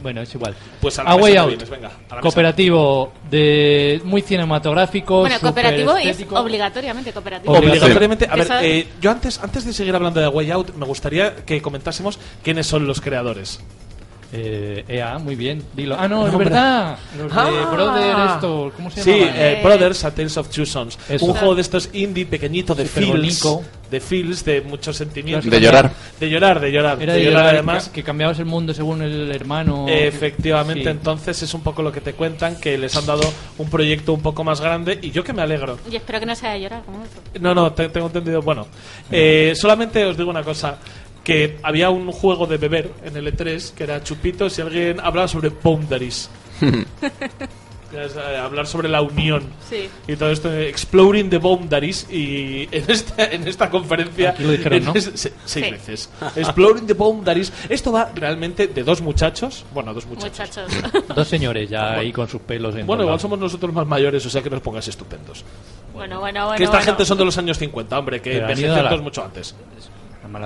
Bueno, 0.02 0.22
es 0.22 0.34
igual. 0.34 0.54
Pues 0.80 0.98
a 0.98 1.04
la 1.04 1.10
A 1.10 1.16
mesa 1.16 1.24
Way 1.24 1.36
Out. 1.36 1.48
vienes, 1.48 1.68
venga, 1.68 1.88
a 1.88 1.90
la 1.90 2.16
mesa. 2.16 2.20
Cooperativo 2.22 3.12
de 3.30 4.00
muy 4.04 4.22
cinematográfico. 4.22 5.20
Bueno, 5.20 5.36
cooperativo 5.38 5.96
es 5.98 6.24
obligatoriamente 6.30 7.12
cooperativo. 7.12 7.52
Obligatoriamente. 7.52 8.26
A 8.30 8.36
ver, 8.36 8.48
eh, 8.62 8.88
yo 8.98 9.10
antes, 9.10 9.38
antes 9.42 9.66
de 9.66 9.74
seguir 9.74 9.94
hablando 9.94 10.18
de 10.18 10.28
Way 10.28 10.50
Out, 10.50 10.74
me 10.76 10.86
gustaría 10.86 11.36
que 11.36 11.60
comentásemos 11.60 12.18
quiénes 12.42 12.66
son 12.66 12.86
los 12.86 13.02
creadores. 13.02 13.60
Eh, 14.32 14.84
EA, 14.88 15.18
muy 15.18 15.36
bien. 15.36 15.62
Dilo. 15.74 15.96
Ah, 15.98 16.08
no, 16.08 16.26
es 16.26 16.32
Hombre. 16.32 16.48
verdad. 16.50 16.98
Los 17.16 17.32
de 17.32 17.38
Ah. 17.40 17.70
Brother, 17.72 18.16
esto. 18.34 18.72
¿Cómo 18.76 18.90
se 18.90 19.02
Sí, 19.02 19.20
llama? 19.20 19.32
eh, 19.36 19.60
Brothers, 19.62 20.04
A 20.04 20.14
Tales 20.14 20.36
of 20.36 20.48
Two 20.50 20.66
Sons. 20.66 20.98
Eso. 21.08 21.24
Un 21.24 21.34
juego 21.34 21.54
de 21.54 21.62
estos 21.62 21.90
indie 21.92 22.26
pequeñito 22.26 22.74
de 22.74 22.86
feels, 22.86 23.46
de 23.90 24.00
feels, 24.00 24.44
de 24.44 24.62
muchos 24.62 24.96
sentimientos. 24.96 25.48
De 25.48 25.60
llorar. 25.60 25.92
De 26.18 26.28
llorar, 26.28 26.58
de 26.60 26.72
llorar. 26.72 27.00
Era 27.00 27.12
de 27.12 27.20
de 27.20 27.24
llorar, 27.26 27.42
llorar, 27.42 27.54
además. 27.54 27.84
que, 27.88 27.92
que 27.94 28.02
cambiabas 28.02 28.38
el 28.40 28.46
mundo 28.46 28.74
según 28.74 29.02
el 29.02 29.30
hermano. 29.30 29.86
Efectivamente, 29.88 30.82
Sí. 30.82 30.88
entonces 30.88 31.40
es 31.42 31.54
un 31.54 31.60
poco 31.62 31.82
lo 31.82 31.92
que 31.92 32.00
te 32.00 32.12
cuentan, 32.14 32.56
que 32.60 32.76
les 32.76 32.96
han 32.96 33.06
dado 33.06 33.22
un 33.58 33.70
proyecto 33.70 34.12
un 34.12 34.22
poco 34.22 34.42
más 34.42 34.60
grande 34.60 34.98
y 35.00 35.12
yo 35.12 35.22
que 35.22 35.32
me 35.32 35.42
alegro. 35.42 35.78
Y 35.90 35.94
espero 35.96 36.18
que 36.18 36.26
no 36.26 36.34
sea 36.34 36.52
de 36.54 36.62
llorar 36.62 36.82
como 36.84 37.04
eso. 37.04 37.12
No, 37.40 37.54
no, 37.54 37.72
te- 37.72 37.88
tengo 37.90 38.08
entendido. 38.08 38.42
Bueno, 38.42 38.66
eh, 39.10 39.52
solamente 39.56 40.04
os 40.04 40.16
digo 40.16 40.30
una 40.30 40.42
cosa. 40.42 40.78
Que 41.26 41.58
había 41.64 41.90
un 41.90 42.12
juego 42.12 42.46
de 42.46 42.56
beber 42.56 42.92
en 43.04 43.16
el 43.16 43.26
E3 43.36 43.72
que 43.74 43.82
era 43.82 44.00
Chupitos 44.04 44.56
y 44.58 44.62
alguien 44.62 45.00
hablaba 45.00 45.26
sobre 45.26 45.48
boundaries. 45.48 46.30
Es, 47.96 48.14
eh, 48.16 48.36
hablar 48.36 48.66
sobre 48.66 48.88
la 48.88 49.00
unión. 49.00 49.44
Sí. 49.70 49.88
Y 50.08 50.16
todo 50.16 50.30
esto, 50.30 50.52
eh, 50.52 50.68
Exploring 50.68 51.30
the 51.30 51.38
Boundaries. 51.38 52.06
Y 52.10 52.68
en 52.72 52.84
esta, 52.90 53.24
en 53.30 53.46
esta 53.46 53.70
conferencia. 53.70 54.30
Aquí 54.30 54.42
lo 54.42 54.50
dijeron, 54.50 54.84
¿no? 54.86 54.92
es- 54.94 55.04
se- 55.14 55.32
seis 55.44 55.64
Sí. 55.66 55.70
veces. 55.70 56.10
Exploring 56.34 56.86
the 56.86 56.92
Boundaries. 56.94 57.52
Esto 57.68 57.92
va 57.92 58.10
realmente 58.14 58.66
de 58.66 58.82
dos 58.82 59.00
muchachos. 59.00 59.64
Bueno, 59.72 59.94
dos 59.94 60.04
muchachos. 60.04 60.50
Muchachos. 60.66 61.04
Dos 61.16 61.28
señores 61.28 61.70
ya 61.70 61.92
ahí 61.92 62.12
con 62.12 62.28
sus 62.28 62.40
pelos 62.42 62.74
en 62.74 62.86
Bueno, 62.86 63.04
igual 63.04 63.20
somos 63.20 63.38
nosotros 63.38 63.72
más 63.72 63.86
mayores, 63.86 64.26
o 64.26 64.30
sea 64.30 64.42
que 64.42 64.50
nos 64.50 64.60
pongas 64.60 64.86
estupendos. 64.88 65.44
bueno, 65.94 66.18
bueno, 66.20 66.44
bueno. 66.46 66.58
que 66.58 66.64
esta 66.64 66.78
bueno. 66.78 66.90
gente 66.92 67.04
son 67.06 67.16
de 67.18 67.24
los 67.24 67.38
años 67.38 67.56
50, 67.56 67.98
hombre, 67.98 68.20
que 68.20 68.38
envejecen 68.38 69.02
mucho 69.02 69.24
antes. 69.24 69.54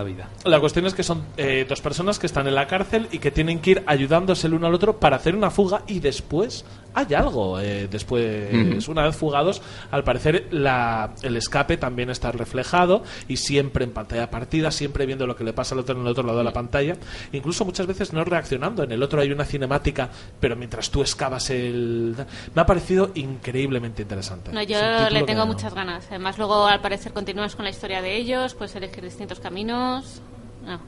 Vida. 0.05 0.29
La 0.45 0.61
cuestión 0.61 0.87
es 0.87 0.95
que 0.95 1.03
son 1.03 1.25
eh, 1.37 1.67
dos 1.69 1.81
personas 1.81 2.19
que 2.19 2.27
están 2.27 2.47
en 2.47 2.55
la 2.55 2.67
cárcel 2.67 3.09
y 3.11 3.19
que 3.19 3.31
tienen 3.31 3.59
que 3.59 3.71
ir 3.73 3.83
ayudándose 3.87 4.47
el 4.47 4.55
uno 4.55 4.69
al 4.69 4.75
otro 4.75 4.99
para 4.99 5.17
hacer 5.17 5.35
una 5.35 5.51
fuga 5.51 5.83
y 5.87 5.99
después 6.01 6.65
hay 6.95 7.15
algo. 7.15 7.61
eh, 7.61 7.89
después, 7.91 8.89
una 8.89 9.05
vez 9.05 9.17
fugados, 9.17 9.63
al 9.91 10.05
parecer 10.05 10.49
la, 10.51 11.15
el 11.23 11.37
escape 11.37 11.77
también 11.77 12.11
está 12.11 12.33
reflejado 12.33 13.03
y 13.29 13.37
siempre 13.37 13.85
en 13.85 13.93
pantalla 13.93 14.31
partida, 14.31 14.71
siempre 14.71 15.07
viendo 15.07 15.27
lo 15.27 15.37
que 15.37 15.45
le 15.45 15.53
pasa 15.53 15.75
al 15.75 15.81
otro 15.81 15.95
en 15.95 16.03
el 16.03 16.07
otro 16.09 16.25
lado 16.25 16.39
de 16.39 16.45
la 16.45 16.53
pantalla. 16.53 16.97
Incluso 17.33 17.65
muchas 17.65 17.87
veces 17.87 18.13
no 18.13 18.25
reaccionando. 18.25 18.83
En 18.83 18.93
el 18.93 19.03
otro 19.03 19.21
hay 19.21 19.31
una 19.33 19.45
cinemática, 19.45 20.09
pero 20.41 20.57
mientras 20.57 20.91
tú 20.91 21.01
excavas 21.03 21.51
el... 21.51 22.15
Me 22.55 22.63
ha 22.63 22.67
parecido 22.67 23.11
increíblemente 23.15 24.03
interesante. 24.03 24.53
No, 24.53 24.63
yo 24.63 24.79
le 25.11 25.23
tengo 25.23 25.41
no- 25.41 25.47
muchas 25.53 25.75
ganas. 25.75 26.07
Además, 26.11 26.39
luego 26.39 26.67
al 26.67 26.81
parecer 26.81 27.13
continúas 27.13 27.55
con 27.57 27.65
la 27.65 27.71
historia 27.71 28.03
de 28.03 28.17
ellos, 28.17 28.55
puedes 28.55 28.75
elegir 28.77 29.05
distintos 29.05 29.41
caminos. 29.41 30.21
No, 30.65 30.81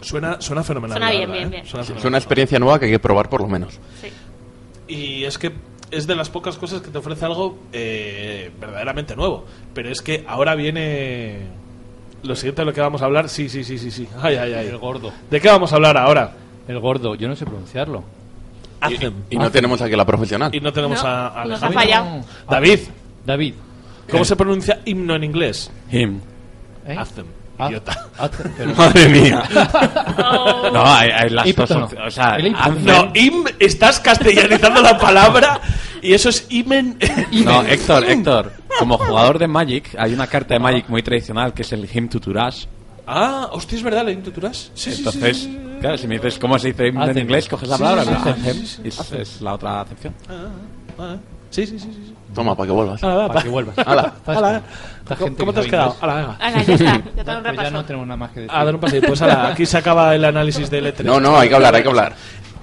Suena, 0.00 0.40
suena 0.40 0.62
fenomenal. 0.62 0.98
Suena 0.98 1.10
bien, 1.12 1.20
verdad, 1.30 1.34
bien, 1.34 1.46
¿eh? 1.48 1.50
bien. 1.62 1.66
Suena 1.66 1.98
Es 1.98 2.04
una 2.04 2.18
experiencia 2.18 2.58
nueva 2.58 2.78
que 2.78 2.86
hay 2.86 2.90
que 2.90 2.98
probar 2.98 3.28
por 3.30 3.40
lo 3.40 3.46
menos. 3.48 3.78
sí. 4.00 4.08
Y 4.88 5.24
es 5.24 5.38
que 5.38 5.52
es 5.90 6.06
de 6.06 6.14
las 6.16 6.30
pocas 6.30 6.56
cosas 6.56 6.80
que 6.82 6.90
te 6.90 6.98
ofrece 6.98 7.24
algo 7.24 7.58
eh, 7.72 8.50
verdaderamente 8.60 9.14
nuevo. 9.16 9.44
Pero 9.74 9.90
es 9.90 10.02
que 10.02 10.24
ahora 10.26 10.54
viene 10.54 11.40
lo 12.22 12.34
siguiente 12.36 12.62
de 12.62 12.66
lo 12.66 12.72
que 12.72 12.80
vamos 12.80 13.02
a 13.02 13.04
hablar. 13.06 13.28
Sí, 13.28 13.48
sí, 13.48 13.64
sí, 13.64 13.78
sí, 13.78 13.90
sí. 13.90 14.08
Ay, 14.20 14.36
ay, 14.36 14.52
ay. 14.54 14.66
El 14.68 14.78
gordo. 14.78 15.12
¿De 15.30 15.40
qué 15.40 15.48
vamos 15.48 15.72
a 15.72 15.76
hablar 15.76 15.96
ahora? 15.96 16.32
El 16.66 16.80
gordo, 16.80 17.14
yo 17.14 17.28
no 17.28 17.36
sé 17.36 17.44
pronunciarlo. 17.44 18.02
Y 19.30 19.36
no 19.36 19.50
tenemos 19.50 19.80
aquí 19.80 19.94
a 19.94 19.96
la 19.96 20.04
profesional. 20.04 20.54
Y 20.54 20.60
no 20.60 20.72
tenemos 20.72 21.02
No, 21.02 21.08
a, 21.08 21.42
a 21.42 21.44
nos 21.46 21.62
ha 21.62 21.70
fallado. 21.70 22.20
David, 22.48 22.80
David. 23.24 23.54
¿cómo 24.10 24.24
se 24.24 24.36
pronuncia 24.36 24.80
himno 24.84 25.14
en 25.14 25.24
inglés? 25.24 25.70
Him. 25.90 26.20
¿Eh? 26.86 26.94
Anthem. 26.98 27.24
Ah, 27.58 27.68
Idiota. 27.68 28.08
ah, 28.18 28.30
Madre 28.76 29.08
mía. 29.08 29.42
No, 30.72 30.84
hay, 30.84 31.10
hay 31.10 31.30
las 31.30 31.54
dos 31.54 31.70
no. 31.70 31.88
O 32.06 32.10
sea, 32.10 32.36
El 32.36 32.52
No, 32.84 33.12
im, 33.14 33.44
estás 33.58 34.00
castellanizando 34.00 34.82
la 34.82 34.98
palabra 34.98 35.60
y 36.02 36.12
eso 36.14 36.28
es 36.30 36.46
imen. 36.50 36.98
No, 37.44 37.62
Héctor, 37.62 38.04
Héctor. 38.04 38.52
Como 38.78 38.98
jugador 38.98 39.38
de 39.38 39.46
Magic, 39.46 39.94
hay 39.98 40.12
una 40.14 40.26
carta 40.26 40.54
de 40.54 40.60
Magic 40.60 40.88
muy 40.88 41.02
tradicional 41.02 41.54
que 41.54 41.62
es 41.62 41.72
el 41.72 41.88
Him 41.92 42.08
to 42.08 42.18
Turash. 42.20 42.64
Ah, 43.06 43.50
hostia, 43.52 43.76
es 43.76 43.84
verdad, 43.84 44.04
¿la 44.04 44.10
intituras? 44.12 44.70
Sí, 44.74 44.90
sí, 44.90 44.92
sí, 44.92 44.98
Entonces, 44.98 45.36
sí, 45.36 45.42
sí. 45.44 45.78
Claro, 45.80 45.98
si 45.98 46.08
me 46.08 46.14
dices 46.14 46.38
cómo 46.38 46.58
se 46.58 46.68
dice 46.68 46.86
en 46.88 46.96
Anthem. 46.98 47.18
inglés, 47.24 47.48
coges 47.48 47.68
la 47.68 47.76
palabra, 47.76 48.02
sí, 48.04 48.10
¿no? 48.10 48.22
sí, 48.24 48.28
Anthem, 48.30 48.56
sí, 48.56 48.66
sí, 48.66 48.76
sí, 48.76 48.82
y 48.88 48.90
sí. 48.90 49.16
es 49.18 49.40
la 49.42 49.54
otra 49.54 49.80
acepción. 49.82 50.14
Ah, 50.98 51.16
Sí, 51.50 51.66
sí, 51.66 51.78
sí, 51.78 51.90
sí. 51.92 52.02
sí. 52.08 52.13
Toma, 52.34 52.54
para 52.56 52.66
que 52.66 52.72
vuelvas. 52.72 53.00
Para 53.00 53.28
pa- 53.28 53.42
que 53.42 53.48
vuelvas. 53.48 53.78
Hala. 53.78 54.14
hala. 54.26 54.62
Esta 55.02 55.16
¿Cómo, 55.16 55.36
cómo 55.36 55.52
te 55.52 55.60
has 55.60 55.66
quedado? 55.66 55.96
Hala, 56.00 56.14
venga. 56.14 56.36
Hala, 56.40 56.62
ya 56.62 56.74
está. 56.74 56.84
Ya 56.84 57.02
te 57.02 57.02
un 57.02 57.24
Pues 57.24 57.26
ya 57.26 57.40
repaso. 57.50 57.70
no 57.70 57.84
tenemos 57.84 58.06
nada 58.08 58.16
más 58.16 58.30
que 58.32 58.40
decir. 58.40 58.56
A 58.56 58.64
dar 58.64 58.74
un 58.74 58.80
paseo. 58.80 59.02
Pues 59.06 59.22
hala, 59.22 59.48
aquí 59.48 59.66
se 59.66 59.78
acaba 59.78 60.14
el 60.14 60.24
análisis 60.24 60.68
del 60.70 60.86
E3. 60.94 61.04
No, 61.04 61.20
no, 61.20 61.38
hay 61.38 61.48
que 61.48 61.54
hablar, 61.54 61.74
hay 61.74 61.82
que 61.82 61.88
hablar. 61.88 62.14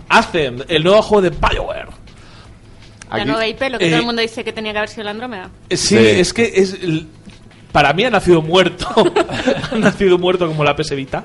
Hacen 0.09 0.63
el 0.67 0.83
nuevo 0.83 1.01
juego 1.01 1.21
de 1.21 1.29
BioWare. 1.29 1.87
La 3.11 3.25
nueva 3.25 3.45
IP, 3.47 3.61
lo 3.69 3.77
que 3.77 3.87
eh, 3.87 3.89
todo 3.89 3.99
el 3.99 4.05
mundo 4.05 4.21
dice 4.21 4.43
que 4.43 4.53
tenía 4.53 4.71
que 4.71 4.77
haber 4.79 4.89
sido 4.89 5.03
la 5.03 5.11
Andrómeda. 5.11 5.49
Eh, 5.69 5.75
Sí, 5.77 5.97
Sí. 5.97 6.05
es 6.19 6.33
que 6.33 6.45
es 6.55 6.77
para 7.71 7.93
mí 7.93 8.03
ha 8.05 8.09
nacido 8.09 8.41
muerto. 8.41 8.87
ha 9.71 9.75
nacido 9.75 10.17
muerto 10.17 10.47
como 10.47 10.63
la 10.63 10.75
PS 10.75 10.95
Vita. 10.95 11.23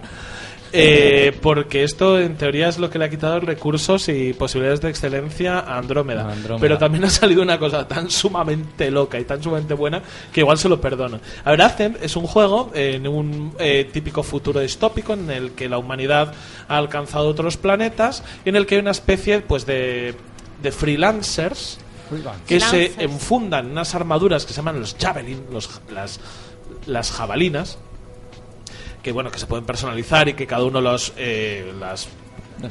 Eh, 0.73 1.37
porque 1.41 1.85
esto 1.85 2.19
en 2.19 2.37
teoría 2.37 2.69
es 2.69 2.79
lo 2.79 2.91
que 2.91 2.99
le 2.99 3.07
ha 3.07 3.11
quitado 3.11 3.41
recursos 3.41 4.09
y 4.09 4.33
posibilidades 4.33 4.81
de 4.81 4.91
excelencia 4.91 5.61
a 5.61 5.79
Andrómeda. 5.79 6.35
Pero 6.61 6.79
también 6.79 7.05
ha 7.05 7.11
salido 7.11 7.43
una 7.43 7.59
cosa 7.59 7.87
tan 7.87 8.11
sumamente 8.11 8.91
loca 8.91 9.19
y 9.19 9.25
tan 9.25 9.43
sumamente 9.43 9.75
buena 9.75 10.03
que 10.33 10.41
igual 10.41 10.59
se 10.59 10.69
lo 10.69 10.81
perdono. 10.81 11.21
A 11.45 11.51
ver, 11.51 11.63
Anthem 11.63 11.95
es 12.01 12.17
un 12.17 12.27
juego 12.27 12.71
en 12.75 13.07
un 13.07 13.55
eh, 13.59 13.89
típico 13.93 14.23
futuro 14.23 14.61
distópico 14.61 15.13
en 15.13 15.31
el 15.31 15.53
que 15.53 15.69
la 15.69 15.79
humanidad 15.79 16.33
ha 16.69 16.77
alcanzado 16.77 17.29
otros 17.29 17.57
planetas 17.57 18.23
y 18.45 18.49
en 18.49 18.57
el 18.57 18.67
que 18.67 18.77
hay 18.77 18.81
una 18.81 18.91
especie 18.91 19.41
pues 19.41 19.67
de, 19.67 20.15
de 20.63 20.73
freelancers 20.73 21.79
que 22.47 22.61
se 22.61 22.93
enfundan 22.99 23.67
en 23.67 23.73
unas 23.73 23.95
armaduras 23.95 24.47
que 24.47 24.53
se 24.53 24.59
llaman 24.59 24.81
los 24.81 24.97
javelin, 24.99 25.45
los, 25.51 25.81
las, 25.93 26.21
las 26.87 27.11
jabalinas, 27.11 27.79
que 29.07 29.13
bueno, 29.13 29.31
que 29.31 29.39
se 29.39 29.47
pueden 29.47 29.65
personalizar 29.65 30.29
y 30.29 30.35
que 30.35 30.49
cada 30.49 30.65
uno 30.65 30.81
los 30.81 31.13
eh, 31.17 31.73
las 31.79 32.09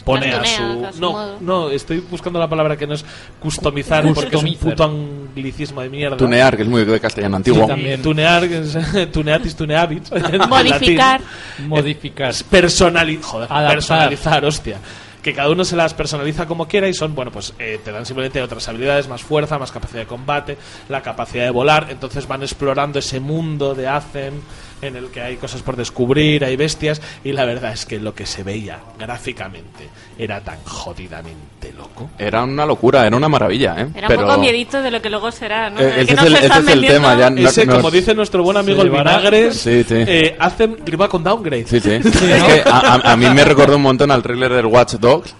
pone 0.04 0.34
a 0.34 0.44
su 0.44 0.84
a 0.86 0.92
su 0.92 1.00
no 1.00 1.12
modo. 1.14 1.38
no 1.40 1.70
estoy 1.70 2.00
buscando 2.00 2.40
la 2.40 2.50
palabra 2.50 2.76
que 2.76 2.86
no 2.86 2.94
es 2.94 3.06
customizar 3.40 4.04
porque 4.14 4.36
es 4.36 4.44
un 4.44 4.56
puto 4.56 4.84
anglicismo 4.84 5.80
de 5.82 5.90
mierda 5.90 6.18
Tunear, 6.18 6.58
que 6.58 6.64
es 6.64 6.68
muy 6.68 6.84
de 6.84 7.00
castellano 7.00 7.38
antiguo. 7.38 7.62
Sí, 7.62 7.68
también. 7.70 8.02
tunear 8.02 8.50
que 8.50 8.58
es- 8.60 9.12
tuneatis 9.14 9.56
tuneabit 9.56 10.04
Modificar. 10.50 11.22
Modificar. 11.68 12.34
personali- 12.52 13.22
joder, 13.22 13.48
Adaptar. 13.50 13.74
personalizar, 13.76 14.44
hostia. 14.46 14.78
Que 15.24 15.34
cada 15.34 15.50
uno 15.50 15.64
se 15.66 15.76
las 15.76 15.94
personaliza 15.96 16.46
como 16.46 16.68
quiera 16.68 16.88
y 16.88 16.94
son, 16.94 17.16
bueno, 17.16 17.32
pues 17.32 17.52
eh, 17.58 17.80
te 17.84 17.92
dan 17.92 18.06
simplemente 18.06 18.40
otras 18.44 18.68
habilidades, 18.68 19.08
más 19.08 19.24
fuerza, 19.24 19.58
más 19.58 19.72
capacidad 19.72 20.02
de 20.02 20.06
combate, 20.06 20.56
la 20.88 21.02
capacidad 21.02 21.46
de 21.46 21.50
volar. 21.50 21.88
Entonces 21.90 22.28
van 22.28 22.44
explorando 22.44 23.00
ese 23.00 23.20
mundo 23.20 23.74
de 23.74 23.88
Hacen 23.88 24.34
en 24.82 24.96
el 24.96 25.08
que 25.08 25.22
hay 25.22 25.38
cosas 25.38 25.62
por 25.62 25.76
descubrir, 25.76 26.44
hay 26.46 26.56
bestias. 26.56 27.02
Y 27.24 27.32
la 27.32 27.46
verdad 27.46 27.74
es 27.74 27.86
que 27.86 28.00
lo 28.00 28.14
que 28.14 28.26
se 28.26 28.44
veía 28.44 28.80
gráficamente 29.00 29.90
era 30.18 30.42
tan 30.42 30.58
jodidamente 30.64 31.74
loco. 31.78 32.10
Era 32.18 32.44
una 32.44 32.66
locura, 32.66 33.06
era 33.08 33.16
una 33.16 33.28
maravilla, 33.30 33.76
¿eh? 33.80 33.88
Era 33.96 34.08
Pero- 34.08 34.22
un 34.22 34.28
poco 34.28 34.40
miedito 34.40 34.82
de 34.82 34.92
lo 34.92 35.02
que 35.02 35.10
luego 35.10 35.32
será, 35.32 35.70
¿no? 35.70 35.80
Eh, 35.80 36.02
ese 36.02 36.06
que 36.08 36.14
es 36.14 36.20
no 36.20 36.24
el- 36.28 36.32
se 36.34 36.38
ese 36.38 36.46
están 36.48 36.68
es 36.68 36.74
el 36.74 36.82
tema, 36.88 37.16
ya 37.18 37.30
no- 37.30 37.48
Ese, 37.50 37.66
nos- 37.66 37.76
como 37.78 37.92
dice 37.92 38.14
nuestro 38.16 38.44
buen 38.44 38.58
amigo 38.58 38.82
el 38.82 38.90
Vinagres, 38.90 39.56
Sí, 39.58 39.84
sí. 39.84 39.96
eh, 39.96 40.36
Hacen 40.40 40.78
con 41.10 41.24
downgrade. 41.24 41.66
Sí, 41.68 41.80
sí. 41.80 41.92
Es 42.04 42.44
que 42.44 42.64
a, 42.66 42.78
a- 42.96 43.12
a 43.14 43.18
mí 43.18 43.26
me 43.30 43.44
recordó 43.44 43.76
un 43.76 43.82
montón 43.82 44.12
al 44.12 44.22
thriller 44.22 44.52
del 44.54 44.66
Watch 44.68 44.94
Dogs. 44.96 45.34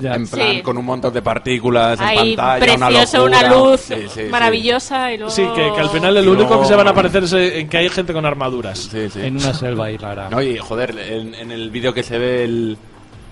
Ya. 0.00 0.14
En 0.14 0.26
plan, 0.28 0.52
Sí. 0.56 0.62
con 0.62 0.78
un 0.78 0.84
montón 0.84 1.12
de 1.12 1.22
partículas 1.22 1.98
Ahí 2.00 2.30
en 2.30 2.36
pantalla, 2.36 2.74
una 2.76 2.86
precioso, 2.88 3.18
locura. 3.28 3.38
una 3.38 3.56
luz 3.56 3.80
Sí, 3.80 3.94
sí, 3.94 4.08
sí. 4.14 4.22
maravillosa 4.30 5.12
y 5.12 5.16
luego... 5.18 5.30
Sí, 5.32 5.42
que, 5.56 5.72
que 5.74 5.80
al 5.80 5.88
final 5.90 6.16
el 6.16 6.28
único 6.28 6.48
luego- 6.48 6.62
que 6.62 6.68
se 6.68 6.76
van 6.76 6.86
a 6.86 6.90
aparecer 6.90 7.24
es 7.24 7.32
eh, 7.32 7.60
en 7.60 7.68
que 7.68 7.78
hay 7.78 7.88
gente 7.88 8.12
con 8.12 8.24
armaduras. 8.24 8.78
Sí, 8.78 9.08
sí. 9.10 9.20
En 9.22 9.36
una 9.36 9.52
selva 9.54 9.86
ahí 9.86 9.96
rara. 9.96 10.28
No, 10.30 10.40
y 10.40 10.56
joder, 10.58 10.96
en, 10.98 11.34
en 11.34 11.50
el 11.50 11.70
vídeo 11.70 11.92
que 11.92 12.02
se 12.02 12.18
ve 12.18 12.44
el, 12.44 12.78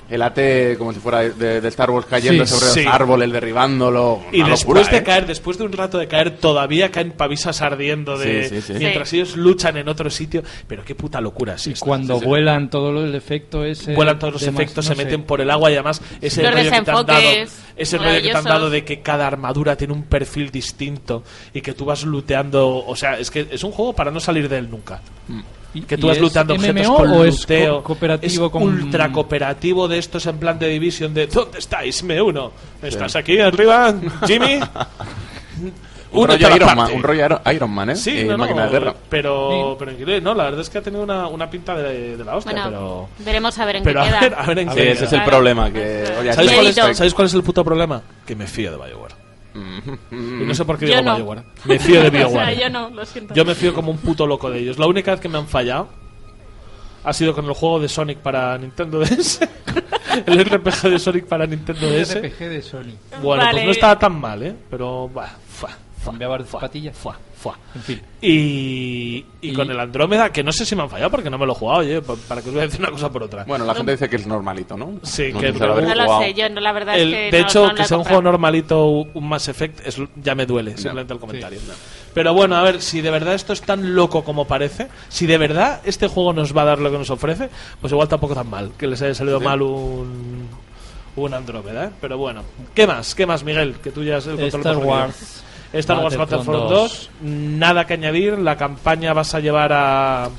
el 0.09 0.23
AT 0.23 0.39
como 0.79 0.93
si 0.93 1.01
fuera 1.01 1.21
de, 1.21 1.61
de 1.61 1.69
Star 1.69 1.91
Wars 1.91 2.07
cayendo 2.09 2.47
Sí, 2.47 2.55
sobre 2.55 2.67
sí. 2.73 2.85
los 2.85 2.95
árboles, 2.95 3.33
derribándolo. 3.33 4.23
Y 4.33 4.43
después 4.43 4.61
locura, 4.83 4.83
de 4.89 4.97
¿eh? 4.99 5.03
caer, 5.03 5.27
después 5.27 5.59
de 5.59 5.65
un 5.65 5.73
rato 5.73 5.99
de 5.99 6.07
caer, 6.09 6.37
todavía 6.39 6.91
caen 6.91 7.13
pavisas 7.13 7.61
ardiendo 7.63 8.17
de 8.19 8.49
Sí, 8.49 8.57
sí, 8.61 8.63
sí. 8.63 8.79
mientras 8.79 9.09
Sí. 9.09 9.17
ellos 9.17 9.37
luchan 9.37 9.77
en 9.77 9.89
otro 9.89 10.09
sitio. 10.11 10.43
Pero 10.69 10.85
qué 10.85 10.95
puta 10.95 11.21
locura 11.21 11.55
es 11.55 11.67
Y 11.67 11.75
cuando 11.75 12.15
Sí, 12.15 12.21
sí. 12.21 12.27
vuelan 12.27 12.71
todo 12.71 12.93
lo- 12.93 13.05
el 13.05 13.15
efecto 13.15 13.65
ese. 13.65 13.95
vuelan 13.95 14.19
todos 14.19 14.35
los 14.35 14.43
efectos, 14.43 14.77
no 14.77 14.83
se 14.95 14.97
sé. 14.97 15.05
meten 15.05 15.23
por 15.25 15.41
el 15.41 15.51
agua 15.51 15.71
y 15.71 15.75
además 15.75 16.01
ese 16.21 16.43
Los 16.43 16.53
rollo 16.53 16.65
que 16.65 16.71
te 16.71 16.77
han 16.77 16.85
dado, 16.85 17.05
desenfoques 17.05 17.61
ese 17.77 17.99
rollo 17.99 18.23
que 18.23 18.29
te 18.31 18.37
han 18.37 18.45
dado 18.45 18.71
de 18.71 18.85
que 18.85 19.01
cada 19.01 19.27
armadura 19.27 19.77
tiene 19.77 19.93
un 19.93 20.05
perfil 20.05 20.51
distinto 20.51 21.23
y 21.53 21.61
que 21.61 21.73
tú 21.73 21.85
vas 21.85 22.05
looteando, 22.05 22.85
o 22.87 22.97
sea, 22.97 23.19
es 23.19 23.31
que 23.31 23.47
es 23.51 23.65
un 23.65 23.73
juego 23.73 23.93
para 23.93 24.11
no 24.11 24.21
salir 24.21 24.49
de 24.49 24.59
él 24.59 24.71
nunca. 24.71 25.01
¿Y- 25.29 25.43
Que 25.83 25.97
tú 25.99 26.07
vas 26.09 26.17
es 26.17 26.23
looteando 26.23 26.55
objetos 26.55 26.87
MMO 26.87 26.97
con 26.97 27.11
o 27.11 27.25
es 27.25 27.47
co- 27.47 27.83
cooperativo 27.83 28.47
es 28.47 28.51
con 28.53 28.63
ultra 28.63 29.13
cooperativo 29.13 29.89
de 29.89 29.99
estos 29.99 30.27
en 30.27 30.39
plan 30.39 30.59
de 30.59 30.69
división 30.69 31.13
de 31.15 31.27
¿Dónde 31.27 31.59
estáis? 31.59 32.03
Me 32.03 32.21
uno. 32.23 32.53
¿Estás 32.83 33.17
aquí 33.17 33.39
arriba, 33.41 33.95
Jimmy? 34.27 34.61
Un 36.13 36.27
rollo, 36.29 36.57
Iron 36.57 36.77
Man, 36.77 36.93
un 36.95 37.03
rollo 37.03 37.41
Iron- 37.53 37.71
Man, 37.71 37.91
¿eh? 37.91 37.97
Sí, 37.97 38.21
Y 38.21 38.25
no, 38.25 38.33
no, 38.33 38.39
máquina 38.39 38.65
de 38.67 38.71
guerra. 38.71 38.95
pero, 39.11 39.77
pero 39.79 39.93
no, 40.23 40.35
la 40.35 40.45
verdad 40.45 40.61
es 40.61 40.71
que 40.71 40.79
ha 40.79 40.83
tenido 40.83 41.03
una, 41.03 41.27
una 41.27 41.51
pinta 41.51 41.75
de, 41.77 42.17
de 42.17 42.25
la 42.25 42.37
hostia, 42.37 42.53
Bueno, 42.53 42.69
pero... 42.71 43.09
veremos 43.27 43.59
a 43.59 43.65
ver 43.67 43.77
en 43.77 43.83
Pero 43.83 44.03
qué 44.03 44.09
a 44.09 44.21
ver, 44.21 44.35
a 44.35 44.47
ver 44.47 44.59
en 44.61 44.69
Sí, 44.71 44.75
qué 44.77 44.91
ese 44.93 45.05
es 45.07 45.13
el 45.13 45.25
problema. 45.25 45.71
Que, 45.71 46.05
oye, 46.19 46.33
¿Sabéis 46.33 46.53
cuál, 46.53 46.67
es. 46.69 46.97
¿Sabéis 46.97 47.13
cuál 47.15 47.27
es 47.27 47.35
el 47.35 47.43
puto 47.43 47.65
problema? 47.65 48.01
Que 48.25 48.35
me 48.37 48.47
fío 48.47 48.71
de 48.71 48.77
Bioware. 48.79 49.15
Y 50.11 50.45
no 50.45 50.55
sé 50.55 50.65
por 50.65 50.79
qué 50.79 50.87
Yo 50.87 50.97
digo 50.99 51.03
no. 51.05 51.17
Bioware. 51.17 51.43
Me 51.65 51.79
fío 51.79 52.01
de 52.03 52.09
O 52.09 52.11
sea, 52.11 52.27
Bioware. 52.29 52.57
yo 52.61 52.71
no, 52.71 52.91
lo 52.91 53.05
siento. 53.07 53.35
Yo 53.35 53.45
me 53.45 53.55
fío 53.55 53.75
como 53.75 53.91
un 53.91 53.99
puto 53.99 54.27
loco 54.27 54.51
de 54.51 54.61
ellos. 54.61 54.79
La 54.79 54.87
única 54.87 55.11
vez 55.13 55.21
que 55.21 55.29
me 55.29 55.39
han 55.39 55.47
fallado 55.47 55.89
ha 57.05 57.13
sido 57.13 57.35
con 57.35 57.45
el 57.45 57.53
juego 57.53 57.79
de 57.81 57.89
Sonic 57.89 58.19
para 58.19 58.59
Nintendo 58.59 58.99
DS. 58.99 59.41
el 60.27 60.45
RPG 60.45 60.91
de 60.91 60.99
Sonic 60.99 61.27
para 61.27 61.47
Nintendo 61.47 61.89
DS. 61.89 62.17
RPG 62.17 62.39
de 62.39 62.63
Sony. 62.63 62.95
Bueno, 63.23 63.45
Vale. 63.45 63.53
pues 63.53 63.65
no 63.65 63.71
estaba 63.71 63.99
tan 63.99 64.21
mal, 64.21 64.43
¿eh? 64.43 64.55
Pero, 64.69 65.09
bah, 65.09 65.37
fua, 65.49 65.71
fua, 65.99 66.13
Cambiaba 66.13 66.39
de 66.39 66.45
fua, 66.45 66.61
zapatilla. 66.61 66.93
Fua, 67.47 67.53
fua. 67.55 67.59
En 67.75 67.83
fin. 67.83 68.01
Y, 68.21 69.25
y, 69.41 69.51
Y- 69.51 69.53
con 69.55 69.71
el 69.71 69.79
Andrómeda, 69.79 70.31
que 70.33 70.43
no 70.43 70.53
sé 70.53 70.65
si 70.67 70.75
me 70.75 70.83
han 70.83 70.91
fallado 70.91 71.11
porque 71.11 71.31
no 71.31 71.39
me 71.39 71.47
lo 71.47 71.53
he 71.53 71.55
jugado, 71.55 71.81
oye, 71.81 72.01
pa- 72.03 72.15
para 72.29 72.43
que 72.43 72.49
os 72.49 72.55
voy 72.55 72.63
a 72.63 72.67
decir 72.67 72.81
una 72.81 72.91
cosa 72.91 73.11
por 73.11 73.23
otra. 73.23 73.45
Bueno, 73.45 73.65
la 73.65 73.75
gente 73.75 73.93
dice 73.93 74.09
que 74.09 74.17
es 74.17 74.27
normalito, 74.27 74.77
¿no? 74.77 74.95
Sí, 75.03 75.31
no 75.33 75.41
que- 75.41 75.53
No 75.53 75.67
lo 75.67 75.75
jugado. 76.05 76.21
sé, 76.21 76.35
yo 76.35 76.49
no, 76.49 76.61
la 76.61 76.73
verdad 76.73 76.99
El- 76.99 77.15
es 77.15 77.31
que 77.31 77.37
de 77.37 77.43
no- 77.43 77.47
hecho, 77.49 77.75
que 77.75 77.85
sea 77.85 77.97
un 77.99 78.05
juego 78.05 78.23
normalito, 78.23 78.87
un 78.87 79.29
Mass 79.29 79.49
Effect, 79.49 79.87
es, 79.87 79.97
ya 80.17 80.35
me 80.35 80.47
duele, 80.47 80.73
simplemente 80.77 81.13
el 81.15 81.21
comentario. 81.21 81.61
Pero 82.15 82.33
bueno, 82.35 82.57
a 82.57 82.63
ver, 82.63 82.81
si 82.81 83.01
de 83.03 83.11
verdad 83.11 83.35
esto 83.35 83.53
es 83.53 83.61
tan 83.61 83.95
loco 83.95 84.25
como 84.25 84.47
parece, 84.47 84.89
si 85.09 85.27
de 85.27 85.37
verdad 85.39 85.81
este 85.85 86.09
juego 86.09 86.33
nos 86.33 86.57
va 86.57 86.63
a 86.63 86.67
dar 86.67 86.79
lo 86.79 86.91
que 86.91 86.99
nos 86.99 87.11
ofrece, 87.11 87.51
pues 87.81 87.93
igual 87.93 88.09
tampoco 88.09 88.35
tan 88.35 88.49
mal, 88.49 88.73
que 88.79 88.87
les 88.87 89.01
haya 89.03 89.15
salido 89.15 89.39
mal 89.41 89.61
un, 89.63 90.49
un 91.17 91.35
Andrómeda, 91.35 91.85
¿eh? 91.87 91.91
Pero 92.01 92.17
bueno, 92.19 92.43
¿qué 92.75 92.87
más? 92.87 93.15
¿Qué 93.15 93.27
más, 93.27 93.45
Miguel? 93.45 93.77
Que 93.83 93.91
tú 93.91 94.03
ya 94.03 94.17
has 94.17 94.27
el 94.27 94.37
control 94.39 94.61
Star. 94.63 94.77
Wars. 94.79 95.43
Star 95.73 95.99
Wars 95.99 96.17
Battlefront 96.17 96.47
Battlefront 96.61 96.91
2, 96.91 97.11
nada 97.23 97.85
que 97.87 97.95
añadir, 97.95 98.39
la 98.39 98.57
campaña 98.57 99.13
vas 99.13 99.35
a 99.35 99.41
llevar 99.41 99.73
a, 99.73 100.25
a 100.25 100.31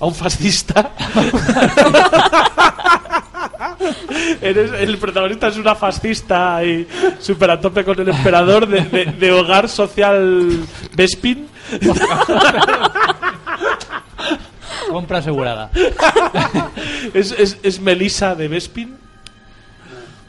un 0.00 0.14
fascista. 0.14 0.90
Eres, 4.40 4.72
el 4.72 4.96
protagonista 4.98 5.48
es 5.48 5.56
una 5.56 5.74
fascista 5.74 6.64
y 6.64 6.86
súper 7.20 7.50
a 7.50 7.60
tope 7.60 7.84
con 7.84 8.00
el 8.00 8.08
emperador 8.08 8.66
de, 8.66 8.80
de- 8.82 9.04
de 9.12 9.32
hogar 9.32 9.68
social 9.68 10.60
Bespin. 10.94 11.46
Compra 14.90 15.18
asegurada. 15.18 15.70
Es, 17.14 17.32
es, 17.32 17.58
es 17.62 17.80
Melissa 17.80 18.34
de 18.34 18.48
Bespin. 18.48 18.96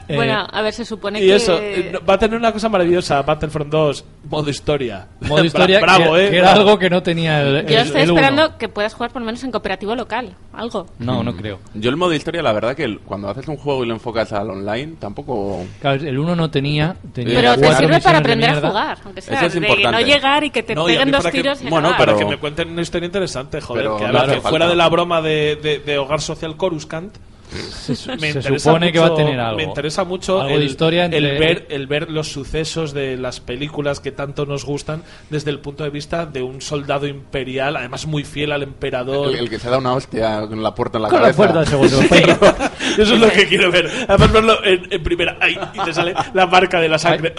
Eh, 0.08 0.16
Bueno, 0.16 0.46
a 0.50 0.62
ver, 0.62 0.72
se 0.72 0.84
supone 0.86 1.18
Y 1.22 1.26
que... 1.26 1.36
eso, 1.36 1.58
eh, 1.60 1.92
va 2.08 2.14
a 2.14 2.18
tener 2.18 2.38
una 2.38 2.50
cosa 2.50 2.68
maravillosa, 2.70 3.20
Battlefront 3.22 3.70
2, 3.70 4.04
modo 4.30 4.48
historia. 4.48 5.06
modo 5.20 5.42
Bra- 5.42 5.46
historia, 5.46 5.80
bravo, 5.82 6.14
que, 6.14 6.26
eh. 6.26 6.30
que 6.30 6.38
era 6.38 6.52
algo 6.52 6.78
que 6.78 6.88
no 6.88 7.02
tenía 7.02 7.42
el. 7.42 7.66
Yo 7.66 7.78
el- 7.80 7.86
estoy 7.86 8.02
el 8.02 8.10
uno. 8.10 8.20
esperando 8.20 8.56
que 8.58 8.68
puedas 8.68 8.94
jugar 8.94 9.10
por 9.12 9.20
lo 9.20 9.26
menos 9.26 9.44
en 9.44 9.50
cooperativo 9.50 9.94
local, 9.94 10.34
algo. 10.54 10.86
No, 10.98 11.22
no 11.22 11.36
creo. 11.36 11.58
Yo 11.74 11.90
el 11.90 11.96
modo 11.96 12.14
historia, 12.14 12.42
la 12.42 12.52
verdad 12.52 12.74
que 12.74 12.84
el- 12.84 13.00
cuando 13.00 13.28
haces 13.28 13.46
un 13.48 13.56
juego 13.58 13.84
y 13.84 13.88
lo 13.88 13.94
enfocas 13.94 14.32
al 14.32 14.48
online, 14.50 14.94
tampoco... 14.98 15.64
Claro, 15.80 16.02
el 16.02 16.18
1 16.18 16.34
no 16.36 16.50
tenía. 16.50 16.96
tenía 17.12 17.34
Pero 17.40 17.56
te 17.56 17.74
sirve 17.76 18.00
para 18.00 18.12
de 18.14 18.18
aprender 18.20 18.50
a 18.50 18.60
jugar, 18.68 18.98
aunque 19.04 19.20
sea 19.20 19.36
Eso 19.36 19.46
es 19.46 19.52
de 19.52 19.58
importante. 19.60 20.00
no 20.00 20.06
llegar 20.06 20.44
y 20.44 20.50
que 20.50 20.62
te 20.62 20.74
No, 20.74 20.88
y 20.88 20.92
peguen 20.92 21.10
dos 21.10 21.24
que- 21.26 21.32
tiros 21.32 21.60
y 21.60 21.68
bueno, 21.68 21.88
acabar. 21.88 21.98
Para 22.06 22.16
pero- 22.16 22.26
que 22.28 22.34
me 22.34 22.40
cuenten 22.40 22.70
una 22.70 22.80
historia 22.82 23.04
interesante, 23.06 23.60
joder. 23.60 23.84
Pero 23.84 23.96
que, 23.98 24.04
a 24.04 24.06
ver, 24.06 24.16
claro, 24.16 24.32
que 24.32 24.40
fuera 24.40 24.68
de 24.68 24.74
la 24.76 24.88
broma 24.88 25.20
de, 25.20 25.56
de- 25.62 25.78
de 25.80 25.98
hogar 25.98 26.20
social 26.22 26.56
Coruscant. 26.56 27.14
Se, 27.50 27.96
se 27.96 28.12
interesa 28.12 28.58
supone 28.58 28.92
que 28.92 28.98
va 28.98 29.06
a 29.06 29.10
mucho- 29.10 29.24
tener 29.24 29.40
algo. 29.40 29.56
Me 29.56 29.64
interesa 29.64 30.04
mucho 30.04 30.40
Algo 30.40 30.54
el, 30.54 30.60
de 30.60 30.66
historia 30.66 31.04
entre- 31.06 31.18
el 31.18 31.38
ver, 31.38 31.66
el 31.70 31.86
ver 31.86 32.10
los 32.10 32.30
sucesos 32.30 32.92
de 32.92 33.16
las 33.16 33.40
películas 33.40 34.00
que 34.00 34.12
tanto 34.12 34.44
nos 34.46 34.64
gustan 34.66 35.02
desde 35.30 35.50
el 35.50 35.58
punto 35.60 35.82
de 35.84 35.90
vista 35.90 36.26
de 36.26 36.42
un 36.42 36.60
soldado 36.60 37.06
imperial, 37.06 37.76
además 37.76 38.06
muy 38.06 38.24
fiel 38.24 38.52
al 38.52 38.62
emperador. 38.62 39.28
El, 39.28 39.36
el 39.36 39.50
que 39.50 39.58
se 39.58 39.70
da 39.70 39.78
una 39.78 39.94
hostia 39.94 40.46
con 40.46 40.62
la 40.62 40.74
puerta 40.74 40.98
en 40.98 41.02
la 41.04 41.08
Con 41.08 41.22
la 41.22 41.32
cabeza. 41.32 41.64
puerta, 41.64 41.70
segundo. 41.70 42.00
Eso 42.98 43.14
es 43.14 43.20
lo 43.20 43.30
que 43.30 43.46
quiero 43.48 43.70
ver. 43.72 43.90
Además 44.08 44.32
verlo 44.32 44.64
en, 44.64 44.92
en 44.92 45.02
primera. 45.02 45.36
¡Ay! 45.40 45.58
Y 45.74 45.84
te 45.84 45.92
sale 45.94 46.14
la 46.34 46.46
marca 46.46 46.80
de 46.80 46.88
la 46.88 46.98
sangre. 46.98 47.34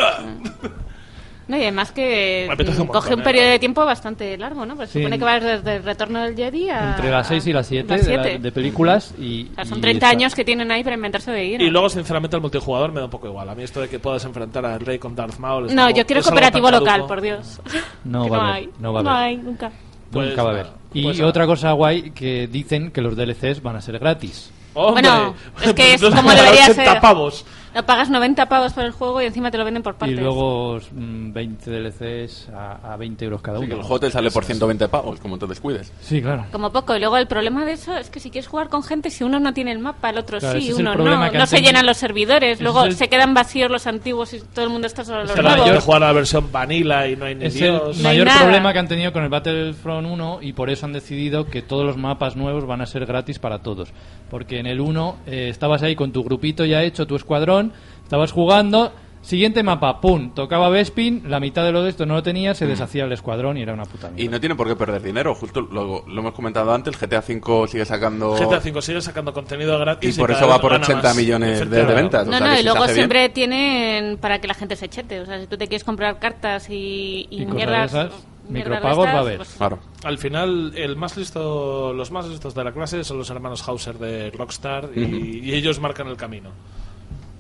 No, 1.50 1.58
y 1.58 1.62
además 1.64 1.92
que 1.92 2.48
un 2.48 2.56
coge 2.56 2.84
montón, 2.86 3.14
un 3.16 3.20
¿eh? 3.20 3.24
periodo 3.24 3.48
de 3.50 3.60
tiempo 3.60 3.84
bastante 3.84 4.38
largo, 4.38 4.66
¿no? 4.68 4.76
Pues 4.76 4.92
Sí. 4.92 5.00
supone 5.00 5.18
que 5.20 5.26
va 5.26 5.40
desde 5.40 5.78
el 5.78 5.84
retorno 5.84 6.22
del 6.22 6.36
Jedi 6.36 6.70
a... 6.70 6.92
Entre 6.92 7.10
las 7.10 7.28
6 7.28 7.48
y 7.48 7.54
las 7.54 7.66
7 7.68 7.88
las 7.98 8.06
de, 8.06 8.16
la- 8.18 8.24
siete. 8.24 8.40
de 8.40 8.52
películas 8.52 9.14
y... 9.20 9.48
O 9.52 9.56
sea, 9.56 9.66
son 9.66 9.80
y 9.80 9.82
30 9.82 10.06
está- 10.06 10.10
años 10.16 10.36
que 10.36 10.46
tienen 10.46 10.72
ahí 10.72 10.84
para 10.84 10.96
inventarse 10.96 11.32
de 11.32 11.44
ir. 11.46 11.62
Y 11.62 11.70
luego, 11.72 11.90
sinceramente, 11.90 12.36
el 12.36 12.42
multijugador 12.44 12.92
me 12.92 13.00
da 13.00 13.06
un 13.06 13.12
poco 13.12 13.28
igual. 13.28 13.50
A 13.50 13.56
mí 13.56 13.64
esto 13.64 13.82
de 13.82 13.90
que 13.90 13.98
puedas 14.00 14.24
enfrentar 14.26 14.64
al 14.66 14.80
rey 14.80 15.00
con 15.00 15.16
Darth 15.16 15.40
Maul... 15.40 15.66
es 15.66 15.74
No, 15.74 15.90
yo 15.90 16.06
quiero 16.06 16.22
cooperativo 16.22 16.70
local, 16.70 16.86
caduco. 16.86 17.08
por 17.08 17.22
Dios. 17.22 17.60
No 18.06 18.30
va 18.30 18.38
a 18.38 18.42
haber, 18.42 18.56
hay. 18.56 18.70
no 18.80 18.94
va 18.94 19.00
a 19.00 19.02
haber. 19.02 19.14
hay, 19.14 19.38
nunca. 19.38 19.72
Pues 20.12 20.30
Nunca 20.30 20.44
va 20.44 20.50
a 20.50 20.54
haber. 20.54 20.68
Y 20.94 21.04
pues 21.04 21.20
otra 21.22 21.46
cosa 21.48 21.72
guay 21.72 22.12
que 22.12 22.48
dicen 22.48 22.92
que 22.92 23.02
los 23.02 23.16
DLCs 23.16 23.62
van 23.64 23.76
a 23.76 23.82
ser 23.82 23.98
gratis. 24.00 24.52
¡Hombre! 24.76 25.02
Bueno, 25.10 25.36
es 25.64 25.74
que 25.74 25.94
es 25.96 26.02
como 26.16 26.30
debería 26.32 26.64
80 26.70 26.74
ser. 26.92 27.02
pavos. 27.02 27.44
No 27.76 27.84
pagas 27.86 28.10
90 28.10 28.48
pavos 28.48 28.74
por 28.74 28.84
el 28.84 28.92
juego 28.92 29.22
y 29.22 29.26
encima 29.26 29.52
te 29.52 29.58
lo 29.58 29.66
venden 29.66 29.84
por 29.84 29.96
partes. 29.96 30.18
Y 30.18 30.22
luego 30.22 30.80
mm, 30.92 31.32
20 31.32 31.70
DLCs 31.72 32.50
a, 32.50 32.94
a 32.94 32.98
20 32.98 33.26
euros 33.26 33.42
cada 33.42 33.60
Sí, 33.60 33.66
uno. 33.66 33.76
que 33.76 33.80
el 33.82 33.86
juego 33.86 34.00
te 34.00 34.12
sale 34.12 34.32
por 34.32 34.44
120 34.46 34.88
pavos, 34.88 35.20
como 35.20 35.38
te 35.38 35.46
descuides. 35.48 35.92
Sí, 36.02 36.22
claro. 36.22 36.46
Como 36.52 36.72
poco. 36.72 36.96
Y 36.96 37.00
luego 37.00 37.18
el 37.18 37.28
problema 37.28 37.66
de 37.66 37.74
eso 37.74 37.96
es 37.96 38.10
que 38.10 38.20
si 38.20 38.32
quieres 38.32 38.48
jugar 38.48 38.70
con 38.70 38.84
gente, 38.84 39.10
si 39.10 39.24
uno 39.24 39.40
no 39.40 39.54
tiene 39.54 39.72
el 39.72 39.80
mapa, 39.80 40.10
el 40.10 40.18
otro 40.18 40.40
Claro, 40.40 40.60
sí, 40.60 40.72
uno 40.74 40.96
no. 40.96 41.32
No 41.32 41.46
se 41.46 41.62
llenan 41.62 41.86
los 41.86 41.98
servidores. 41.98 42.62
Luego 42.62 42.84
el- 42.86 42.96
se 42.96 43.08
quedan 43.08 43.34
vacíos 43.34 43.70
los 43.70 43.86
antiguos 43.88 44.34
y 44.34 44.40
todo 44.40 44.66
el 44.66 44.72
mundo 44.72 44.88
está 44.88 45.04
solo 45.04 45.24
los 45.24 45.36
nuevos. 45.36 45.70
que 45.72 45.80
jugar 45.80 46.04
a 46.04 46.08
la 46.08 46.14
versión 46.14 46.52
vanilla 46.52 47.08
y 47.08 47.16
no 47.16 47.26
hay 47.26 47.36
ni 47.36 47.46
Es 47.46 47.54
Dios. 47.54 47.98
el 47.98 48.04
No 48.04 48.10
mayor 48.10 48.28
nada. 48.28 48.42
problema 48.42 48.74
que 48.74 48.80
han 48.80 48.88
tenido 48.88 49.14
con 49.14 49.24
el 49.24 49.30
Battlefront 49.30 50.08
1 50.08 50.40
y 50.42 50.54
por 50.54 50.70
eso 50.70 50.86
han 50.86 50.94
decidido 50.94 51.46
que 51.46 51.62
todos 51.62 51.86
los 51.86 51.98
mapas 51.98 52.36
nuevos 52.36 52.66
van 52.66 52.82
a 52.82 52.86
ser 52.86 53.06
gratis 53.06 53.38
para 53.40 53.60
todos. 53.60 53.90
Porque 54.30 54.60
en 54.60 54.66
el 54.68 54.80
1 54.80 55.18
eh, 55.28 55.48
estabas 55.50 55.82
ahí 55.84 55.96
con 55.96 56.12
tu 56.12 56.24
grupito 56.24 56.66
ya 56.66 56.84
hecho, 56.84 57.08
tu 57.08 57.16
escuadrón, 57.16 57.59
estabas 58.04 58.32
jugando, 58.32 58.92
siguiente 59.22 59.62
mapa, 59.64 60.00
pum, 60.02 60.32
tocaba 60.34 60.70
Bespin, 60.70 61.24
la 61.30 61.40
mitad 61.40 61.64
de 61.64 61.72
lo 61.72 61.84
de 61.84 61.90
esto 61.90 62.06
no 62.06 62.16
lo 62.16 62.24
tenía, 62.24 62.54
se 62.56 62.66
deshacía 62.66 63.04
el 63.04 63.12
escuadrón 63.12 63.58
y 63.58 63.62
era 63.62 63.74
una 63.74 63.84
puta 63.86 64.08
Y 64.10 64.14
mierda. 64.14 64.32
no 64.32 64.40
tiene 64.40 64.56
por 64.56 64.68
qué 64.68 64.76
perder 64.76 65.02
dinero, 65.04 65.36
justo 65.36 65.62
lo, 65.62 66.04
lo 66.08 66.20
hemos 66.22 66.34
comentado 66.34 66.74
antes, 66.74 66.98
GTA 67.00 67.20
V 67.28 67.68
sigue 67.68 67.86
sacando... 67.86 68.32
GTA 68.36 68.58
V 68.72 68.82
sigue 68.82 69.02
sacando 69.02 69.34
contenido 69.34 69.78
gratis. 69.78 70.16
Y 70.16 70.20
por 70.20 70.32
eso 70.32 70.48
va 70.48 70.60
por 70.60 70.72
gana 70.72 70.84
80 70.86 71.04
más. 71.10 71.16
millones 71.18 71.70
de- 71.70 71.84
ventas. 71.84 72.28
o 72.28 72.32
No, 72.32 72.38
sea, 72.38 72.48
no, 72.48 72.54
y 72.54 72.58
si 72.58 72.64
luego 72.64 72.84
bien- 72.86 72.96
siempre 72.96 73.30
tienen 73.30 74.18
para 74.18 74.40
que 74.40 74.48
la 74.48 74.54
gente 74.54 74.76
se 74.76 74.88
chete. 74.90 75.20
O 75.20 75.26
sea, 75.26 75.40
si 75.40 75.48
tú 75.48 75.58
te 75.58 75.68
quieres 75.68 75.84
comprar 75.84 76.18
cartas 76.20 76.70
y, 76.70 77.28
y, 77.30 77.42
Y 77.44 77.46
mierdas, 77.46 77.92
esas, 77.92 78.12
micropagos 78.48 79.06
va 79.06 79.12
a 79.12 79.20
haber. 79.20 79.38
pues, 79.38 79.50
Claro. 79.58 79.80
Al 80.06 80.18
final, 80.18 80.72
el 80.76 80.96
más 80.96 81.18
listo, 81.18 81.94
los 81.94 82.10
más 82.10 82.26
listos 82.28 82.56
de 82.56 82.64
la 82.64 82.72
clase 82.72 83.04
son 83.04 83.18
los 83.18 83.30
hermanos 83.30 83.68
Hauser 83.68 84.00
de 84.00 84.32
Rockstar 84.32 84.90
y, 84.96 85.42
y 85.44 85.54
ellos 85.54 85.80
marcan 85.80 86.08
el 86.08 86.16
camino. 86.16 86.50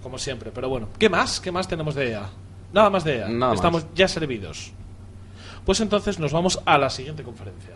Como 0.01 0.17
siempre, 0.17 0.51
pero 0.53 0.69
bueno. 0.69 0.89
¿Qué 0.97 1.09
más? 1.09 1.39
¿Qué 1.39 1.51
más 1.51 1.67
tenemos 1.67 1.95
de 1.95 2.11
EA? 2.11 2.29
Nada 2.71 2.89
más 2.89 3.03
de 3.03 3.17
EA. 3.17 3.27
Nada 3.29 3.53
Estamos 3.53 3.83
más. 3.83 3.93
ya 3.95 4.07
servidos. 4.07 4.71
Pues 5.65 5.79
entonces 5.81 6.19
nos 6.19 6.31
vamos 6.31 6.59
a 6.65 6.77
la 6.77 6.89
siguiente 6.89 7.23
conferencia. 7.23 7.75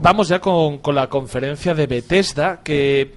vamos 0.00 0.28
ya 0.28 0.40
con, 0.40 0.78
con 0.78 0.94
la 0.94 1.08
conferencia 1.08 1.74
de 1.74 1.86
Bethesda, 1.86 2.60
que, 2.62 3.14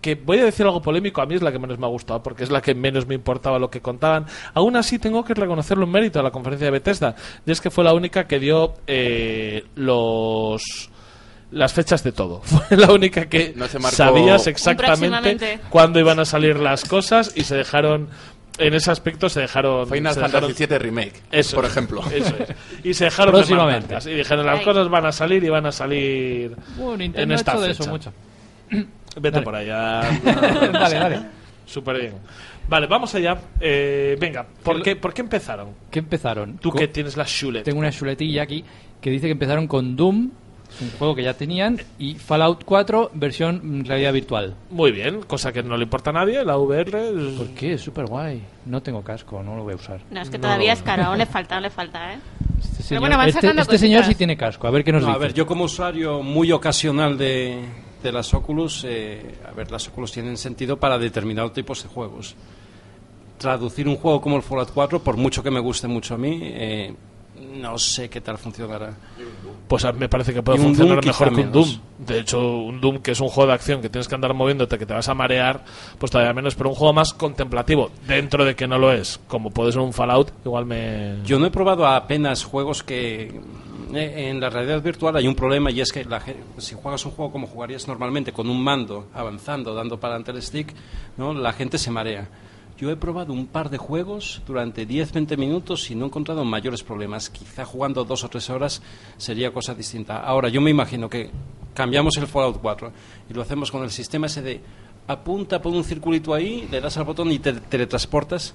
que 0.00 0.14
voy 0.16 0.38
a 0.40 0.44
decir 0.44 0.66
algo 0.66 0.82
polémico, 0.82 1.22
a 1.22 1.26
mí 1.26 1.34
es 1.34 1.42
la 1.42 1.52
que 1.52 1.58
menos 1.58 1.78
me 1.78 1.86
ha 1.86 1.88
gustado, 1.90 2.22
porque 2.22 2.42
es 2.44 2.50
la 2.50 2.60
que 2.60 2.74
menos 2.74 3.06
me 3.06 3.14
importaba 3.14 3.58
lo 3.58 3.70
que 3.70 3.80
contaban. 3.80 4.26
Aún 4.54 4.76
así 4.76 4.98
tengo 4.98 5.24
que 5.24 5.34
reconocerle 5.34 5.84
un 5.84 5.90
mérito 5.92 6.18
a 6.18 6.22
la 6.22 6.30
conferencia 6.30 6.66
de 6.66 6.70
Bethesda, 6.72 7.14
y 7.46 7.52
es 7.52 7.60
que 7.60 7.70
fue 7.70 7.84
la 7.84 7.92
única 7.94 8.26
que 8.26 8.38
dio 8.38 8.74
eh, 8.86 9.64
los 9.76 10.90
las 11.52 11.74
fechas 11.74 12.02
de 12.02 12.12
todo. 12.12 12.40
Fue 12.44 12.78
la 12.78 12.90
única 12.90 13.28
que 13.28 13.52
No 13.54 13.68
se 13.68 13.78
marcó- 13.78 13.94
sabías 13.94 14.46
exactamente 14.46 15.60
cuándo 15.68 16.00
iban 16.00 16.18
a 16.18 16.24
salir 16.24 16.56
las 16.58 16.86
cosas 16.86 17.34
y 17.36 17.44
se 17.44 17.54
dejaron 17.56 18.08
en 18.58 18.74
ese 18.74 18.90
aspecto 18.90 19.28
se 19.28 19.40
dejaron 19.40 19.88
Final 19.88 20.14
se 20.14 20.20
dejaron- 20.20 20.40
Fantasy 20.50 20.66
VII 20.66 20.78
Remake, 20.78 21.12
eso 21.30 21.56
por 21.56 21.64
es, 21.64 21.70
ejemplo. 21.70 22.02
Eso 22.14 22.34
es. 22.36 22.48
Y 22.84 22.94
se 22.94 23.04
dejaron 23.04 23.34
de 23.34 23.38
Próximamente. 23.40 23.96
Y 24.06 24.14
dijeron, 24.14 24.44
las 24.46 24.60
cosas 24.62 24.88
van 24.88 25.06
a 25.06 25.12
salir 25.12 25.42
y 25.44 25.48
van 25.48 25.66
a 25.66 25.72
salir 25.72 26.54
Bueno, 26.76 26.92
en 26.94 26.98
Nintendo 26.98 27.34
ha 27.34 27.36
esta 27.36 27.52
hecho 27.52 27.60
de 27.62 27.68
fecha. 27.68 27.82
eso 27.82 27.90
mucho. 27.90 28.12
Vete 29.16 29.30
Dale. 29.30 29.44
por 29.44 29.54
allá. 29.54 30.00
dale, 30.72 30.94
dale. 30.96 31.20
Súper 31.66 32.00
bien. 32.00 32.14
Vale, 32.68 32.86
vamos 32.86 33.14
allá. 33.14 33.38
Eh, 33.60 34.16
venga, 34.20 34.46
¿por 34.62 34.82
qué, 34.82 34.96
¿por 34.96 35.12
qué 35.12 35.22
empezaron? 35.22 35.68
¿Qué 35.90 35.98
empezaron? 35.98 36.58
Tú 36.58 36.70
que 36.72 36.88
tienes 36.88 37.16
la 37.16 37.24
chuleta. 37.24 37.64
Tengo 37.64 37.78
una 37.80 37.90
chuletilla 37.90 38.42
aquí 38.42 38.64
que 39.00 39.10
dice 39.10 39.26
que 39.26 39.32
empezaron 39.32 39.66
con 39.66 39.96
Doom, 39.96 40.30
un 40.80 40.90
juego 40.98 41.14
que 41.14 41.22
ya 41.22 41.34
tenían, 41.34 41.80
y 41.98 42.14
Fallout 42.14 42.64
4, 42.64 43.10
versión 43.14 43.84
realidad 43.84 44.12
virtual. 44.12 44.54
Muy 44.70 44.90
bien, 44.92 45.20
cosa 45.22 45.52
que 45.52 45.62
no 45.62 45.76
le 45.76 45.84
importa 45.84 46.10
a 46.10 46.12
nadie, 46.14 46.44
la 46.44 46.56
VR. 46.56 47.08
es- 47.08 47.38
¿Por 47.38 47.48
qué? 47.50 47.74
Es 47.74 47.82
súper 47.82 48.06
guay. 48.06 48.42
No 48.66 48.80
tengo 48.82 49.02
casco, 49.02 49.42
no 49.42 49.56
lo 49.56 49.64
voy 49.64 49.72
a 49.74 49.76
usar. 49.76 50.00
No, 50.10 50.20
es 50.20 50.30
que 50.30 50.38
todavía 50.38 50.72
es 50.72 50.82
caro, 50.82 51.04
aún 51.04 51.18
le 51.18 51.26
falta, 51.26 51.56
aún 51.56 51.62
le 51.64 51.70
falta, 51.70 52.14
¿eh? 52.14 52.18
Este 52.60 52.82
señor, 52.84 53.00
bueno, 53.00 53.16
van 53.16 53.28
este, 53.28 53.48
este 53.50 53.78
señor 53.78 54.04
sí 54.04 54.14
tiene 54.14 54.36
casco. 54.36 54.66
A 54.66 54.70
ver 54.70 54.84
qué 54.84 54.92
nos 54.92 55.02
No, 55.02 55.08
dice. 55.08 55.16
a 55.16 55.20
ver, 55.20 55.34
yo 55.34 55.46
como 55.46 55.64
usuario 55.64 56.22
muy 56.22 56.52
ocasional 56.52 57.18
de, 57.18 57.60
de 58.02 58.12
las 58.12 58.32
Oculus, 58.34 58.84
eh, 58.88 59.34
a 59.48 59.52
ver, 59.52 59.70
las 59.70 59.86
Oculus 59.88 60.12
tienen 60.12 60.36
sentido 60.36 60.76
para 60.78 60.96
determinados 60.98 61.52
tipos 61.52 61.82
de 61.82 61.88
juegos. 61.88 62.34
Traducir 63.38 63.88
un 63.88 63.96
juego 63.96 64.20
como 64.20 64.36
el 64.36 64.42
Fallout 64.42 64.70
4, 64.72 65.02
por 65.02 65.16
mucho 65.16 65.42
que 65.42 65.50
me 65.50 65.58
guste 65.58 65.88
mucho 65.88 66.14
a 66.14 66.18
mí, 66.18 66.38
eh, 66.42 66.94
no 67.40 67.78
sé 67.78 68.08
qué 68.10 68.20
tal 68.20 68.38
funcionará. 68.38 68.94
Pues 69.68 69.84
a- 69.84 69.92
me 69.92 70.08
parece 70.08 70.34
que 70.34 70.42
puede 70.42 70.58
funcionar 70.58 70.96
Doom 70.96 71.06
mejor 71.06 71.34
que 71.34 71.40
un 71.40 71.52
Doom. 71.52 71.68
De 71.98 72.18
hecho, 72.18 72.40
un 72.58 72.80
Doom 72.80 72.98
que 72.98 73.12
es 73.12 73.20
un 73.20 73.28
juego 73.28 73.48
de 73.48 73.54
acción 73.54 73.80
que 73.80 73.88
tienes 73.88 74.06
que 74.08 74.14
andar 74.14 74.34
moviéndote, 74.34 74.78
que 74.78 74.86
te 74.86 74.92
vas 74.94 75.08
a 75.08 75.14
marear, 75.14 75.64
pues 75.98 76.10
todavía 76.12 76.32
menos, 76.34 76.54
pero 76.54 76.68
un 76.70 76.74
juego 76.76 76.92
más 76.92 77.12
contemplativo, 77.14 77.90
dentro 78.06 78.44
de 78.44 78.54
que 78.54 78.66
no 78.68 78.78
lo 78.78 78.92
es, 78.92 79.18
como 79.28 79.50
puede 79.50 79.72
ser 79.72 79.80
un 79.80 79.92
Fallout, 79.92 80.30
igual 80.44 80.66
me... 80.66 81.16
Yo 81.24 81.38
no 81.38 81.46
he 81.46 81.50
probado 81.50 81.86
apenas 81.86 82.44
juegos 82.44 82.82
que 82.82 83.40
eh, 83.94 84.28
en 84.30 84.40
la 84.40 84.50
realidad 84.50 84.82
virtual 84.82 85.16
hay 85.16 85.26
un 85.26 85.34
problema 85.34 85.70
y 85.70 85.80
es 85.80 85.92
que 85.92 86.04
la 86.04 86.22
si 86.58 86.74
juegas 86.74 87.04
un 87.06 87.12
juego 87.12 87.30
como 87.32 87.46
jugarías 87.46 87.86
normalmente 87.88 88.32
con 88.32 88.48
un 88.50 88.62
mando 88.62 89.08
avanzando, 89.14 89.74
dando 89.74 89.98
para 89.98 90.14
adelante 90.14 90.32
el 90.32 90.42
stick, 90.42 90.74
¿no? 91.16 91.32
la 91.34 91.52
gente 91.52 91.78
se 91.78 91.90
marea. 91.90 92.28
Yo 92.82 92.90
he 92.90 92.96
probado 92.96 93.32
un 93.32 93.46
par 93.46 93.70
de 93.70 93.78
juegos 93.78 94.42
durante 94.44 94.88
10-20 94.88 95.36
minutos 95.36 95.88
y 95.92 95.94
no 95.94 96.04
he 96.04 96.08
encontrado 96.08 96.44
mayores 96.44 96.82
problemas. 96.82 97.30
Quizá 97.30 97.64
jugando 97.64 98.02
dos 98.02 98.24
o 98.24 98.28
tres 98.28 98.50
horas 98.50 98.82
sería 99.18 99.52
cosa 99.52 99.72
distinta. 99.72 100.18
Ahora, 100.18 100.48
yo 100.48 100.60
me 100.60 100.72
imagino 100.72 101.08
que 101.08 101.30
cambiamos 101.74 102.16
el 102.16 102.26
Fallout 102.26 102.58
4 102.60 102.92
y 103.30 103.34
lo 103.34 103.42
hacemos 103.42 103.70
con 103.70 103.84
el 103.84 103.92
sistema 103.92 104.26
ese 104.26 104.42
de 104.42 104.60
apunta 105.06 105.62
por 105.62 105.72
un 105.72 105.84
circulito 105.84 106.34
ahí, 106.34 106.66
le 106.72 106.80
das 106.80 106.96
al 106.96 107.04
botón 107.04 107.30
y 107.30 107.38
te 107.38 107.52
teletransportas 107.52 108.52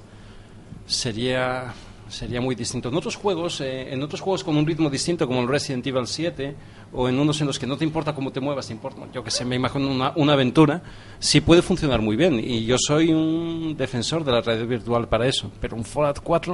sería 0.86 1.74
sería 2.10 2.42
muy 2.42 2.56
distinto. 2.56 2.90
En 2.90 2.96
otros 2.96 3.16
juegos, 3.16 3.62
eh, 3.62 3.94
en 3.94 4.04
otros 4.04 4.20
juegos 4.20 4.44
con 4.44 4.58
un 4.58 4.68
ritmo 4.68 4.90
distinto, 4.90 5.26
como 5.26 5.40
el 5.40 5.48
Resident 5.48 5.88
Evil 5.88 6.06
7, 6.06 6.56
o 6.94 7.10
en 7.10 7.20
unos 7.20 7.40
en 7.42 7.48
los 7.48 7.60
que 7.60 7.68
no 7.68 7.78
te 7.78 7.84
importa 7.84 8.14
cómo 8.16 8.32
te 8.32 8.40
muevas, 8.40 8.68
te 8.68 8.74
importa, 8.74 9.02
yo 9.14 9.24
que 9.24 9.32
sé, 9.32 9.44
me 9.46 9.56
imagino 9.56 9.90
una, 9.90 10.14
una 10.16 10.34
aventura, 10.34 10.82
sí 11.20 11.42
puede 11.42 11.62
funcionar 11.62 12.02
muy 12.02 12.16
bien. 12.16 12.40
Y 12.40 12.66
yo 12.66 12.78
soy 12.80 13.12
un 13.12 13.76
defensor 13.78 14.24
de 14.24 14.32
la 14.32 14.42
realidad 14.42 14.68
virtual 14.68 15.08
para 15.08 15.28
eso. 15.28 15.52
Pero 15.60 15.76
un 15.76 15.84
Fallout 15.84 16.20
4, 16.22 16.54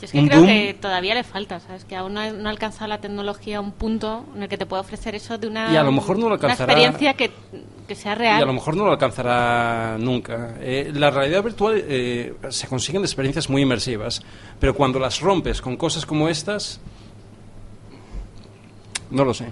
Yo 0.00 0.04
es 0.06 0.12
que 0.12 0.26
creo 0.26 0.46
que 0.46 0.76
todavía 0.80 1.14
le 1.14 1.24
falta, 1.24 1.60
¿sabes? 1.60 1.84
Que 1.84 1.96
aún 1.96 2.14
no 2.14 2.20
ha, 2.20 2.30
no 2.30 2.48
ha 2.48 2.52
alcanzado 2.52 2.88
la 2.88 2.98
tecnología 2.98 3.58
a 3.58 3.60
un 3.60 3.72
punto 3.72 4.24
en 4.34 4.44
el 4.44 4.48
que 4.48 4.56
te 4.56 4.64
pueda 4.66 4.80
ofrecer 4.80 5.14
eso 5.14 5.36
de 5.38 5.46
una, 5.48 5.72
Y 5.72 5.76
a 5.76 5.82
lo 5.82 5.92
mejor 5.92 6.16
no 6.16 6.22
lo 6.22 6.26
una 6.26 6.34
alcanzará. 6.36 6.72
experiencia 6.72 7.14
que, 7.14 7.30
que 7.86 7.94
sea 7.94 8.14
real. 8.14 8.38
Y 8.38 8.42
a 8.42 8.46
lo 8.46 8.52
mejor 8.54 8.76
no 8.76 8.84
lo 8.84 8.92
alcanzará 8.92 9.96
nunca. 9.98 10.54
Eh, 10.60 10.90
la 10.94 11.10
realidad 11.10 11.42
virtual 11.42 11.82
eh, 11.86 12.34
se 12.48 12.66
consiguen 12.68 13.02
experiencias 13.02 13.50
muy 13.50 13.62
inmersivas, 13.62 14.22
pero 14.58 14.74
cuando 14.74 14.98
las 14.98 15.20
rompes 15.20 15.60
con 15.60 15.76
cosas 15.76 16.06
como 16.06 16.28
estas, 16.28 16.80
no 19.10 19.24
lo 19.24 19.34
sé. 19.34 19.46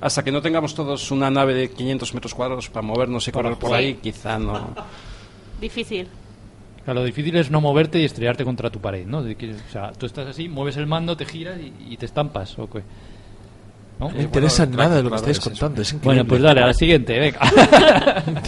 Hasta 0.00 0.22
que 0.22 0.30
no 0.30 0.42
tengamos 0.42 0.74
todos 0.74 1.10
una 1.10 1.30
nave 1.30 1.54
de 1.54 1.70
500 1.70 2.12
metros 2.14 2.34
cuadrados 2.34 2.68
para 2.68 2.86
movernos 2.86 3.26
y 3.28 3.32
correr 3.32 3.56
por 3.56 3.74
ahí, 3.74 3.94
quizá 3.94 4.38
no. 4.38 4.74
Difícil. 5.60 6.06
Claro, 6.84 7.00
lo 7.00 7.06
difícil 7.06 7.34
es 7.36 7.50
no 7.50 7.60
moverte 7.60 7.98
y 7.98 8.04
estrellarte 8.04 8.44
contra 8.44 8.70
tu 8.70 8.78
pared, 8.80 9.06
¿no? 9.06 9.22
De 9.22 9.34
que- 9.34 9.52
o 9.54 9.72
sea, 9.72 9.90
tú 9.92 10.06
estás 10.06 10.28
así, 10.28 10.48
mueves 10.48 10.76
el 10.76 10.86
mando, 10.86 11.16
te 11.16 11.24
giras 11.24 11.58
y, 11.60 11.72
y 11.92 11.96
te 11.96 12.06
estampas, 12.06 12.56
¿o 12.58 12.68
qué? 12.70 12.82
¿No? 13.98 14.08
No 14.10 14.14
me 14.14 14.22
interesa 14.22 14.66
bueno, 14.66 14.82
nada 14.82 14.96
de 14.96 15.02
lo 15.02 15.08
que 15.10 15.16
claro, 15.16 15.30
estáis 15.32 15.40
contando. 15.40 15.82
Es 15.82 15.88
increíble. 15.92 16.06
Bueno, 16.22 16.28
pues 16.28 16.42
dale, 16.42 16.60
a 16.62 16.66
la 16.66 16.74
siguiente, 16.74 17.18
venga. 17.18 17.40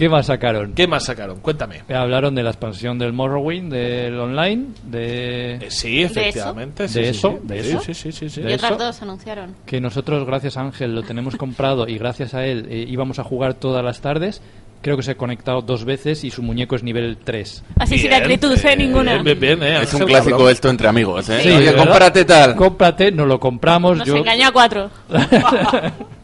¿Qué 0.00 0.08
más 0.08 0.26
sacaron? 0.26 0.72
¿Qué 0.72 0.86
más 0.88 1.04
sacaron? 1.04 1.40
Cuéntame. 1.40 1.82
Hablaron 1.94 2.34
de 2.34 2.42
la 2.42 2.50
expansión 2.50 2.98
del 2.98 3.12
Morrowind, 3.12 3.70
del 3.72 4.18
online, 4.18 4.64
de... 4.84 5.54
Eh, 5.56 5.70
sí, 5.70 6.02
efectivamente. 6.02 6.88
sí, 6.88 6.98
¿De 7.00 7.04
sí, 7.04 7.10
eso? 7.10 7.38
sí. 7.40 7.46
¿De 7.46 7.62
Sí, 7.62 7.70
eso? 7.70 7.80
Sí, 7.80 7.94
sí, 7.94 8.12
sí. 8.12 8.28
sí. 8.30 8.40
Y 8.40 8.44
¿De 8.44 8.54
otras 8.54 8.72
eso? 8.72 8.82
dos 8.82 9.02
anunciaron. 9.02 9.54
que 9.66 9.80
nosotros, 9.80 10.26
gracias 10.26 10.56
a 10.56 10.62
Ángel, 10.62 10.94
lo 10.94 11.02
tenemos 11.02 11.36
comprado 11.36 11.86
y 11.86 11.98
gracias 11.98 12.32
a 12.34 12.44
él 12.46 12.66
eh, 12.70 12.86
íbamos 12.88 13.18
a 13.18 13.24
jugar 13.24 13.54
todas 13.54 13.84
las 13.84 14.00
tardes. 14.00 14.40
Creo 14.82 14.96
que 14.96 15.02
se 15.02 15.10
ha 15.10 15.16
conectado 15.18 15.60
dos 15.60 15.84
veces 15.84 16.24
y 16.24 16.30
su 16.30 16.42
muñeco 16.42 16.74
es 16.74 16.82
nivel 16.82 17.18
3. 17.22 17.64
Así 17.76 17.98
sin 17.98 18.08
Bien, 18.08 18.22
acritud, 18.22 18.56
¿eh? 18.64 18.76
Ninguna. 18.78 19.12
Bien, 19.22 19.38
bien, 19.38 19.60
bien, 19.60 19.62
eh, 19.62 19.82
Es 19.82 19.92
un 19.92 20.06
clásico 20.06 20.38
cabrón. 20.38 20.52
esto 20.52 20.70
entre 20.70 20.88
amigos, 20.88 21.28
¿eh? 21.28 21.40
Sí, 21.42 21.50
Oye, 21.50 21.74
cómprate 21.74 22.24
tal. 22.24 22.56
Cómprate, 22.56 23.12
nos 23.12 23.28
lo 23.28 23.38
compramos. 23.38 23.98
Nos 23.98 24.06
yo... 24.08 24.16
engañó 24.16 24.48
a 24.48 24.52
cuatro. 24.52 24.90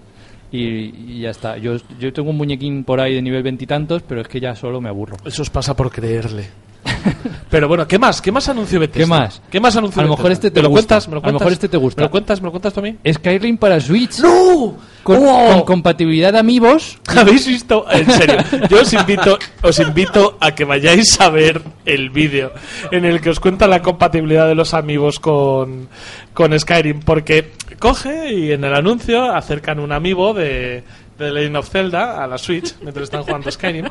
y, 0.51 1.21
ya 1.21 1.31
está. 1.31 1.59
Yo, 1.59 1.77
yo 1.99 2.13
tengo 2.13 2.31
un 2.31 2.37
muñequín 2.37 2.85
por 2.85 3.01
ahí 3.01 3.15
de 3.15 3.23
nivel 3.23 3.43
veintitantos, 3.43 4.03
pero 4.03 4.21
es 4.21 4.29
que 4.29 4.41
ya 4.41 4.55
solo 4.55 4.81
me 4.81 4.89
aburro. 4.89 5.17
Eso 5.25 5.43
os 5.43 5.51
pasa 5.51 5.75
por 5.75 5.91
creerle. 5.91 6.49
Pero 7.51 7.68
bueno, 7.68 7.87
¿qué 7.87 7.99
más? 7.99 8.20
¿Qué 8.20 8.32
más 8.32 8.49
anunció 8.49 8.80
Bethesda? 8.80 9.05
¿Qué 9.05 9.07
más? 9.07 9.43
¿Qué 9.51 9.61
más 9.61 9.76
anunció 9.76 10.01
A 10.01 10.05
lo 10.05 10.11
Bethesda? 10.11 10.22
mejor 10.22 10.32
este 10.32 10.51
te 10.51 10.59
¿Me 10.61 10.62
lo 10.64 10.68
gusta. 10.70 10.87
cuentas? 10.87 11.09
¿Me 11.09 11.14
lo 11.14 11.20
A 11.22 11.26
lo 11.26 11.32
mejor 11.39 11.53
este 11.53 11.68
te 11.68 11.76
gusta. 11.76 12.01
¿Me 12.01 12.07
lo 12.07 12.11
cuentas? 12.11 12.41
¿Me 12.41 12.45
lo 12.47 12.51
cuentas 12.51 12.72
tú 12.74 12.80
a 12.80 12.82
mí? 12.82 12.97
Skyrim 13.12 13.57
para 13.59 13.80
Switch. 13.80 14.18
¡No! 14.20 14.76
Con, 15.03 15.18
¡Oh! 15.24 15.49
con 15.53 15.62
compatibilidad 15.62 16.32
de 16.32 16.39
amigos. 16.41 16.99
¿Habéis 17.16 17.47
visto? 17.47 17.87
En 17.91 18.11
serio, 18.11 18.39
yo 18.68 18.80
os 18.82 18.93
invito, 18.93 19.39
os 19.62 19.78
invito 19.78 20.37
a 20.41 20.55
que 20.55 20.64
vayáis 20.64 21.20
a 21.20 21.30
ver 21.30 21.62
el 21.84 22.11
vídeo 22.11 22.53
en 22.91 23.05
el 23.05 23.20
que 23.20 23.30
os 23.30 23.39
cuenta 23.39 23.68
la 23.68 23.82
compatibilidad 23.82 24.49
de 24.49 24.57
los 24.57 24.74
amigos 24.74 25.20
con, 25.20 25.89
con 26.34 26.59
Skyrim, 26.59 27.01
porque 27.01 27.53
coge 27.78 28.32
y 28.32 28.51
en 28.53 28.64
el 28.64 28.74
anuncio 28.74 29.30
acercan 29.32 29.78
un 29.78 29.93
amigo 29.93 30.34
de, 30.34 30.82
de 31.18 31.30
Legend 31.32 31.57
of 31.59 31.68
Zelda 31.70 32.24
a 32.24 32.26
la 32.26 32.37
Switch 32.39 32.74
mientras 32.82 33.05
están 33.05 33.22
jugando 33.22 33.49
Skyrim 33.51 33.87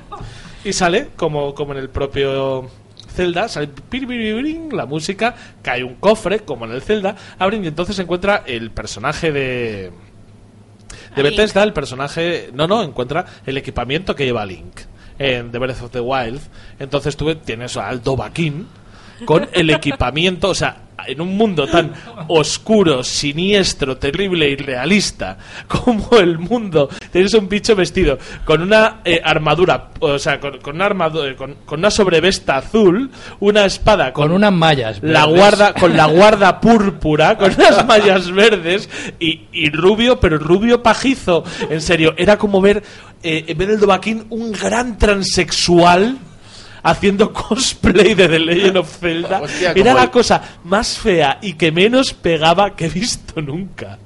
y 0.65 0.73
sale 0.73 1.09
como, 1.15 1.53
como 1.55 1.71
en 1.71 1.77
el 1.79 1.89
propio 1.89 2.67
Zelda, 3.16 3.47
sale 3.47 3.70
la 4.72 4.86
música, 4.86 5.36
cae 5.61 5.84
un 5.84 5.95
cofre 5.95 6.41
como 6.41 6.66
en 6.66 6.72
el 6.72 6.82
Zelda, 6.82 7.16
abren 7.39 7.63
y 7.63 7.68
entonces 7.68 7.95
se 7.95 8.03
encuentra 8.03 8.43
el 8.45 8.72
personaje 8.72 9.32
de 9.32 9.91
de. 11.16 11.24
Bethesda, 11.24 11.63
el 11.63 11.74
personaje, 11.74 12.49
no, 12.53 12.68
no, 12.68 12.84
encuentra 12.84 13.26
el 13.45 13.57
equipamiento 13.57 14.16
que 14.16 14.26
lleva 14.26 14.45
Link 14.45 14.82
en 15.18 15.51
The 15.51 15.57
Breath 15.57 15.82
of 15.84 15.91
the 15.91 16.01
Wild. 16.01 16.41
Entonces 16.80 17.16
tú 17.16 17.34
tienes 17.36 17.78
a 17.78 17.88
Aldo 17.88 18.16
Baquín 18.16 18.68
con 19.24 19.47
el 19.53 19.70
equipamiento, 19.70 20.49
o 20.49 20.55
sea, 20.55 20.86
en 21.07 21.22
un 21.22 21.36
mundo 21.38 21.68
tan 21.68 21.93
oscuro, 22.28 23.03
siniestro, 23.03 23.97
terrible 23.97 24.49
y 24.49 24.55
realista 24.55 25.38
como 25.68 26.18
el 26.18 26.39
mundo, 26.39 26.89
tienes 27.11 27.34
un 27.34 27.47
bicho 27.47 27.76
vestido 27.76 28.18
con 28.43 28.61
una 28.61 29.01
eh, 29.03 29.22
armadura, 29.24 29.89
o 29.99 30.18
sea, 30.18 30.39
con, 30.39 30.59
con 30.59 30.76
una 30.76 30.86
armadura, 30.86 31.36
con, 31.36 31.55
con 31.66 31.80
una 31.80 31.91
sobrevesta 31.91 32.57
azul, 32.57 33.09
una 33.39 33.66
espada 33.66 34.13
Con 34.13 34.32
unas 34.32 34.53
mallas. 34.53 34.99
la 35.01 35.26
guarda 35.26 35.74
con 35.74 35.95
la 35.95 36.05
guarda 36.16 36.59
púrpura 36.59 37.38
con 37.38 37.53
unas 37.53 37.86
mallas 37.86 38.32
verdes 38.32 38.89
y, 39.20 39.41
y 39.51 39.70
rubio 39.70 40.20
pero 40.20 40.38
rubio 40.38 40.82
pajizo 40.82 41.43
en 41.70 41.82
serio 41.82 42.13
era 42.18 42.38
como 42.38 42.61
ver 42.61 42.84
eh, 43.24 43.45
en 43.47 43.57
vez 43.57 43.68
del 43.68 43.80
Dobaquín 43.80 44.26
un 44.30 44.51
gran 44.51 44.97
transexual 44.97 46.18
haciendo 46.86 47.33
cosplay 47.33 48.13
de 48.13 48.27
The 48.27 48.39
Legend 48.39 48.77
of 48.77 48.99
Zelda 48.99 49.41
Hostia, 49.41 49.71
era 49.75 49.93
la 49.93 50.03
el- 50.03 50.11
cosa 50.11 50.41
más 50.63 50.97
fea 50.97 51.39
y 51.41 51.53
que 51.53 51.71
menos 51.71 52.13
pegaba 52.13 52.75
que 52.75 52.86
he 52.86 52.89
visto 52.89 53.41
nunca 53.41 53.97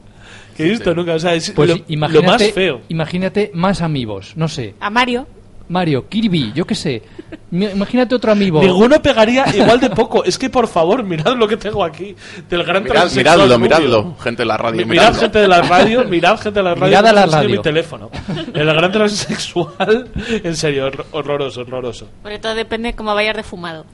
que 0.55 0.65
he 0.65 0.69
visto 0.71 0.93
nunca 0.95 1.13
o 1.13 1.19
sea 1.19 1.33
es 1.35 1.51
Pues 1.51 1.69
lo 1.69 2.23
más 2.23 2.51
feo 2.51 2.81
Imagínate 2.89 3.51
más 3.53 3.81
amigos, 3.81 4.33
no 4.35 4.47
sé. 4.47 4.75
A 4.79 4.89
Mario. 4.89 5.27
Mario, 5.69 6.07
Kirby, 6.09 6.51
yo 6.53 6.65
qué 6.65 6.75
sé. 6.75 7.03
Imagínate 7.51 8.15
otro 8.15 8.31
amigo. 8.31 8.61
Ninguno 8.61 8.99
pegaría 9.01 9.45
igual 9.55 9.79
de 9.79 9.89
poco. 9.91 10.23
Es 10.23 10.37
que, 10.37 10.49
por 10.49 10.67
favor, 10.67 11.03
mirad 11.03 11.35
lo 11.37 11.47
que 11.47 11.57
tengo 11.57 11.83
aquí. 11.83 12.15
Del 12.49 12.63
gran 12.63 12.83
Mirad, 12.83 12.95
transexual 13.07 13.37
miradlo, 13.37 13.59
miradlo, 13.59 14.15
gente 14.19 14.41
de 14.41 14.45
la 14.47 14.57
radio. 14.57 14.77
Mi- 14.79 14.85
Mirad 14.85 15.01
miradlo. 15.03 15.19
gente 15.21 15.39
de 15.39 15.47
la 15.47 15.61
radio, 15.61 16.03
mirad 16.05 16.39
gente 16.39 16.59
de 16.59 16.63
la 16.63 16.75
radio. 16.75 16.85
Mirad 16.87 17.05
a 17.07 17.13
la 17.13 17.25
radio. 17.27 17.49
mi 17.49 17.61
teléfono. 17.61 18.09
El 18.53 18.65
gran 18.65 18.91
transexual, 18.91 20.09
en 20.43 20.55
serio, 20.55 20.87
horror- 20.87 21.05
horroroso, 21.11 21.61
horroroso. 21.61 22.07
Porque 22.23 22.39
todo 22.39 22.55
depende 22.55 22.93
cómo 22.93 23.13
vayas 23.13 23.35
de 23.35 23.43
fumado. 23.43 23.85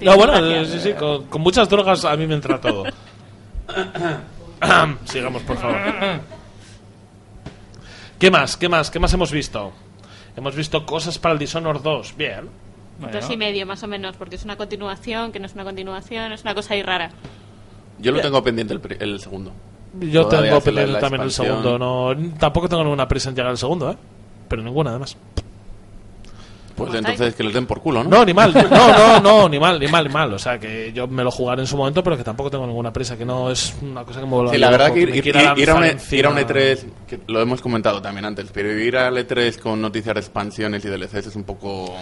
No, 0.00 0.16
bueno, 0.16 0.64
sí, 0.66 0.78
sí, 0.80 0.92
con, 0.92 1.24
con 1.26 1.40
muchas 1.42 1.68
drogas 1.68 2.04
a 2.04 2.16
mí 2.16 2.26
me 2.26 2.34
entra 2.34 2.60
todo. 2.60 2.84
Sigamos, 5.04 5.42
por 5.42 5.56
favor. 5.58 5.76
¿Qué 8.18 8.30
más? 8.30 8.56
¿Qué 8.56 8.68
más? 8.68 8.90
¿Qué 8.90 8.98
más 8.98 9.12
hemos 9.12 9.30
visto? 9.32 9.72
Hemos 10.36 10.54
visto 10.56 10.84
cosas 10.86 11.18
para 11.18 11.32
el 11.34 11.38
Dishonored 11.38 11.80
2. 11.80 12.16
Bien. 12.16 12.48
Bueno. 12.98 13.20
Dos 13.20 13.30
y 13.30 13.36
medio, 13.36 13.66
más 13.66 13.82
o 13.82 13.88
menos, 13.88 14.16
porque 14.16 14.36
es 14.36 14.44
una 14.44 14.56
continuación, 14.56 15.32
que 15.32 15.40
no 15.40 15.46
es 15.46 15.54
una 15.54 15.64
continuación, 15.64 16.32
es 16.32 16.42
una 16.42 16.54
cosa 16.54 16.74
ahí 16.74 16.82
rara. 16.82 17.10
Yo 17.98 18.12
lo 18.12 18.20
tengo 18.20 18.42
pendiente 18.42 18.72
el, 18.74 18.80
pri- 18.80 18.96
el 19.00 19.20
segundo. 19.20 19.52
Yo 20.00 20.26
Todavía 20.26 20.50
tengo 20.50 20.58
hace 20.58 20.72
la- 20.72 20.80
pendiente 20.80 20.92
la 20.92 21.00
también 21.00 21.22
el 21.22 21.28
expansión. 21.28 21.62
segundo. 21.62 21.78
No, 21.78 22.30
tampoco 22.38 22.68
tengo 22.68 22.82
ninguna 22.82 23.06
prisa 23.08 23.28
en 23.30 23.36
llegar 23.36 23.50
al 23.50 23.58
segundo, 23.58 23.90
¿eh? 23.92 23.96
Pero 24.48 24.62
ninguna, 24.62 24.90
además. 24.90 25.16
Pues 26.76 26.88
¿Cómo 26.88 26.98
entonces 26.98 27.34
que 27.36 27.44
les 27.44 27.54
den 27.54 27.66
por 27.66 27.80
culo, 27.80 28.02
¿no? 28.02 28.10
No, 28.10 28.24
ni 28.24 28.34
mal. 28.34 28.52
No, 28.52 28.88
no, 28.98 29.20
no, 29.20 29.48
ni 29.48 29.58
mal, 29.60 29.78
ni 29.78 29.86
mal, 29.86 30.06
ni 30.08 30.12
mal. 30.12 30.32
O 30.34 30.38
sea, 30.38 30.58
que 30.58 30.92
yo 30.92 31.06
me 31.06 31.22
lo 31.22 31.30
jugaré 31.30 31.60
en 31.62 31.66
su 31.68 31.76
momento, 31.76 32.02
pero 32.02 32.16
que 32.16 32.24
tampoco 32.24 32.50
tengo 32.50 32.66
ninguna 32.66 32.92
prisa, 32.92 33.16
que 33.16 33.24
no 33.24 33.50
es 33.50 33.74
una 33.80 34.02
cosa 34.04 34.18
que 34.20 34.26
me 34.26 34.32
vuelva 34.32 34.52
Sí, 34.52 34.58
la 34.58 34.70
verdad 34.70 34.92
que 34.92 35.00
ir, 35.00 35.10
me 35.10 35.16
ir- 35.18 35.22
quiera 35.22 35.54
ir- 35.54 35.58
ir 35.60 35.70
a 35.70 35.74
un, 35.76 35.84
E- 35.84 35.96
ir 36.10 36.26
a 36.26 36.30
un 36.30 36.38
encima. 36.38 36.60
E3, 36.60 36.84
que 37.06 37.20
lo 37.28 37.40
hemos 37.40 37.60
comentado 37.60 38.02
también 38.02 38.24
antes, 38.24 38.50
pero 38.52 38.72
ir 38.72 38.96
al 38.96 39.16
E3 39.16 39.58
con 39.60 39.80
noticias 39.80 40.14
de 40.14 40.20
expansiones 40.20 40.84
y 40.84 40.88
DLCs 40.88 41.26
es 41.28 41.36
un 41.36 41.44
poco... 41.44 41.94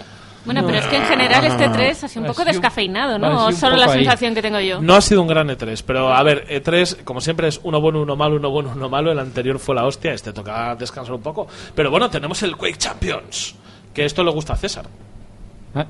Bueno, 0.45 0.64
pero 0.66 0.79
es 0.79 0.87
que 0.87 0.97
en 0.97 1.05
general 1.05 1.45
este 1.45 1.68
3 1.68 2.03
ha 2.05 2.09
sido 2.09 2.23
un 2.23 2.27
poco 2.29 2.45
descafeinado, 2.45 3.16
¿no? 3.16 3.47
O 3.47 3.53
solo 3.53 3.77
la 3.77 3.85
ahí. 3.93 3.99
sensación 4.01 4.35
que 4.35 4.43
tengo 4.43 4.59
yo. 4.59 4.81
No 4.81 4.97
ha 4.97 5.01
sido 5.01 5.23
un 5.23 5.29
gran 5.29 5.47
E3, 5.49 5.85
pero 5.87 6.12
a 6.12 6.20
ver, 6.25 6.49
E3, 6.49 7.05
como 7.05 7.20
siempre, 7.20 7.47
es 7.47 7.61
uno 7.62 7.81
bueno, 7.81 8.03
uno 8.03 8.16
malo, 8.16 8.37
uno 8.37 8.51
bueno, 8.51 8.73
uno 8.75 8.89
malo. 8.89 9.12
El 9.12 9.20
anterior 9.20 9.61
fue 9.61 9.77
la 9.77 9.85
hostia, 9.85 10.12
este 10.14 10.33
toca 10.33 10.75
descansar 10.75 11.14
un 11.14 11.23
poco. 11.23 11.47
Pero 11.77 11.93
bueno, 11.93 12.11
tenemos 12.11 12.43
el 12.43 12.57
Quake 12.57 12.77
Champions, 12.77 13.55
que 13.95 14.05
esto 14.05 14.22
le 14.24 14.30
gusta 14.30 14.53
a 14.55 14.57
César. 14.57 14.86
Ah, 15.74 15.86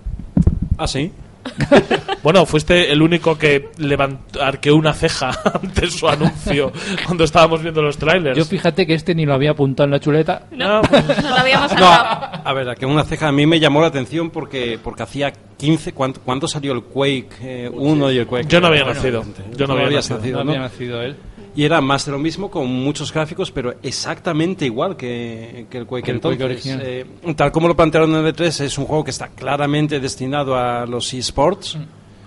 Ah, 0.78 0.86
sí. 0.86 1.10
Bueno, 2.22 2.46
fuiste 2.46 2.92
el 2.92 3.02
único 3.02 3.36
que 3.36 3.70
levantó, 3.78 4.40
arqueó 4.40 4.76
una 4.76 4.92
ceja 4.92 5.30
ante 5.60 5.90
su 5.90 6.08
anuncio 6.08 6.70
cuando 7.04 7.24
estábamos 7.24 7.62
viendo 7.62 7.82
los 7.82 7.98
trailers. 7.98 8.38
Yo 8.38 8.44
fíjate 8.44 8.86
que 8.86 8.94
este 8.94 9.12
ni 9.12 9.26
lo 9.26 9.34
había 9.34 9.50
apuntado 9.50 9.86
en 9.86 9.90
la 9.90 9.98
chuleta. 9.98 10.46
No, 10.52 10.82
No 10.82 11.28
lo 11.28 11.34
habíamos 11.36 11.74
No, 11.74 11.84
a 11.84 12.52
ver, 12.54 12.68
a 12.68 12.76
que 12.76 12.86
una 12.86 13.02
ceja 13.02 13.26
a 13.26 13.32
mí 13.32 13.44
me 13.44 13.58
llamó 13.58 13.80
la 13.80 13.88
atención 13.88 14.30
porque 14.30 14.78
porque 14.80 15.02
hacía 15.02 15.32
15, 15.56 15.92
¿cuánto, 15.94 16.20
cuándo 16.20 16.46
salió 16.46 16.72
el 16.72 16.82
Quake 16.84 17.28
eh, 17.42 17.68
1 17.72 18.12
y 18.12 18.18
el 18.18 18.26
Quake? 18.28 18.46
Yo 18.48 18.60
no 18.60 18.68
había 18.68 18.84
Bueno, 18.84 18.94
nacido. 19.00 19.24
Yo 19.56 19.66
no 19.66 19.72
había 19.74 19.90
nacido. 19.90 20.20
No 20.20 20.44
¿no? 20.44 20.50
había 20.52 20.62
nacido 20.62 21.02
él. 21.02 21.16
Y 21.54 21.64
era 21.64 21.80
más 21.82 22.06
de 22.06 22.12
lo 22.12 22.18
mismo 22.18 22.50
con 22.50 22.66
muchos 22.66 23.12
gráficos, 23.12 23.50
pero 23.50 23.74
exactamente 23.82 24.64
igual 24.64 24.96
que, 24.96 25.66
que 25.68 25.78
el 25.78 25.86
Quake. 25.86 26.10
El 26.10 26.20
Quake 26.20 26.34
Entonces, 26.34 26.66
original. 26.66 26.80
eh, 26.82 27.06
tal 27.36 27.52
como 27.52 27.68
lo 27.68 27.76
plantearon 27.76 28.14
en 28.14 28.24
el 28.26 28.34
E3, 28.34 28.60
es 28.64 28.78
un 28.78 28.86
juego 28.86 29.04
que 29.04 29.10
está 29.10 29.28
claramente 29.28 30.00
destinado 30.00 30.56
a 30.56 30.86
los 30.86 31.12
eSports. 31.12 31.76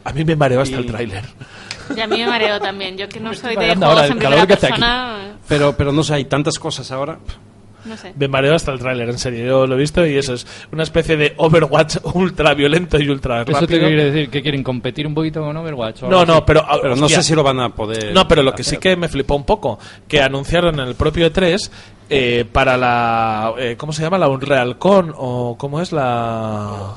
a 0.04 0.14
mí 0.14 0.24
me 0.24 0.36
mareó 0.36 0.62
hasta 0.62 0.76
Y- 0.76 0.80
el 0.80 0.86
tráiler. 0.86 1.24
Y 1.96 2.00
a 2.00 2.08
mí 2.08 2.18
me 2.18 2.28
mareo 2.28 2.60
también. 2.60 2.98
Yo 2.98 3.08
que 3.10 3.20
no 3.20 3.34
soy 3.34 3.56
de 3.56 3.76
juegos 3.76 3.84
ahora, 3.84 4.06
en 4.06 4.12
el 4.14 4.20
calor 4.20 4.40
primera 4.42 4.60
persona, 4.60 5.38
Pero, 5.48 5.76
pero 5.76 5.92
no 5.92 6.04
sé, 6.04 6.14
hay 6.16 6.26
tantas 6.26 6.60
cosas 6.60 6.92
ahora. 6.92 7.18
No 7.86 7.96
sé. 7.98 8.14
Me 8.18 8.28
mareó 8.28 8.56
hasta 8.56 8.72
el 8.72 8.80
tráiler, 8.80 9.10
en 9.10 9.18
serio. 9.18 9.46
Yo 9.46 9.68
lo 9.68 9.76
he 9.76 9.78
visto 9.78 10.06
y 10.06 10.18
eso 10.18 10.34
es 10.34 10.46
una 10.72 10.84
especie 10.84 11.16
de 11.18 11.34
Overwatch 11.38 11.98
ultra 12.14 12.54
violento 12.54 13.00
y 13.00 13.08
ultra 13.10 13.42
¿Eso 13.42 13.46
te 13.46 13.60
rápido. 13.62 13.80
quiere 13.88 14.06
decir? 14.12 14.30
¿Que 14.30 14.42
quieren 14.42 14.64
competir 14.64 15.06
un 15.08 15.14
poquito 15.14 15.42
con 15.42 15.56
Overwatch? 15.56 16.04
o 16.04 16.10
No, 16.10 16.26
no, 16.26 16.34
así? 16.34 16.44
pero, 16.48 16.66
Pero 16.82 16.96
no 16.96 17.08
sé 17.10 17.22
si 17.24 17.36
lo 17.36 17.44
van 17.44 17.60
a 17.60 17.70
poder. 17.70 18.14
No, 18.14 18.28
pero 18.28 18.44
lo 18.44 18.54
que 18.54 18.62
hacer. 18.64 18.76
sí 18.76 18.80
que 18.80 18.96
me 18.96 19.08
flipó 19.08 19.36
un 19.36 19.46
poco, 19.46 19.80
que 20.08 20.22
anunciaron 20.22 20.80
en 20.80 20.88
el 20.88 20.96
propio 20.96 21.32
E3 21.32 21.70
eh, 22.10 22.46
para 22.52 22.78
la... 22.78 23.54
eh, 23.58 23.76
¿Cómo 23.78 23.94
se 23.94 24.02
llama? 24.04 24.18
¿La 24.18 24.28
Unreal 24.28 24.78
Con? 24.78 25.14
¿O 25.16 25.56
cómo 25.58 25.82
es 25.82 25.92
la...? 25.92 26.96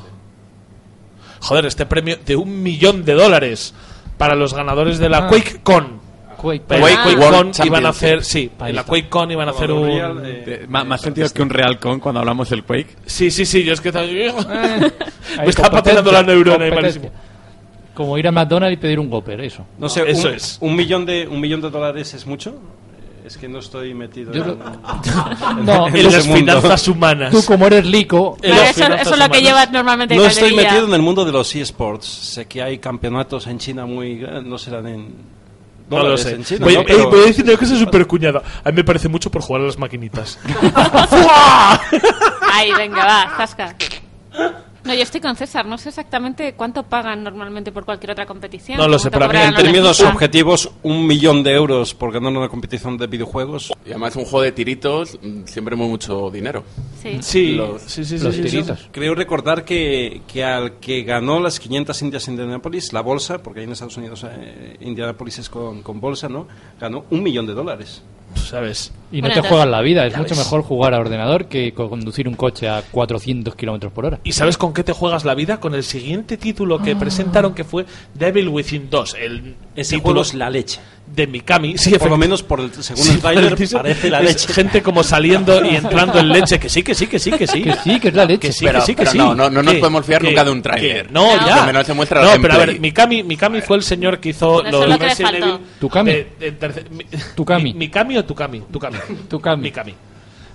joder, 1.41 1.66
este 1.66 1.86
premio 1.86 2.16
de 2.26 2.36
un 2.36 2.62
millón 2.62 3.05
de 3.05 3.14
dólares 3.14 3.72
para 4.16 4.34
los 4.34 4.55
ganadores 4.55 4.99
de 4.99 5.09
la 5.09 5.18
Ah. 5.18 5.28
QuakeCon. 5.28 6.01
Quake, 6.41 6.62
En 6.70 6.80
la 6.80 6.86
Quake 6.86 6.95
QuakeCon 7.16 7.34
World 7.34 7.66
iban 7.66 7.86
a 7.86 7.89
hacer, 7.91 8.24
sí, 8.24 8.51
en 8.61 8.74
la 8.76 8.84
QuakeCon 8.84 9.30
iban 9.32 9.49
a 9.49 9.51
hacer 9.51 9.70
un... 9.72 9.84
Real, 9.86 10.22
eh, 10.24 10.45
Eh, 10.47 10.66
ma- 10.68 10.84
más 10.84 11.01
sentido 11.01 11.28
que 11.30 11.43
un 11.43 11.51
Real 11.51 11.78
Con 11.78 11.99
cuando 12.01 12.20
hablamos 12.20 12.49
del 12.49 12.64
Quake. 12.64 12.97
Sí, 13.05 13.30
sí, 13.30 13.45
sí, 13.45 13.64
yo 13.64 13.72
es 13.74 13.80
que... 13.80 13.93
Me 13.93 14.32
está 15.51 15.70
patinando 15.70 16.11
la 16.12 16.22
neurona 16.22 16.72
malísimo. 16.74 17.11
Como 17.95 18.16
ir 18.16 18.28
a 18.28 18.32
McDonald's 18.32 18.74
y 18.74 18.76
pedir 18.80 19.01
un 19.01 19.11
Gopper, 19.11 19.41
eso. 19.41 19.66
No 19.78 19.89
sé, 19.89 20.09
Eso 20.09 20.28
un, 20.28 20.34
es. 20.34 20.59
un 20.61 20.76
millón 20.76 21.05
de 21.05 21.26
un 21.26 21.41
millón 21.41 21.61
de 21.61 21.68
dólares 21.68 22.14
es 22.14 22.24
mucho. 22.26 22.51
Eh, 22.51 23.26
Es 23.26 23.36
que 23.36 23.49
no 23.49 23.59
estoy 23.59 23.93
metido 23.93 24.32
Yo 24.32 24.45
en, 24.45 24.59
No, 25.66 25.89
en 25.89 25.97
En 25.97 26.05
las 26.05 26.24
mundo. 26.24 26.39
finanzas 26.39 26.86
humanas. 26.86 27.32
Tú 27.32 27.43
como 27.45 27.66
eres 27.66 27.84
lico, 27.84 28.36
Claro, 28.41 28.62
eso, 28.62 28.84
eso 28.86 29.14
es 29.14 29.18
lo 29.18 29.28
que 29.28 29.43
llevas 29.43 29.70
normalmente 29.72 30.14
No 30.14 30.24
estoy 30.24 30.55
metido 30.55 30.86
en 30.86 30.95
el 30.95 31.03
mundo 31.03 31.24
de 31.24 31.32
los 31.32 31.53
eSports. 31.57 32.07
Sé 32.07 32.47
que 32.47 32.62
hay 32.62 32.78
campeonatos 32.78 33.49
en 33.49 33.59
China 33.59 33.84
muy 33.84 34.18
grandes, 34.18 34.45
no 34.45 34.57
serán 34.59 34.86
en 34.86 35.09
No 35.91 36.03
lo 36.03 36.16
sé. 36.18 36.32
en 36.32 36.45
China, 36.45 36.64
voy, 36.64 36.74
¿no? 36.76 36.84
Pero- 36.84 37.11
voy 37.11 37.20
a 37.20 37.26
decir 37.26 37.45
una 37.45 37.57
cosa 37.57 37.76
súper 37.76 38.07
cuñada. 38.07 38.43
A 38.64 38.70
mí 38.70 38.76
me 38.76 38.84
parece 38.84 39.09
mucho 39.09 39.30
por 39.30 39.43
jugar 39.43 39.62
a 39.62 39.66
las 39.66 39.78
maquinitas. 39.78 40.39
Ay, 42.53 42.72
venga, 42.76 43.05
va, 43.05 43.34
zasca. 43.36 43.74
No, 44.89 44.95
yo 44.95 45.03
estoy 45.03 45.20
con 45.20 45.36
César. 45.36 45.66
No 45.66 45.78
sé 45.78 45.91
exactamente 45.91 46.55
cuánto 46.55 46.82
pagan 46.82 47.22
normalmente 47.22 47.70
por 47.70 47.84
cualquier 47.84 48.11
otra 48.12 48.26
competición. 48.26 48.78
No 48.78 48.89
lo 48.89 48.99
sé, 48.99 49.11
pero 49.11 49.26
a 49.26 49.28
mí 49.28 49.34
cobrarán 49.34 49.55
en 49.55 49.62
términos 49.62 50.01
objetivos, 50.01 50.70
un 50.82 51.07
millón 51.07 51.43
de 51.43 51.53
euros 51.53 51.95
por 51.95 52.11
ganar 52.12 52.32
una 52.32 52.49
competición 52.49 52.97
de 52.97 53.07
videojuegos. 53.07 53.72
Y 53.84 53.91
además 53.91 54.16
un 54.16 54.24
juego 54.24 54.43
de 54.43 54.53
tiritos 54.53 55.18
mm, 55.22 55.45
siempre 55.45 55.76
muy 55.76 55.89
mucho 55.89 56.30
dinero. 56.30 56.64
Sí. 57.03 57.18
Sí, 57.20 57.53
Los- 57.53 57.82
sí, 57.82 58.05
sí, 58.05 58.18
sí, 58.18 58.24
los 58.24 58.34
sí, 58.34 58.43
sí. 58.45 58.49
tiritos. 58.51 58.89
Creo 58.91 59.14
recordar 59.14 59.64
que, 59.64 60.22
que 60.26 60.43
al 60.43 60.78
que 60.78 61.03
ganó 61.03 61.39
las 61.39 61.61
500 61.61 62.01
Indias 62.03 62.26
en 62.28 62.34
Indianapolis, 62.34 62.93
la 62.93 63.03
bolsa, 63.03 63.43
porque 63.43 63.61
ahí 63.61 63.66
en 63.66 63.72
Estados 63.72 63.97
Unidos 63.99 64.24
eh, 64.28 64.76
Indianapolis 64.80 65.39
es 65.39 65.49
con, 65.49 65.82
con 65.82 66.01
bolsa, 66.01 66.28
¿no? 66.28 66.49
Ganó 66.80 67.05
un 67.11 67.22
millón 67.22 67.47
de 67.47 67.53
dólares. 67.55 68.03
¿Sabes? 68.35 68.93
y 69.11 69.16
no 69.16 69.22
Bueno, 69.22 69.35
te 69.35 69.39
entonces- 69.39 69.49
juegas 69.51 69.68
la 69.68 69.81
vida. 69.81 70.07
Es 70.07 70.16
mucho 70.16 70.31
ves. 70.31 70.39
mejor 70.39 70.62
jugar 70.62 70.93
a 70.95 70.99
ordenador 70.99 71.47
que 71.47 71.72
co- 71.72 71.89
conducir 71.89 72.29
un 72.29 72.35
coche 72.35 72.68
a 72.68 72.83
400 72.91 73.55
kilómetros 73.55 73.91
por 73.93 74.05
hora. 74.05 74.20
¿Y 74.22 74.33
sabes 74.33 74.59
con 74.59 74.74
qué 74.74 74.85
te 74.85 74.93
juegas 74.93 75.24
la 75.24 75.35
vida? 75.35 75.61
Con 75.61 75.74
el 75.74 75.83
siguiente 75.83 76.37
título 76.37 76.79
que 76.83 76.95
presentaron 76.95 77.55
que 77.55 77.64
fue 77.64 77.87
Devil 78.14 78.49
Within 78.49 78.91
2. 78.91 79.14
El 79.18 79.55
Ese 79.74 79.97
título 79.97 80.12
juego 80.16 80.22
es 80.22 80.35
la 80.35 80.51
leche. 80.51 80.81
De 81.19 81.27
Mikami. 81.27 81.77
Sí, 81.77 81.99
Por 81.99 82.09
lo 82.11 82.16
menos 82.16 82.43
por 82.43 82.61
el, 82.61 82.73
según 82.73 83.03
Sí, 83.05 83.11
el 83.12 83.21
trailer 83.21 83.45
por 83.45 83.53
el 83.53 83.59
teaser, 83.59 83.83
parece 83.83 84.11
la 84.11 84.21
leche. 84.21 84.53
Gente 84.53 84.83
como 84.83 85.03
saliendo 85.03 85.64
y 85.64 85.77
entrando 85.77 86.19
en 86.19 86.29
leche. 86.29 86.59
Que 86.59 86.69
sí, 86.69 86.83
que 86.83 86.95
sí, 86.95 87.07
que 87.07 87.19
sí, 87.19 87.31
que 87.33 87.47
sí. 87.47 87.62
Que 87.62 87.75
sí, 87.75 88.01
que 88.01 88.09
es 88.09 88.14
la 88.14 88.25
leche. 88.25 88.39
Que 88.41 88.53
sí, 88.53 88.64
Pero- 88.64 88.79
que 88.81 88.87
sí, 88.87 88.93
que 88.95 88.99
pero 89.01 89.11
sí. 89.11 89.19
no, 89.19 89.35
no- 89.35 89.51
no 89.51 89.62
nos 89.62 89.75
podemos 89.75 90.07
fiar 90.07 90.21
¿Qué? 90.23 90.29
nunca 90.29 90.45
de 90.45 90.51
un 90.51 90.59
¿Qué? 90.59 90.62
tráiler. 90.62 91.12
No, 91.12 91.37
No. 91.37 91.47
ya. 91.47 91.85
Se 91.85 91.93
muestra 91.95 92.23
no, 92.23 92.41
pero 92.41 92.55
a 92.55 92.59
ver. 92.59 92.81
Mikami, 92.81 93.23
Mikami 93.23 93.61
fue 93.61 93.77
el 93.77 93.83
señor 93.83 94.19
que 94.21 94.31
hizo 94.31 94.62
los 94.62 94.89
lo 94.89 94.97
Resident. 94.97 95.35
Evil. 95.35 95.59
Tukami. 95.81 96.12
Tukami. 97.35 97.62
Mi- 97.64 97.75
Mikami 97.75 98.16
o 98.19 98.25
Tukami? 98.25 98.61
Tukami. 98.73 98.97
Tukami. 99.29 99.62
Mikami. 99.62 99.95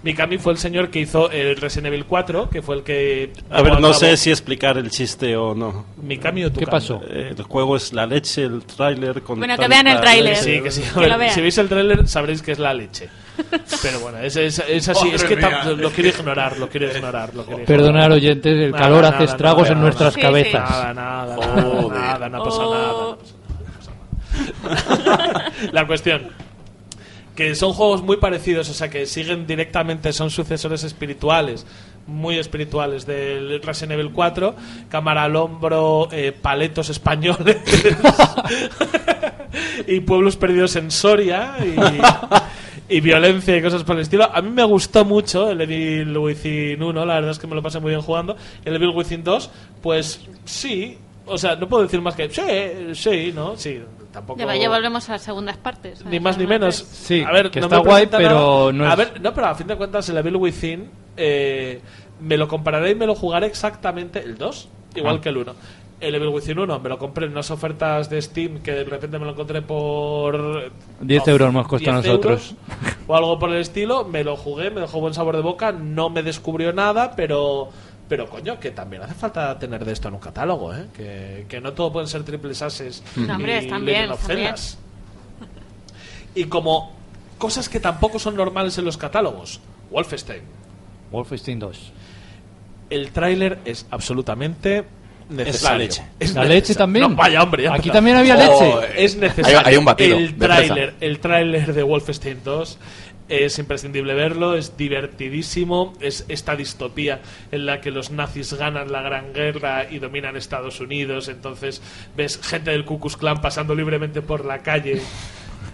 Mikami 0.04 0.38
fue 0.38 0.52
el 0.54 0.58
señor 0.60 0.90
que 0.90 1.00
hizo 1.00 1.32
el 1.32 1.56
Resident 1.56 1.88
Evil 1.88 2.06
4, 2.06 2.50
que 2.50 2.62
fue 2.62 2.76
el 2.76 2.84
que... 2.84 3.32
A 3.50 3.62
ver, 3.62 3.80
no 3.80 3.94
sé 3.94 4.18
si 4.18 4.32
explicar 4.32 4.78
el 4.78 4.90
chiste 4.92 5.36
o 5.38 5.56
no. 5.56 5.86
Mikami 6.02 6.44
o 6.44 6.50
Tukami. 6.50 6.66
¿Qué 6.66 6.72
pasó? 6.72 7.02
Eh, 7.08 7.34
el 7.38 7.44
juego 7.44 7.78
es 7.78 7.94
la 7.94 8.06
leche, 8.06 8.44
el 8.44 8.64
tráiler 8.66 9.22
con 9.22 9.40
Bueno, 9.40 9.58
que 9.58 9.68
vean 9.68 9.88
el 9.88 10.02
tráiler. 10.02 10.36
Sí, 10.36 10.62
que 10.62 10.72
sí. 10.72 10.84
A 10.92 10.94
Que 10.96 11.00
ver, 11.00 11.10
lo 11.10 11.18
vean. 11.18 11.34
si 11.34 11.42
veis 11.42 11.58
el 11.58 11.70
tráiler 11.70 12.08
sabréis 12.08 12.42
que 12.42 12.52
es 12.52 12.60
la 12.60 12.74
leche. 12.74 13.08
Pero 13.82 14.00
bueno, 14.02 14.20
es, 14.20 14.36
es, 14.36 14.60
es 14.68 14.90
así. 14.90 15.10
es 15.10 15.24
que 15.24 15.36
lo 15.38 15.90
quiero 15.92 16.10
ignorar, 16.10 16.58
lo 16.60 16.68
quiero 16.70 16.92
ignorar. 16.96 17.34
Lo 17.34 17.46
quiero 17.46 17.64
Perdonar, 17.66 17.88
ignorar. 18.04 18.12
oyentes, 18.12 18.54
el 18.54 18.72
Nada, 18.72 18.84
calor 18.84 19.02
nada, 19.04 19.16
hace 19.16 19.24
estragos 19.24 19.64
nada, 19.64 19.74
en 19.76 19.82
nuestras 19.82 20.14
Sí, 20.14 20.22
cabezas. 20.22 20.70
Nada, 20.70 20.94
nada, 20.94 21.38
nada, 21.90 22.30
no 22.30 22.44
pasa 22.44 22.62
Oh. 22.62 22.70
nada. 22.74 23.18
no 23.18 23.18
pasa 23.80 23.92
nada. 25.18 25.52
La 25.72 25.88
cuestión. 25.88 26.28
Que 27.36 27.56
son 27.56 27.74
juegos 27.74 28.04
muy 28.04 28.18
parecidos, 28.18 28.70
o 28.70 28.74
sea, 28.74 28.90
que 28.90 29.08
siguen 29.08 29.48
directamente, 29.48 30.14
son 30.14 30.30
sucesores 30.30 30.84
espirituales, 30.84 31.66
muy 32.06 32.38
espirituales 32.38 33.06
del 33.06 33.62
Resident 33.62 33.94
Evil 33.94 34.12
4, 34.12 34.56
cámara 34.90 35.24
al 35.24 35.36
hombro, 35.36 36.10
eh, 36.12 36.32
paletos 36.32 36.90
españoles 36.90 37.58
y 39.88 40.00
pueblos 40.02 40.38
perdidos 40.38 40.76
en 40.76 40.92
Soria 40.92 41.56
y, 41.60 42.96
y 42.96 43.02
violencia 43.02 43.58
y 43.58 43.62
cosas 43.62 43.84
por 43.84 43.96
el 43.96 44.04
estilo. 44.04 44.30
A 44.32 44.42
mí 44.42 44.50
me 44.50 44.64
gustó 44.64 45.06
mucho 45.06 45.50
el 45.50 45.62
Evil 45.62 46.18
Within 46.18 46.82
1, 46.82 47.06
la 47.06 47.16
verdad 47.16 47.32
es 47.32 47.40
que 47.40 47.48
me 47.48 47.56
lo 47.56 47.62
pasé 47.62 47.80
muy 47.80 47.90
bien 47.90 48.02
jugando. 48.02 48.36
El 48.66 48.76
Evil 48.76 48.90
Within 48.90 49.24
2, 49.24 49.50
pues 49.82 50.22
sí, 50.46 50.98
o 51.26 51.38
sea, 51.38 51.56
no 51.56 51.68
puedo 51.68 51.84
decir 51.84 52.02
más 52.02 52.16
que 52.16 52.30
sí, 52.30 52.42
sí, 52.94 53.32
¿no? 53.34 53.56
Sí, 53.56 53.80
tampoco... 54.14 54.40
Ya, 54.40 54.46
va, 54.46 54.56
ya 54.56 54.70
volvemos 54.70 55.10
a 55.10 55.18
segundas 55.18 55.58
partes. 55.58 56.06
Ni 56.06 56.20
más 56.22 56.38
ni 56.38 56.48
menos. 56.48 56.76
Sí, 56.76 57.22
a 57.22 57.32
ver, 57.32 57.52
que 57.52 57.60
no 57.60 57.66
está 57.66 57.80
me 57.80 57.84
guay, 57.84 58.08
pero 58.08 58.72
nada. 58.72 58.72
no 58.72 58.86
A 58.86 58.92
es- 58.94 58.98
ver, 59.14 59.22
no, 59.22 59.34
pero 59.34 59.48
a 59.48 59.56
fin 59.56 59.68
de 59.68 59.76
cuentas 59.76 60.08
el 60.08 60.18
Evil 60.18 60.38
Within 60.38 60.90
eh, 61.18 61.82
me 62.22 62.38
lo 62.38 62.48
compararé 62.48 62.92
y 62.92 62.96
me 62.96 63.06
lo 63.06 63.16
jugaré 63.16 63.48
exactamente 63.48 64.20
el 64.20 64.38
2, 64.38 64.70
igual 64.96 65.18
Ah. 65.18 65.22
que 65.22 65.30
el 65.30 65.38
1. 65.38 65.54
El 66.00 66.16
Evil 66.16 66.30
Within 66.30 66.60
1 66.60 66.80
me 66.80 66.90
lo 66.90 66.98
compré 66.98 67.26
en 67.28 67.32
unas 67.32 67.50
ofertas 67.50 68.10
de 68.10 68.22
Steam 68.22 68.60
que 68.60 68.72
de 68.72 68.84
repente 68.84 69.18
me 69.20 69.26
lo 69.26 69.32
encontré 69.32 69.62
por... 69.62 70.72
10 71.00 71.28
euros 71.30 71.54
más 71.54 71.66
cuesta 71.68 71.92
a 71.92 72.02
10 72.02 72.06
nosotros. 72.08 72.52
euros 72.52 72.56
o 73.08 73.16
algo 73.16 73.40
por 73.40 73.50
el 73.52 73.58
estilo. 73.62 74.04
Me 74.04 74.24
lo 74.24 74.36
jugué, 74.36 74.70
me 74.70 74.82
dejó 74.82 75.00
buen 75.00 75.14
sabor 75.14 75.36
de 75.38 75.42
boca, 75.42 75.72
no 75.72 76.10
me 76.10 76.22
descubrió 76.24 76.74
nada, 76.74 77.14
pero... 77.16 77.70
Pero 78.10 78.30
coño, 78.30 78.60
que 78.60 78.72
también 78.72 79.02
hace 79.02 79.14
falta 79.14 79.58
tener 79.58 79.84
de 79.86 79.94
esto 79.94 80.10
en 80.10 80.16
un 80.16 80.20
catálogo, 80.20 80.74
¿eh? 80.76 80.86
Que, 80.94 81.46
que 81.48 81.62
no 81.62 81.74
todo 81.74 81.92
pueden 81.92 82.08
ser 82.08 82.24
triples 82.24 82.62
ases. 82.62 83.02
No, 83.16 83.36
hombre, 83.36 83.56
y 83.56 83.66
están 83.66 83.86
Legend 83.86 84.02
bien, 84.04 84.12
of 84.12 84.22
están 84.22 84.36
bien. 84.36 84.48
Zeldas. 84.50 84.78
Y 86.36 86.46
como 86.46 86.92
cosas 87.38 87.70
que 87.70 87.80
tampoco 87.80 88.20
son 88.20 88.36
normales 88.36 88.78
en 88.78 88.86
los 88.86 88.98
catálogos. 88.98 89.62
Wolfenstein. 89.92 90.42
Wolfenstein 91.12 91.60
2. 91.60 91.92
El 92.90 93.12
tráiler 93.12 93.60
es 93.66 93.86
absolutamente 93.92 94.84
necesario. 95.30 95.78
leche. 95.80 96.02
Es 96.02 96.34
¿La 96.34 96.42
necesario. 96.42 96.50
leche 96.50 96.76
también? 96.76 97.10
No, 97.10 97.16
vaya, 97.16 97.42
hombre. 97.44 97.64
ya 97.64 97.74
Aquí 97.74 97.90
también 97.90 98.18
había 98.18 98.36
Oh, 98.50 98.82
leche. 98.82 99.04
Es 99.06 99.16
necesario. 99.16 99.60
Hay- 99.60 99.66
hay 99.68 99.78
un 99.78 99.86
batido 99.86 100.18
El 100.18 100.36
tráiler, 100.38 100.94
el 101.00 101.20
tráiler 101.20 101.74
de 101.74 101.84
Wolfenstein 101.84 102.42
2 102.44 102.78
es 103.34 103.60
imprescindible 103.60 104.14
verlo, 104.14 104.56
es 104.56 104.78
divertidísimo, 104.78 105.94
es 106.00 106.26
esta 106.28 106.56
distopía 106.56 107.22
en 107.52 107.66
la 107.66 107.82
que 107.82 107.92
los 107.92 108.12
nazis 108.12 108.54
ganan 108.54 108.92
la 108.92 109.02
gran 109.02 109.34
guerra 109.34 109.90
y 109.90 110.00
dominan 110.00 110.36
Estados 110.36 110.80
Unidos, 110.80 111.28
entonces 111.28 111.82
ves 112.16 112.40
gente 112.42 112.72
del 112.72 112.86
Ku 112.86 113.00
Klux 113.00 113.18
Klan 113.18 113.42
pasando 113.42 113.76
libremente 113.76 114.22
por 114.22 114.46
la 114.46 114.60
calle 114.60 115.02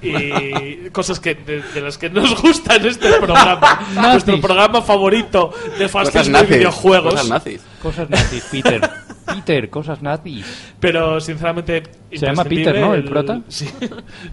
y 0.02 0.90
cosas 0.92 1.20
que 1.20 1.36
de, 1.36 1.62
de 1.62 1.82
las 1.82 1.98
que 1.98 2.10
nos 2.10 2.42
gusta 2.42 2.76
en 2.76 2.86
este 2.86 3.12
programa. 3.14 3.80
Nuestro 3.94 4.40
programa 4.40 4.82
favorito 4.82 5.54
de 5.78 5.88
fascismo 5.88 6.40
y 6.40 6.46
videojuegos. 6.46 7.14
Cosas 7.14 7.30
nazis. 7.30 7.62
Cosas 7.82 8.10
nazis, 8.10 8.44
Peter. 8.52 8.90
Peter, 9.26 9.70
cosas 9.70 10.02
nazis. 10.02 10.46
Pero 10.80 11.20
sinceramente. 11.20 11.84
Se 12.12 12.26
llama 12.26 12.44
Peter, 12.44 12.80
¿no? 12.80 12.94
El 12.94 13.06
prota. 13.06 13.42
Sí, 13.50 13.68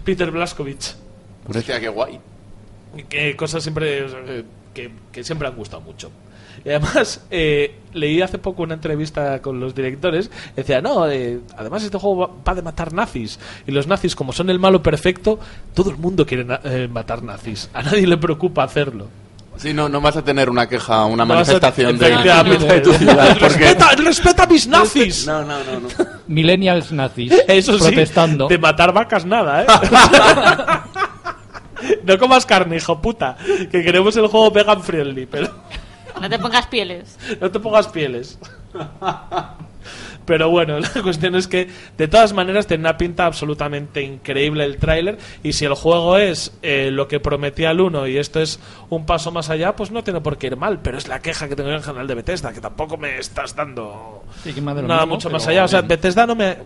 Peter 0.03 0.31
Blaskovich. 0.31 0.95
Hostia, 1.47 1.79
qué 1.79 1.89
guay. 1.89 2.19
Que 3.09 3.35
cosas 3.35 3.63
siempre. 3.63 4.05
Que, 4.73 4.91
que 5.11 5.23
siempre 5.23 5.47
han 5.47 5.55
gustado 5.55 5.81
mucho. 5.81 6.11
Y 6.65 6.69
además, 6.69 7.21
eh, 7.31 7.75
leí 7.93 8.21
hace 8.21 8.37
poco 8.39 8.63
una 8.63 8.73
entrevista 8.73 9.41
con 9.41 9.59
los 9.59 9.73
directores. 9.75 10.29
Decía, 10.55 10.81
no, 10.81 11.07
eh, 11.09 11.39
además 11.57 11.83
este 11.83 11.97
juego 11.97 12.17
va, 12.17 12.29
va 12.47 12.55
de 12.55 12.61
matar 12.61 12.93
nazis. 12.93 13.39
Y 13.65 13.71
los 13.71 13.87
nazis, 13.87 14.15
como 14.15 14.33
son 14.33 14.49
el 14.49 14.59
malo 14.59 14.81
perfecto, 14.83 15.39
todo 15.73 15.89
el 15.91 15.97
mundo 15.97 16.25
quiere 16.25 16.43
na- 16.45 16.59
eh, 16.63 16.87
matar 16.91 17.23
nazis. 17.23 17.69
A 17.73 17.83
nadie 17.83 18.05
le 18.07 18.17
preocupa 18.17 18.63
hacerlo. 18.63 19.07
Sí, 19.57 19.73
no, 19.73 19.89
no 19.89 19.99
vas 20.01 20.15
a 20.15 20.21
tener 20.23 20.51
una 20.51 20.67
queja, 20.69 21.05
una 21.05 21.25
No 21.25 21.33
vas 21.33 21.49
a- 21.49 21.53
manifestación 21.53 21.97
de, 21.97 22.09
de 22.11 22.81
tu 22.83 22.93
ciudad. 22.93 23.35
Porque... 23.39 23.57
¡Respeta, 23.73 23.89
respeta 23.95 24.43
a 24.43 24.47
mis 24.47 24.67
nazis! 24.67 25.25
No, 25.25 25.41
no, 25.43 25.57
no, 25.63 25.79
no. 25.79 25.87
Millennials 26.27 26.91
nazis. 26.91 27.33
Eso 27.47 27.73
sí, 27.79 27.85
protestando. 27.85 28.47
de 28.47 28.57
matar 28.59 28.93
vacas 28.93 29.25
nada, 29.25 29.63
¿eh? 29.63 29.65
No 32.03 32.17
comas 32.17 32.45
carne, 32.45 32.77
hijo 32.77 33.01
puta. 33.01 33.37
Que 33.71 33.83
queremos 33.83 34.15
el 34.17 34.27
juego 34.27 34.51
vegan 34.51 34.83
friendly, 34.83 35.25
pero 35.25 35.49
No 36.19 36.29
te 36.29 36.39
pongas 36.39 36.67
pieles. 36.67 37.17
no 37.39 37.51
te 37.51 37.59
pongas 37.59 37.87
pieles. 37.87 38.39
Pero 40.25 40.49
bueno, 40.49 40.77
la 40.79 40.89
cuestión 41.01 41.35
es 41.35 41.47
que 41.47 41.69
de 41.97 42.07
todas 42.09 42.33
maneras 42.33 42.67
tiene 42.67 42.81
una 42.81 42.97
pinta 42.97 43.25
absolutamente 43.25 44.01
increíble 44.01 44.65
el 44.65 44.75
tráiler 44.75 45.17
y 45.41 45.53
si 45.53 45.63
el 45.63 45.73
juego 45.73 46.17
es 46.17 46.57
eh, 46.61 46.89
lo 46.91 47.07
que 47.07 47.21
prometía 47.21 47.71
el 47.71 47.79
1 47.79 48.07
y 48.07 48.17
esto 48.17 48.41
es 48.41 48.59
un 48.89 49.05
paso 49.05 49.31
más 49.31 49.49
allá, 49.49 49.77
pues 49.77 49.89
no 49.89 50.03
tiene 50.03 50.19
por 50.19 50.37
qué 50.37 50.47
ir 50.47 50.57
mal, 50.57 50.79
pero 50.81 50.97
es 50.97 51.07
la 51.07 51.21
queja 51.21 51.47
que 51.47 51.55
tengo 51.55 51.69
en 51.71 51.81
general 51.81 52.07
de 52.07 52.15
Bethesda, 52.15 52.51
que 52.51 52.59
tampoco 52.59 52.97
me 52.97 53.17
estás 53.17 53.55
dando 53.55 54.25
Sí, 54.43 54.53
que 54.53 54.59
nada 54.59 54.81
mismo, 54.81 55.05
mucho 55.07 55.29
más 55.29 55.47
allá. 55.47 55.63
O 55.63 55.67
sea. 55.69 55.81
Bethesda 55.81 56.27
no 56.27 56.35
me, 56.35 56.57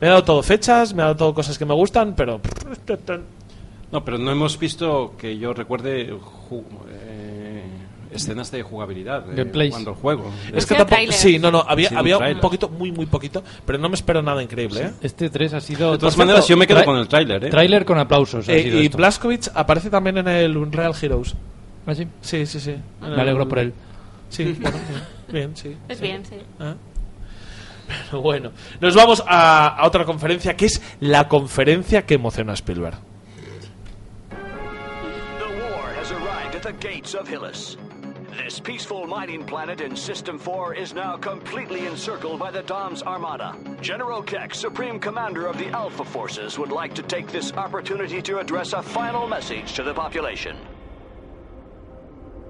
me 0.00 0.06
ha 0.06 0.10
dado 0.12 0.24
todo 0.24 0.42
fechas, 0.42 0.94
me 0.94 1.02
ha 1.02 1.06
dado 1.06 1.16
todo 1.16 1.34
cosas 1.34 1.58
que 1.58 1.66
me 1.66 1.74
gustan, 1.74 2.14
pero... 2.16 2.40
No, 3.92 4.04
pero 4.04 4.18
no 4.18 4.30
hemos 4.30 4.58
visto 4.58 5.14
que 5.18 5.36
yo 5.36 5.52
recuerde 5.52 6.02
eh, 6.88 7.62
escenas 8.12 8.50
de 8.50 8.62
jugabilidad. 8.62 9.24
de 9.24 9.34
Gameplays. 9.36 9.70
Cuando 9.72 9.90
el 9.90 9.96
juego. 9.96 10.30
Es 10.54 10.64
que 10.66 10.74
tampoco, 10.76 11.00
sí, 11.10 11.38
no, 11.38 11.50
no, 11.50 11.64
había, 11.66 11.88
Sí, 11.88 11.94
un 11.94 11.98
había 12.00 12.16
un 12.16 12.20
tráiler. 12.20 12.40
poquito, 12.40 12.68
muy, 12.68 12.92
muy 12.92 13.06
poquito, 13.06 13.42
pero 13.66 13.78
no 13.78 13.88
me 13.88 13.94
espero 13.96 14.22
nada 14.22 14.42
increíble, 14.42 14.80
¿eh? 14.82 14.90
Este 15.02 15.28
3 15.30 15.54
ha 15.54 15.60
sido... 15.60 15.92
De 15.92 15.98
todas 15.98 16.16
maneras, 16.16 16.46
yo 16.46 16.56
me 16.56 16.66
quedo 16.66 16.84
con 16.84 16.96
el 16.98 17.08
tráiler, 17.08 17.44
¿eh? 17.44 17.50
Tráiler 17.50 17.84
con 17.84 17.98
aplausos. 17.98 18.48
ha 18.48 18.52
Eh, 18.52 18.62
sido 18.62 18.80
y 18.80 18.86
esto. 18.86 18.96
Blazkowicz 18.98 19.50
aparece 19.54 19.90
también 19.90 20.18
en 20.18 20.28
el 20.28 20.56
Unreal 20.56 20.94
Heroes. 21.00 21.34
¿Ah, 21.86 21.94
sí? 21.94 22.06
Sí, 22.20 22.46
sí, 22.46 22.60
sí. 22.60 22.74
Me 23.00 23.20
alegro 23.20 23.42
el- 23.42 23.48
por 23.48 23.58
él. 23.58 23.72
Sí, 24.28 24.56
bueno, 24.60 24.78
bien, 25.32 25.56
sí. 25.56 25.76
Es 25.88 26.00
bien, 26.00 26.24
sí. 26.24 26.36
Ah. 26.60 26.74
Pero 28.08 28.22
bueno, 28.22 28.52
nos 28.80 28.94
vamos 28.94 29.24
a, 29.26 29.66
a 29.66 29.84
otra 29.86 30.04
conferencia 30.04 30.54
que 30.56 30.66
es 30.66 30.80
la 31.00 31.26
conferencia 31.26 32.06
que 32.06 32.14
emociona 32.14 32.52
a 32.52 32.54
Spielberg. 32.54 32.98
The 36.70 36.78
gates 36.78 37.14
of 37.14 37.26
Hillis. 37.26 37.76
This 38.36 38.60
peaceful 38.60 39.04
mining 39.04 39.44
planet 39.44 39.80
in 39.80 39.96
System 39.96 40.38
4 40.38 40.76
is 40.76 40.94
now 40.94 41.16
completely 41.16 41.86
encircled 41.86 42.38
by 42.38 42.52
the 42.52 42.62
Dom's 42.62 43.02
Armada. 43.02 43.56
General 43.80 44.22
Keck, 44.22 44.54
Supreme 44.54 45.00
Commander 45.00 45.48
of 45.48 45.58
the 45.58 45.66
Alpha 45.70 46.04
Forces, 46.04 46.60
would 46.60 46.70
like 46.70 46.94
to 46.94 47.02
take 47.02 47.26
this 47.26 47.52
opportunity 47.54 48.22
to 48.22 48.38
address 48.38 48.72
a 48.72 48.82
final 48.82 49.26
message 49.26 49.72
to 49.72 49.82
the 49.82 49.92
population. 49.92 50.56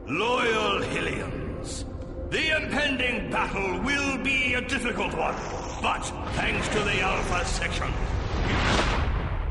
Loyal 0.06 0.82
Hillians, 0.82 1.86
the 2.30 2.62
impending 2.62 3.30
battle 3.30 3.80
will 3.80 4.18
be 4.18 4.52
a 4.52 4.60
difficult 4.60 5.14
one, 5.14 5.36
but 5.80 6.02
thanks 6.34 6.68
to 6.68 6.80
the 6.80 7.00
Alpha 7.00 7.46
Section, 7.46 7.90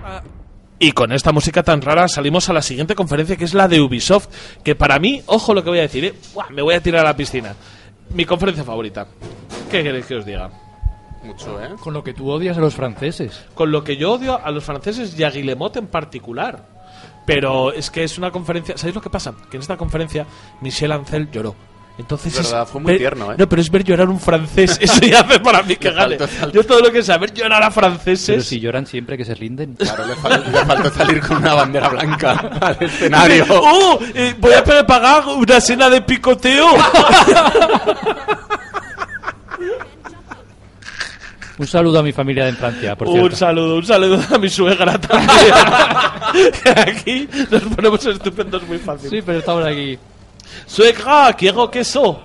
uh, 0.03 0.22
Y 0.82 0.94
con 0.94 1.12
esta 1.12 1.34
música 1.34 1.62
tan 1.62 1.82
rara 1.82 2.08
salimos 2.08 2.48
a 2.48 2.54
la 2.54 2.62
siguiente 2.62 2.96
conferencia 2.96 3.36
que 3.36 3.44
es 3.44 3.54
la 3.54 3.68
de 3.68 3.82
Ubisoft, 3.82 4.30
que 4.64 4.76
para 4.76 4.98
mí, 4.98 5.22
ojo 5.26 5.54
lo 5.54 5.62
que 5.62 5.70
voy 5.70 5.80
a 5.80 5.84
decir, 5.84 6.06
¿eh? 6.06 6.14
Buah, 6.34 6.50
me 6.52 6.62
voy 6.62 6.74
a 6.74 6.82
tirar 6.82 7.02
a 7.02 7.10
la 7.10 7.18
piscina. 7.18 7.54
Mi 8.12 8.24
conferencia 8.24 8.64
favorita. 8.64 9.08
¿Qué 9.70 9.84
queréis 9.84 10.06
que 10.06 10.16
os 10.16 10.26
diga? 10.26 10.50
Mucho, 11.22 11.62
¿eh? 11.62 11.76
Con 11.82 11.94
lo 11.94 12.02
que 12.02 12.14
tú 12.14 12.30
odias 12.30 12.58
a 12.58 12.62
los 12.62 12.76
franceses. 12.76 13.46
Con 13.54 13.72
lo 13.72 13.84
que 13.84 13.98
yo 13.98 14.14
odio 14.14 14.40
a 14.42 14.50
los 14.52 14.64
franceses 14.64 15.20
y 15.20 15.24
a 15.26 15.30
Guillemot 15.30 15.76
en 15.76 15.88
particular. 15.88 16.66
Pero 17.26 17.74
es 17.74 17.92
que 17.92 18.06
es 18.06 18.18
una 18.18 18.32
conferencia. 18.32 18.78
¿Sabéis 18.78 18.96
lo 18.96 19.02
que 19.02 19.10
pasa? 19.10 19.36
Que 19.52 19.58
en 19.58 19.62
esta 19.62 19.76
conferencia 19.76 20.26
Michel 20.62 20.94
Ancel 20.94 21.30
lloró. 21.30 21.56
Entonces 22.00 22.34
Es 22.39 22.50
verdad, 22.50 22.66
fue 22.66 22.80
muy 22.82 22.93
ver- 22.93 22.97
tierno, 23.00 23.34
¿eh? 23.34 23.36
No, 23.38 23.47
pero 23.50 23.62
es 23.62 23.70
ver 23.70 23.84
llorar 23.84 24.08
un 24.10 24.20
francés. 24.20 24.78
Eso 24.82 25.02
ya 25.02 25.20
hace 25.20 25.39
para 25.41 25.62
mí 25.64 25.76
que 25.76 25.91
gane. 25.91 26.18
Yo 26.54 26.64
todo 26.64 26.80
lo 26.80 26.91
que 26.91 27.00
es 27.00 27.06
saber 27.06 27.34
llorar 27.34 27.62
a 27.62 27.70
franceses. 27.72 28.28
Pero 28.28 28.41
si 28.41 28.60
lloran 28.60 28.86
siempre 28.88 29.18
que 29.18 29.26
se 29.26 29.36
rinden. 29.36 29.76
Claro, 29.76 30.06
le, 30.08 30.16
fal- 30.16 30.45
le 30.45 30.66
faltó 30.66 30.89
salir 30.91 31.20
con 31.20 31.38
una 31.38 31.54
bandera 31.56 31.89
blanca 31.89 32.32
al 32.62 32.78
escenario. 32.80 33.45
¡Oh! 33.50 34.00
eh, 34.16 34.34
voy 34.39 34.54
a 34.54 34.64
pagar 34.88 35.28
una 35.28 35.58
escena 35.58 35.89
de 35.89 36.02
picoteo. 36.02 36.68
Un 41.58 41.68
saludo 41.68 42.00
a 42.00 42.04
mi 42.04 42.14
familia 42.14 42.47
en 42.47 42.56
Francia, 42.56 42.95
por 42.95 43.10
un 43.10 43.16
cierto. 43.16 43.36
saludo, 43.36 43.76
un 43.76 43.86
saludo 43.86 44.18
a 44.34 44.38
mi 44.38 44.47
suegra 44.50 44.97
también. 44.97 45.30
Que 46.64 46.70
Aquí 46.70 47.28
nos 47.52 47.64
ponemos 47.64 48.06
estupendos 48.06 48.64
muy 48.66 48.78
fácil. 48.78 49.10
Sí, 49.10 49.22
pero 49.26 49.39
estamos 49.39 49.66
aquí. 49.66 50.00
Suegra, 50.66 51.34
quiero 51.38 51.70
queso. 51.70 52.22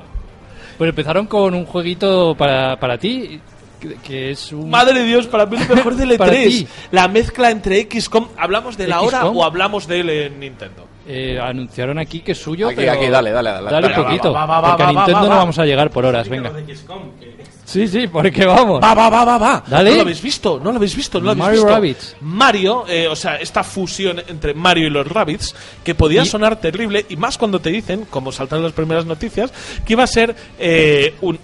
Pues 0.78 0.88
empezaron 0.90 1.26
con 1.26 1.54
un 1.54 1.64
jueguito 1.66 2.34
para, 2.36 2.76
para 2.78 2.98
ti, 2.98 3.40
que, 3.80 3.94
que 3.96 4.30
es 4.32 4.52
un... 4.52 4.68
Madre 4.68 5.00
de 5.00 5.04
Dios, 5.04 5.26
para 5.28 5.46
mí 5.46 5.56
lo 5.68 5.74
mejor 5.76 5.94
del 5.94 6.16
Para 6.18 6.32
E3. 6.32 6.44
ti. 6.48 6.68
La 6.90 7.06
mezcla 7.08 7.50
entre 7.50 7.88
XCOM. 7.90 8.28
¿Hablamos 8.36 8.76
de 8.76 8.88
la 8.88 9.00
hora 9.00 9.18
XCOM? 9.20 9.36
o 9.36 9.44
hablamos 9.44 9.86
de 9.86 10.00
él 10.00 10.10
en 10.10 10.40
Nintendo? 10.40 10.86
Eh, 11.06 11.38
anunciaron 11.40 11.98
aquí 11.98 12.20
que 12.20 12.32
es 12.32 12.38
suyo, 12.38 12.68
Aquí, 12.68 12.76
pero... 12.76 12.92
aquí, 12.92 13.06
dale, 13.08 13.30
dale, 13.30 13.50
dale. 13.50 13.70
Dale 13.70 13.88
Venga, 13.88 14.00
un 14.00 14.06
poquito, 14.06 14.32
va, 14.32 14.46
va, 14.46 14.60
va, 14.60 14.68
porque 14.70 14.82
va, 14.84 14.88
a 14.88 14.92
va, 14.92 14.98
Nintendo 15.00 15.20
va, 15.20 15.24
no 15.26 15.30
va. 15.30 15.36
vamos 15.36 15.58
a 15.58 15.64
llegar 15.66 15.90
por 15.90 16.06
horas, 16.06 16.28
venga. 16.28 16.50
Sí, 17.64 17.88
sí, 17.88 18.06
porque 18.08 18.44
vamos. 18.44 18.82
Va, 18.82 18.94
va, 18.94 19.08
va, 19.08 19.24
va, 19.24 19.38
va. 19.38 19.64
Dale. 19.66 19.90
¿No 19.90 19.96
lo 19.96 20.02
habéis 20.02 20.20
visto? 20.22 20.60
¿No 20.62 20.70
lo 20.70 20.76
habéis 20.76 20.94
visto? 20.94 21.18
¿No 21.18 21.24
lo 21.26 21.30
habéis 21.42 21.62
Mario 21.64 21.80
visto? 21.80 22.16
Mario, 22.20 22.84
eh, 22.88 23.08
o 23.08 23.16
sea, 23.16 23.36
esta 23.36 23.64
fusión 23.64 24.20
entre 24.28 24.52
Mario 24.54 24.86
y 24.86 24.90
los 24.90 25.06
Rabbits, 25.08 25.54
que 25.82 25.94
podía 25.94 26.22
Y- 26.22 26.26
sonar 26.26 26.60
terrible, 26.60 27.06
y 27.08 27.16
más 27.16 27.38
cuando 27.38 27.60
te 27.60 27.70
dicen, 27.70 28.06
como 28.10 28.32
saltan 28.32 28.62
las 28.62 28.72
primeras 28.72 29.06
noticias, 29.06 29.50
que 29.86 29.94
iba 29.94 30.04
a 30.04 30.06
ser 30.06 30.36
eh, 30.58 31.14
un, 31.22 31.38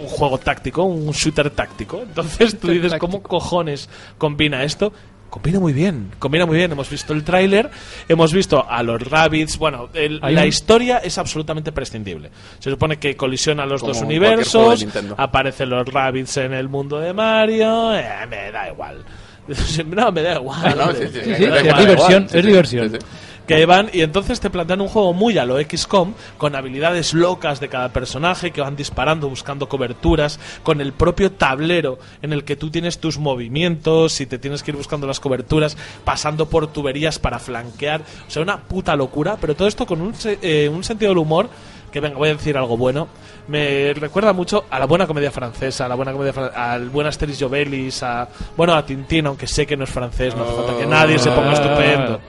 un 0.00 0.06
juego 0.08 0.38
táctico, 0.38 0.82
un 0.84 1.12
shooter 1.12 1.50
táctico. 1.50 2.00
Entonces 2.02 2.58
tú 2.58 2.68
dices, 2.68 2.94
¿cómo 2.98 3.22
cojones 3.22 3.88
combina 4.18 4.64
esto? 4.64 4.92
Combina 5.34 5.58
muy 5.58 5.72
bien, 5.72 6.12
combina 6.20 6.46
muy 6.46 6.56
bien. 6.58 6.70
Hemos 6.70 6.88
visto 6.88 7.12
el 7.12 7.24
tráiler, 7.24 7.68
hemos 8.08 8.32
visto 8.32 8.64
a 8.70 8.84
los 8.84 9.02
Rabbits. 9.02 9.58
Bueno, 9.58 9.88
el- 9.92 10.20
la 10.20 10.28
un- 10.42 10.46
historia 10.46 10.98
es 10.98 11.18
absolutamente 11.18 11.72
prescindible. 11.72 12.30
Se 12.60 12.70
supone 12.70 12.98
que 12.98 13.16
colisionan 13.16 13.68
los 13.68 13.80
Como 13.80 13.94
dos 13.94 14.02
universos, 14.02 14.86
aparecen 15.16 15.70
los 15.70 15.88
Rabbits 15.88 16.36
en 16.36 16.52
el 16.52 16.68
mundo 16.68 17.00
de 17.00 17.12
Mario. 17.12 17.96
eh, 17.96 18.04
me 18.30 18.52
da 18.52 18.68
igual. 18.70 19.04
No, 19.86 20.12
me 20.12 20.22
da 20.22 20.36
igual. 20.36 20.60
Ah, 20.64 20.74
no, 20.76 20.92
sí, 20.92 21.04
sí, 21.12 21.18
Sí, 21.24 21.30
que 21.30 21.34
sí, 21.36 21.46
da 21.46 21.58
es 21.58 21.76
diversión, 21.78 22.24
es 22.26 22.30
sí, 22.30 22.42
diversión. 22.42 22.98
Que 23.46 23.66
van 23.66 23.90
y 23.92 24.00
entonces 24.02 24.40
te 24.40 24.50
plantean 24.50 24.80
un 24.80 24.88
juego 24.88 25.12
muy 25.12 25.36
a 25.38 25.44
lo 25.44 25.60
XCOM 25.60 26.14
con 26.38 26.56
habilidades 26.56 27.14
locas 27.14 27.60
de 27.60 27.68
cada 27.68 27.90
personaje 27.90 28.50
que 28.50 28.60
van 28.60 28.76
disparando 28.76 29.28
buscando 29.28 29.68
coberturas 29.68 30.40
con 30.62 30.80
el 30.80 30.92
propio 30.92 31.32
tablero 31.32 31.98
en 32.22 32.32
el 32.32 32.44
que 32.44 32.56
tú 32.56 32.70
tienes 32.70 32.98
tus 32.98 33.18
movimientos 33.18 34.20
y 34.20 34.26
te 34.26 34.38
tienes 34.38 34.62
que 34.62 34.70
ir 34.70 34.76
buscando 34.76 35.06
las 35.06 35.20
coberturas 35.20 35.76
pasando 36.04 36.48
por 36.48 36.68
tuberías 36.68 37.18
para 37.18 37.38
flanquear 37.38 38.02
o 38.26 38.30
sea 38.30 38.42
una 38.42 38.62
puta 38.62 38.96
locura 38.96 39.36
pero 39.40 39.54
todo 39.54 39.68
esto 39.68 39.86
con 39.86 40.00
un, 40.00 40.14
eh, 40.24 40.70
un 40.72 40.84
sentido 40.84 41.10
del 41.10 41.18
humor 41.18 41.48
que 41.94 42.00
venga, 42.00 42.18
voy 42.18 42.28
a 42.28 42.32
decir 42.32 42.56
algo 42.56 42.76
bueno. 42.76 43.06
Me 43.46 43.94
recuerda 43.94 44.32
mucho 44.32 44.64
a 44.68 44.80
la 44.80 44.86
buena 44.86 45.06
comedia 45.06 45.30
francesa, 45.30 45.86
a 45.86 45.88
la 45.88 45.94
buena 45.94 46.10
comedia 46.10 46.32
al 46.48 46.88
buen 46.88 47.06
Asterix 47.06 47.40
y 47.40 47.44
Obelix, 47.44 48.02
a 48.02 48.28
bueno, 48.56 48.74
a 48.74 48.84
Tintín, 48.84 49.28
aunque 49.28 49.46
sé 49.46 49.64
que 49.64 49.76
no 49.76 49.84
es 49.84 49.90
francés, 49.90 50.34
no 50.34 50.42
hace 50.42 50.54
falta 50.54 50.76
que 50.76 50.86
nadie 50.86 51.20
se 51.20 51.30
ponga 51.30 51.52
estupendo. 51.52 52.20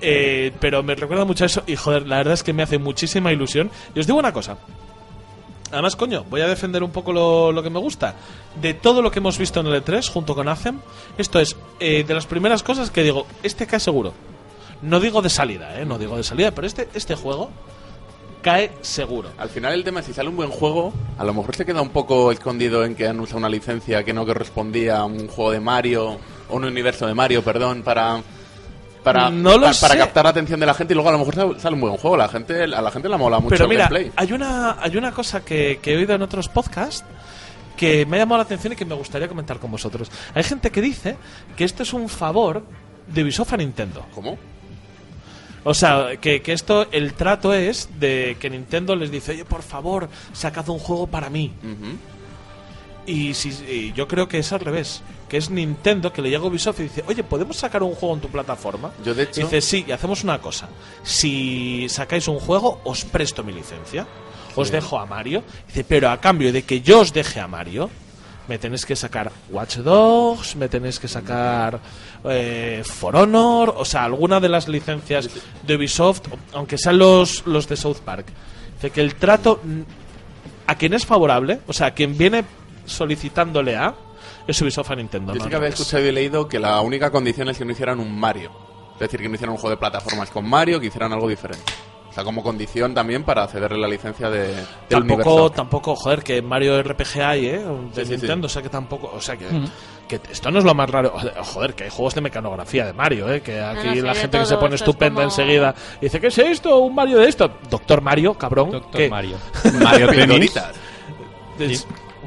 Eh, 0.00 0.52
pero 0.60 0.82
me 0.82 0.94
recuerda 0.94 1.24
mucho 1.24 1.44
a 1.44 1.46
eso 1.46 1.62
y 1.66 1.76
joder, 1.76 2.06
la 2.06 2.18
verdad 2.18 2.34
es 2.34 2.42
que 2.42 2.52
me 2.52 2.62
hace 2.62 2.78
muchísima 2.78 3.32
ilusión. 3.32 3.70
Y 3.94 4.00
os 4.00 4.06
digo 4.06 4.18
una 4.18 4.32
cosa. 4.32 4.58
Además, 5.70 5.96
coño, 5.96 6.24
voy 6.30 6.40
a 6.40 6.46
defender 6.46 6.82
un 6.82 6.90
poco 6.90 7.12
lo, 7.12 7.52
lo 7.52 7.62
que 7.62 7.70
me 7.70 7.78
gusta. 7.78 8.14
De 8.60 8.74
todo 8.74 9.02
lo 9.02 9.10
que 9.10 9.18
hemos 9.18 9.36
visto 9.36 9.60
en 9.60 9.66
el 9.66 9.84
E3 9.84 10.08
junto 10.10 10.34
con 10.34 10.48
Acem, 10.48 10.80
esto 11.18 11.38
es 11.38 11.56
eh, 11.78 12.04
de 12.06 12.14
las 12.14 12.26
primeras 12.26 12.62
cosas 12.62 12.90
que 12.90 13.02
digo, 13.02 13.26
este 13.42 13.66
cae 13.66 13.80
seguro. 13.80 14.14
No 14.80 15.00
digo 15.00 15.20
de 15.20 15.28
salida, 15.28 15.78
¿eh? 15.78 15.84
No 15.84 15.98
digo 15.98 16.16
de 16.16 16.22
salida, 16.22 16.52
pero 16.52 16.66
este, 16.66 16.88
este 16.94 17.16
juego 17.16 17.50
cae 18.40 18.70
seguro. 18.80 19.30
Al 19.36 19.48
final 19.48 19.74
el 19.74 19.84
tema 19.84 20.00
es 20.00 20.06
si 20.06 20.14
sale 20.14 20.28
un 20.28 20.36
buen 20.36 20.50
juego, 20.50 20.92
a 21.18 21.24
lo 21.24 21.34
mejor 21.34 21.54
se 21.54 21.66
queda 21.66 21.82
un 21.82 21.90
poco 21.90 22.30
escondido 22.32 22.84
en 22.84 22.94
que 22.94 23.06
han 23.06 23.18
usado 23.20 23.38
una 23.38 23.48
licencia 23.48 24.04
que 24.04 24.12
no 24.12 24.24
correspondía 24.24 24.98
a 24.98 25.04
un 25.04 25.28
juego 25.28 25.50
de 25.50 25.60
Mario, 25.60 26.18
o 26.48 26.56
un 26.56 26.64
universo 26.64 27.06
de 27.06 27.14
Mario, 27.14 27.42
perdón, 27.42 27.82
para 27.82 28.22
para, 29.12 29.30
No 29.30 29.50
lo 29.58 29.66
pa- 29.66 29.72
para 29.80 29.94
sé. 29.94 29.98
captar 29.98 30.24
la 30.24 30.30
atención 30.30 30.60
de 30.60 30.66
la 30.66 30.74
gente 30.74 30.92
y 30.92 30.94
luego 30.94 31.08
a 31.08 31.12
lo 31.12 31.18
mejor 31.18 31.58
sale- 31.60 31.74
un 31.74 31.80
buen 31.80 31.96
juego. 31.96 32.16
La 32.16 32.28
gente, 32.28 32.64
a 32.64 32.66
la 32.66 32.90
gente 32.90 33.08
la 33.08 33.16
mola 33.16 33.38
mucho 33.40 33.50
Pero 33.50 33.64
el 33.64 33.70
mira, 33.70 33.84
gameplay. 33.88 34.12
hay 34.16 34.32
una, 34.32 34.76
hay 34.80 34.96
una 34.96 35.12
cosa 35.12 35.44
que, 35.44 35.78
que 35.82 35.92
he 35.92 35.96
oído 35.96 36.14
en 36.14 36.22
otros 36.22 36.48
podcasts 36.48 37.04
que 37.76 38.04
me 38.06 38.16
ha 38.16 38.20
llamado 38.20 38.38
la 38.38 38.42
atención 38.44 38.72
y 38.72 38.76
que 38.76 38.84
me 38.84 38.94
gustaría 38.96 39.28
comentar 39.28 39.58
con 39.58 39.70
vosotros. 39.70 40.10
Hay 40.34 40.42
gente 40.42 40.70
que 40.70 40.80
dice 40.80 41.16
que 41.56 41.64
esto 41.64 41.82
es 41.84 41.92
un 41.92 42.08
favor 42.08 42.64
de 43.06 43.22
Ubisoft 43.22 43.52
a 43.52 43.56
Nintendo. 43.56 44.04
¿Cómo? 44.14 44.36
O 45.64 45.74
sea, 45.74 46.16
que, 46.20 46.40
que 46.40 46.52
esto, 46.52 46.86
el 46.92 47.14
trato 47.14 47.52
es 47.52 47.88
de 48.00 48.36
que 48.40 48.48
Nintendo 48.48 48.96
les 48.96 49.10
dice, 49.10 49.32
oye, 49.32 49.44
por 49.44 49.62
favor, 49.62 50.08
sacad 50.32 50.68
un 50.70 50.78
juego 50.78 51.06
para 51.06 51.28
mí. 51.30 51.52
Ujú. 51.62 51.96
Y, 53.08 53.34
si, 53.34 53.48
y 53.48 53.92
yo 53.94 54.06
creo 54.06 54.28
que 54.28 54.38
es 54.38 54.52
al 54.52 54.60
revés. 54.60 55.02
Que 55.28 55.36
es 55.38 55.50
Nintendo 55.50 56.12
que 56.12 56.22
le 56.22 56.30
llega 56.30 56.44
a 56.44 56.46
Ubisoft 56.46 56.80
y 56.80 56.84
dice, 56.84 57.04
oye, 57.06 57.24
¿podemos 57.24 57.56
sacar 57.56 57.82
un 57.82 57.94
juego 57.94 58.14
en 58.14 58.20
tu 58.20 58.28
plataforma? 58.28 58.90
Yo, 59.04 59.14
de 59.14 59.24
hecho- 59.24 59.40
Y 59.40 59.44
dice, 59.44 59.60
sí, 59.60 59.84
y 59.88 59.92
hacemos 59.92 60.22
una 60.24 60.38
cosa. 60.40 60.68
Si 61.02 61.86
sacáis 61.88 62.28
un 62.28 62.38
juego, 62.38 62.80
os 62.84 63.04
presto 63.04 63.42
mi 63.42 63.52
licencia. 63.52 64.06
Os 64.54 64.70
dejo 64.70 64.98
a 64.98 65.06
Mario. 65.06 65.42
Dice, 65.66 65.84
pero 65.84 66.10
a 66.10 66.20
cambio 66.20 66.52
de 66.52 66.62
que 66.64 66.80
yo 66.80 67.00
os 67.00 67.12
deje 67.12 67.40
a 67.40 67.46
Mario, 67.46 67.90
me 68.48 68.58
tenéis 68.58 68.84
que 68.86 68.96
sacar 68.96 69.30
Watch 69.50 69.76
Dogs, 69.76 70.56
me 70.56 70.68
tenéis 70.68 70.98
que 70.98 71.06
sacar 71.08 71.78
eh, 72.24 72.82
For 72.84 73.14
Honor, 73.14 73.74
o 73.76 73.84
sea, 73.84 74.04
alguna 74.04 74.40
de 74.40 74.48
las 74.48 74.66
licencias 74.68 75.28
de 75.66 75.76
Ubisoft, 75.76 76.22
aunque 76.54 76.76
sean 76.78 76.98
los, 76.98 77.46
los 77.46 77.68
de 77.68 77.76
South 77.76 77.98
Park. 78.04 78.26
Dice 78.76 78.90
que 78.90 79.00
el 79.00 79.14
trato 79.16 79.60
a 80.66 80.74
quien 80.76 80.94
es 80.94 81.04
favorable, 81.06 81.60
o 81.66 81.72
sea, 81.72 81.88
a 81.88 81.90
quien 81.92 82.16
viene 82.16 82.44
solicitándole 82.88 83.76
a, 83.76 83.94
es 84.46 84.60
Ubisoft 84.62 84.90
a 84.90 84.96
Nintendo. 84.96 85.32
Yo 85.32 85.38
no 85.38 85.44
sí 85.44 85.50
que 85.50 85.56
había 85.56 85.68
escuchado 85.68 86.04
y 86.06 86.12
leído 86.12 86.48
que 86.48 86.58
la 86.58 86.80
única 86.80 87.10
condición 87.10 87.48
es 87.48 87.58
que 87.58 87.64
no 87.64 87.72
hicieran 87.72 88.00
un 88.00 88.18
Mario. 88.18 88.50
Es 88.94 89.00
decir, 89.00 89.20
que 89.20 89.28
no 89.28 89.34
hicieran 89.36 89.52
un 89.52 89.58
juego 89.58 89.70
de 89.70 89.76
plataformas 89.76 90.30
con 90.30 90.48
Mario, 90.48 90.80
que 90.80 90.86
hicieran 90.86 91.12
algo 91.12 91.28
diferente. 91.28 91.64
O 92.10 92.12
sea, 92.12 92.24
como 92.24 92.42
condición 92.42 92.94
también 92.94 93.22
para 93.22 93.46
cederle 93.46 93.78
la 93.78 93.86
licencia 93.86 94.28
de, 94.30 94.48
del 94.54 94.64
Tampoco, 94.88 95.50
tampoco, 95.52 95.94
joder, 95.94 96.24
que 96.24 96.40
Mario 96.42 96.82
RPG 96.82 97.20
hay, 97.20 97.46
¿eh? 97.46 97.58
De 97.94 98.04
Sí, 98.04 98.06
sí, 98.06 98.10
Nintendo, 98.16 98.46
o 98.46 98.48
sea 98.48 98.62
que 98.62 98.70
tampoco, 98.70 99.12
o 99.14 99.20
sea 99.20 99.36
que, 99.36 99.46
que 100.08 100.18
esto 100.32 100.50
no 100.50 100.58
es 100.58 100.64
lo 100.64 100.74
más 100.74 100.90
raro. 100.90 101.12
Joder, 101.44 101.74
que 101.74 101.84
hay 101.84 101.90
juegos 101.90 102.14
de 102.14 102.22
mecanografía 102.22 102.86
de 102.86 102.92
Mario, 102.94 103.30
¿eh? 103.30 103.40
Que 103.42 103.60
aquí 103.60 104.00
no, 104.00 104.06
la 104.06 104.14
de 104.14 104.20
gente 104.20 104.38
que 104.38 104.46
se 104.46 104.56
pone 104.56 104.74
es 104.74 104.80
estupenda 104.80 105.16
como- 105.22 105.28
enseguida 105.28 105.74
dice, 106.00 106.18
¿qué 106.18 106.26
es 106.28 106.38
esto? 106.38 106.78
¿Un 106.78 106.94
Mario 106.94 107.18
de 107.18 107.28
esto? 107.28 107.52
Doctor 107.70 108.00
Mario, 108.00 108.34
cabrón. 108.34 108.70
Doctor 108.72 109.00
¿qué? 109.00 109.08
Mario. 109.08 109.36
Mario 109.80 110.08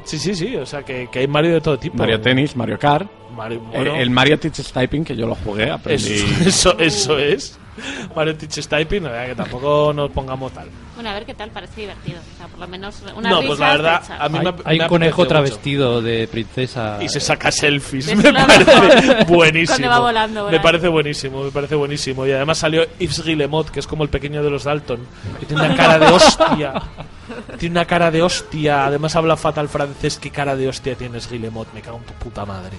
Sí, 0.04 0.18
sí, 0.18 0.34
sí, 0.34 0.56
o 0.56 0.66
sea 0.66 0.82
que, 0.82 1.08
que 1.10 1.20
hay 1.20 1.26
Mario 1.28 1.52
de 1.54 1.60
todo 1.60 1.78
tipo. 1.78 1.96
Mario 1.96 2.20
Tennis, 2.20 2.54
Mario 2.56 2.78
Kart. 2.78 3.08
Mario, 3.36 3.58
Eh, 3.72 3.76
bueno, 3.76 3.96
el 3.96 4.10
Mario 4.10 4.38
Teaches 4.38 4.72
Typing, 4.72 5.04
que 5.04 5.16
yo 5.16 5.26
lo 5.26 5.34
jugué, 5.36 5.70
aprendí. 5.70 6.04
eso, 6.12 6.26
eso, 6.78 6.78
eso 6.78 7.18
es. 7.18 7.58
Mario 8.16 8.36
Teaches 8.36 8.68
Typing, 8.68 9.04
la 9.04 9.10
verdad 9.10 9.26
que 9.28 9.34
tampoco 9.34 9.92
nos 9.94 10.10
pongamos 10.10 10.52
tal. 10.52 10.68
Bueno, 10.94 11.08
a 11.10 11.14
ver 11.14 11.24
qué 11.24 11.34
tal, 11.34 11.50
parece 11.50 11.80
divertido. 11.80 12.18
O 12.20 12.36
sea, 12.36 12.46
por 12.48 12.58
lo 12.60 12.68
menos 12.68 12.96
una 13.16 13.30
No, 13.30 13.36
risa 13.36 13.46
pues 13.48 13.58
la 13.58 13.70
verdad, 13.72 14.02
a 14.18 14.28
mí 14.28 14.38
Hay, 14.38 14.44
me, 14.44 14.54
hay 14.64 14.78
me 14.78 14.84
un 14.84 14.88
conejo 14.88 15.22
mucho. 15.22 15.28
travestido 15.28 16.02
de 16.02 16.28
princesa. 16.28 16.98
Y 17.02 17.08
se 17.08 17.18
saca 17.20 17.50
selfies. 17.50 18.08
Es 18.08 18.16
Me 18.16 18.32
parece 18.32 19.24
buenísimo. 19.24 19.66
Cuando 19.78 19.88
va 19.88 19.98
volando, 20.00 20.50
Me 20.50 20.60
parece 20.60 20.88
buenísimo, 20.88 21.44
me 21.44 21.50
parece 21.50 21.74
buenísimo. 21.74 22.26
Y 22.26 22.32
además 22.32 22.58
salió 22.58 22.84
Yves 22.98 23.24
Guillemot, 23.24 23.70
que 23.70 23.80
es 23.80 23.86
como 23.86 24.02
el 24.04 24.10
pequeño 24.10 24.42
de 24.42 24.50
los 24.50 24.64
Dalton. 24.64 25.00
Que 25.40 25.46
tiene 25.46 25.64
una 25.64 25.76
cara 25.76 25.98
de 25.98 26.06
hostia. 26.12 26.74
Tiene 27.58 27.74
una 27.78 27.86
cara 27.86 28.10
de 28.10 28.20
hostia. 28.20 28.84
Además 28.86 29.16
habla 29.16 29.36
fatal 29.38 29.68
francés. 29.68 30.18
¿Qué 30.20 30.28
cara 30.30 30.54
de 30.54 30.68
hostia 30.68 30.94
tienes, 30.96 31.30
Guillemot? 31.30 31.72
Me 31.72 31.80
cago 31.80 31.96
en 31.98 32.04
tu 32.04 32.12
puta 32.14 32.44
madre. 32.44 32.76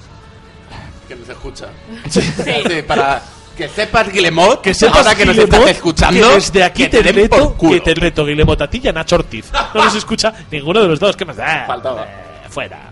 Que 1.08 1.16
no 1.16 1.26
se 1.26 1.32
escucha. 1.32 1.68
Sí. 2.10 2.22
Sí, 2.22 2.82
para 2.88 3.22
que 3.56 3.70
sepas, 3.70 4.12
Guillemot, 4.12 4.62
Que 4.62 4.74
sepas, 4.74 4.98
ahora 4.98 5.16
que 5.16 5.26
nos 5.26 5.38
estás 5.38 5.70
escuchando, 5.70 6.30
que 6.30 6.36
desde 6.36 6.64
aquí 6.64 6.84
que 6.84 6.90
te, 6.90 7.04
den 7.04 7.16
reto, 7.16 7.38
por 7.38 7.58
culo. 7.58 7.74
que 7.74 7.82
te 7.82 7.94
reto, 7.94 8.26
Guillemot, 8.26 8.62
a 8.62 8.70
ti 8.70 8.82
y 8.84 8.88
a 8.88 8.92
Nacho 8.92 9.16
Ortiz. 9.16 9.52
No 9.74 9.84
nos 9.84 9.96
escucha 9.96 10.34
ninguno 10.52 10.82
de 10.82 10.88
los 10.88 11.00
dos. 11.00 11.16
¿Qué 11.16 11.26
más 11.26 11.38
da? 11.38 11.66
Faltaba. 11.68 12.04
Eh, 12.04 12.50
fuera. 12.50 12.92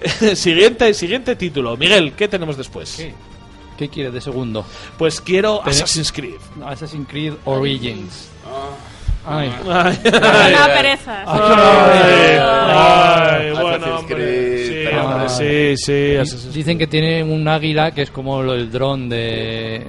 siguiente, 0.34 0.92
siguiente 0.94 1.36
título. 1.36 1.76
Miguel, 1.76 2.14
¿qué 2.14 2.28
tenemos 2.28 2.56
después? 2.56 2.94
¿Qué? 2.96 3.14
¿Qué 3.76 3.88
quieres 3.88 4.12
de 4.12 4.20
segundo? 4.20 4.64
Pues 4.98 5.20
quiero 5.20 5.62
Assassin's 5.64 6.12
Creed. 6.12 6.38
Assassin's 6.66 7.08
Creed 7.08 7.34
Origins. 7.44 8.28
Ay. 9.26 9.52
Ay. 9.66 9.98
Ay, 10.04 10.12
ay, 10.12 10.54
Assassin's 10.92 11.40
bueno. 13.60 14.04
Creed, 14.06 14.49
Sí, 15.28 15.76
sí, 15.76 16.48
Dicen 16.52 16.78
que 16.78 16.86
tiene 16.86 17.22
un 17.22 17.46
águila 17.48 17.92
que 17.92 18.02
es 18.02 18.10
como 18.10 18.42
el 18.42 18.70
dron 18.70 19.08
de. 19.08 19.86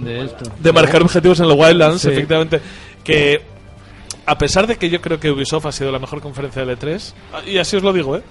de 0.00 0.24
esto. 0.24 0.50
de 0.58 0.72
marcar 0.72 1.02
objetivos 1.02 1.40
en 1.40 1.48
los 1.48 1.56
Wildlands, 1.58 2.00
Sí. 2.02 2.08
efectivamente. 2.08 2.60
Que 3.04 3.40
a 4.26 4.36
pesar 4.36 4.66
de 4.66 4.76
que 4.76 4.90
yo 4.90 5.00
creo 5.00 5.20
que 5.20 5.30
Ubisoft 5.30 5.66
ha 5.66 5.72
sido 5.72 5.92
la 5.92 5.98
mejor 5.98 6.20
conferencia 6.20 6.64
de 6.64 6.76
L3, 6.76 7.12
y 7.46 7.58
así 7.58 7.76
os 7.76 7.82
lo 7.82 7.92
digo, 7.92 8.16
¿eh? 8.16 8.22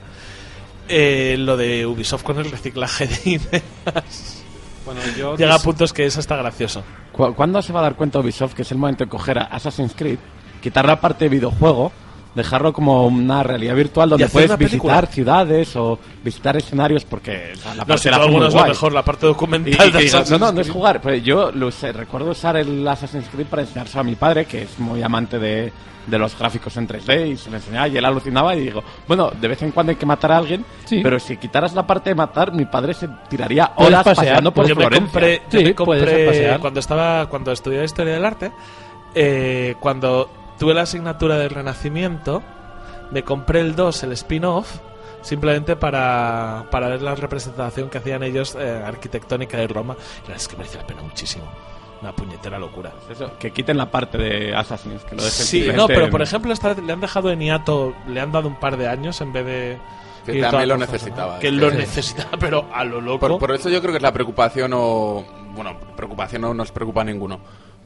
Eh, 0.87 1.35
lo 1.39 1.57
de 1.57 1.85
Ubisoft 1.85 2.23
con 2.23 2.37
el 2.37 2.51
reciclaje 2.51 3.07
de 3.07 3.29
ideas 3.31 4.43
Bueno, 4.85 5.01
yo 5.17 5.35
llega 5.35 5.55
a 5.55 5.59
puntos 5.59 5.91
que 5.93 6.05
es 6.05 6.15
hasta 6.17 6.35
gracioso. 6.35 6.83
¿Cu- 7.11 7.33
¿Cuándo 7.33 7.59
se 7.63 7.73
va 7.73 7.79
a 7.79 7.83
dar 7.83 7.95
cuenta 7.95 8.19
Ubisoft 8.19 8.53
que 8.53 8.61
es 8.61 8.71
el 8.71 8.77
momento 8.77 9.03
de 9.03 9.09
coger 9.09 9.39
a 9.39 9.43
Assassin's 9.45 9.93
Creed, 9.95 10.19
quitar 10.61 10.85
la 10.85 11.01
parte 11.01 11.25
de 11.25 11.29
videojuego, 11.29 11.91
dejarlo 12.35 12.73
como 12.73 13.07
una 13.07 13.41
realidad 13.41 13.73
virtual 13.75 14.09
donde 14.09 14.27
puedes 14.29 14.55
visitar 14.57 15.07
ciudades 15.07 15.75
o 15.75 15.97
visitar 16.23 16.55
escenarios? 16.57 17.05
Porque 17.05 17.53
o 17.53 17.57
sea, 17.57 17.71
la 17.75 17.83
No, 17.83 17.87
parte 17.87 18.03
si 18.03 18.09
la 18.09 18.17
hace 18.17 18.25
muy 18.27 18.35
alguno 18.35 18.47
es 18.47 18.53
lo 18.53 18.65
mejor, 18.67 18.93
la 18.93 19.03
parte 19.03 19.25
Y- 19.25 19.29
documental 19.29 19.87
y 19.87 19.91
de 19.91 19.99
digo, 19.99 20.17
Assassin's 20.17 20.39
no, 20.39 20.45
no, 20.47 20.51
no 20.51 20.61
es 20.61 20.69
jugar. 20.69 21.01
Pues 21.01 21.23
yo 21.23 21.51
lo 21.51 21.67
usé- 21.69 21.91
recuerdo 21.93 22.31
usar 22.31 22.57
el 22.57 22.87
Assassin's 22.87 23.27
Creed 23.29 23.47
para 23.47 23.61
enseñárselo 23.63 24.01
a 24.01 24.03
mi 24.03 24.15
padre, 24.15 24.45
que 24.45 24.63
es 24.63 24.77
muy 24.79 25.01
amante 25.01 25.39
de, 25.39 25.71
de 26.05 26.19
los 26.19 26.37
gráficos 26.37 26.75
en 26.77 26.87
3D, 26.87 27.31
y 27.31 27.37
se 27.37 27.49
lo 27.49 27.55
enseñaba 27.55 27.87
y 27.87 27.97
él 27.97 28.05
alucinaba 28.05 28.55
y 28.55 28.59
digo, 28.65 28.83
bueno, 29.07 29.31
de 29.31 29.47
vez 29.47 29.61
en 29.63 29.71
cuando 29.71 29.89
hay 29.91 29.95
que 29.95 30.05
matar 30.05 30.33
a 30.33 30.37
alguien, 30.37 30.63
Sí. 30.85 30.99
pero 31.01 31.17
si 31.19 31.37
quitaras 31.37 31.73
la 31.73 31.87
parte 31.87 32.11
de 32.11 32.15
matar, 32.15 32.51
mi 32.53 32.65
padre 32.65 32.93
se 32.93 33.07
tiraría 33.27 33.71
horas 33.77 34.03
pasear, 34.03 34.15
paseando 34.15 34.53
por 34.53 34.67
yo 34.67 34.75
me 34.75 34.81
Florencia. 34.81 35.05
compré, 35.11 35.41
yo 35.49 35.59
Sí, 35.59 35.65
me 35.65 35.73
compré 35.73 36.25
pasear. 36.27 36.59
cuando 36.59 36.79
estaba 36.79 37.27
cuando 37.27 37.51
estudiaba 37.51 37.85
historia 37.85 38.13
del 38.13 38.25
arte, 38.25 38.51
eh, 39.15 39.75
cuando 39.79 40.29
tuve 40.59 40.73
la 40.73 40.81
asignatura 40.83 41.37
del 41.37 41.49
Renacimiento, 41.49 42.41
me 43.11 43.23
compré 43.23 43.61
el 43.61 43.75
2, 43.75 44.03
el 44.03 44.11
spin-off, 44.13 44.79
simplemente 45.21 45.75
para, 45.75 46.65
para 46.71 46.87
ver 46.89 47.01
la 47.01 47.15
representación 47.15 47.89
que 47.89 47.97
hacían 47.99 48.23
ellos 48.23 48.55
eh, 48.55 48.83
arquitectónica 48.85 49.57
de 49.57 49.67
Roma. 49.67 49.95
Y 49.99 50.21
la 50.21 50.21
verdad 50.29 50.37
es 50.37 50.47
que 50.47 50.57
merece 50.57 50.77
la 50.77 50.87
pena 50.87 51.01
muchísimo. 51.01 51.45
Una 52.01 52.11
puñetera 52.13 52.59
locura. 52.59 52.91
Eso, 53.09 53.31
que 53.39 53.51
quiten 53.51 53.77
la 53.77 53.89
parte 53.89 54.17
de 54.17 54.53
Assassin's, 54.55 55.03
que 55.05 55.15
lo 55.15 55.23
dejen 55.23 55.45
Sí, 55.45 55.67
no, 55.75 55.87
pero 55.87 56.05
en- 56.05 56.11
por 56.11 56.21
ejemplo 56.21 56.51
esta 56.53 56.69
vez 56.73 56.83
le 56.83 56.91
han 56.93 56.99
dejado 56.99 57.31
en 57.31 57.39
hiato, 57.39 57.95
le 58.07 58.19
han 58.19 58.31
dado 58.31 58.47
un 58.49 58.59
par 58.59 58.77
de 58.77 58.87
años 58.87 59.19
en 59.21 59.31
vez 59.33 59.45
de... 59.45 59.77
Que 60.25 60.41
también 60.41 60.69
lo 60.69 60.77
necesitaba, 60.77 61.35
¿no? 61.35 61.39
Que 61.39 61.51
lo 61.51 61.69
necesitaba, 61.71 62.31
pero 62.39 62.65
a 62.73 62.83
lo 62.83 62.99
loco. 62.99 63.19
Por, 63.27 63.39
por 63.39 63.51
eso 63.53 63.69
yo 63.69 63.79
creo 63.79 63.91
que 63.93 63.97
es 63.97 64.03
la 64.03 64.11
preocupación 64.13 64.71
o... 64.75 65.23
Bueno, 65.55 65.77
preocupación 65.95 66.41
no 66.41 66.53
nos 66.53 66.71
preocupa 66.71 67.01
a 67.01 67.05
ninguno. 67.05 67.39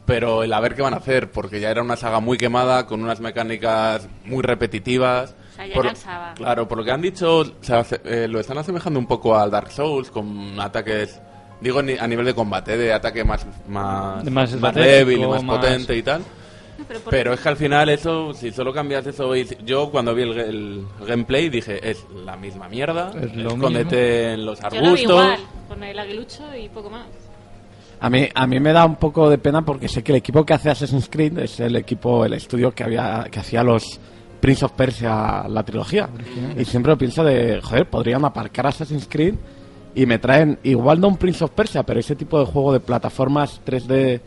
Pero 0.10 0.44
el 0.44 0.52
a 0.54 0.60
ver 0.60 0.74
qué 0.76 0.82
van 0.82 0.94
a 0.96 0.98
hacer, 0.98 1.30
porque 1.32 1.60
ya 1.60 1.70
era 1.70 1.82
una 1.84 1.96
saga 1.96 2.20
muy 2.20 2.38
quemada, 2.38 2.86
con 2.88 3.04
unas 3.04 3.20
mecánicas 3.20 4.10
muy 4.26 4.42
repetitivas. 4.42 5.36
O 5.52 5.56
sea, 5.56 5.68
ya 5.68 5.74
Por- 5.76 5.86
cansaba. 5.86 6.34
Claro, 6.34 6.68
por 6.68 6.80
lo 6.80 6.84
que 6.84 6.92
han 6.92 7.02
dicho, 7.02 7.44
se 7.62 7.74
eh, 8.06 8.28
lo 8.28 8.40
están 8.40 8.58
asemejando 8.58 9.00
un 9.00 9.06
poco 9.08 9.38
al 9.38 9.52
Dark 9.52 9.72
Souls, 9.72 10.10
con 10.10 10.60
ataques, 10.60 11.22
digo 11.62 11.82
ni- 11.84 11.98
a 11.98 12.08
nivel 12.08 12.26
de 12.26 12.34
combate, 12.34 12.76
de 12.76 12.92
ataque 12.92 13.24
más, 13.24 13.46
más, 13.68 14.24
De 14.26 14.32
más 14.32 14.52
débil 14.74 15.22
y 15.22 15.28
más, 15.28 15.44
más- 15.44 15.58
potente 15.60 15.96
y 15.96 16.02
tal. 16.02 16.24
No, 16.80 16.86
pero 17.10 17.34
es 17.34 17.42
que 17.42 17.50
al 17.50 17.58
final 17.58 17.90
eso, 17.90 18.34
si 18.34 18.52
solo 18.52 18.74
cambias 18.74 19.06
eso, 19.06 19.36
y 19.36 19.46
yo 19.66 19.92
cuando 19.92 20.16
vi 20.16 20.24
el, 20.24 20.40
el 20.40 20.86
gameplay 21.06 21.50
dije, 21.50 21.88
es 21.88 22.06
la 22.26 22.38
misma 22.38 22.68
mierda, 22.70 23.12
Es 23.22 23.36
lo 23.36 23.50
escóndete 23.50 24.34
en 24.34 24.46
los 24.46 24.60
yo 24.62 24.66
lo 24.70 24.72
vi 24.72 24.78
arbustos. 24.88 25.04
igual, 25.12 25.40
con 25.68 25.84
el 25.84 26.00
aguilucho 26.00 26.56
y 26.56 26.70
poco 26.70 26.90
más. 26.90 27.06
A 28.02 28.10
mí, 28.10 28.28
a 28.34 28.48
mí 28.48 28.60
me 28.60 28.72
da 28.72 28.86
un 28.86 28.96
poco 28.96 29.30
de 29.30 29.38
pena 29.38 29.64
porque 29.64 29.90
sé 29.90 30.04
que 30.04 30.14
el 30.14 30.18
equipo 30.18 30.46
que 30.46 30.54
hace 30.54 30.70
Assassin's 30.70 31.10
Creed 31.10 31.38
es 31.40 31.60
el 31.60 31.76
equipo, 31.76 32.24
el 32.24 32.34
estudio 32.34 32.72
que 32.72 32.84
había 32.84 33.28
que 33.30 33.40
hacía 33.40 33.62
los 33.64 34.00
Prince 34.40 34.66
of 34.66 34.72
Persia, 34.72 35.48
la 35.48 35.64
trilogía. 35.64 36.10
Y 36.58 36.66
siempre 36.66 36.96
pienso 36.96 37.24
de, 37.24 37.60
joder, 37.62 37.90
podrían 37.90 38.24
aparcar 38.24 38.68
Assassin's 38.68 39.08
Creed 39.10 39.36
y 39.96 40.06
me 40.06 40.18
traen, 40.20 40.60
igual 40.64 41.02
no 41.02 41.10
un 41.10 41.18
Prince 41.18 41.44
of 41.44 41.52
Persia, 41.52 41.84
pero 41.84 42.00
ese 42.00 42.16
tipo 42.16 42.40
de 42.40 42.46
juego 42.46 42.72
de 42.72 42.80
plataformas 42.80 43.60
3D, 43.66 44.22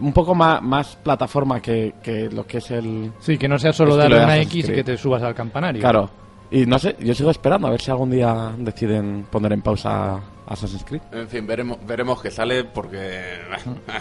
un 0.00 0.12
poco 0.12 0.34
más, 0.34 0.60
más 0.62 0.96
plataforma 0.96 1.60
que, 1.60 1.94
que 2.02 2.28
lo 2.30 2.46
que 2.46 2.58
es 2.58 2.70
el... 2.70 3.12
Sí, 3.20 3.38
que 3.38 3.48
no 3.48 3.58
sea 3.58 3.72
solo 3.72 3.96
darle 3.96 4.24
una 4.24 4.38
X 4.38 4.68
y 4.68 4.72
que 4.72 4.84
te 4.84 4.96
subas 4.96 5.22
al 5.22 5.34
campanario. 5.34 5.80
Claro. 5.80 6.10
Y 6.50 6.64
no 6.66 6.78
sé, 6.78 6.96
yo 7.00 7.14
sigo 7.14 7.30
esperando 7.30 7.66
a 7.68 7.70
ver 7.70 7.80
si 7.80 7.90
algún 7.90 8.10
día 8.10 8.52
deciden 8.58 9.26
poner 9.30 9.52
en 9.52 9.60
pausa 9.62 10.18
Assassin's 10.46 10.82
Creed. 10.84 11.02
En 11.12 11.28
fin, 11.28 11.46
veremos, 11.46 11.78
veremos 11.86 12.22
qué 12.22 12.30
sale 12.30 12.64
porque... 12.64 13.22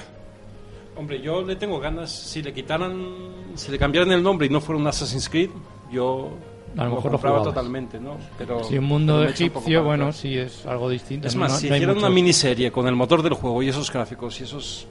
Hombre, 0.95 1.21
yo 1.21 1.43
le 1.43 1.55
tengo 1.57 1.79
ganas. 1.79 2.11
Si 2.11 2.41
le 2.41 2.53
quitaran, 2.53 3.05
si 3.55 3.71
le 3.71 3.77
cambiaran 3.77 4.11
el 4.11 4.23
nombre 4.23 4.47
y 4.47 4.49
no 4.49 4.59
fuera 4.61 4.79
un 4.81 4.87
Assassin's 4.87 5.29
Creed, 5.29 5.49
yo 5.91 6.29
A 6.77 6.85
lo 6.85 6.89
mejor 6.91 7.05
lo 7.05 7.11
compraba 7.11 7.37
jugabas. 7.39 7.53
totalmente, 7.53 7.99
¿no? 7.99 8.17
Pero 8.37 8.63
Si 8.63 8.77
un 8.77 8.85
mundo 8.85 9.23
egipcio, 9.23 9.83
bueno, 9.83 10.11
sí 10.11 10.37
es 10.37 10.65
algo 10.65 10.89
distinto. 10.89 11.27
Es 11.27 11.35
más, 11.35 11.51
no- 11.51 11.57
si 11.59 11.69
no 11.69 11.75
hicieran 11.75 11.97
una 11.97 12.09
miniserie 12.09 12.71
con 12.71 12.87
el 12.87 12.95
motor 12.95 13.21
del 13.21 13.33
juego 13.33 13.61
y 13.61 13.69
esos 13.69 13.91
gráficos 13.93 14.39
y 14.39 14.43
esos 14.45 14.87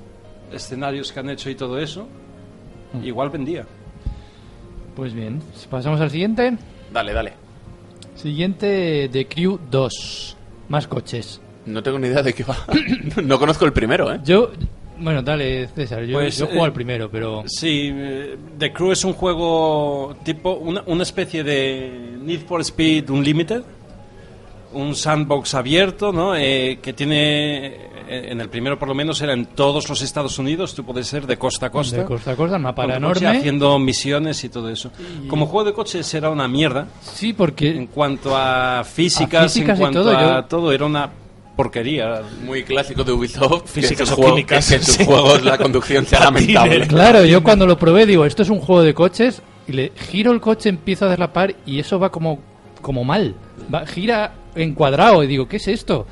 escenarios 0.53 1.11
que 1.11 1.21
han 1.21 1.31
hecho 1.31 1.51
y 1.51 1.55
todo 1.57 1.79
eso, 1.79 2.07
Mm. 2.93 3.05
igual 3.05 3.31
vendía. 3.31 3.67
Pues 4.95 5.13
bien, 5.13 5.43
si 5.57 5.67
pasamos 5.67 6.01
al 6.01 6.11
siguiente. 6.11 6.57
Dale, 6.93 7.13
dale. 7.13 7.33
Siguiente, 8.17 9.09
The 9.13 9.27
Crew 9.27 9.59
2. 9.71 10.37
Más 10.69 10.87
coches. 10.87 11.41
No 11.65 11.83
tengo 11.83 11.99
ni 11.99 12.09
idea 12.09 12.23
de 12.23 12.33
qué 12.33 12.45
va. 12.45 12.57
no 13.23 13.39
conozco 13.39 13.65
el 13.65 13.73
primero, 13.73 14.13
¿eh? 14.13 14.21
Yo, 14.25 14.51
bueno, 14.99 15.23
dale, 15.23 15.69
César. 15.69 16.05
Yo, 16.05 16.19
Pues, 16.19 16.39
yo 16.39 16.47
juego 16.47 16.63
eh, 16.63 16.67
al 16.67 16.73
primero, 16.73 17.11
pero. 17.11 17.45
Sí, 17.47 17.91
eh, 17.93 18.37
The 18.59 18.73
Crew 18.73 18.93
es 18.93 19.05
un 19.05 19.13
juego 19.13 20.17
tipo, 20.25 20.55
una, 20.55 20.83
una 20.87 21.03
especie 21.03 21.45
de 21.45 22.17
Need 22.23 22.41
for 22.47 22.61
Speed 22.63 23.11
Unlimited, 23.11 23.63
un 24.73 24.95
sandbox 24.95 25.55
abierto, 25.55 26.13
¿no? 26.13 26.35
Eh, 26.37 26.79
que 26.81 26.93
tiene, 26.93 27.86
en 28.09 28.41
el 28.41 28.49
primero 28.49 28.79
por 28.79 28.89
lo 28.89 28.95
menos 28.95 29.21
era 29.21 29.33
en 29.33 29.47
todos 29.47 29.89
los 29.89 30.03
Estados 30.03 30.39
Unidos, 30.39 30.75
tú 30.75 30.85
puedes 30.85 31.07
ser 31.07 31.27
de 31.27 31.37
costa 31.37 31.67
a 31.67 31.71
costa. 31.71 31.97
De 31.99 32.05
costa 32.05 32.33
a 32.33 32.37
costa, 32.37 32.57
el 32.57 32.63
mapa 32.63 32.85
era 32.85 32.95
coche, 33.01 33.21
enorme. 33.25 33.39
haciendo 33.39 33.79
misiones 33.79 34.43
y 34.45 34.49
todo 34.49 34.69
eso. 34.71 34.91
Como 35.29 35.47
juego 35.47 35.67
de 35.69 35.73
coches 35.75 36.13
era 36.15 36.31
una 36.31 36.49
mierda. 36.49 36.87
Sí, 37.03 37.33
porque. 37.33 37.71
En 37.77 37.87
cuanto 37.87 38.37
a 38.37 38.85
físicas, 38.85 39.45
A 39.45 39.49
físicas 39.49 39.77
en 39.79 39.81
cuanto 39.81 40.03
todo, 40.05 40.17
a 40.17 40.41
yo- 40.41 40.45
todo, 40.47 40.73
era 40.73 40.85
una 40.87 41.11
porquería. 41.57 42.23
Muy 42.45 42.65
clásico 42.65 43.03
de 43.05 43.13
Ubisoft. 43.13 43.67
Físicas 43.71 44.11
o 44.13 44.17
químicas, 44.17 44.69
Que 44.69 44.75
en 44.77 44.83
sus 44.85 44.97
juegos 45.07 45.43
la 45.45 45.57
conducción 45.59 46.05
sea 46.07 46.21
lamentable. 46.25 46.87
Claro, 46.87 47.25
yo 47.25 47.43
cuando 47.43 47.67
lo 47.67 47.79
probé 47.79 48.07
digo, 48.07 48.25
esto 48.25 48.43
es 48.43 48.51
un 48.51 48.61
juego 48.61 48.83
de 48.83 48.93
coches 48.95 49.43
y 49.67 49.73
le 49.73 49.93
giro 50.11 50.33
el 50.33 50.41
coche, 50.41 50.69
empiezo 50.69 51.07
a 51.07 51.09
derrapar 51.09 51.55
y 51.65 51.79
eso 51.81 51.99
va 51.99 52.11
como, 52.11 52.39
como 52.83 53.05
mal. 53.05 53.35
Va, 53.75 53.87
gira 53.87 54.35
encuadrado 54.55 55.23
y 55.25 55.27
digo, 55.27 55.49
¿qué 55.49 55.57
es 55.57 55.69
esto? 55.69 56.07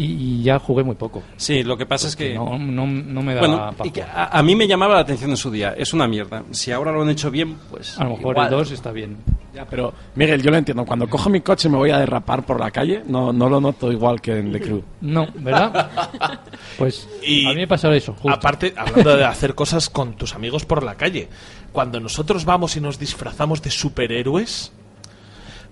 Y, 0.00 0.04
y 0.40 0.42
ya 0.42 0.58
jugué 0.58 0.82
muy 0.82 0.94
poco. 0.94 1.22
Sí, 1.36 1.62
lo 1.62 1.76
que 1.76 1.84
pasa 1.84 2.08
es 2.08 2.16
que... 2.16 2.32
No, 2.34 2.58
no, 2.58 2.86
no 2.86 3.22
me 3.22 3.34
daba 3.34 3.46
Bueno, 3.46 3.74
y 3.84 3.90
que 3.90 4.02
a, 4.02 4.26
a 4.28 4.42
mí 4.42 4.56
me 4.56 4.66
llamaba 4.66 4.94
la 4.94 5.00
atención 5.00 5.28
en 5.30 5.36
su 5.36 5.50
día. 5.50 5.74
Es 5.76 5.92
una 5.92 6.08
mierda. 6.08 6.42
Si 6.52 6.72
ahora 6.72 6.90
lo 6.90 7.02
han 7.02 7.10
hecho 7.10 7.30
bien, 7.30 7.58
pues. 7.70 7.98
A 7.98 8.04
lo 8.04 8.10
mejor 8.16 8.32
igual. 8.32 8.46
el 8.46 8.50
2 8.60 8.70
está 8.70 8.92
bien. 8.92 9.18
Ya, 9.52 9.66
pero 9.66 9.92
Miguel, 10.14 10.40
yo 10.42 10.50
lo 10.50 10.56
entiendo. 10.56 10.86
Cuando 10.86 11.06
cojo 11.06 11.28
mi 11.28 11.40
coche 11.42 11.68
y 11.68 11.70
me 11.72 11.76
voy 11.76 11.90
a 11.90 11.98
derrapar 11.98 12.46
por 12.46 12.58
la 12.58 12.70
calle, 12.70 13.02
no, 13.06 13.30
no 13.32 13.48
lo 13.50 13.60
noto 13.60 13.92
igual 13.92 14.22
que 14.22 14.38
en 14.38 14.52
The 14.52 14.60
Crew. 14.60 14.82
No, 15.02 15.26
¿verdad? 15.34 15.90
Pues 16.78 17.06
Y- 17.22 17.44
a 17.46 17.50
mí 17.50 17.56
me 17.56 17.68
pasaba 17.68 17.94
eso. 17.94 18.12
Justo. 18.14 18.30
Aparte, 18.30 18.72
hablando 18.76 19.16
de 19.16 19.24
hacer 19.26 19.54
cosas 19.54 19.90
con 19.90 20.14
tus 20.14 20.34
amigos 20.34 20.64
por 20.64 20.82
la 20.82 20.94
calle, 20.94 21.28
cuando 21.72 22.00
nosotros 22.00 22.44
vamos 22.46 22.74
y 22.76 22.80
nos 22.80 22.98
disfrazamos 22.98 23.60
de 23.60 23.70
superhéroes 23.70 24.72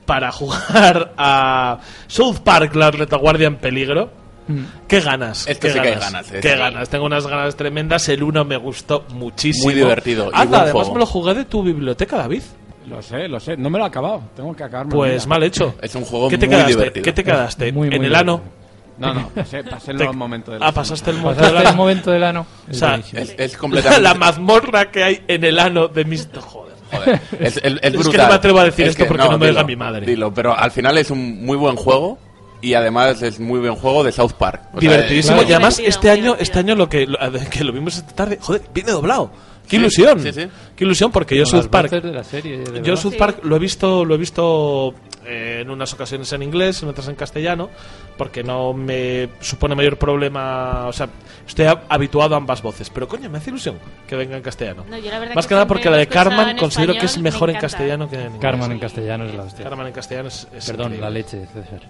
para 0.09 0.32
jugar 0.32 1.12
a 1.18 1.80
South 2.06 2.38
Park, 2.42 2.74
la 2.74 2.90
retaguardia 2.90 3.46
en 3.46 3.56
peligro, 3.56 4.09
qué 4.88 5.00
ganas. 5.00 5.46
Esto 5.46 5.66
qué 5.66 5.72
sí 5.74 5.80
que 5.80 5.88
hay 5.88 5.94
ganas, 6.00 6.32
¿eh? 6.32 6.38
Qué 6.40 6.52
Sí. 6.52 6.59
ganas, 6.59 6.88
tengo 6.88 7.04
unas 7.04 7.26
ganas 7.26 7.54
tremendas. 7.56 8.09
El 8.09 8.22
1 8.22 8.42
me 8.46 8.56
gustó 8.56 9.04
muchísimo. 9.11 9.66
Muy 9.66 9.74
divertido 9.74 10.30
Anda, 10.32 10.62
además 10.62 10.72
juego. 10.72 10.94
me 10.94 11.00
lo 11.00 11.06
jugué 11.06 11.34
de 11.34 11.44
tu 11.44 11.62
biblioteca, 11.62 12.16
David. 12.16 12.42
Lo 12.86 13.02
sé, 13.02 13.28
lo 13.28 13.38
sé. 13.38 13.54
No 13.59 13.68
me 13.68 13.78
lo 13.78 13.84
he 13.84 13.88
acabado. 13.88 14.22
Tengo 14.34 14.56
que 14.56 14.64
acabarme. 14.64 14.94
Pues 14.94 15.26
mal 15.26 15.42
hecho. 15.42 15.74
Es 15.82 15.94
un 15.94 16.06
juego 16.06 16.30
¿Qué 16.30 16.38
te 16.38 16.46
muy 16.46 16.54
quedaste? 16.54 16.72
divertido. 16.72 17.04
¿Qué 17.04 17.12
te 17.12 17.22
quedaste? 17.24 17.72
Muy, 17.74 17.88
en 17.88 18.02
el 18.04 18.14
ano. 18.14 18.40
No, 18.96 19.12
no, 19.12 19.28
pasé, 19.34 19.62
pasé 19.62 19.90
el 19.92 19.98
Te- 19.98 20.09
momento 20.11 20.52
del 20.52 20.62
Ah, 20.62 20.72
pasaste 20.72 21.11
el 21.11 21.18
momento 21.18 21.40
¿Pasaste 21.42 21.52
del 21.54 21.61
el 21.62 21.68
ano. 21.68 21.76
momento 21.76 22.11
del 22.11 22.24
ano? 22.24 22.46
O 22.70 22.72
sea. 22.74 22.94
Es, 22.94 23.34
es 23.36 23.56
completamente... 23.59 24.02
La 24.02 24.14
mazmorra 24.14 24.90
que 24.90 25.04
hay 25.04 25.20
en 25.28 25.44
el 25.44 25.59
ano 25.59 25.88
de 25.88 26.04
Mr. 26.06 26.40
Joder. 26.40 26.67
Joder, 26.91 27.20
es, 27.41 27.57
es- 27.57 27.62
es 27.82 27.95
Es 27.95 28.09
que 28.09 28.16
no 28.18 28.28
me 28.28 28.34
atrevo 28.34 28.59
a 28.61 28.64
decir 28.64 28.84
Es 28.86 28.91
esto 28.93 29.05
que- 29.05 29.09
porque 29.09 29.28
no 29.28 29.39
me 29.39 29.47
dilo, 29.49 29.64
mi 29.64 29.76
madre. 29.76 30.07
Dilo, 30.07 30.32
pero 30.32 30.57
al 30.57 30.70
final 30.70 30.97
es 30.99 31.11
un 31.11 31.45
muy 31.45 31.57
buen 31.57 31.76
juego 31.76 32.18
y 32.61 32.74
además 32.74 33.22
es 33.22 33.39
muy 33.39 33.61
buen 33.61 33.74
juego 33.76 34.03
de 34.05 34.12
South 34.12 34.32
Park. 34.39 34.62
O 34.74 34.80
sea, 34.80 34.80
Divertidísimo. 34.80 35.43
Y 35.43 35.53
además, 35.53 35.80
este 35.84 36.11
año, 36.11 36.36
este 36.39 36.59
año 36.59 36.74
lo 36.74 36.89
que, 36.89 37.07
lo, 37.07 37.18
que 37.51 37.62
lo 37.64 37.72
vimos 37.72 37.97
esta 37.97 38.14
tarde, 38.14 38.39
joder, 38.41 38.62
viene 38.74 38.91
doblado. 38.93 39.30
¡Qué 39.64 39.76
Sí, 39.76 39.76
ilusión! 39.76 40.20
sí, 40.22 40.32
sí. 40.32 40.49
¡Qué 40.74 40.84
ilusión! 40.84 41.12
Porque 41.12 41.36
yo 41.36 41.45
South 41.45 41.66
Park, 41.68 41.91
voces 41.91 42.03
de 42.03 42.12
la 42.12 42.24
serie, 42.24 42.59
de 42.59 42.82
yo. 42.82 42.97
South 42.97 43.12
Sí. 43.12 43.18
Park 43.18 43.41
lo 43.45 43.57
he 43.57 43.59
visto, 43.59 44.03
lo 44.05 44.14
he 44.14 44.18
visto 44.18 44.95
eh, 45.28 45.60
en 45.62 45.70
unas 45.70 45.92
ocasiones 45.92 46.32
en 46.32 46.42
inglés, 46.42 46.82
en 46.82 46.88
otras 46.88 47.06
en 47.08 47.14
castellano, 47.14 47.68
porque 48.16 48.42
no 48.42 48.72
me 48.72 49.28
supone 49.40 49.74
mayor 49.74 49.98
problema. 49.98 50.86
O 50.86 50.92
sea, 50.92 51.08
estoy 51.46 51.66
a- 51.66 51.82
habituado 51.88 52.34
a 52.34 52.38
ambas 52.38 52.62
voces, 52.62 52.90
pero 52.90 53.06
coño, 53.06 53.28
me 53.30 53.38
hace 53.38 53.50
ilusión 53.50 53.78
que 54.06 54.16
venga 54.16 54.36
en 54.36 54.42
castellano. 54.42 54.84
No, 54.88 54.96
yo 54.98 55.10
la 55.10 55.18
verdad 55.18 55.34
Más 55.34 55.44
que 55.46 55.50
que 55.50 55.54
nada 55.54 55.66
porque 55.66 55.84
la 55.90 55.90
de 55.92 55.96
lo 55.96 56.00
he 56.00 56.02
escuchado 56.04 56.30
Carman 56.30 56.48
en 56.50 56.56
considero 56.58 56.92
que 56.94 57.06
es 57.06 57.16
me 57.18 57.22
mejor 57.24 57.50
en 57.50 57.56
castellano 57.56 58.08
que 58.08 58.16
en 58.16 58.22
inglés. 58.22 58.40
Carman 58.40 58.72
en 58.72 58.78
castellano 58.78 59.24
es 59.26 59.34
la 59.34 59.42
hostia. 59.44 59.64
Carman 59.64 59.86
en 59.86 59.92
castellano 59.92 60.28
es, 60.28 60.48
es 60.54 60.66
Perdón, 60.66 60.86
increíble. 60.94 61.04
la 61.04 61.10
leche, 61.10 61.46
César. 61.52 61.80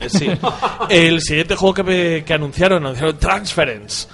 Eh, 0.00 0.08
Sí. 0.08 0.30
El 0.88 1.20
siguiente 1.20 1.56
juego 1.56 1.74
que, 1.74 1.82
me- 1.82 2.24
que 2.24 2.32
anunciaron, 2.32 2.82
anunciaron 2.84 3.18
Transference. 3.18 4.08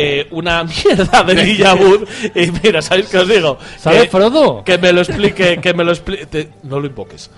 Eh, 0.00 0.28
una 0.30 0.62
mierda 0.84 1.24
de 1.24 1.34
Villawood. 1.34 2.08
y 2.34 2.50
mira, 2.62 2.80
¿sabéis 2.80 3.08
qué 3.08 3.18
os 3.18 3.28
digo? 3.28 3.58
¿Sabe 3.78 4.02
Que- 4.02 4.08
Frodo? 4.08 4.62
Que 4.64 4.78
me 4.78 4.92
lo 4.92 5.00
explique, 5.00 5.58
que 5.60 5.74
me 5.74 5.82
lo 5.82 5.90
explique. 5.90 6.50
No 6.62 6.78
lo 6.78 6.86
invoques. 6.86 7.30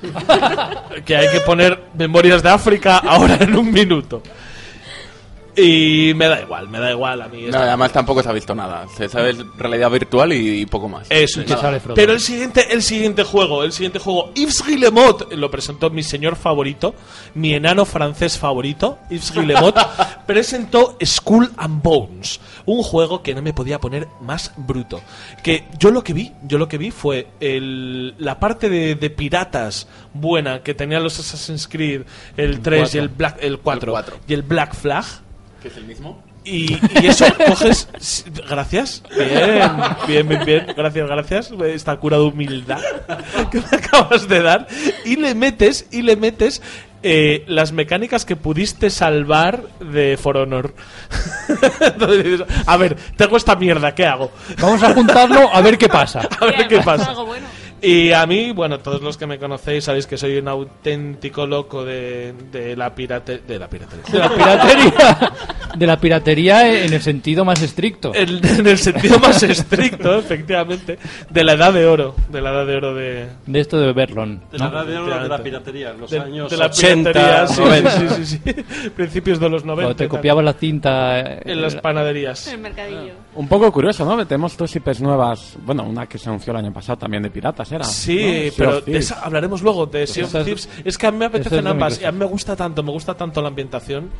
que 1.07 1.17
hay 1.17 1.29
que 1.33 1.41
poner 1.41 1.79
Memorias 1.97 2.43
de 2.43 2.51
África 2.51 2.99
ahora 2.99 3.39
en 3.41 3.57
un 3.57 3.73
minuto. 3.73 4.23
Y 5.57 6.13
me 6.15 6.29
da 6.29 6.41
igual, 6.41 6.69
me 6.69 6.79
da 6.79 6.91
igual 6.91 7.23
a 7.23 7.29
mí. 7.29 7.47
No, 7.51 7.59
además 7.59 7.93
tampoco 7.93 8.23
se 8.23 8.29
ha 8.29 8.33
visto 8.33 8.55
nada. 8.55 8.87
Se 8.97 9.09
sabe 9.09 9.35
realidad 9.59 9.91
virtual 9.91 10.33
y, 10.33 10.61
y 10.61 10.67
poco 10.67 10.89
más. 10.89 11.07
Eso 11.11 11.41
Y 11.41 11.45
es. 11.45 11.51
que 11.53 11.57
sale 11.61 11.81
Frodo. 11.81 11.95
Pero 11.95 12.13
el 12.13 12.21
siguiente, 12.21 12.73
el 12.73 12.83
siguiente 12.83 13.25
juego, 13.25 13.65
el 13.65 13.73
siguiente 13.73 13.99
juego, 13.99 14.33
Yves 14.35 14.65
Guillemot, 14.67 15.33
lo 15.33 15.51
presentó 15.51 15.91
mi 15.91 16.03
señor 16.03 16.37
favorito, 16.37 16.95
mi 17.35 17.55
enano 17.55 17.85
francés 17.85 18.39
favorito, 18.39 18.99
Yves 19.11 19.33
Guillemot, 19.33 19.77
presentó 20.27 20.97
Skull 21.05 21.51
and 21.57 21.83
Bones, 21.83 22.41
un 22.67 22.83
juego 22.83 23.23
que 23.23 23.35
no 23.35 23.43
me 23.43 23.53
podía 23.53 23.81
poner 23.81 24.07
más 24.21 24.53
bruto. 24.57 25.01
Que 25.43 25.65
yo 25.79 25.91
lo 25.91 26.05
que 26.05 26.13
vi, 26.13 26.33
yo 26.45 26.59
lo 26.59 26.69
que 26.69 26.79
vi 26.79 26.91
fue 26.91 27.27
el, 27.41 28.15
la 28.19 28.39
parte 28.39 28.69
de, 28.69 28.95
de 28.95 29.11
piratas 29.11 29.89
buena 30.15 30.63
que 30.63 30.75
tenían 30.75 31.03
los 31.03 31.19
Assassin's 31.19 31.67
Creed, 31.69 32.03
el 32.37 32.61
3 32.61 32.95
y 32.95 32.99
el 32.99 33.09
Black, 33.09 33.39
el 33.41 33.59
4, 33.59 33.87
El 33.87 33.91
cuatro. 33.93 34.17
y 34.29 34.33
el 34.35 34.43
Black 34.43 34.75
Flag. 34.75 35.05
¿Que 35.63 35.69
es 35.69 35.77
el 35.77 35.85
mismo? 35.85 36.23
Y, 36.45 36.73
y 37.03 37.07
eso 37.07 37.27
coges. 37.47 37.89
Gracias. 38.49 39.03
Bien, 39.15 39.73
bien, 40.07 40.29
bien, 40.29 40.45
bien. 40.45 40.67
Gracias, 40.75 41.07
gracias. 41.07 41.53
Esta 41.67 41.97
cura 41.99 42.17
de 42.17 42.25
humildad 42.25 42.81
que 43.51 43.59
me 43.59 43.77
acabas 43.77 44.27
de 44.27 44.43
dar. 44.43 44.67
Y 45.05 45.17
le 45.17 45.35
metes, 45.35 45.87
y 45.91 46.03
le 46.03 46.17
metes 46.17 46.63
eh, 47.03 47.45
las 47.47 47.73
mecánicas 47.73 48.25
que 48.25 48.37
pudiste 48.37 48.91
salvar 48.91 49.63
de 49.81 50.19
For 50.21 50.37
Honor. 50.37 50.75
Entonces 51.81 52.25
dices, 52.25 52.47
a 52.67 52.77
ver, 52.77 52.97
tengo 53.17 53.37
esta 53.37 53.57
mierda, 53.57 53.95
¿qué 53.95 54.07
hago? 54.07 54.31
Vamos 54.61 54.83
a 54.83 54.95
juntarlo 54.95 55.49
a 55.53 55.61
ver 55.61 55.77
qué 55.77 55.89
pasa. 55.89 56.29
A 56.41 56.45
ver 56.47 56.69
qué 56.69 56.81
pasa. 56.81 57.11
Algo 57.11 57.27
bueno. 57.27 57.47
Y 57.83 58.13
a 58.13 58.27
mí, 58.27 58.53
bueno, 58.53 58.79
todos 58.81 59.01
los 59.03 59.17
que 59.17 59.27
me 59.27 59.39
conocéis 59.39 59.85
sabéis 59.85 60.07
que 60.07 60.17
soy 60.19 60.37
un 60.39 60.49
auténtico 60.49 61.47
loco 61.47 61.85
de, 61.85 62.35
de 62.53 62.77
la 62.77 62.95
pirate, 62.95 63.39
de 63.47 63.59
la 63.59 63.69
piratería. 63.69 64.05
De 64.13 64.19
la 64.19 64.29
piratería. 64.35 65.33
De 65.77 65.87
la 65.87 65.97
piratería 66.01 66.85
en 66.85 66.93
el 66.93 67.01
sentido 67.01 67.45
más 67.45 67.63
estricto. 67.63 68.13
En, 68.15 68.45
en 68.45 68.67
el 68.67 68.77
sentido 68.77 69.19
más 69.21 69.43
estricto, 69.43 70.19
efectivamente, 70.19 70.99
de 71.31 71.45
la 71.45 71.53
edad 71.53 71.73
de 71.73 71.87
oro, 71.87 72.15
de 72.29 72.41
la 72.41 72.51
edad 72.51 72.67
de 72.67 72.77
oro 72.77 72.95
de, 72.95 73.29
De 73.47 73.61
esto 73.61 73.79
de 73.81 73.93
Berlon. 73.93 74.43
De 74.51 74.59
la, 74.59 74.69
¿no? 74.69 74.85
de, 74.85 74.95
la- 75.01 75.23
de 75.23 75.29
la 75.29 75.39
piratería, 75.43 75.93
los 75.93 76.11
de, 76.11 76.19
años 76.21 76.51
de 76.51 76.57
la 76.57 76.67
80, 76.67 77.13
piratería, 77.13 77.47
sí, 77.47 77.61
90. 77.61 77.91
sí, 77.91 78.09
sí, 78.09 78.27
sí, 78.27 78.41
sí. 78.45 78.91
principios 78.91 79.39
de 79.41 79.49
los 79.49 79.65
90. 79.65 79.83
Cuando 79.85 79.97
te 79.97 80.09
copiabas 80.09 80.45
la 80.45 80.53
cinta. 80.55 81.21
eh, 81.21 81.41
en 81.45 81.63
las 81.63 81.77
panaderías. 81.77 82.49
En 82.49 82.55
el 82.55 82.61
mercadillo. 82.61 83.13
Un 83.33 83.47
poco 83.47 83.71
curioso, 83.71 84.05
¿no? 84.05 84.27
Tenemos 84.27 84.57
dos 84.57 84.75
IPs 84.75 85.01
nuevas. 85.01 85.57
Bueno, 85.65 85.85
una 85.85 86.07
que 86.07 86.19
se 86.19 86.29
anunció 86.29 86.51
el 86.51 86.57
año 86.59 86.73
pasado 86.73 86.99
también 86.99 87.23
de 87.23 87.31
piratas, 87.31 87.71
¿era? 87.71 87.85
Sí, 87.85 88.51
pero 88.57 88.81
de 88.81 88.99
esa 88.99 89.21
hablaremos 89.25 89.63
luego, 89.63 89.87
de 89.87 90.05
Sea 90.07 90.25
of 90.25 90.35
es- 90.85 90.99
que 90.99 91.07
a 91.07 91.13
mí 91.13 91.19
me 91.19 91.27
es 91.27 91.31
apetecen 91.31 91.65
ambas 91.69 92.01
y 92.03 92.05
a 92.05 92.11
mí 92.13 92.19
me 92.19 92.25
gusta 92.25 92.57
tanto, 92.57 92.83
me 92.83 92.91
gusta 92.91 93.15
tanto 93.15 93.41
la 93.41 93.47
ambientación 93.49 94.11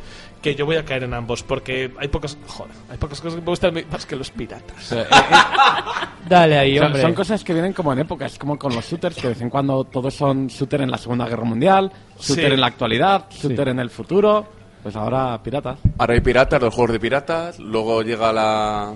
que 0.41 0.55
yo 0.55 0.65
voy 0.65 0.77
a 0.77 0.85
caer 0.85 1.03
en 1.03 1.13
ambos 1.13 1.43
porque 1.43 1.91
hay 1.99 2.07
pocas, 2.07 2.37
joder, 2.47 2.73
hay 2.89 2.97
pocas 2.97 3.19
cosas 3.19 3.35
que 3.35 3.41
me 3.41 3.47
gustan 3.47 3.73
más 3.91 4.05
que 4.05 4.15
los 4.15 4.31
piratas. 4.31 4.95
Dale 6.29 6.57
ahí, 6.57 6.77
Son, 6.77 6.87
hombre. 6.87 7.01
son 7.01 7.13
cosas 7.13 7.43
que 7.43 7.53
vienen 7.53 7.73
como 7.73 7.91
en 7.93 7.99
época, 7.99 8.25
es 8.27 8.37
como 8.39 8.57
con 8.57 8.73
los 8.73 8.85
shooters, 8.89 9.15
que 9.15 9.23
de 9.23 9.29
vez 9.29 9.41
en 9.41 9.49
cuando 9.49 9.83
todos 9.83 10.13
son 10.13 10.47
shooter 10.47 10.81
en 10.81 10.89
la 10.91 10.97
Segunda 10.97 11.27
Guerra 11.27 11.43
Mundial, 11.43 11.91
shooter 12.19 12.47
Sí. 12.47 12.53
en 12.53 12.61
la 12.61 12.67
actualidad, 12.67 13.25
shooter 13.29 13.67
en 13.67 13.79
el 13.79 13.89
futuro, 13.89 14.45
pues 14.83 14.95
ahora 14.95 15.41
piratas. 15.43 15.79
Ahora 15.97 16.13
hay 16.13 16.21
piratas, 16.21 16.61
los 16.61 16.73
juegos 16.73 16.93
de 16.93 16.99
piratas. 16.99 17.59
Luego 17.59 18.01
llega 18.01 18.31
la. 18.33 18.93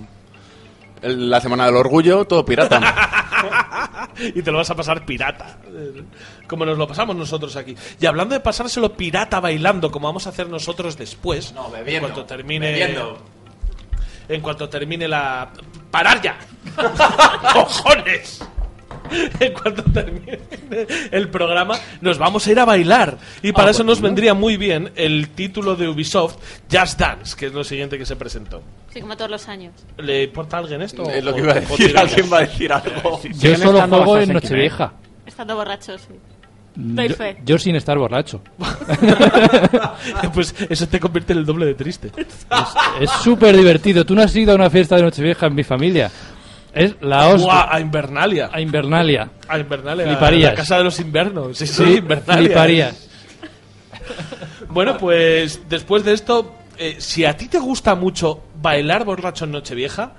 La 1.02 1.40
semana 1.40 1.66
del 1.66 1.76
orgullo, 1.76 2.24
todo 2.24 2.44
pirata. 2.44 2.80
y 4.18 4.42
te 4.42 4.50
lo 4.50 4.58
vas 4.58 4.70
a 4.70 4.74
pasar 4.74 5.04
pirata. 5.04 5.58
Como 6.48 6.64
nos 6.64 6.78
lo 6.78 6.88
pasamos 6.88 7.14
nosotros 7.14 7.54
aquí. 7.56 7.76
Y 8.00 8.06
hablando 8.06 8.34
de 8.34 8.40
pasárselo 8.40 8.94
pirata 8.94 9.38
bailando, 9.38 9.90
como 9.90 10.08
vamos 10.08 10.26
a 10.26 10.30
hacer 10.30 10.48
nosotros 10.48 10.96
después. 10.96 11.52
No, 11.52 11.70
bebiendo, 11.70 12.08
En 12.08 12.14
cuanto 12.14 12.26
termine. 12.26 12.66
bebiendo. 12.72 13.18
En 14.28 14.40
cuanto 14.40 14.68
termine 14.68 15.06
la. 15.06 15.50
¡Parar 15.90 16.20
ya! 16.22 16.38
¡Cojones! 17.52 18.42
En 19.40 19.52
cuanto 19.52 19.82
termine 19.84 20.38
el 21.10 21.28
programa, 21.28 21.76
nos 22.00 22.18
vamos 22.18 22.46
a 22.46 22.52
ir 22.52 22.58
a 22.60 22.64
bailar. 22.64 23.18
Y 23.42 23.52
para 23.52 23.68
Ah, 23.68 23.70
eso 23.70 23.78
bueno. 23.80 23.92
nos 23.92 24.00
vendría 24.00 24.34
muy 24.34 24.56
bien 24.56 24.92
el 24.96 25.28
título 25.30 25.76
de 25.76 25.88
Ubisoft, 25.88 26.36
Just 26.70 26.98
Dance, 26.98 27.36
que 27.36 27.46
es 27.46 27.52
lo 27.52 27.64
siguiente 27.64 27.98
que 27.98 28.06
se 28.06 28.16
presentó. 28.16 28.62
Sí, 28.92 29.00
como 29.00 29.16
todos 29.16 29.30
los 29.30 29.48
años. 29.48 29.72
¿Le 29.98 30.24
importa 30.24 30.56
a 30.56 30.60
alguien 30.60 30.82
esto? 30.82 31.08
es 31.10 31.22
lo 31.24 31.34
que 31.34 31.40
iba 31.40 31.52
a 31.52 31.60
decir. 31.60 31.96
Alguien 31.98 32.32
va 32.32 32.38
a 32.38 32.40
decir 32.40 32.72
algo. 32.72 33.20
Yo 33.34 33.56
solo 33.56 33.74
estando 33.78 33.96
juego 33.96 34.18
en. 34.18 34.32
Nochevieja. 34.32 34.92
Estando 35.26 35.54
borracho, 35.56 35.98
sí. 35.98 36.14
Doy 36.78 37.08
Yo, 37.08 37.14
yo 37.44 37.58
sin 37.58 37.74
estar 37.74 37.96
borracho. 37.98 38.42
pues 40.34 40.54
eso 40.68 40.86
te 40.88 41.00
convierte 41.00 41.32
en 41.32 41.40
el 41.40 41.46
doble 41.46 41.66
de 41.66 41.74
triste. 41.74 42.10
Es 43.00 43.10
súper 43.22 43.56
divertido. 43.56 44.04
Tú 44.04 44.14
no 44.14 44.22
has 44.22 44.34
ido 44.36 44.52
a 44.52 44.56
una 44.56 44.68
fiesta 44.70 44.96
de 44.96 45.02
Nochevieja 45.02 45.46
en 45.46 45.54
mi 45.54 45.64
familia. 45.64 46.10
Es 46.76 46.94
la 47.00 47.28
hostia. 47.28 47.44
Buah, 47.46 47.74
a 47.74 47.80
Invernalia. 47.80 48.50
A 48.52 48.60
Invernalia. 48.60 49.30
A 49.48 49.58
Invernalia. 49.58 50.06
Fliparías. 50.06 50.50
La 50.52 50.56
casa 50.56 50.78
de 50.78 50.84
los 50.84 51.00
invernos. 51.00 51.58
Sí, 51.58 51.66
sí, 51.66 51.84
Sí, 51.84 51.96
Invernalia. 51.96 52.44
fliparías. 52.46 53.08
Bueno, 54.68 54.98
pues 54.98 55.60
después 55.68 56.04
de 56.04 56.12
esto, 56.12 56.54
eh, 56.78 56.96
si 56.98 57.24
a 57.24 57.36
ti 57.36 57.48
te 57.48 57.58
gusta 57.58 57.94
mucho 57.94 58.42
bailar 58.60 59.04
borracho 59.04 59.44
en 59.44 59.52
Nochevieja, 59.52 60.12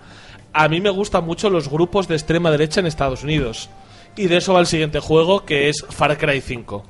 a 0.53 0.67
mí 0.67 0.81
me 0.81 0.89
gustan 0.89 1.25
mucho 1.25 1.49
los 1.49 1.69
grupos 1.69 2.07
de 2.07 2.15
extrema 2.15 2.49
derecha 2.49 2.79
en 2.79 2.87
Estados 2.87 3.23
Unidos. 3.23 3.69
Y 4.15 4.27
de 4.27 4.37
eso 4.37 4.53
va 4.53 4.59
el 4.61 4.65
siguiente 4.67 4.99
juego, 4.99 5.45
que 5.45 5.69
es 5.69 5.85
Far 5.89 6.17
Cry 6.17 6.41
5. 6.41 6.85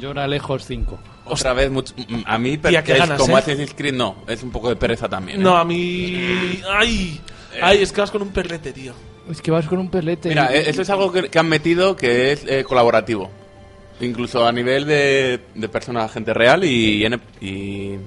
Llora 0.00 0.26
lejos 0.26 0.64
5. 0.66 0.98
Otra 1.26 1.52
vez, 1.52 1.70
mucho- 1.70 1.94
mm, 1.96 2.22
a 2.26 2.38
mí, 2.38 2.58
Tía, 2.58 2.82
qué 2.82 2.92
es 2.94 2.98
ganas, 2.98 3.20
como 3.20 3.36
¿eh? 3.36 3.40
Assassin's 3.40 3.74
Creed, 3.74 3.94
no. 3.94 4.16
Es 4.26 4.42
un 4.42 4.50
poco 4.50 4.68
de 4.68 4.74
pereza 4.76 5.08
también. 5.08 5.38
¿eh? 5.40 5.44
No, 5.44 5.56
a 5.56 5.64
mí... 5.64 6.60
¡Ay! 6.68 7.20
¡Ay! 7.62 7.82
Es 7.82 7.92
que 7.92 8.00
vas 8.00 8.10
con 8.10 8.22
un 8.22 8.30
perrete, 8.30 8.72
tío. 8.72 8.92
Es 9.30 9.40
que 9.40 9.50
vas 9.50 9.66
con 9.66 9.78
un 9.78 9.90
perlete. 9.90 10.28
Mira, 10.28 10.54
eh, 10.54 10.64
eso 10.66 10.82
es 10.82 10.90
algo 10.90 11.12
que, 11.12 11.28
que 11.28 11.38
han 11.38 11.48
metido 11.48 11.96
que 11.96 12.32
es 12.32 12.44
eh, 12.46 12.64
colaborativo. 12.64 13.30
Incluso 14.00 14.44
a 14.46 14.52
nivel 14.52 14.84
de, 14.86 15.40
de 15.54 15.68
persona, 15.68 16.08
gente 16.08 16.34
real 16.34 16.64
y, 16.64 17.04
y, 17.40 17.98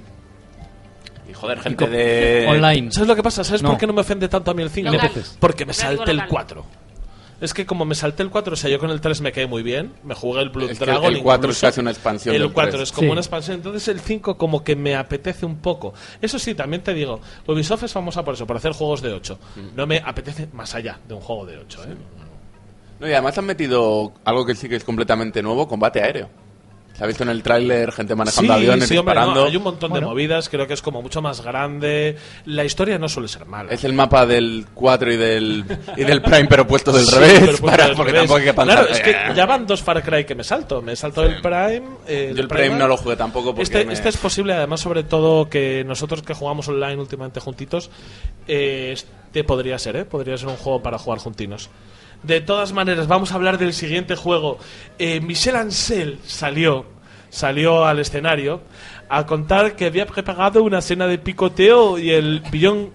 Y 1.29 1.33
joder, 1.33 1.59
gente 1.61 1.87
de... 1.87 2.45
Online. 2.49 2.91
¿Sabes 2.91 3.07
lo 3.07 3.15
que 3.15 3.23
pasa? 3.23 3.43
¿Sabes 3.43 3.61
No. 3.63 3.69
por 3.69 3.77
qué 3.77 3.87
no 3.87 3.93
me 3.93 4.01
ofende 4.01 4.27
tanto 4.27 4.51
a 4.51 4.53
mí 4.53 4.61
el 4.63 4.69
5? 4.69 4.91
Local. 4.91 5.11
Porque 5.39 5.65
me 5.65 5.73
Local, 5.73 5.97
salté 5.97 6.11
el 6.11 6.17
local. 6.17 6.29
4. 6.29 6.65
Es 7.45 7.53
que 7.53 7.65
como 7.65 7.85
me 7.85 7.93
salté 7.95 8.23
el 8.23 8.29
4, 8.31 8.53
o 8.53 8.55
sea, 8.55 8.69
yo 8.71 8.79
con 8.79 8.89
el 8.89 8.99
3 8.99 9.21
me 9.21 9.31
quedé 9.31 9.45
muy 9.47 9.61
bien. 9.63 9.93
Me 10.03 10.15
jugué 10.15 10.41
el 10.41 10.49
Blood 10.49 10.71
Es 10.71 10.79
que 10.79 10.85
Dragon. 10.85 11.13
el 11.13 11.21
4 11.21 11.51
es 11.51 11.61
casi 11.61 11.79
una 11.79 11.91
expansión 11.91 12.35
El 12.35 12.41
del 12.41 12.51
4 12.51 12.71
3. 12.71 12.83
es 12.83 12.91
como 12.91 13.05
Sí. 13.07 13.11
una 13.11 13.21
expansión. 13.21 13.55
Entonces 13.57 13.87
el 13.87 13.99
5 13.99 14.37
como 14.37 14.63
que 14.63 14.75
me 14.75 14.95
apetece 14.95 15.45
un 15.45 15.57
poco. 15.57 15.93
Eso 16.21 16.39
sí, 16.39 16.55
también 16.55 16.81
te 16.83 16.93
digo, 16.93 17.21
Ubisoft 17.47 17.83
es 17.83 17.93
famosa 17.93 18.23
por 18.25 18.33
eso, 18.33 18.47
por 18.47 18.57
hacer 18.57 18.71
juegos 18.73 19.01
de 19.01 19.13
8. 19.13 19.37
Mm. 19.55 19.75
No 19.75 19.85
me 19.87 19.97
apetece 20.03 20.47
más 20.53 20.73
allá 20.75 20.99
de 21.07 21.13
un 21.13 21.21
juego 21.21 21.45
de 21.45 21.57
8, 21.59 21.83
¿eh? 21.83 21.95
No, 22.99 23.07
y 23.07 23.11
además 23.13 23.37
han 23.37 23.45
metido 23.45 24.13
algo 24.23 24.45
que 24.45 24.55
sí 24.55 24.67
que 24.67 24.75
es 24.77 24.83
completamente 24.83 25.41
nuevo, 25.43 25.67
combate 25.67 26.01
aéreo. 26.01 26.29
Se 26.97 27.03
ha 27.03 27.07
visto 27.07 27.23
en 27.23 27.29
el 27.29 27.43
tráiler 27.43 27.91
gente 27.91 28.15
manejando 28.15 28.53
aviones, 28.53 28.87
sí, 28.87 28.95
hombre, 28.95 29.13
disparando. 29.15 29.41
no, 29.41 29.47
hay 29.47 29.57
un 29.57 29.63
montón 29.63 29.91
de 29.91 29.99
movidas, 29.99 30.47
creo 30.47 30.65
que 30.65 30.73
es 30.75 30.81
como 30.81 31.01
mucho 31.01 31.21
más 31.21 31.41
grande. 31.41 32.15
La 32.45 32.63
historia 32.63 32.97
no 32.97 33.09
suele 33.09 33.27
ser 33.27 33.45
mala. 33.45 33.69
Es 33.73 33.83
el 33.83 33.91
mapa 33.91 34.25
del 34.25 34.65
4 34.73 35.11
y 35.11 35.17
del, 35.17 35.65
y 35.97 36.03
del 36.05 36.21
Prime, 36.21 36.45
pero 36.47 36.65
puesto 36.65 36.93
del 36.93 37.05
Sí, 37.05 37.15
revés. 37.15 37.39
puesto 37.41 37.65
para- 37.65 37.87
del 37.87 37.95
porque 37.97 38.11
revés. 38.13 38.29
tampoco 38.29 38.39
hay 38.39 38.45
que 38.45 38.53
pensar. 38.53 38.77
Claro, 38.85 38.89
es 38.93 39.01
que 39.01 39.35
ya 39.35 39.45
van 39.45 39.67
dos 39.67 39.83
Far 39.83 40.01
Cry 40.03 40.23
que 40.25 40.35
me 40.35 40.43
salto. 40.45 40.81
Me 40.81 40.95
salto 40.95 41.23
el 41.23 41.41
Prime. 41.41 41.81
eh, 42.07 42.31
Yo 42.33 42.41
el 42.43 42.47
Prime 42.47 42.75
no 42.77 42.87
lo 42.87 42.95
jugué 42.95 43.17
tampoco 43.17 43.47
porque 43.49 43.63
Este, 43.63 43.83
me- 43.83 43.91
este 43.91 44.07
es 44.07 44.17
posible, 44.17 44.53
además, 44.53 44.79
sobre 44.79 45.03
todo 45.03 45.49
que 45.49 45.83
nosotros 45.85 46.21
que 46.21 46.33
jugamos 46.33 46.67
online 46.69 46.95
últimamente 46.95 47.41
juntitos, 47.41 47.89
eh, 48.47 48.91
este 48.93 49.43
podría 49.43 49.77
ser, 49.79 49.97
¿eh? 49.97 50.05
Podría 50.05 50.37
ser 50.37 50.47
un 50.47 50.55
juego 50.55 50.81
para 50.81 50.97
jugar 50.97 51.19
juntinos. 51.19 51.69
De 52.25 52.41
todas 52.41 52.73
maneras, 52.73 53.07
vamos 53.07 53.31
a 53.31 53.35
hablar 53.35 53.59
del 53.59 53.71
siguiente 53.71 54.15
juego. 54.15 54.57
Eh, 54.97 55.19
Michel 55.21 55.55
Ancel 55.57 56.17
salió, 56.25 56.87
salió 57.29 57.85
al 57.85 57.99
escenario 57.99 58.61
a 59.09 59.27
contar 59.27 59.75
que 59.75 59.85
había 59.85 60.07
preparado 60.07 60.63
una 60.63 60.79
escena 60.79 61.05
de 61.05 61.19
picoteo 61.19 61.99
y 61.99 62.09
el 62.09 62.41
Beyond 62.51 62.93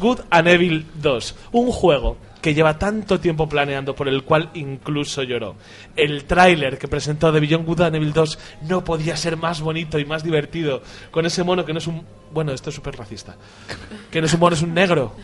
Good 0.00 0.20
and 0.30 0.48
Evil 0.48 0.86
2. 1.00 1.36
Un 1.52 1.70
juego 1.70 2.16
que 2.40 2.54
lleva 2.54 2.76
tanto 2.76 3.20
tiempo 3.20 3.48
planeando, 3.48 3.94
por 3.94 4.08
el 4.08 4.24
cual 4.24 4.50
incluso 4.54 5.22
lloró. 5.22 5.54
El 5.94 6.24
tráiler 6.24 6.76
que 6.76 6.88
presentó 6.88 7.30
de 7.30 7.38
Beyond 7.38 7.64
Good 7.64 7.82
and 7.82 7.94
Evil 7.94 8.12
2 8.12 8.38
no 8.62 8.82
podía 8.82 9.16
ser 9.16 9.36
más 9.36 9.60
bonito 9.60 10.00
y 10.00 10.04
más 10.04 10.24
divertido. 10.24 10.82
Con 11.12 11.24
ese 11.24 11.44
mono 11.44 11.64
que 11.64 11.72
no 11.72 11.78
es 11.78 11.86
un... 11.86 12.04
Bueno, 12.32 12.50
esto 12.50 12.70
es 12.70 12.74
súper 12.74 12.96
racista. 12.96 13.36
Que 14.10 14.20
no 14.20 14.26
es 14.26 14.34
un 14.34 14.40
mono, 14.40 14.56
es 14.56 14.62
un 14.62 14.74
negro. 14.74 15.14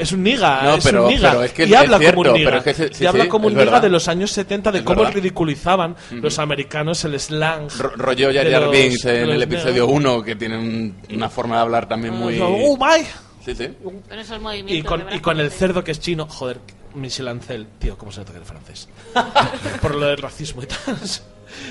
Es 0.00 0.12
un 0.12 0.22
niga, 0.22 0.62
No, 0.62 0.74
es 0.76 0.84
pero- 0.84 1.04
un 1.06 1.12
niga. 1.14 1.30
pero 1.30 1.44
es 1.44 1.52
que 1.52 1.66
y 1.66 1.72
es 1.72 1.78
habla 1.78 1.98
cierto, 1.98 2.16
como 2.16 2.30
un 2.30 2.36
niga. 2.38 2.50
pero 2.50 2.58
es 2.58 2.64
que 2.64 2.94
sí, 2.94 3.04
y 3.04 3.06
habla 3.06 3.24
sí, 3.24 3.28
como 3.28 3.46
un 3.48 3.52
es 3.58 3.64
niga 3.66 3.80
de 3.80 3.88
los 3.88 4.08
años 4.08 4.30
70, 4.32 4.72
de 4.72 4.78
Es 4.78 4.84
cómo 4.84 5.00
verdad. 5.00 5.14
ridiculizaban 5.14 5.96
los 6.10 6.38
americanos 6.38 7.04
el 7.04 7.20
slang. 7.20 7.68
Ro- 7.78 7.92
Rollo 7.96 8.32
Jar 8.32 8.44
de 8.46 8.50
Jar 8.52 8.70
Binks 8.70 9.04
en 9.04 9.30
el 9.30 9.42
episodio 9.42 9.86
negros. 9.86 9.90
1, 9.92 10.22
que 10.22 10.36
tiene 10.36 10.58
un- 10.58 10.96
una 11.12 11.28
forma 11.28 11.56
de 11.56 11.60
hablar 11.62 11.88
también 11.88 12.14
muy... 12.14 12.38
Oh, 12.42 12.76
my. 12.76 13.04
Sí, 13.44 13.54
sí. 13.54 13.68
Con 13.82 14.18
esos 14.18 14.40
movimientos. 14.40 14.76
Y 14.76 14.82
con, 14.82 15.04
y 15.12 15.20
con 15.20 15.40
el 15.40 15.50
cerdo 15.50 15.82
que 15.84 15.92
es 15.92 16.00
chino, 16.00 16.26
joder, 16.26 16.58
Michel 16.94 17.28
Ancel, 17.28 17.66
tío, 17.78 17.96
¿cómo 17.96 18.10
se 18.12 18.20
nota 18.20 18.32
que 18.32 18.38
eres 18.38 18.48
francés? 18.48 18.88
Por 19.80 19.94
lo 19.94 20.06
del 20.06 20.18
racismo 20.18 20.62
y 20.62 20.66
tal. 20.66 20.96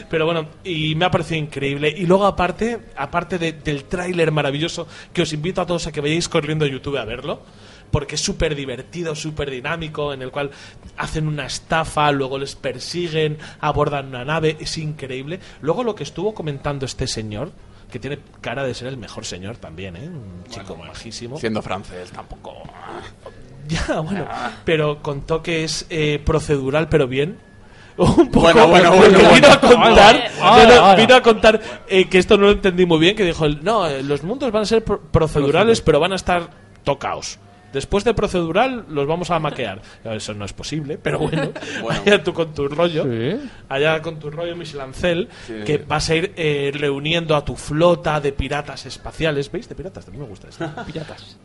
Pero 0.09 0.25
bueno, 0.25 0.47
y 0.63 0.93
me 0.95 1.05
ha 1.05 1.11
parecido 1.11 1.37
increíble. 1.39 1.93
Y 1.95 2.05
luego, 2.05 2.25
aparte, 2.25 2.79
aparte 2.97 3.37
de- 3.37 3.53
del 3.53 3.85
tráiler 3.85 4.31
maravilloso, 4.31 4.87
que 5.13 5.21
os 5.21 5.31
invito 5.33 5.61
a 5.61 5.65
todos 5.65 5.87
a 5.87 5.91
que 5.91 6.01
vayáis 6.01 6.27
corriendo 6.27 6.65
a 6.65 6.67
YouTube 6.67 6.97
a 6.97 7.05
verlo, 7.05 7.41
porque 7.91 8.15
es 8.15 8.21
súper 8.21 8.55
divertido, 8.55 9.15
súper 9.15 9.49
dinámico, 9.51 10.13
en 10.13 10.21
el 10.21 10.31
cual 10.31 10.51
hacen 10.97 11.27
una 11.27 11.45
estafa, 11.45 12.11
luego 12.11 12.37
les 12.37 12.55
persiguen, 12.55 13.37
abordan 13.59 14.07
una 14.07 14.25
nave, 14.25 14.57
es 14.59 14.77
increíble. 14.77 15.39
Luego 15.61 15.83
lo 15.83 15.95
que 15.95 16.03
estuvo 16.03 16.33
comentando 16.33 16.85
este 16.85 17.07
señor, 17.07 17.51
que 17.91 17.99
tiene 17.99 18.19
cara 18.41 18.63
de 18.63 18.73
ser 18.73 18.87
el 18.87 18.97
mejor 18.97 19.25
señor 19.25 19.57
también, 19.57 19.95
¿eh? 19.95 20.07
Un 20.07 20.43
chico 20.49 20.75
majísimo. 20.75 21.37
Siendo 21.39 21.61
francés 21.61 22.11
tampoco... 22.11 22.53
Ya, 23.67 23.99
bueno, 23.99 24.25
pero 24.65 24.99
contó 25.03 25.43
que 25.43 25.63
es 25.63 25.85
eh, 25.91 26.19
procedural, 26.25 26.89
pero 26.89 27.07
bien. 27.07 27.37
Un 27.97 28.31
poco, 28.31 28.39
Bueno, 28.51 28.67
bueno, 28.67 28.95
bueno, 28.95 29.17
vino 29.31 29.47
a 29.47 29.57
bueno. 29.57 29.85
contar, 29.85 30.95
vino 30.97 31.15
a 31.15 31.21
contar 31.21 31.61
eh, 31.87 32.09
que 32.09 32.17
esto 32.17 32.35
no 32.37 32.45
lo 32.45 32.51
entendí 32.53 32.87
muy 32.87 32.97
bien, 32.97 33.15
que 33.15 33.23
dijo, 33.25 33.47
no, 33.47 33.85
eh, 33.85 34.01
los 34.01 34.23
mundos 34.23 34.51
van 34.51 34.63
a 34.63 34.65
ser 34.65 34.83
pro- 34.83 34.99
procedurales, 35.01 35.81
pero 35.81 35.99
van 35.99 36.13
a 36.13 36.15
estar 36.15 36.49
tocaos. 36.83 37.37
Después 37.73 38.03
de 38.03 38.13
procedural 38.13 38.85
los 38.89 39.05
vamos 39.07 39.29
a 39.31 39.39
maquear. 39.39 39.81
Eso 40.03 40.33
no 40.33 40.45
es 40.45 40.53
posible, 40.53 40.97
pero 40.97 41.19
bueno, 41.19 41.51
Bueno. 41.83 42.01
allá 42.05 42.23
tú 42.23 42.33
con 42.33 42.53
tu 42.53 42.67
rollo, 42.67 43.03
Sí. 43.03 43.49
allá 43.69 44.01
con 44.01 44.17
tu 44.19 44.29
rollo 44.31 44.55
Michel 44.55 44.81
Ancel, 44.81 45.29
Sí. 45.45 45.53
que 45.65 45.77
vas 45.77 46.09
a 46.09 46.15
ir 46.15 46.33
eh, 46.35 46.71
reuniendo 46.73 47.35
a 47.35 47.45
tu 47.45 47.55
flota 47.55 48.19
de 48.19 48.31
piratas 48.31 48.85
espaciales. 48.85 49.51
¿Veis? 49.51 49.69
De 49.69 49.75
piratas, 49.75 50.05
también 50.05 50.23
me 50.23 50.29
gusta 50.29 50.49
esto. 50.49 50.67
Piratas. 50.85 51.37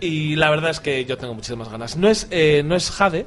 Y 0.00 0.36
la 0.36 0.50
verdad 0.50 0.70
es 0.70 0.80
que 0.80 1.04
yo 1.04 1.16
tengo 1.18 1.34
muchísimas 1.34 1.68
ganas. 1.68 1.96
No 1.96 2.08
es, 2.08 2.26
eh, 2.30 2.62
no 2.64 2.74
es 2.74 2.90
Jade, 2.90 3.26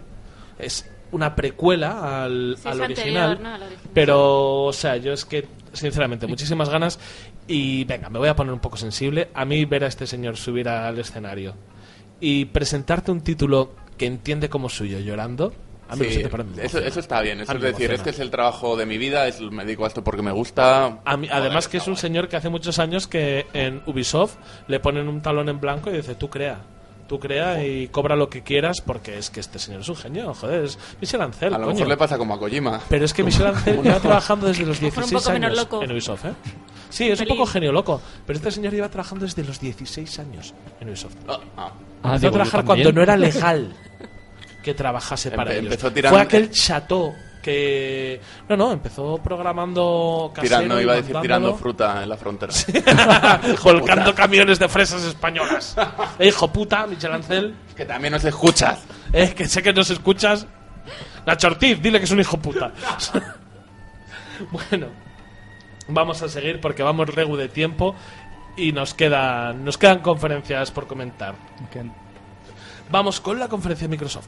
es 0.60 0.90
una 1.12 1.36
precuela 1.36 2.24
al, 2.24 2.56
Sí, 2.60 2.68
al 2.68 2.74
es 2.80 2.86
original. 2.86 3.32
anterior, 3.32 3.40
¿no? 3.42 3.56
al 3.56 3.62
original. 3.64 3.90
Pero, 3.94 4.64
o 4.66 4.74
sea, 4.74 4.98
yo 4.98 5.14
es 5.14 5.26
que, 5.26 5.48
sinceramente, 5.72 6.26
muchísimas 6.26 6.70
ganas. 6.70 7.00
Y 7.48 7.84
venga, 7.84 8.10
me 8.10 8.18
voy 8.20 8.30
a 8.30 8.36
poner 8.36 8.54
un 8.54 8.60
poco 8.60 8.78
sensible. 8.78 9.30
A 9.36 9.46
mí 9.46 9.66
ver 9.66 9.84
a 9.84 9.88
este 9.88 10.08
señor 10.08 10.38
subir 10.38 10.68
al 10.70 10.98
escenario 10.98 11.54
y 12.26 12.46
presentarte 12.46 13.12
un 13.12 13.20
título 13.22 13.74
que 13.98 14.06
entiende 14.06 14.48
como 14.48 14.70
suyo 14.70 14.98
llorando, 15.00 15.54
a 15.90 15.96
mí 15.98 16.06
Sí, 16.06 16.24
te 16.24 16.86
eso, 16.88 17.00
está 17.02 17.22
bien. 17.22 17.42
Eso 17.42 17.52
A 17.52 17.56
es 17.56 17.62
decir, 17.62 17.74
emociona. 17.92 17.94
este 17.96 18.10
es 18.12 18.20
el 18.20 18.32
trabajo 18.32 18.78
de 18.78 18.86
mi 18.86 18.98
vida, 18.98 19.28
es, 19.28 19.42
me 19.42 19.66
dedico 19.66 19.84
a 19.84 19.88
esto 19.88 20.04
porque 20.06 20.22
me 20.22 20.32
gusta. 20.32 21.02
A 21.04 21.18
mí- 21.18 21.28
además 21.30 21.68
que 21.68 21.78
es 21.78 21.88
un 21.88 21.98
señor 21.98 22.30
que 22.30 22.38
hace 22.38 22.48
muchos 22.50 22.80
años 22.80 23.08
que 23.08 23.46
en 23.54 23.82
Ubisoft 23.86 24.36
le 24.68 24.80
ponen 24.80 25.10
un 25.10 25.22
talón 25.22 25.50
en 25.50 25.60
blanco 25.60 25.92
y 25.92 25.98
dice, 25.98 26.16
tú 26.16 26.30
crea. 26.30 26.62
Tú 27.08 27.20
crea 27.20 27.64
y 27.66 27.90
cobra 27.90 28.16
lo 28.16 28.30
que 28.30 28.42
quieras 28.44 28.82
porque 28.82 29.18
es 29.18 29.30
que 29.30 29.40
este 29.42 29.60
señor 29.60 29.82
es 29.82 29.90
un 29.90 29.96
genio, 29.98 30.34
joder, 30.34 30.64
es 30.64 30.80
Michel 31.02 31.22
Ancel, 31.22 31.54
A 31.54 31.58
lo 31.58 31.66
coño. 31.66 31.76
mejor 31.76 31.88
le 31.90 31.98
pasa 31.98 32.18
como 32.18 32.34
a 32.34 32.40
Kojima. 32.40 32.80
Pero 32.90 33.06
es 33.06 33.14
que 33.14 33.24
Michel 33.24 33.48
Ancel 33.48 33.82
lleva 33.84 34.00
trabajando 34.00 34.48
desde 34.48 34.66
los 34.66 34.78
A 34.78 34.82
lo 34.82 34.88
mejor 34.88 35.04
un 35.04 35.10
16 35.10 35.22
poco 35.24 35.34
menos 35.34 35.50
años 35.50 35.58
loco. 35.64 35.84
en 35.84 35.92
Ubisoft, 35.92 36.26
¿eh? 36.26 36.34
Sí, 36.90 37.10
es 37.10 37.20
un 37.20 37.28
poco 37.28 37.46
genio 37.46 37.72
loco, 37.72 38.02
pero 38.26 38.38
este 38.38 38.52
señor 38.52 38.72
lleva 38.74 38.88
trabajando 38.90 39.26
desde 39.26 39.44
los 39.44 39.60
16 39.60 40.20
años 40.20 40.54
en 40.80 40.90
Ubisoft. 40.90 41.16
Ah, 41.28 41.40
ah. 41.58 41.72
Ah, 42.04 42.16
Empezó 42.16 42.16
a 42.16 42.18
digo, 42.18 42.22
yo 42.22 42.32
trabajar 42.32 42.66
cuando 42.66 42.92
no 42.94 43.02
era 43.04 43.18
legal 43.18 43.74
que 44.64 44.74
trabajase 44.74 45.32
para 45.32 45.52
Empe- 45.52 45.54
ellos. 45.60 45.74
empezó 45.74 45.92
tirando- 45.92 46.16
Fue 46.18 46.22
aquel 46.24 46.52
chateau 46.52 47.14
que... 47.44 48.20
No, 48.50 48.58
no, 48.58 48.72
empezó 48.72 49.20
programando 49.20 50.32
casero 50.34 50.62
Tirando, 50.62 50.82
iba 50.82 50.94
a 50.94 50.96
decir 50.96 51.16
tirando 51.22 51.54
fruta 51.56 52.02
en 52.02 52.10
la 52.10 52.18
frontera. 52.18 52.52
Volcando 53.64 54.16
camiones 54.16 54.58
de 54.58 54.68
fresas 54.68 55.04
españolas. 55.04 55.76
Eh, 56.18 56.28
hijo 56.28 56.48
puta, 56.52 56.88
Michel 56.88 57.14
Ancel. 57.14 57.54
que 57.76 57.86
también 57.86 58.14
nos 58.14 58.24
escuchas. 58.24 58.84
Eh, 59.12 59.34
que 59.36 59.46
sé 59.46 59.62
que 59.62 59.74
nos 59.74 59.92
escuchas. 59.92 60.48
Nacho 61.28 61.48
Ortiz, 61.48 61.80
dile 61.82 62.00
que 62.00 62.06
es 62.06 62.12
un 62.12 62.20
hijo 62.20 62.38
puta. 62.38 62.72
bueno, 64.52 64.88
vamos 65.88 66.22
a 66.24 66.30
seguir 66.30 66.60
porque 66.60 66.82
vamos 66.82 67.14
regu 67.14 67.36
de 67.38 67.50
tiempo 67.50 67.96
y 68.56 68.72
nos 68.72 68.94
quedan, 68.94 69.64
nos 69.64 69.78
quedan 69.78 70.00
conferencias 70.00 70.72
por 70.72 70.88
comentar. 70.88 71.36
Vamos 72.90 73.20
con 73.20 73.38
la 73.38 73.48
conferencia 73.48 73.88
de 73.88 73.92
Microsoft. 73.92 74.28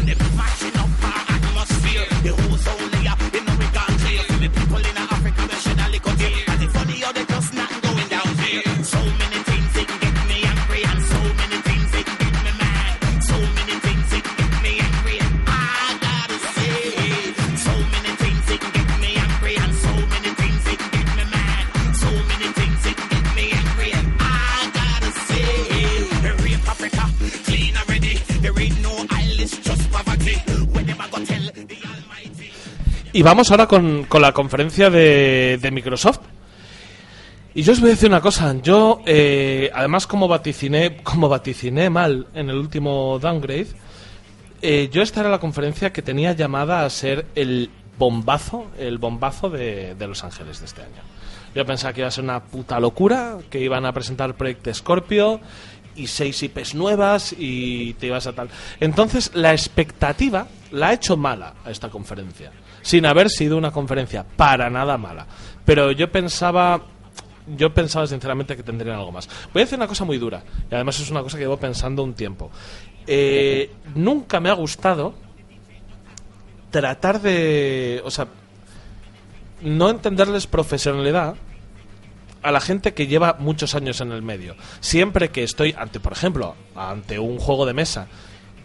Y 33.13 33.23
vamos 33.23 33.51
ahora 33.51 33.67
con, 33.67 34.05
con 34.05 34.21
la 34.21 34.31
conferencia 34.31 34.89
de, 34.89 35.59
de 35.61 35.71
Microsoft. 35.71 36.21
Y 37.53 37.63
yo 37.63 37.73
os 37.73 37.81
voy 37.81 37.89
a 37.89 37.93
decir 37.93 38.07
una 38.07 38.21
cosa. 38.21 38.55
Yo, 38.61 39.01
eh, 39.05 39.69
además, 39.73 40.07
como 40.07 40.29
vaticiné, 40.29 41.03
como 41.03 41.27
vaticiné 41.27 41.89
mal 41.89 42.27
en 42.33 42.49
el 42.49 42.55
último 42.55 43.19
downgrade, 43.19 43.67
eh, 44.61 44.89
yo 44.93 45.01
esta 45.01 45.19
era 45.19 45.29
la 45.29 45.39
conferencia 45.39 45.91
que 45.91 46.01
tenía 46.01 46.31
llamada 46.31 46.85
a 46.85 46.89
ser 46.89 47.25
el 47.35 47.69
bombazo, 47.97 48.67
el 48.79 48.97
bombazo 48.97 49.49
de, 49.49 49.95
de 49.95 50.07
Los 50.07 50.23
Ángeles 50.23 50.61
de 50.61 50.67
este 50.67 50.81
año. 50.81 51.01
Yo 51.53 51.65
pensaba 51.65 51.91
que 51.91 51.99
iba 51.99 52.07
a 52.07 52.11
ser 52.11 52.23
una 52.23 52.41
puta 52.41 52.79
locura, 52.79 53.39
que 53.49 53.59
iban 53.59 53.85
a 53.85 53.91
presentar 53.91 54.29
el 54.29 54.35
proyecto 54.35 54.73
Scorpio 54.73 55.41
y 55.97 56.07
seis 56.07 56.41
IPs 56.43 56.75
nuevas 56.75 57.35
y 57.37 57.93
te 57.95 58.07
ibas 58.07 58.27
a 58.27 58.31
tal. 58.31 58.49
Entonces, 58.79 59.31
la 59.33 59.51
expectativa 59.51 60.47
la 60.71 60.87
ha 60.87 60.93
hecho 60.93 61.17
mala 61.17 61.55
a 61.65 61.71
esta 61.71 61.89
conferencia, 61.89 62.51
sin 62.81 63.05
haber 63.05 63.29
sido 63.29 63.57
una 63.57 63.71
conferencia 63.71 64.23
para 64.23 64.69
nada 64.69 64.97
mala. 64.97 65.27
Pero 65.65 65.91
yo 65.91 66.11
pensaba 66.11 66.81
yo 67.47 67.73
pensaba 67.73 68.07
sinceramente 68.07 68.55
que 68.55 68.63
tendrían 68.63 68.97
algo 68.97 69.11
más. 69.11 69.27
Voy 69.53 69.61
a 69.61 69.65
decir 69.65 69.77
una 69.77 69.87
cosa 69.87 70.05
muy 70.05 70.17
dura, 70.17 70.43
y 70.69 70.75
además 70.75 70.99
es 70.99 71.09
una 71.09 71.21
cosa 71.21 71.37
que 71.37 71.43
llevo 71.43 71.57
pensando 71.57 72.03
un 72.03 72.13
tiempo. 72.13 72.51
Eh, 73.07 73.71
nunca 73.95 74.39
me 74.39 74.49
ha 74.49 74.53
gustado 74.53 75.13
tratar 76.69 77.21
de. 77.21 78.01
O 78.05 78.11
sea, 78.11 78.27
no 79.61 79.89
entenderles 79.89 80.47
profesionalidad 80.47 81.35
a 82.41 82.51
la 82.51 82.61
gente 82.61 82.93
que 82.93 83.07
lleva 83.07 83.37
muchos 83.39 83.75
años 83.75 84.01
en 84.01 84.11
el 84.11 84.21
medio. 84.21 84.55
Siempre 84.79 85.29
que 85.29 85.43
estoy 85.43 85.75
ante, 85.77 85.99
por 85.99 86.13
ejemplo, 86.13 86.55
ante 86.75 87.19
un 87.19 87.37
juego 87.37 87.65
de 87.65 87.73
mesa 87.73 88.07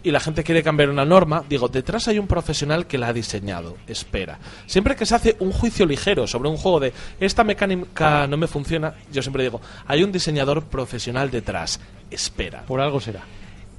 y 0.07 0.11
la 0.11 0.21
gente 0.21 0.45
quiere 0.45 0.63
cambiar 0.63 0.89
una 0.89 1.03
norma, 1.03 1.43
digo, 1.49 1.67
detrás 1.67 2.07
hay 2.07 2.17
un 2.17 2.27
profesional 2.27 2.87
que 2.87 2.97
la 2.97 3.07
ha 3.07 3.13
diseñado, 3.13 3.75
espera. 3.87 4.39
Siempre 4.65 4.95
que 4.95 5.05
se 5.05 5.13
hace 5.13 5.35
un 5.39 5.51
juicio 5.51 5.85
ligero 5.85 6.25
sobre 6.27 6.47
un 6.47 6.55
juego 6.55 6.79
de 6.79 6.93
esta 7.19 7.43
mecánica 7.43 8.25
no 8.25 8.37
me 8.37 8.47
funciona, 8.47 8.93
yo 9.11 9.21
siempre 9.21 9.43
digo, 9.43 9.59
hay 9.85 10.03
un 10.03 10.13
diseñador 10.13 10.63
profesional 10.63 11.29
detrás, 11.29 11.81
espera. 12.09 12.61
Por 12.65 12.79
algo 12.79 13.01
será. 13.01 13.23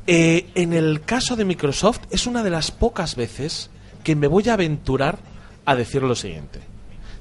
Eh, 0.07 0.51
en 0.55 0.75
el 0.75 1.01
caso 1.01 1.35
de 1.35 1.47
Microsoft 1.47 2.01
es 2.11 2.27
una 2.27 2.43
de 2.43 2.51
las 2.51 2.73
pocas 2.73 3.17
veces 3.17 3.71
que 4.05 4.15
me 4.15 4.27
voy 4.27 4.51
a 4.51 4.53
aventurar 4.53 5.19
a 5.65 5.77
decir 5.77 6.03
lo 6.03 6.15
siguiente. 6.15 6.61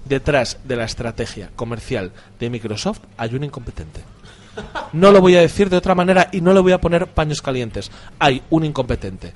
Detrás 0.04 0.60
de 0.66 0.76
la 0.76 0.84
estrategia 0.84 1.50
comercial 1.56 2.12
de 2.42 2.50
Microsoft 2.50 3.00
hay 3.16 3.36
un 3.36 3.46
incompetente. 3.46 4.02
No 4.94 5.12
lo 5.12 5.22
voy 5.22 5.36
a 5.36 5.42
decir 5.42 5.70
de 5.70 5.78
otra 5.78 5.96
manera 5.96 6.30
y 6.32 6.42
no 6.42 6.54
le 6.54 6.60
voy 6.60 6.72
a 6.72 6.82
poner 6.82 7.08
paños 7.08 7.42
calientes. 7.42 7.92
Hay 8.20 8.42
un 8.50 8.66
incompetente. 8.66 9.34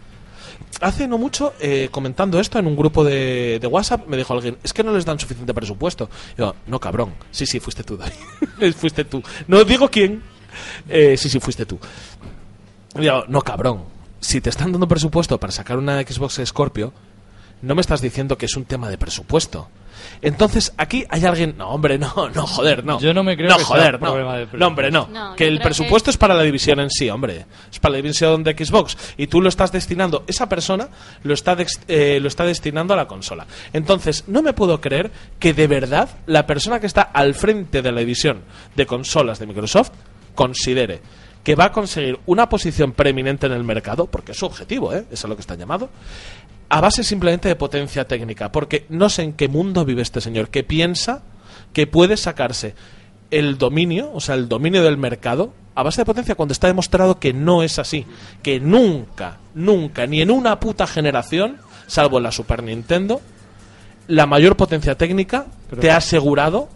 Hace 0.80 1.08
no 1.08 1.18
mucho, 1.18 1.54
eh, 1.60 1.90
comentando 1.92 2.40
esto 2.40 2.58
en 2.58 2.66
un 2.66 2.76
grupo 2.76 3.04
de, 3.04 3.60
de 3.60 3.68
WhatsApp, 3.68 4.08
me 4.08 4.18
dijo 4.18 4.34
alguien, 4.34 4.58
es 4.64 4.74
que 4.74 4.84
no 4.84 4.94
les 4.94 5.06
dan 5.06 5.20
suficiente 5.20 5.54
presupuesto. 5.54 6.10
Yo, 6.38 6.56
no, 6.68 6.80
cabrón. 6.80 7.14
Sí, 7.30 7.46
sí, 7.46 7.60
fuiste 7.60 7.84
tú, 7.84 7.98
David. 7.98 8.74
fuiste 8.76 9.06
tú. 9.06 9.22
No 9.48 9.64
digo 9.64 9.90
quién. 9.90 10.24
Eh, 10.90 11.18
sí, 11.18 11.30
sí, 11.30 11.40
fuiste 11.40 11.66
tú. 11.66 11.78
Digo, 12.96 13.26
no, 13.28 13.42
cabrón. 13.42 13.84
Si 14.20 14.40
te 14.40 14.50
están 14.50 14.72
dando 14.72 14.88
presupuesto 14.88 15.40
para 15.40 15.52
sacar 15.52 15.78
una 15.78 16.02
Xbox 16.02 16.42
Scorpio, 16.46 16.94
no 17.62 17.76
me 17.76 17.82
estás 17.82 18.02
diciendo 18.02 18.38
que 18.38 18.46
es 18.46 18.56
un 18.56 18.66
tema 18.66 18.90
de 18.90 18.98
presupuesto. 18.98 19.68
Entonces, 20.22 20.74
aquí 20.78 21.06
hay 21.10 21.26
alguien. 21.26 21.56
No, 21.58 21.70
hombre, 21.70 21.98
no, 21.98 22.14
no, 22.36 22.48
joder, 22.48 22.84
no. 22.86 23.00
Yo 23.00 23.14
no 23.14 23.24
me 23.24 23.36
creo 23.36 23.50
No, 23.50 23.58
que 23.58 23.64
sea 23.64 23.76
joder, 23.76 23.94
no. 23.94 24.00
problema 24.00 24.38
de 24.38 24.48
No, 24.54 24.68
hombre, 24.68 24.92
no. 24.92 25.08
No, 25.12 25.36
que 25.36 25.48
el 25.48 25.60
presupuesto 25.60 26.06
que- 26.08 26.12
es 26.12 26.18
para 26.18 26.34
la 26.34 26.44
división 26.44 26.80
en 26.80 26.90
sí, 26.90 27.10
hombre. 27.10 27.46
Es 27.72 27.80
para 27.80 27.94
la 27.94 27.98
división 27.98 28.44
de 28.44 28.54
Xbox. 28.54 28.98
Y 29.18 29.28
tú 29.28 29.42
lo 29.42 29.50
estás 29.50 29.72
destinando, 29.72 30.24
esa 30.28 30.48
persona 30.50 30.90
lo 31.24 31.34
está, 31.34 31.56
eh, 31.88 32.20
lo 32.22 32.28
está 32.28 32.46
destinando 32.46 32.94
a 32.94 32.98
la 32.98 33.08
consola. 33.08 33.46
Entonces, 33.74 34.26
no 34.28 34.42
me 34.42 34.54
puedo 34.54 34.82
creer 34.82 35.12
que 35.40 35.54
de 35.54 35.68
verdad 35.68 36.10
la 36.26 36.46
persona 36.46 36.80
que 36.80 36.88
está 36.88 37.02
al 37.02 37.34
frente 37.36 37.82
de 37.82 37.92
la 37.92 38.00
división 38.02 38.42
de 38.76 38.86
consolas 38.86 39.40
de 39.40 39.48
Microsoft 39.48 39.92
considere 40.36 41.02
que 41.44 41.56
va 41.56 41.66
a 41.66 41.72
conseguir 41.72 42.20
una 42.28 42.48
posición 42.50 42.92
preeminente 42.92 43.48
en 43.48 43.54
el 43.54 43.64
mercado, 43.64 44.06
porque 44.06 44.32
es 44.34 44.38
su 44.38 44.46
objetivo, 44.46 44.94
¿eh? 44.94 45.06
eso 45.12 45.26
es 45.26 45.30
lo 45.30 45.36
que 45.36 45.42
está 45.42 45.56
llamado, 45.56 45.90
a 46.72 46.80
base 46.80 47.04
simplemente 47.04 47.50
de 47.50 47.58
potencia 47.58 48.08
técnica, 48.08 48.50
porque 48.50 48.86
no 48.88 49.10
sé 49.10 49.24
en 49.24 49.34
qué 49.34 49.50
mundo 49.50 49.84
vive 49.84 50.02
este 50.02 50.22
señor, 50.22 50.48
que 50.50 50.64
piensa 50.64 51.22
que 51.74 51.86
puede 51.86 52.16
sacarse 52.16 52.76
el 53.30 53.58
dominio, 53.58 54.10
o 54.14 54.22
sea, 54.22 54.36
el 54.36 54.48
dominio 54.48 54.82
del 54.82 54.98
mercado, 54.98 55.54
a 55.76 55.84
base 55.84 56.00
de 56.02 56.06
potencia 56.06 56.36
cuando 56.36 56.54
está 56.54 56.68
demostrado 56.68 57.20
que 57.20 57.34
no 57.34 57.62
es 57.62 57.78
así, 57.78 58.06
que 58.42 58.62
nunca, 58.62 59.40
nunca, 59.54 60.08
ni 60.08 60.22
en 60.22 60.32
una 60.32 60.62
puta 60.62 60.88
generación, 60.88 61.58
salvo 61.88 62.20
en 62.20 62.24
la 62.24 62.32
Super 62.32 62.64
Nintendo, 62.64 63.20
la 64.08 64.26
mayor 64.26 64.56
potencia 64.56 64.98
técnica 64.98 65.48
Pero- 65.70 65.82
te 65.82 65.92
ha 65.92 65.98
asegurado 65.98 66.70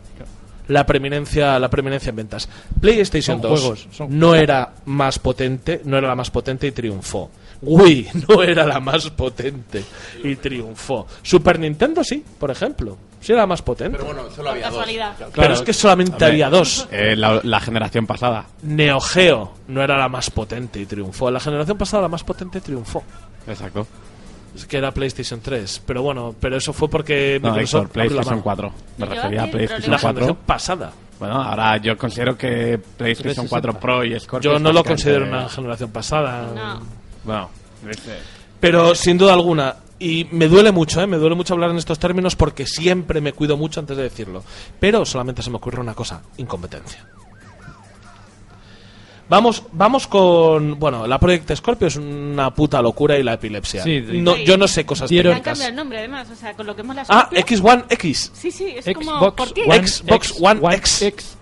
la 0.68 0.86
preeminencia, 0.86 1.60
la 1.60 1.70
preeminencia 1.70 2.10
en 2.10 2.16
ventas. 2.16 2.50
PlayStation 2.82 3.42
Son 3.42 3.50
2 3.52 3.60
juegos, 3.62 3.88
son- 3.92 4.18
no 4.20 4.36
era 4.36 4.74
más 4.86 5.20
potente, 5.20 5.82
no 5.86 5.98
era 5.98 6.08
la 6.08 6.16
más 6.16 6.32
potente 6.32 6.68
y 6.68 6.72
triunfó. 6.72 7.30
Wii 7.62 8.10
no 8.30 8.44
era 8.44 8.66
la 8.66 8.80
más 8.80 9.10
potente 9.12 9.84
y 10.24 10.36
triunfó. 10.36 11.08
Super 11.22 11.60
Nintendo 11.60 12.04
sí, 12.04 12.24
por 12.38 12.52
ejemplo, 12.52 12.98
sí 13.22 13.32
era 13.32 13.42
la 13.42 13.48
más 13.48 13.62
potente. 13.62 13.98
Pero 13.98 14.14
bueno, 14.14 14.30
solo 14.30 14.50
había 14.52 14.70
dos. 14.70 14.86
Pero 15.34 15.54
es 15.54 15.62
que 15.62 15.74
solamente 15.74 16.24
había 16.26 16.50
dos. 16.50 16.88
eh, 16.92 17.16
la, 17.16 17.40
la 17.44 17.60
generación 17.62 18.06
pasada. 18.06 18.46
Neo 18.64 19.00
Geo 19.00 19.54
no 19.70 19.82
era 19.82 19.98
la 19.98 20.10
más 20.10 20.30
potente 20.30 20.80
y 20.82 20.86
triunfó. 20.86 21.32
La 21.32 21.40
generación 21.40 21.78
pasada 21.78 22.04
la 22.04 22.10
más 22.10 22.24
potente 22.24 22.60
triunfó. 22.62 23.04
Exacto. 23.48 23.88
Es 24.56 24.66
que 24.66 24.78
era 24.78 24.92
PlayStation 24.92 25.42
3. 25.42 25.82
Pero 25.86 26.02
bueno, 26.02 26.34
pero 26.40 26.56
eso 26.58 26.72
fue 26.74 26.90
porque 26.90 27.40
No, 27.42 27.50
Microsoft 27.52 27.82
Héctor, 27.88 27.92
PlayStation 27.94 28.36
mano. 28.36 28.44
4. 28.44 28.74
Me 28.98 29.06
refería 29.06 29.44
a 29.44 29.48
PlayStation 29.52 29.92
La 29.92 29.98
problema- 29.98 30.02
4. 30.02 30.14
generación 30.14 30.38
pasada. 30.46 30.92
Bueno, 31.20 31.42
ahora 31.42 31.78
yo 31.78 31.98
considero 31.98 32.38
que 32.38 32.78
PlayStation 32.98 33.48
4 33.48 33.80
Pro 33.80 34.04
y 34.04 34.20
Scorpio. 34.20 34.54
Yo 34.54 34.60
no 34.60 34.72
lo 34.74 34.84
considero 34.84 35.26
una 35.26 35.48
generación 35.50 35.92
pasada. 35.92 36.52
No. 36.54 36.82
Bueno, 37.24 37.50
Pero 38.60 38.96
sin 38.96 39.18
duda 39.18 39.34
alguna, 39.34 39.76
y 40.00 40.28
me 40.32 40.48
duele 40.48 40.72
mucho, 40.72 41.02
¿eh? 41.02 41.08
me 41.08 41.18
duele 41.18 41.36
mucho 41.36 41.54
hablar 41.54 41.70
en 41.72 41.78
estos 41.78 42.00
términos 42.00 42.36
porque 42.36 42.66
siempre 42.66 43.22
me 43.22 43.34
cuido 43.34 43.58
mucho 43.58 43.80
antes 43.80 43.96
de 43.96 44.04
decirlo. 44.04 44.44
Pero 44.80 45.06
solamente 45.06 45.42
se 45.42 45.50
me 45.50 45.58
ocurre 45.58 45.80
una 45.82 45.94
cosa, 45.94 46.22
incompetencia. 46.38 47.06
Vamos, 49.28 49.64
vamos 49.72 50.06
con... 50.08 50.78
Bueno, 50.80 51.08
la 51.08 51.18
Project 51.20 51.56
Scorpio 51.56 51.88
es 51.88 51.96
una 51.96 52.54
puta 52.54 52.82
locura 52.82 53.18
y 53.18 53.24
la 53.24 53.34
epilepsia. 53.34 53.82
Sí, 53.84 54.02
no, 54.14 54.36
yo 54.38 54.56
no 54.58 54.68
sé 54.68 54.86
cosas 54.86 55.10
técnicas. 55.30 55.54
cambiado 55.54 55.70
el 55.72 55.76
nombre, 55.76 55.98
además. 56.00 56.28
O 56.32 56.36
sea, 56.36 56.54
con 56.54 56.68
lo 56.68 56.76
que 56.76 56.82
hemos 56.82 56.96
la 56.96 57.06
Ah, 57.10 57.30
Scorpio- 57.32 57.46
X1 57.64 57.86
X. 57.90 58.32
Sí, 58.36 58.52
sí, 58.52 58.68
es 58.76 58.86
como 58.96 59.18
Xbox 59.20 59.36
por 59.36 59.52
ti. 59.52 59.62
One 59.66 59.88
Xbox 59.88 60.30
X, 60.30 60.38
One 60.42 60.76
X. 60.76 61.38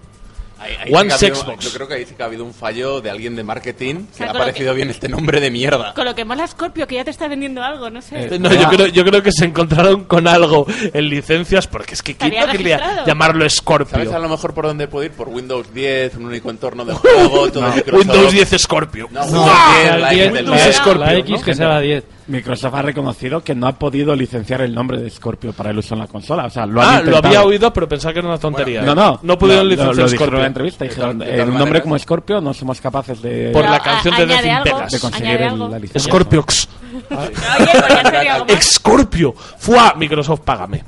Ahí- 0.64 0.78
ahí 0.86 0.94
One 0.94 1.14
habido- 1.14 1.36
Xbox. 1.36 1.64
Yo 1.66 1.72
creo 1.74 1.88
que 1.88 1.94
ahí 1.96 2.06
sí 2.06 2.14
que 2.16 2.24
ha 2.24 2.26
habido 2.26 2.44
un 2.46 2.54
fallo 2.54 3.02
de 3.02 3.10
alguien 3.10 3.36
de 3.36 3.44
marketing 3.44 4.06
que 4.08 4.14
sea, 4.14 4.26
le 4.28 4.32
ha 4.32 4.34
parecido 4.34 4.72
que- 4.72 4.76
bien 4.78 4.90
este 4.90 5.10
nombre 5.10 5.40
de 5.42 5.52
mierda. 5.52 5.94
Con 5.94 6.06
lo 6.06 6.16
que 6.16 6.24
mola 6.26 6.48
Scorpio, 6.48 6.88
que 6.88 6.96
ya 6.96 7.04
te 7.04 7.12
está 7.12 7.28
vendiendo 7.28 7.62
algo, 7.62 7.90
no 7.90 8.02
sé. 8.02 8.26
Eh, 8.34 8.40
No, 8.40 8.52
yo 8.54 8.68
creo, 8.70 8.88
yo 8.88 9.04
creo 9.06 9.22
que 9.22 9.32
se 9.32 9.46
encontraron 9.46 10.06
con 10.06 10.28
algo 10.28 10.66
en 10.94 11.10
licencias 11.10 11.68
porque 11.68 11.94
es 11.96 12.02
que 12.02 12.16
¿quién 12.16 12.34
no 12.34 12.46
registrado. 12.48 13.06
llamarlo 13.06 13.40
¿Sabes 13.42 13.54
a 13.54 13.58
Scorpio? 13.58 14.20
lo 14.20 14.30
mejor 14.30 14.54
por 14.54 14.66
dónde 14.68 14.88
puede 14.88 15.08
ir? 15.08 15.12
Por 15.12 15.30
Windows 15.30 15.74
10, 15.74 16.16
un 16.16 16.26
único 16.26 16.50
entorno 16.50 16.86
de 16.86 16.94
juego, 16.94 17.52
todo 17.52 17.62
Microsoft. 17.76 18.00
Windows 18.08 18.32
10 18.32 18.50
Scorpio. 18.62 19.08
No, 19.12 19.20
No, 19.26 19.26
Windows 19.26 19.52
que 19.76 19.82
10, 19.82 19.92
al 19.92 20.02
la 20.02 20.10
10, 20.10 20.24
X 20.26 20.34
del 20.34 20.44
Windows 20.46 20.58
la, 20.60 20.64
10. 20.66 20.76
Scorpio, 20.78 21.06
la 21.06 21.14
X 21.16 21.30
¿no? 21.32 21.42
que 21.46 21.56
sea 21.56 21.68
la 21.68 21.80
10. 21.82 22.04
Microsoft 22.28 22.74
ha 22.76 22.82
reconocido 22.82 23.44
que 23.44 23.54
no 23.54 23.68
ha 23.68 23.74
podido 23.74 24.16
licenciar 24.16 24.62
el 24.62 24.74
nombre 24.74 24.98
de 25.02 25.10
Scorpio 25.10 25.52
para 25.54 25.72
el 25.72 25.78
uso 25.78 25.94
en 25.94 26.00
la 26.02 26.08
consola. 26.08 26.46
O 26.46 26.50
sea, 26.50 26.66
lo 26.66 26.82
han 26.82 26.96
Ah, 26.96 27.02
lo 27.02 27.18
había 27.18 27.44
oído, 27.44 27.72
pero 27.74 27.88
pensaba 27.88 28.14
que 28.14 28.20
era 28.20 28.28
una 28.30 28.38
tontería. 28.38 28.82
No, 28.82 28.96
no. 28.96 29.20
No 29.24 29.38
pudieron 29.38 29.68
licenciar 29.68 29.96
lo, 29.96 30.02
lo 30.04 30.08
Scorpio. 30.10 30.36
en 30.38 30.42
la 30.42 30.48
entrevista. 30.48 30.86
Dijeron, 30.86 31.22
eh, 31.22 31.44
un 31.44 31.54
nombre 31.58 31.82
como 31.82 31.98
Scorpio 32.00 32.40
no 32.42 32.54
somos 32.54 32.80
capaces 32.80 33.22
de, 33.22 33.50
Por 33.52 33.66
la 33.66 33.80
canción 33.80 34.16
de 34.16 34.26
Death 34.26 34.64
de 34.92 35.00
conseguir 35.00 35.42
el- 35.42 35.60
la 35.60 35.80
licencia. 35.80 36.00
Scorpiox. 36.10 36.70
Oye, 37.12 38.46
pues. 38.48 38.66
Scorpio. 38.74 39.34
Fua, 39.34 39.94
Microsoft, 39.98 40.42
págame. 40.42 40.84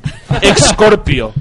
Scorpio. 0.58 1.34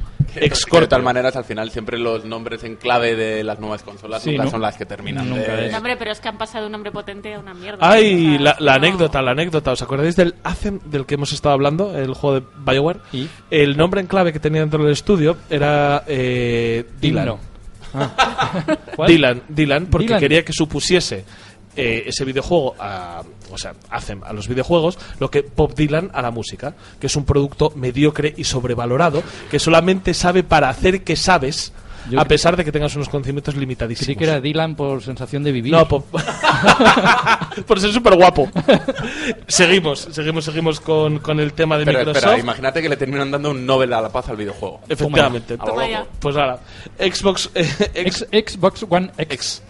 Scorpio. 0.55 0.89
tal 0.89 1.03
maneras, 1.03 1.37
al 1.37 1.45
final, 1.45 1.71
siempre 1.71 1.99
los 1.99 2.25
nombres 2.25 2.65
en 2.65 2.77
clave 2.77 3.15
de 3.17 3.45
las 3.45 3.59
nuevas 3.61 3.83
consolas 3.83 4.23
Sí, 4.23 4.31
nunca 4.31 4.45
¿no? 4.45 4.51
son 4.51 4.61
las 4.63 4.77
que 4.77 4.87
terminan. 4.87 5.29
Nunca 5.29 5.55
de- 5.57 5.67
es. 5.67 5.73
No, 5.73 5.79
hombre, 5.79 5.97
pero 5.97 6.13
es 6.13 6.21
que 6.21 6.29
han 6.29 6.39
pasado 6.39 6.67
un 6.67 6.73
nombre 6.73 6.91
potente 6.93 7.35
a 7.35 7.39
una 7.39 7.55
mierda. 7.55 7.79
Ay, 7.81 8.39
la, 8.39 8.57
la 8.59 8.73
no. 8.79 8.87
anécdota, 8.87 9.23
la 9.23 9.31
anécdota. 9.33 9.73
¿Os 9.73 9.83
acordáis 9.83 10.17
del 10.17 10.35
Anthem 10.45 10.79
del 10.85 11.07
que 11.07 11.15
hemos 11.15 11.33
estado 11.33 11.55
hablando? 11.55 11.97
El 11.97 12.15
juego 12.15 12.41
de 12.41 12.47
Bioware. 12.65 13.01
¿Y? 13.13 13.29
El 13.51 13.77
nombre 13.77 14.01
en 14.01 14.07
clave 14.07 14.33
que 14.33 14.41
tenía 14.41 14.61
dentro 14.61 14.83
del 14.83 14.93
estudio 14.93 15.37
era 15.51 16.05
eh, 16.07 16.85
Dylan. 17.01 17.37
Ah. 17.95 18.53
Dylan, 19.07 19.43
Dylan, 19.49 19.87
porque 19.87 20.07
Dylan. 20.07 20.21
quería 20.21 20.45
que 20.45 20.53
supusiese 20.53 21.25
eh, 21.77 22.05
ese 22.07 22.25
videojuego, 22.25 22.75
a, 22.79 23.23
o 23.51 23.59
sea, 23.59 23.75
hacen 23.91 24.21
a 24.25 24.33
los 24.33 24.49
videojuegos 24.49 24.99
lo 25.21 25.31
que 25.31 25.45
Bob 25.57 25.75
Dylan 25.75 26.11
a 26.15 26.23
la 26.23 26.31
música, 26.31 26.75
que 27.01 27.07
es 27.09 27.17
un 27.17 27.25
producto 27.25 27.73
mediocre 27.77 28.35
y 28.37 28.45
sobrevalorado, 28.45 29.23
que 29.51 29.59
solamente 29.59 30.15
sabe 30.15 30.43
para 30.43 30.69
hacer 30.69 31.03
que 31.05 31.17
sabes 31.17 31.73
Yo 32.11 32.21
a 32.21 32.25
pesar 32.27 32.57
de 32.57 32.65
que 32.65 32.73
tengas 32.73 32.95
unos 32.97 33.09
conocimientos 33.09 33.55
limitadísimos. 33.57 34.07
Sí 34.07 34.17
que 34.17 34.25
era 34.25 34.41
Dylan 34.41 34.75
por 34.75 35.03
sensación 35.03 35.43
de 35.43 35.53
vivir. 35.53 35.73
No, 35.73 35.89
po- 35.89 36.05
por 37.67 37.81
ser 37.81 37.93
súper 37.93 38.15
guapo. 38.15 38.51
seguimos, 39.47 40.09
seguimos, 40.11 40.45
seguimos 40.45 40.81
con, 40.81 41.19
con 41.21 41.41
el 41.41 41.53
tema 41.53 41.79
de 41.79 41.85
Pero 41.85 41.99
Microsoft. 42.01 42.25
espera, 42.25 42.39
imagínate 42.41 42.83
que 42.83 42.89
le 42.89 42.97
terminan 42.97 43.31
dando 43.31 43.51
un 43.51 43.65
Nobel 43.65 43.93
a 43.93 44.01
la 44.01 44.11
paz 44.11 44.29
al 44.29 44.37
videojuego. 44.37 44.81
Efectivamente. 44.89 45.57
Toma. 45.57 45.85
Pues 46.21 46.37
ahora, 46.37 46.59
Xbox 46.99 47.51
eh, 47.55 47.91
Ex- 47.95 48.27
Xbox 48.31 48.85
One 48.89 49.11
X. 49.19 49.35
X. 49.35 49.63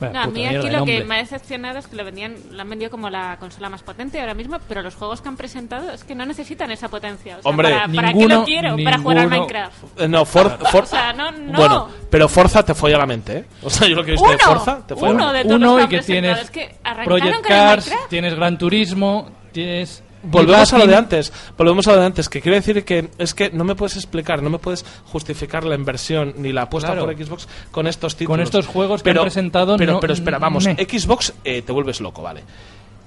No, 0.00 0.20
a 0.20 0.26
mí 0.26 0.32
mierda 0.40 0.58
aquí 0.58 0.70
lo 0.70 0.84
que 0.84 1.04
me 1.04 1.14
ha 1.14 1.18
decepcionado 1.18 1.78
es 1.78 1.86
que 1.86 1.96
lo 1.96 2.04
vendían, 2.04 2.34
lo 2.50 2.60
han 2.62 2.68
vendido 2.68 2.90
como 2.90 3.08
la 3.10 3.36
consola 3.38 3.68
más 3.70 3.82
potente 3.82 4.20
ahora 4.20 4.34
mismo, 4.34 4.58
pero 4.68 4.82
los 4.82 4.94
juegos 4.94 5.20
que 5.20 5.28
han 5.28 5.36
presentado 5.36 5.90
es 5.92 6.04
que 6.04 6.14
no 6.14 6.26
necesitan 6.26 6.70
esa 6.70 6.88
potencia. 6.88 7.38
O 7.38 7.42
sea, 7.42 7.50
Hombre, 7.50 7.70
¿para, 7.70 7.86
¿para 7.88 8.08
qué 8.08 8.14
ninguno- 8.14 8.34
lo 8.40 8.44
quiero? 8.44 8.76
Para 8.84 8.98
jugar 8.98 9.18
al 9.18 9.30
ninguno- 9.30 9.40
Minecraft. 9.46 10.00
Eh, 10.00 10.08
no, 10.08 10.24
For- 10.24 10.58
For- 10.70 10.82
O 10.84 10.86
sea, 10.86 11.12
no, 11.12 11.30
no. 11.30 11.52
Bueno, 11.58 11.88
pero 12.10 12.28
Forza 12.28 12.64
te 12.64 12.74
folla 12.74 12.98
la 12.98 13.06
mente, 13.06 13.36
¿eh? 13.38 13.44
O 13.62 13.70
sea, 13.70 13.86
yo 13.88 13.94
lo 13.96 14.04
que 14.04 14.10
he 14.10 14.14
visto 14.14 14.28
de 14.28 14.34
Uno, 14.36 14.44
Forza 14.44 14.86
te 14.86 14.94
folla 14.94 15.06
la 15.06 15.14
uno 15.14 15.24
mente. 15.32 15.38
de 15.38 15.44
todos 15.44 15.56
Uno 15.56 15.66
los 15.72 15.78
y 15.78 15.82
han 15.84 15.88
que 15.90 16.00
tienes 16.00 16.38
Es 16.40 16.50
que 16.50 16.74
arrancaron 16.84 17.20
Project 17.20 17.46
Cars, 17.46 17.92
tienes 18.10 18.34
Gran 18.34 18.58
Turismo, 18.58 19.30
tienes... 19.52 20.02
Volvemos 20.26 20.72
a 20.72 20.78
lo 20.78 20.86
de 20.86 20.96
antes, 20.96 21.32
volvemos 21.56 21.86
a 21.88 21.92
lo 21.92 22.00
de 22.00 22.06
antes, 22.06 22.28
que 22.28 22.40
quiero 22.40 22.56
decir 22.56 22.84
que 22.84 23.10
es 23.18 23.34
que 23.34 23.50
no 23.50 23.64
me 23.64 23.74
puedes 23.74 23.96
explicar, 23.96 24.42
no 24.42 24.50
me 24.50 24.58
puedes 24.58 24.84
justificar 25.06 25.64
la 25.64 25.74
inversión 25.74 26.34
ni 26.38 26.52
la 26.52 26.62
apuesta 26.62 26.92
Claro. 26.92 27.06
por 27.06 27.16
Xbox 27.24 27.48
con 27.70 27.86
estos 27.86 28.16
títulos. 28.16 28.36
Con 28.36 28.40
estos 28.42 28.66
juegos 28.66 29.02
que 29.02 29.10
han 29.10 29.18
presentado, 29.18 29.76
Pero, 29.76 29.94
no- 29.94 30.00
pero 30.00 30.12
espera, 30.14 30.38
vamos. 30.38 30.64
Xbox 30.64 31.32
eh, 31.44 31.62
te 31.62 31.72
vuelves 31.72 32.00
loco, 32.00 32.22
vale. 32.22 32.42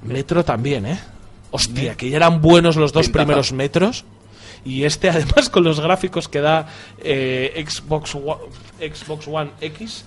Metro 0.03 0.45
también, 0.45 0.85
¿eh? 0.85 0.99
Hostia, 1.51 1.95
que 1.95 2.09
ya 2.09 2.17
eran 2.17 2.41
buenos 2.41 2.75
los 2.75 2.91
dos 2.93 3.07
Pintaza. 3.07 3.25
primeros 3.25 3.51
metros. 3.53 4.05
Y 4.65 4.83
este, 4.83 5.09
además, 5.11 5.49
con 5.49 5.63
los 5.63 5.79
gráficos 5.79 6.27
que 6.27 6.41
da 6.41 6.67
eh, 6.99 7.65
Xbox, 7.67 8.15
One, 8.15 8.93
Xbox 8.93 9.27
One 9.27 9.51
X. 9.61 10.05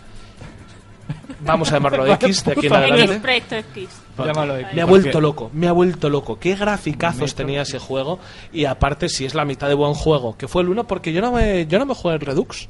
Vamos 1.40 1.70
a 1.70 1.74
llamarlo 1.74 2.06
X 2.14 2.44
de 2.44 2.52
aquí 2.52 2.66
en 2.66 2.72
X 2.74 2.78
adelante. 2.78 3.20
Proyecto 3.20 3.56
X. 3.56 3.88
Llámalo 4.26 4.56
X. 4.56 4.74
Me 4.74 4.82
ha 4.82 4.86
Porque- 4.86 5.02
vuelto 5.02 5.20
loco, 5.20 5.50
me 5.52 5.68
ha 5.68 5.72
vuelto 5.72 6.08
loco. 6.08 6.38
Qué 6.38 6.54
graficazos 6.54 7.34
tenía 7.34 7.62
ese 7.62 7.78
juego. 7.78 8.18
Y 8.52 8.64
aparte, 8.64 9.08
si 9.08 9.24
es 9.24 9.34
la 9.34 9.44
mitad 9.44 9.68
de 9.68 9.74
buen 9.74 9.94
juego, 9.94 10.36
que 10.36 10.48
fue 10.48 10.62
el 10.62 10.68
uno, 10.68 10.84
porque 10.86 11.12
yo 11.12 11.20
no 11.20 11.32
me, 11.32 11.66
yo 11.66 11.78
no 11.78 11.86
me 11.86 11.94
jugué 11.94 12.14
el 12.14 12.20
Redux. 12.20 12.68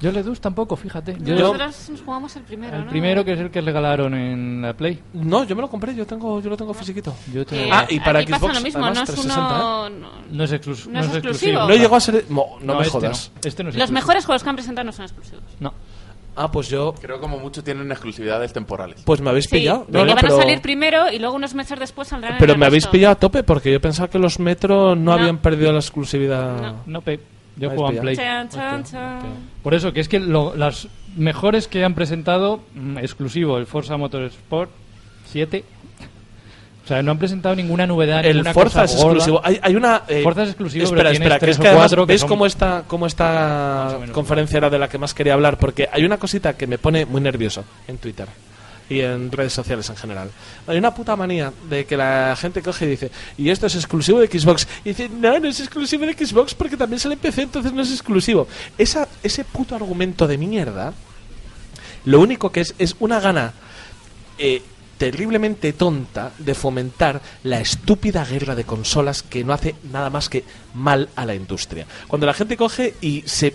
Yo 0.00 0.10
le 0.12 0.22
dus 0.22 0.38
tampoco, 0.40 0.76
fíjate. 0.76 1.16
Yo, 1.20 1.34
Nosotros 1.34 1.88
nos 1.90 2.02
jugamos 2.02 2.36
el 2.36 2.42
primero, 2.42 2.76
el 2.76 2.84
¿no? 2.84 2.90
primero 2.90 3.24
que 3.24 3.32
es 3.32 3.40
el 3.40 3.50
que 3.50 3.60
regalaron 3.62 4.12
en 4.12 4.60
la 4.60 4.74
Play. 4.74 5.00
No, 5.14 5.44
yo 5.44 5.56
me 5.56 5.62
lo 5.62 5.70
compré, 5.70 5.94
yo 5.94 6.04
tengo, 6.04 6.42
yo 6.42 6.50
lo 6.50 6.56
tengo 6.58 6.74
fisiquito. 6.74 7.14
Yo 7.32 7.46
te- 7.46 7.68
Eh, 7.68 7.70
Ah, 7.72 7.86
y 7.88 8.00
para 8.00 8.18
aquí 8.18 8.32
pasa 8.32 8.40
Xbox, 8.46 8.54
lo 8.56 8.60
mismo, 8.60 8.84
además, 8.84 8.98
no 8.98 9.02
es 9.04 9.10
360, 9.10 9.54
uno... 9.54 9.90
no- 9.90 10.08
no 10.30 10.44
es, 10.44 10.52
exclus- 10.52 10.86
no 10.88 11.00
es 11.00 11.06
exclusivo. 11.06 11.60
No 11.60 11.74
llegó 11.74 11.96
a 11.96 12.00
ser. 12.00 12.24
No, 12.28 12.44
no, 12.60 12.74
me 12.74 12.80
este 12.80 12.90
jodas. 12.90 13.30
no. 13.34 13.40
Este 13.48 13.62
no 13.62 13.70
es 13.70 13.76
Los 13.76 13.82
exclusivo. 13.84 13.94
mejores 13.94 14.26
juegos 14.26 14.42
que 14.42 14.48
han 14.50 14.56
presentado 14.56 14.84
no 14.84 14.92
son 14.92 15.04
exclusivos. 15.06 15.44
No. 15.60 15.72
Ah, 16.36 16.50
pues 16.50 16.68
yo. 16.68 16.94
Creo 17.00 17.20
como 17.20 17.38
mucho 17.38 17.62
tienen 17.62 17.90
exclusividades 17.92 18.52
temporales. 18.52 19.02
Pues 19.04 19.20
me 19.20 19.30
habéis 19.30 19.44
Sí, 19.46 19.56
pillado. 19.56 19.86
No, 19.88 20.00
que 20.00 20.06
no, 20.06 20.14
van 20.14 20.20
pero, 20.20 20.36
a 20.36 20.42
salir 20.42 20.60
primero 20.60 21.10
y 21.12 21.18
luego 21.18 21.36
unos 21.36 21.54
meses 21.54 21.78
después 21.78 22.08
saldrán 22.08 22.32
en 22.34 22.38
pero 22.38 22.54
el 22.54 22.58
me 22.58 22.66
habéis 22.66 22.86
pillado 22.88 23.12
a 23.12 23.16
tope 23.18 23.42
porque 23.44 23.72
yo 23.72 23.80
pensaba 23.80 24.08
que 24.08 24.18
los 24.18 24.38
Metro 24.40 24.94
no, 24.96 25.02
No. 25.04 25.12
habían 25.12 25.38
perdido 25.38 25.72
la 25.72 25.78
exclusividad. 25.78 26.60
No. 26.60 26.76
No, 26.86 27.00
pe. 27.02 27.20
Yo 27.56 27.68
juego 27.70 27.90
en 27.90 27.98
Play. 28.00 28.16
Chan, 28.16 28.48
chan, 28.48 28.82
chan. 28.82 29.20
Por 29.62 29.74
eso, 29.74 29.92
que 29.92 30.00
es 30.00 30.08
que 30.08 30.18
lo- 30.18 30.56
las 30.56 30.88
mejores 31.16 31.68
que 31.68 31.84
han 31.84 31.94
presentado, 31.94 32.60
mm, 32.74 32.98
exclusivo, 32.98 33.56
el 33.58 33.66
Forza 33.66 33.96
Motorsport 33.96 34.70
7. 35.26 35.64
O 36.84 36.86
sea, 36.86 37.02
no 37.02 37.12
han 37.12 37.18
presentado 37.18 37.56
ninguna 37.56 37.86
novedad, 37.86 38.24
El 38.26 38.44
Forza 38.52 38.84
es 38.84 38.92
exclusivo. 38.92 39.40
Hay, 39.42 39.58
hay 39.62 39.74
una. 39.74 40.02
eh, 40.06 40.22
Forza 40.22 40.42
es 40.42 40.50
exclusivo, 40.50 40.84
Espera, 40.84 41.02
pero 41.04 41.12
espera, 41.12 41.38
que 41.38 41.50
es 41.50 41.56
que 41.58 41.66
además, 41.68 41.86
cuatro 41.86 42.06
que 42.06 42.12
¿Ves 42.12 42.20
son- 42.20 42.28
cómo 42.28 42.44
esta, 42.46 42.84
cómo 42.86 43.06
esta 43.06 43.98
conferencia 44.12 44.58
era 44.58 44.68
de 44.68 44.78
la 44.78 44.88
que 44.88 44.98
más 44.98 45.14
quería 45.14 45.32
hablar? 45.32 45.56
Porque 45.58 45.88
hay 45.90 46.04
una 46.04 46.18
cosita 46.18 46.52
que 46.58 46.66
me 46.66 46.76
pone 46.76 47.06
muy 47.06 47.22
nervioso 47.22 47.64
en 47.88 47.96
Twitter 47.96 48.28
y 48.90 49.00
en 49.00 49.32
redes 49.32 49.54
sociales 49.54 49.88
en 49.88 49.96
general. 49.96 50.28
Hay 50.66 50.76
una 50.76 50.94
puta 50.94 51.16
manía 51.16 51.50
de 51.70 51.86
que 51.86 51.96
la 51.96 52.36
gente 52.38 52.60
coge 52.60 52.84
y 52.84 52.88
dice, 52.88 53.10
y 53.38 53.48
esto 53.48 53.66
es 53.66 53.76
exclusivo 53.76 54.20
de 54.20 54.26
Xbox. 54.26 54.68
Y 54.84 54.90
dice, 54.90 55.08
no, 55.08 55.38
no 55.38 55.48
es 55.48 55.60
exclusivo 55.60 56.04
de 56.04 56.12
Xbox 56.12 56.54
porque 56.54 56.76
también 56.76 57.00
sale 57.00 57.14
en 57.14 57.20
PC, 57.20 57.42
entonces 57.44 57.72
no 57.72 57.80
es 57.80 57.90
exclusivo. 57.90 58.46
Esa, 58.76 59.08
ese 59.22 59.42
puto 59.44 59.74
argumento 59.74 60.26
de 60.26 60.36
mierda, 60.36 60.92
lo 62.04 62.20
único 62.20 62.52
que 62.52 62.60
es 62.60 62.74
es 62.78 62.94
una 63.00 63.20
gana 63.20 63.54
eh, 64.36 64.60
terriblemente 64.98 65.72
tonta 65.72 66.32
de 66.38 66.54
fomentar 66.54 67.20
la 67.42 67.60
estúpida 67.60 68.24
guerra 68.24 68.54
de 68.54 68.64
consolas 68.64 69.22
que 69.22 69.44
no 69.44 69.52
hace 69.52 69.74
nada 69.90 70.10
más 70.10 70.28
que 70.28 70.44
mal 70.74 71.08
a 71.16 71.26
la 71.26 71.34
industria. 71.34 71.86
Cuando 72.08 72.26
la 72.26 72.34
gente 72.34 72.56
coge 72.56 72.94
y 73.00 73.22
se 73.26 73.54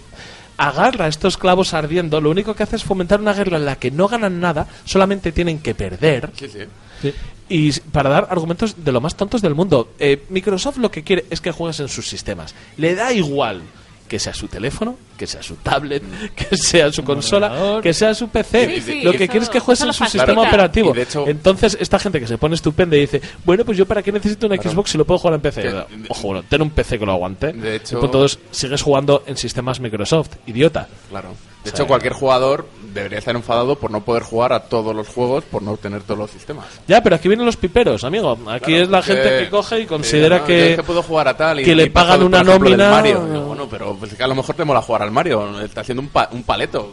agarra 0.57 1.05
a 1.05 1.07
estos 1.07 1.37
clavos 1.37 1.73
ardiendo, 1.73 2.19
lo 2.19 2.29
único 2.29 2.53
que 2.53 2.63
hace 2.63 2.75
es 2.75 2.83
fomentar 2.83 3.21
una 3.21 3.33
guerra 3.33 3.57
en 3.57 3.65
la 3.65 3.77
que 3.77 3.91
no 3.91 4.07
ganan 4.07 4.39
nada, 4.39 4.67
solamente 4.83 5.31
tienen 5.31 5.59
que 5.59 5.73
perder. 5.73 6.31
Sí, 6.35 6.49
sí. 6.49 6.59
Sí. 7.01 7.13
Y 7.47 7.71
para 7.91 8.09
dar 8.09 8.27
argumentos 8.29 8.83
de 8.83 8.91
lo 8.91 8.99
más 9.01 9.15
tontos 9.15 9.41
del 9.41 9.55
mundo. 9.55 9.93
Eh, 9.99 10.25
Microsoft 10.29 10.77
lo 10.77 10.91
que 10.91 11.03
quiere 11.03 11.25
es 11.29 11.39
que 11.41 11.51
juegues 11.51 11.79
en 11.79 11.87
sus 11.87 12.07
sistemas. 12.07 12.53
Le 12.77 12.93
da 12.93 13.13
igual 13.13 13.61
que 14.09 14.19
sea 14.19 14.33
su 14.33 14.47
teléfono, 14.49 14.97
que 15.15 15.25
sea 15.27 15.41
su 15.41 15.55
tablet, 15.55 16.03
que 16.35 16.57
sea 16.57 16.91
su 16.91 17.03
consola, 17.05 17.79
que 17.81 17.93
sea 17.93 18.13
su 18.13 18.27
PC. 18.27 18.75
Sí, 18.75 18.81
sí, 18.81 19.01
lo 19.03 19.11
que 19.11 19.23
eso- 19.23 19.31
quiere 19.31 19.43
es 19.45 19.49
que 19.49 19.59
juegues 19.61 19.81
en 19.81 19.93
su 19.93 19.99
facilita. 19.99 20.25
sistema 20.25 20.47
operativo. 20.47 20.89
Y 20.91 20.93
de 20.95 21.01
hecho- 21.03 21.25
Entonces, 21.27 21.77
esta 21.79 21.99
gente 21.99 22.19
que 22.19 22.27
se 22.27 22.37
pone 22.37 22.55
estupenda 22.55 22.97
y 22.97 23.01
dice, 23.01 23.21
bueno, 23.45 23.63
pues 23.63 23.77
yo 23.77 23.85
para 23.85 24.01
qué 24.03 24.11
necesito 24.11 24.47
una 24.47 24.57
Xbox 24.57 24.89
si 24.91 24.97
lo 24.97 25.05
puedo 25.05 25.19
jugar 25.19 25.35
en 25.35 25.41
PC. 25.41 25.61
Que- 25.61 25.83
Ojo, 26.09 26.27
bueno, 26.27 26.43
ten 26.49 26.61
un 26.61 26.71
PC 26.71 26.99
que 26.99 27.05
lo 27.05 27.11
aguante. 27.13 27.53
De 27.53 27.75
hecho- 27.77 27.97
Y 27.97 28.01
punto 28.01 28.17
dos, 28.19 28.39
sigues 28.51 28.81
jugando 28.81 29.23
en 29.27 29.37
sistemas 29.37 29.79
Microsoft, 29.79 30.31
idiota. 30.47 30.87
Claro. 31.09 31.35
De 31.63 31.69
hecho, 31.71 31.85
cualquier 31.85 32.13
jugador 32.13 32.67
debería 32.93 33.19
estar 33.19 33.35
enfadado 33.35 33.77
por 33.77 33.91
no 33.91 34.01
poder 34.03 34.23
jugar 34.23 34.53
a 34.53 34.61
todos 34.61 34.95
los 34.95 35.07
juegos, 35.07 35.43
por 35.45 35.61
no 35.61 35.77
tener 35.77 36.01
todos 36.03 36.17
los 36.19 36.31
sistemas. 36.31 36.65
Ya, 36.87 37.01
pero 37.01 37.15
aquí 37.15 37.27
vienen 37.27 37.45
los 37.45 37.57
piperos, 37.57 38.03
amigo. 38.03 38.37
Aquí 38.47 38.65
Claro, 38.71 38.83
es 38.83 38.89
la 38.89 39.01
gente 39.01 39.39
que 39.43 39.49
coge 39.49 39.79
y 39.81 39.85
considera 39.85 40.39
no, 40.39 40.45
que... 40.45 40.71
es 40.71 40.75
que 40.77 40.83
puedo 40.83 41.01
jugar 41.03 41.27
a 41.27 41.37
tal 41.37 41.59
y, 41.59 41.63
que 41.63 41.75
le 41.75 41.83
y 41.83 41.89
pagan 41.89 42.23
una 42.23 42.41
ejemplo, 42.41 42.69
nómina- 42.69 42.91
Mario. 42.91 43.25
Digo, 43.25 43.41
bueno, 43.45 43.67
pero 43.69 43.95
pues 43.95 44.13
que 44.13 44.23
a 44.23 44.27
lo 44.27 44.35
mejor 44.35 44.55
te 44.55 44.65
mola 44.65 44.81
jugar 44.81 45.03
al 45.03 45.11
Mario. 45.11 45.59
Está 45.61 45.81
haciendo 45.81 46.01
un, 46.01 46.09
pa- 46.09 46.29
un 46.31 46.43
paleto. 46.43 46.91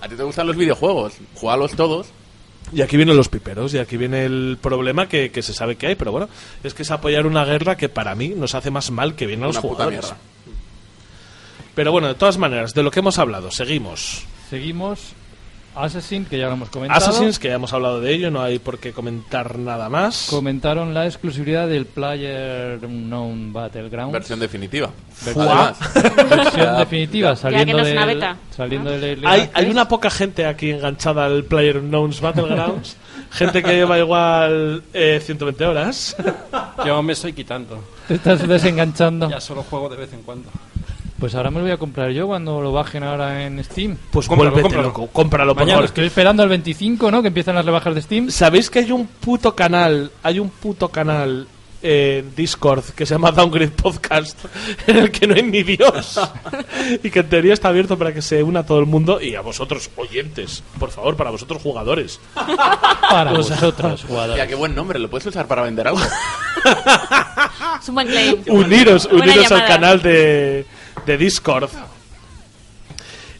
A 0.00 0.08
ti 0.08 0.14
te 0.14 0.22
gustan 0.22 0.46
los 0.46 0.56
videojuegos. 0.56 1.14
Jugalos 1.34 1.72
todos. 1.72 2.06
Y 2.70 2.82
aquí 2.82 2.98
vienen 2.98 3.16
los 3.16 3.30
piperos, 3.30 3.72
y 3.72 3.78
aquí 3.78 3.96
viene 3.96 4.26
el 4.26 4.58
problema 4.60 5.08
que, 5.08 5.30
que 5.30 5.40
se 5.42 5.54
sabe 5.54 5.76
que 5.76 5.86
hay, 5.86 5.94
pero 5.94 6.12
bueno, 6.12 6.28
es 6.62 6.74
que 6.74 6.82
es 6.82 6.90
apoyar 6.90 7.26
una 7.26 7.42
guerra 7.46 7.78
que 7.78 7.88
para 7.88 8.14
mí 8.14 8.28
nos 8.36 8.54
hace 8.54 8.70
más 8.70 8.90
mal 8.90 9.14
que 9.14 9.26
bien 9.26 9.42
a 9.42 9.46
los 9.46 9.56
Una 9.56 9.62
puta 9.62 9.84
jugadores. 9.84 10.14
Pero 11.74 11.92
bueno, 11.92 12.08
de 12.08 12.14
todas 12.14 12.38
maneras, 12.38 12.74
de 12.74 12.82
lo 12.82 12.90
que 12.90 13.00
hemos 13.00 13.18
hablado, 13.18 13.50
seguimos. 13.50 14.24
Seguimos. 14.50 15.12
Assassin, 15.84 16.24
que 16.24 16.38
ya 16.38 16.46
lo 16.46 16.54
hemos 16.54 16.68
comentado. 16.70 16.98
Assassins, 16.98 17.38
que 17.38 17.48
ya 17.48 17.54
hemos 17.54 17.72
hablado 17.72 18.00
de 18.00 18.12
ello, 18.12 18.30
no 18.30 18.42
hay 18.42 18.58
por 18.58 18.78
qué 18.78 18.92
comentar 18.92 19.58
nada 19.58 19.88
más. 19.88 20.26
Comentaron 20.30 20.94
la 20.94 21.06
exclusividad 21.06 21.68
del 21.68 21.86
Player 21.86 22.78
Unknown 22.84 23.52
Battlegrounds. 23.52 24.12
Versión 24.12 24.40
definitiva. 24.40 24.90
Fua. 25.12 25.74
Además, 25.74 25.94
Versión 26.30 26.76
definitiva, 26.78 27.36
saliendo, 27.36 27.76
no 27.78 27.84
es 27.84 27.92
una 27.92 28.06
del, 28.06 28.14
beta. 28.16 28.36
saliendo 28.56 28.90
del 28.90 29.04
Early 29.04 29.26
Hay, 29.26 29.40
Access. 29.42 29.56
hay 29.56 29.70
una 29.70 29.88
poca 29.88 30.10
gente 30.10 30.46
aquí 30.46 30.70
enganchada 30.70 31.26
al 31.26 31.44
Player 31.44 31.78
Unknown's 31.78 32.20
Battlegrounds. 32.20 32.96
gente 33.30 33.62
que 33.62 33.72
lleva 33.74 33.98
igual 33.98 34.82
eh, 34.92 35.20
120 35.22 35.64
horas. 35.64 36.16
Yo 36.84 37.02
me 37.02 37.12
estoy 37.12 37.32
quitando. 37.32 37.82
Te 38.06 38.14
estás 38.14 38.46
desenganchando. 38.46 39.28
Ya 39.28 39.40
solo 39.40 39.62
juego 39.62 39.88
de 39.88 39.96
vez 39.96 40.12
en 40.12 40.22
cuando. 40.22 40.48
Pues 41.18 41.34
ahora 41.34 41.50
me 41.50 41.56
lo 41.58 41.62
voy 41.64 41.72
a 41.72 41.76
comprar 41.78 42.10
yo 42.12 42.26
cuando 42.28 42.60
lo 42.60 42.70
bajen 42.72 43.02
ahora 43.02 43.44
en 43.44 43.62
Steam. 43.64 43.96
Pues 44.10 44.28
Cómpralo, 44.28 44.52
vuélvete 44.52 44.62
cómpralo. 44.74 44.88
loco, 44.88 45.08
cómpralo 45.12 45.54
por 45.54 45.62
Mañana 45.64 45.78
favor. 45.78 45.84
estoy 45.86 46.06
esperando 46.06 46.42
al 46.44 46.48
25, 46.48 47.10
¿no? 47.10 47.22
Que 47.22 47.28
empiezan 47.28 47.56
las 47.56 47.64
rebajas 47.64 47.94
de 47.94 48.02
Steam. 48.02 48.30
¿Sabéis 48.30 48.70
que 48.70 48.78
hay 48.80 48.92
un 48.92 49.06
puto 49.06 49.54
canal, 49.56 50.12
hay 50.22 50.38
un 50.38 50.48
puto 50.50 50.88
canal 50.90 51.48
en 51.82 52.34
Discord 52.34 52.84
que 52.86 53.06
se 53.06 53.14
llama 53.14 53.30
Downgrade 53.30 53.70
Podcast 53.70 54.36
en 54.88 54.96
el 54.96 55.10
que 55.12 55.28
no 55.28 55.34
hay 55.36 55.44
ni 55.44 55.62
Dios 55.62 56.20
y 57.04 57.08
que 57.10 57.20
en 57.20 57.28
teoría 57.28 57.54
está 57.54 57.68
abierto 57.68 57.96
para 57.96 58.12
que 58.12 58.20
se 58.20 58.42
una 58.42 58.66
todo 58.66 58.80
el 58.80 58.86
mundo 58.86 59.20
y 59.20 59.36
a 59.36 59.40
vosotros 59.42 59.88
oyentes, 59.96 60.62
por 60.80 60.90
favor, 60.90 61.16
para 61.16 61.30
vosotros 61.30 61.60
jugadores. 61.62 62.18
Para 63.10 63.32
O 63.32 63.42
sea, 63.42 63.56
vosotros, 63.56 63.92
Hostia, 63.94 64.08
jugadores. 64.08 64.46
qué 64.46 64.54
buen 64.54 64.74
nombre. 64.74 64.98
¿Lo 64.98 65.08
puedes 65.08 65.26
usar 65.26 65.46
para 65.48 65.62
vender 65.62 65.86
algo? 65.88 66.00
Es 67.80 67.88
un 67.88 67.94
buen 67.94 68.06
claim. 68.08 68.36
uniros, 68.48 69.08
Buena 69.08 69.24
uniros 69.24 69.44
al 69.52 69.58
llamada. 69.58 69.66
canal 69.66 70.02
de, 70.02 70.66
de 71.06 71.18
Discord. 71.18 71.70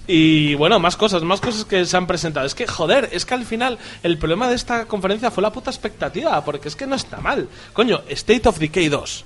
Y 0.06 0.55
bueno, 0.55 0.78
más 0.78 0.97
cosas, 0.97 1.22
más 1.22 1.40
cosas 1.40 1.66
que 1.66 1.85
se 1.85 1.97
han 1.97 2.06
presentado. 2.06 2.47
Es 2.47 2.55
que, 2.55 2.66
joder, 2.66 3.10
es 3.12 3.26
que 3.26 3.35
al 3.35 3.44
final 3.44 3.78
el 4.02 4.16
problema 4.16 4.48
de 4.48 4.55
esta 4.55 4.86
conferencia 4.86 5.30
fue 5.30 5.43
la 5.43 5.52
puta 5.52 5.70
expectativa, 5.70 6.43
porque 6.44 6.68
es 6.68 6.76
que 6.76 6.86
no 6.86 6.94
está 6.94 7.20
mal. 7.20 7.48
Coño, 7.74 8.01
State 8.09 8.48
of 8.48 8.59
Decay 8.59 8.89
2. 8.89 9.24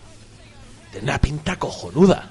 Tiene 0.90 1.04
una 1.04 1.18
pinta 1.18 1.56
cojonuda. 1.56 2.30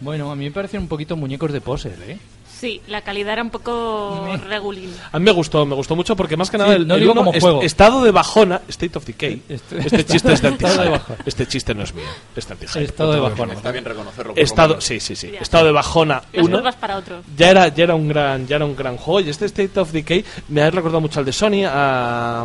Bueno, 0.00 0.30
a 0.30 0.36
mí 0.36 0.44
me 0.44 0.50
parecen 0.52 0.82
un 0.82 0.88
poquito 0.88 1.16
muñecos 1.16 1.52
de 1.52 1.60
poser, 1.60 1.98
¿eh? 2.06 2.18
Sí, 2.60 2.82
la 2.88 3.00
calidad 3.00 3.32
era 3.32 3.42
un 3.42 3.48
poco 3.48 4.28
regulín. 4.46 4.94
A 5.12 5.18
mí 5.18 5.24
me 5.24 5.30
gustó, 5.30 5.64
me 5.64 5.74
gustó 5.74 5.96
mucho 5.96 6.14
porque 6.14 6.36
más 6.36 6.50
que 6.50 6.58
nada 6.58 6.70
Sí, 6.70 6.76
el, 6.76 6.86
no 6.86 6.94
el 6.96 7.00
digo 7.00 7.12
uno 7.12 7.22
como 7.22 7.32
es- 7.32 7.42
juego. 7.42 7.62
estado 7.62 8.02
de 8.04 8.10
bajona, 8.10 8.60
state 8.68 8.98
of 8.98 9.06
decay. 9.06 9.40
Est- 9.48 9.72
Este 9.72 10.04
chiste 10.04 10.32
es 10.34 10.42
de. 10.42 11.00
Este 11.24 11.46
chiste 11.46 11.74
no 11.74 11.84
es 11.84 11.94
mío, 11.94 12.04
es 12.36 12.46
de 12.46 12.84
Estado 12.84 13.12
de 13.14 13.20
bajona. 13.20 13.54
Está 13.54 13.72
bien 13.72 13.84
reconocerlo. 13.86 14.34
Estado, 14.36 14.78
sí, 14.80 15.00
sí, 15.00 15.16
sí. 15.16 15.30
Ya. 15.32 15.40
Estado 15.40 15.64
de 15.64 15.72
bajona 15.72 16.22
Las 16.34 16.44
1. 16.44 16.56
curvas 16.58 16.76
para 16.76 16.96
otro. 16.98 17.22
Ya 17.34 17.48
era, 17.50 17.68
ya 17.68 17.84
era 17.84 17.94
un 17.94 18.08
gran, 18.08 18.46
ya 18.46 18.56
era 18.56 18.66
un 18.66 18.76
gran 18.76 18.98
juego. 18.98 19.20
Y 19.20 19.30
este 19.30 19.46
State 19.46 19.80
of 19.80 19.90
Decay 19.92 20.22
me 20.48 20.60
ha 20.60 20.70
recordado 20.70 21.00
mucho 21.00 21.18
al 21.20 21.24
de 21.24 21.32
Sony, 21.32 21.64
a, 21.66 22.44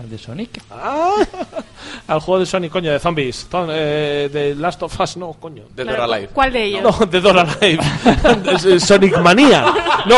¿Al 0.00 0.08
de 0.08 0.16
Sonic? 0.16 0.62
Ah, 0.70 1.16
al 2.08 2.20
juego 2.20 2.40
de 2.40 2.46
Sony, 2.46 2.70
coño, 2.70 2.90
de 2.90 2.98
zombies. 2.98 3.46
Zon- 3.50 3.68
eh, 3.70 4.30
de 4.32 4.54
Last 4.54 4.82
of 4.82 4.98
Us, 4.98 5.16
no, 5.18 5.34
coño. 5.34 5.64
Dead 5.74 5.84
Claro, 5.86 6.04
or 6.04 6.14
Alive. 6.14 6.28
¿Cuál 6.32 6.52
de 6.54 6.64
ellos? 6.64 6.82
No, 6.82 7.06
de 7.06 7.20
Dora 7.20 7.46
Live. 7.60 8.80
Sonic 8.80 9.18
Manía. 9.18 9.66
No, 10.06 10.16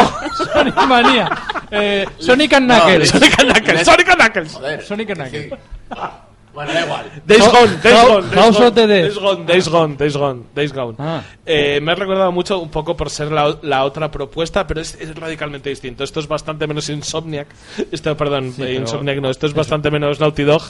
Sonic 0.52 0.76
Manía. 0.86 1.30
Eh, 1.70 2.06
Sonic 2.18 2.52
and 2.52 2.68
No, 2.68 2.74
Knuckles. 2.78 3.08
Sonic 3.08 3.38
and 3.40 3.48
Knuckles. 3.52 3.84
Sonic 3.84 4.08
and 4.08 4.18
Knuckles. 4.18 4.52
Joder. 4.54 4.82
Sonic 4.84 5.10
and 5.10 5.20
sí. 5.30 5.48
Knuckles. 5.48 6.12
Bueno, 6.54 6.72
da 6.72 6.82
igual. 6.84 7.22
Days 7.26 7.40
Gone, 7.50 7.76
Days 7.82 8.06
Gone, 8.06 8.22
Days 8.28 8.34
House 8.34 8.56
Gone, 8.58 8.66
of 8.68 8.74
the 8.74 8.86
Dead. 8.86 9.02
Days 9.04 9.18
Gone, 9.18 9.44
Days 9.46 9.68
Gone, 9.68 9.96
Days 9.96 10.16
Gone, 10.16 10.42
Days 10.54 10.72
Gone. 10.72 10.94
Ah. 10.98 11.22
Eh, 11.46 11.80
me 11.80 11.92
ha 11.92 11.94
recordado 11.94 12.30
mucho 12.30 12.58
un 12.58 12.68
poco 12.70 12.96
por 12.96 13.08
ser 13.08 13.32
la, 13.32 13.56
la 13.62 13.84
otra 13.84 14.10
propuesta, 14.10 14.66
pero 14.66 14.80
es, 14.80 14.94
es 15.00 15.14
radicalmente 15.14 15.70
distinto. 15.70 16.04
Esto 16.04 16.20
es 16.20 16.28
bastante 16.28 16.66
menos 16.66 16.88
Insomniac. 16.90 17.48
Esto, 17.90 18.16
perdón, 18.16 18.52
Sí, 18.52 18.62
eh, 18.62 18.74
Insomniac 18.74 19.20
no. 19.20 19.30
Esto 19.30 19.46
es 19.46 19.54
bastante 19.54 19.90
menos 19.90 20.20
Naughty 20.20 20.42
Dog 20.42 20.62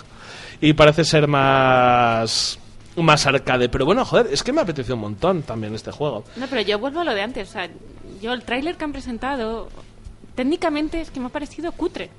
y 0.61 0.73
parece 0.75 1.05
ser 1.05 1.27
más 1.27 2.59
más 2.97 3.27
arcade. 3.27 3.69
Pero 3.69 3.85
bueno, 3.85 4.05
joder, 4.05 4.29
es 4.31 4.43
que 4.43 4.53
me 4.53 4.61
apeteció 4.61 4.95
un 4.95 5.01
montón 5.01 5.43
también 5.43 5.75
este 5.75 5.91
juego. 5.91 6.25
No, 6.37 6.47
pero 6.47 6.61
yo 6.63 6.79
vuelvo 6.79 7.01
a 7.01 7.05
lo 7.05 7.15
de 7.15 7.23
antes. 7.23 7.49
O 7.49 7.53
sea, 7.53 7.69
yo 8.21 8.33
el 8.33 8.43
tráiler 8.45 8.77
que 8.77 8.85
han 8.85 8.93
presentado, 8.93 9.69
técnicamente 10.37 11.01
es 11.01 11.11
que 11.11 11.19
me 11.19 11.27
ha 11.27 11.31
parecido 11.31 11.73
cutre. 11.73 12.11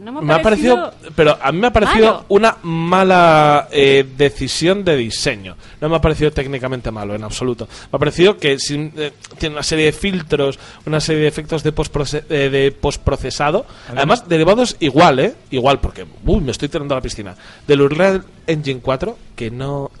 No 0.00 0.12
me 0.12 0.18
ha, 0.18 0.22
Me 0.22 0.34
ha 0.34 0.42
parecido, 0.42 0.92
pero 1.14 1.38
a 1.40 1.52
mí 1.52 1.58
me 1.60 1.66
ha 1.68 1.72
parecido 1.72 2.06
Malo. 2.06 2.24
una 2.30 2.56
mala 2.62 3.68
eh, 3.70 4.04
decisión 4.16 4.82
de 4.84 4.96
diseño. 4.96 5.56
No 5.80 5.88
me 5.88 5.96
ha 5.96 6.00
parecido 6.00 6.30
técnicamente 6.32 6.90
malo 6.90 7.14
en 7.14 7.22
absoluto. 7.22 7.66
Me 7.92 7.96
ha 7.96 7.98
parecido 7.98 8.36
que 8.38 8.58
sin- 8.58 8.92
eh, 8.96 9.12
tiene 9.38 9.54
una 9.54 9.62
serie 9.62 9.84
de 9.86 9.92
filtros, 9.92 10.58
una 10.86 11.00
serie 11.00 11.22
de 11.22 11.28
efectos 11.28 11.62
de, 11.62 11.74
postproce- 11.74 12.24
eh, 12.30 12.48
de 12.50 12.72
postprocesado, 12.72 13.66
además 13.88 14.28
derivados 14.28 14.76
igual, 14.80 15.18
¿eh? 15.20 15.34
Igual, 15.50 15.78
porque 15.80 16.06
uy, 16.24 16.40
me 16.40 16.50
estoy 16.52 16.68
tirando 16.68 16.94
a 16.94 16.98
la 16.98 17.02
piscina. 17.02 17.36
Del 17.66 17.82
Unreal 17.82 18.24
Engine 18.46 18.80
4, 18.80 19.16
que 19.36 19.50
no. 19.50 19.90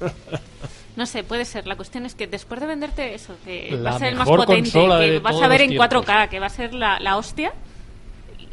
No 0.96 1.06
sé, 1.06 1.24
puede 1.24 1.44
ser. 1.44 1.66
La 1.66 1.74
cuestión 1.74 2.06
es 2.06 2.14
que 2.14 2.28
después 2.28 2.60
de 2.60 2.68
venderte 2.68 3.14
eso, 3.14 3.34
que 3.44 3.70
La 3.72 3.90
va 3.90 3.96
a 3.96 3.98
ser 3.98 4.08
el 4.10 4.14
más 4.16 4.28
potente, 4.28 4.70
que 4.70 5.18
vas 5.18 5.42
a 5.42 5.48
ver 5.48 5.62
en 5.62 5.70
tiempos. 5.70 5.88
4K, 6.06 6.28
que 6.28 6.38
va 6.38 6.46
a 6.46 6.50
ser 6.50 6.72
la, 6.72 7.00
la 7.00 7.16
hostia, 7.16 7.52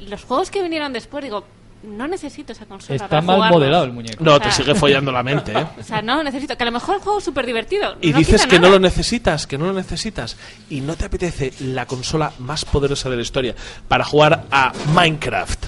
los 0.07 0.23
juegos 0.23 0.51
que 0.51 0.61
vinieron 0.61 0.93
después, 0.93 1.23
digo, 1.23 1.45
no 1.83 2.07
necesito 2.07 2.51
esa 2.51 2.65
consola. 2.65 2.95
Está 2.95 3.07
para 3.07 3.21
mal 3.21 3.35
jugarlos. 3.37 3.59
modelado 3.59 3.83
el 3.85 3.91
muñeco. 3.91 4.23
No, 4.23 4.35
O 4.35 4.39
te 4.39 4.51
sigue 4.51 4.75
follando 4.75 5.11
la 5.11 5.23
mente, 5.23 5.51
¿eh? 5.57 5.65
O 5.79 5.83
sea, 5.83 6.01
no 6.01 6.23
necesito. 6.23 6.55
Que 6.55 6.63
a 6.63 6.65
lo 6.67 6.71
mejor 6.71 6.95
el 6.95 7.01
juego 7.01 7.17
es 7.19 7.23
súper 7.25 7.45
divertido. 7.45 7.95
Y 8.01 8.11
no 8.11 8.19
dices 8.19 8.45
que 8.45 8.59
no 8.59 8.69
lo 8.69 8.79
necesitas, 8.79 9.47
que 9.47 9.57
no 9.57 9.65
lo 9.65 9.73
necesitas, 9.73 10.37
y 10.69 10.81
no 10.81 10.95
te 10.95 11.05
apetece 11.05 11.53
la 11.59 11.85
consola 11.87 12.33
más 12.39 12.65
poderosa 12.65 13.09
de 13.09 13.15
la 13.15 13.21
historia 13.21 13.55
para 13.87 14.03
jugar 14.03 14.45
a 14.51 14.71
Minecraft. 14.93 15.65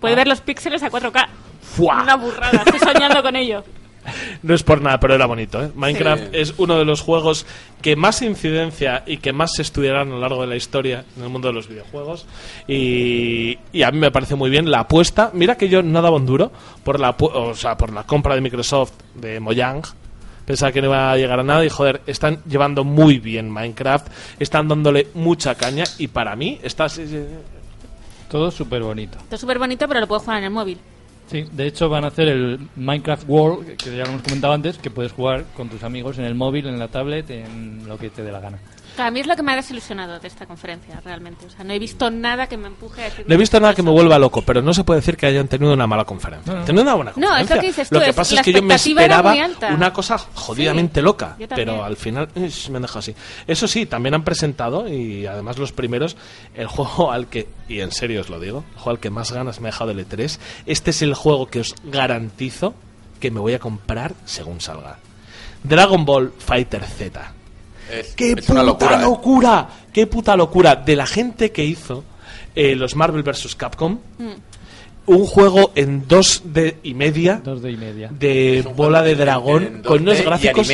Puede 0.00 0.14
ver 0.14 0.28
los 0.28 0.40
píxeles 0.40 0.82
a 0.82 0.90
4K. 0.90 1.26
¡Fua! 1.62 2.02
Una 2.02 2.16
burrada. 2.16 2.62
Estoy 2.64 2.78
soñando 2.78 3.22
con 3.22 3.34
ello. 3.34 3.64
No 4.42 4.54
es 4.54 4.62
por 4.62 4.80
nada, 4.82 4.98
pero 5.00 5.14
era 5.14 5.26
bonito. 5.26 5.62
¿eh? 5.62 5.70
Minecraft 5.74 6.22
Sí. 6.24 6.28
es 6.32 6.54
uno 6.58 6.78
de 6.78 6.84
los 6.84 7.00
juegos 7.00 7.46
que 7.82 7.96
más 7.96 8.22
incidencia 8.22 9.02
y 9.06 9.18
que 9.18 9.32
más 9.32 9.54
se 9.54 9.62
estudiarán 9.62 10.08
a 10.08 10.10
lo 10.12 10.20
largo 10.20 10.40
de 10.42 10.46
la 10.48 10.56
historia 10.56 11.04
en 11.16 11.22
el 11.24 11.28
mundo 11.28 11.48
de 11.48 11.54
los 11.54 11.68
videojuegos. 11.68 12.26
Y, 12.68 13.58
y 13.72 13.82
a 13.82 13.90
mí 13.90 13.98
me 13.98 14.10
parece 14.10 14.34
muy 14.34 14.50
bien 14.50 14.70
la 14.70 14.80
apuesta. 14.80 15.30
Mira 15.34 15.56
que 15.56 15.68
yo 15.68 15.82
no 15.82 16.02
daba 16.02 16.16
un 16.16 16.26
duro 16.26 16.52
por 16.84 17.00
la, 17.00 17.10
o 17.18 17.54
sea, 17.54 17.76
por 17.76 17.92
la 17.92 18.04
compra 18.04 18.34
de 18.34 18.40
Microsoft 18.40 18.92
de 19.14 19.40
Mojang. 19.40 19.82
Pensaba 20.44 20.70
que 20.70 20.80
no 20.80 20.86
iba 20.88 21.10
a 21.10 21.16
llegar 21.16 21.40
a 21.40 21.42
nada 21.42 21.64
y 21.64 21.68
joder, 21.68 22.02
están 22.06 22.40
llevando 22.48 22.84
muy 22.84 23.18
bien 23.18 23.50
Minecraft, 23.50 24.06
están 24.38 24.68
dándole 24.68 25.08
mucha 25.14 25.56
caña 25.56 25.82
y 25.98 26.06
para 26.06 26.36
mí 26.36 26.60
está... 26.62 26.88
sí, 26.88 27.04
sí, 27.08 27.18
Todo 28.30 28.52
súper 28.52 28.82
bonito. 28.82 29.18
Es 29.28 29.40
súper 29.40 29.58
bonito, 29.58 29.88
pero 29.88 29.98
lo 29.98 30.06
puedo 30.06 30.20
jugar 30.20 30.38
en 30.38 30.44
el 30.44 30.50
móvil. 30.50 30.78
Sí, 31.26 31.44
de 31.50 31.66
hecho 31.66 31.88
van 31.88 32.04
a 32.04 32.08
hacer 32.08 32.28
el 32.28 32.68
Minecraft 32.76 33.28
World, 33.28 33.76
que 33.76 33.96
ya 33.96 34.04
lo 34.04 34.10
hemos 34.10 34.22
comentado 34.22 34.52
antes, 34.52 34.78
que 34.78 34.90
puedes 34.90 35.10
jugar 35.10 35.44
con 35.56 35.68
tus 35.68 35.82
amigos 35.82 36.18
en 36.18 36.24
el 36.24 36.36
móvil, 36.36 36.66
en 36.66 36.78
la 36.78 36.88
tablet, 36.88 37.28
en 37.30 37.88
lo 37.88 37.98
que 37.98 38.10
te 38.10 38.22
dé 38.22 38.30
la 38.30 38.40
gana. 38.40 38.58
A 38.98 39.10
mí 39.10 39.20
es 39.20 39.26
lo 39.26 39.36
que 39.36 39.42
me 39.42 39.52
ha 39.52 39.56
desilusionado 39.56 40.18
de 40.18 40.28
esta 40.28 40.46
conferencia, 40.46 41.00
realmente. 41.04 41.46
O 41.46 41.50
sea, 41.50 41.64
no 41.64 41.72
he 41.72 41.78
visto 41.78 42.10
nada 42.10 42.46
que 42.46 42.56
me 42.56 42.68
empuje 42.68 43.02
a 43.02 43.04
decir. 43.04 43.24
No 43.28 43.34
he 43.34 43.38
visto 43.38 43.60
nada 43.60 43.74
que 43.74 43.82
me 43.82 43.90
vuelva 43.90 44.18
loco, 44.18 44.42
pero 44.42 44.62
no 44.62 44.72
se 44.74 44.84
puede 44.84 45.00
decir 45.00 45.16
que 45.16 45.26
hayan 45.26 45.48
tenido 45.48 45.72
una 45.72 45.86
mala 45.86 46.04
conferencia. 46.04 46.52
No, 46.52 46.60
no. 46.60 46.64
Tenido 46.64 46.82
una 46.82 46.94
buena 46.94 47.12
No, 47.16 47.36
es 47.36 47.42
lo 47.42 47.48
conferencia. 47.48 47.60
que 47.60 47.66
dices 47.66 47.92
Lo 47.92 48.00
que 48.00 48.12
pasa 48.12 48.34
es 48.36 48.42
que 48.42 48.52
yo 48.52 48.62
me 48.62 48.74
esperaba 48.74 49.34
una 49.74 49.92
cosa 49.92 50.18
jodidamente 50.18 51.00
Sí, 51.00 51.04
loca, 51.04 51.36
pero 51.54 51.84
al 51.84 51.96
final 51.96 52.28
ish, 52.34 52.70
me 52.70 52.76
han 52.76 52.82
dejado 52.82 53.00
así. 53.00 53.14
Eso 53.46 53.68
sí, 53.68 53.86
también 53.86 54.14
han 54.14 54.24
presentado, 54.24 54.88
y 54.88 55.26
además 55.26 55.58
los 55.58 55.72
primeros, 55.72 56.16
el 56.54 56.66
juego 56.66 57.12
al 57.12 57.26
que, 57.28 57.48
y 57.68 57.80
en 57.80 57.92
serio 57.92 58.20
os 58.20 58.28
lo 58.30 58.40
digo, 58.40 58.64
el 58.72 58.78
juego 58.78 58.90
al 58.90 59.00
que 59.00 59.10
más 59.10 59.32
ganas 59.32 59.60
me 59.60 59.68
ha 59.68 59.72
dejado 59.72 59.90
el 59.90 60.06
E3. 60.08 60.38
Este 60.66 60.90
es 60.90 61.02
el 61.02 61.14
juego 61.14 61.46
que 61.46 61.60
os 61.60 61.74
garantizo 61.84 62.74
que 63.20 63.30
me 63.30 63.40
voy 63.40 63.54
a 63.54 63.58
comprar 63.58 64.14
según 64.24 64.60
salga. 64.60 64.98
Dragon 65.62 66.04
Ball 66.04 66.32
Fighter 66.38 66.84
Z. 66.84 67.32
Es, 67.90 68.14
¡Qué 68.14 68.30
es 68.32 68.36
puta 68.36 68.52
una 68.52 68.62
locura. 68.62 68.98
¿eh? 68.98 69.02
locura! 69.02 69.68
¡Qué 69.92 70.06
puta 70.06 70.36
locura! 70.36 70.76
De 70.76 70.96
la 70.96 71.06
gente 71.06 71.52
que 71.52 71.64
hizo 71.64 72.04
eh, 72.54 72.74
los 72.74 72.96
Marvel 72.96 73.22
vs. 73.22 73.54
Capcom, 73.56 73.98
Mm. 74.18 74.32
un 75.06 75.24
juego 75.26 75.72
en 75.76 76.06
2D 76.08 76.76
y 76.82 76.94
media 76.94 77.40
Dos 77.44 77.62
de 77.62 77.70
y 77.70 77.76
media. 77.76 78.08
de 78.10 78.64
bola 78.74 79.02
de 79.02 79.14
dragón 79.14 79.62
en 79.64 79.82
con 79.82 80.02
unos 80.02 80.16
2D 80.18 80.20
y 80.20 80.24
gráficos 80.24 80.68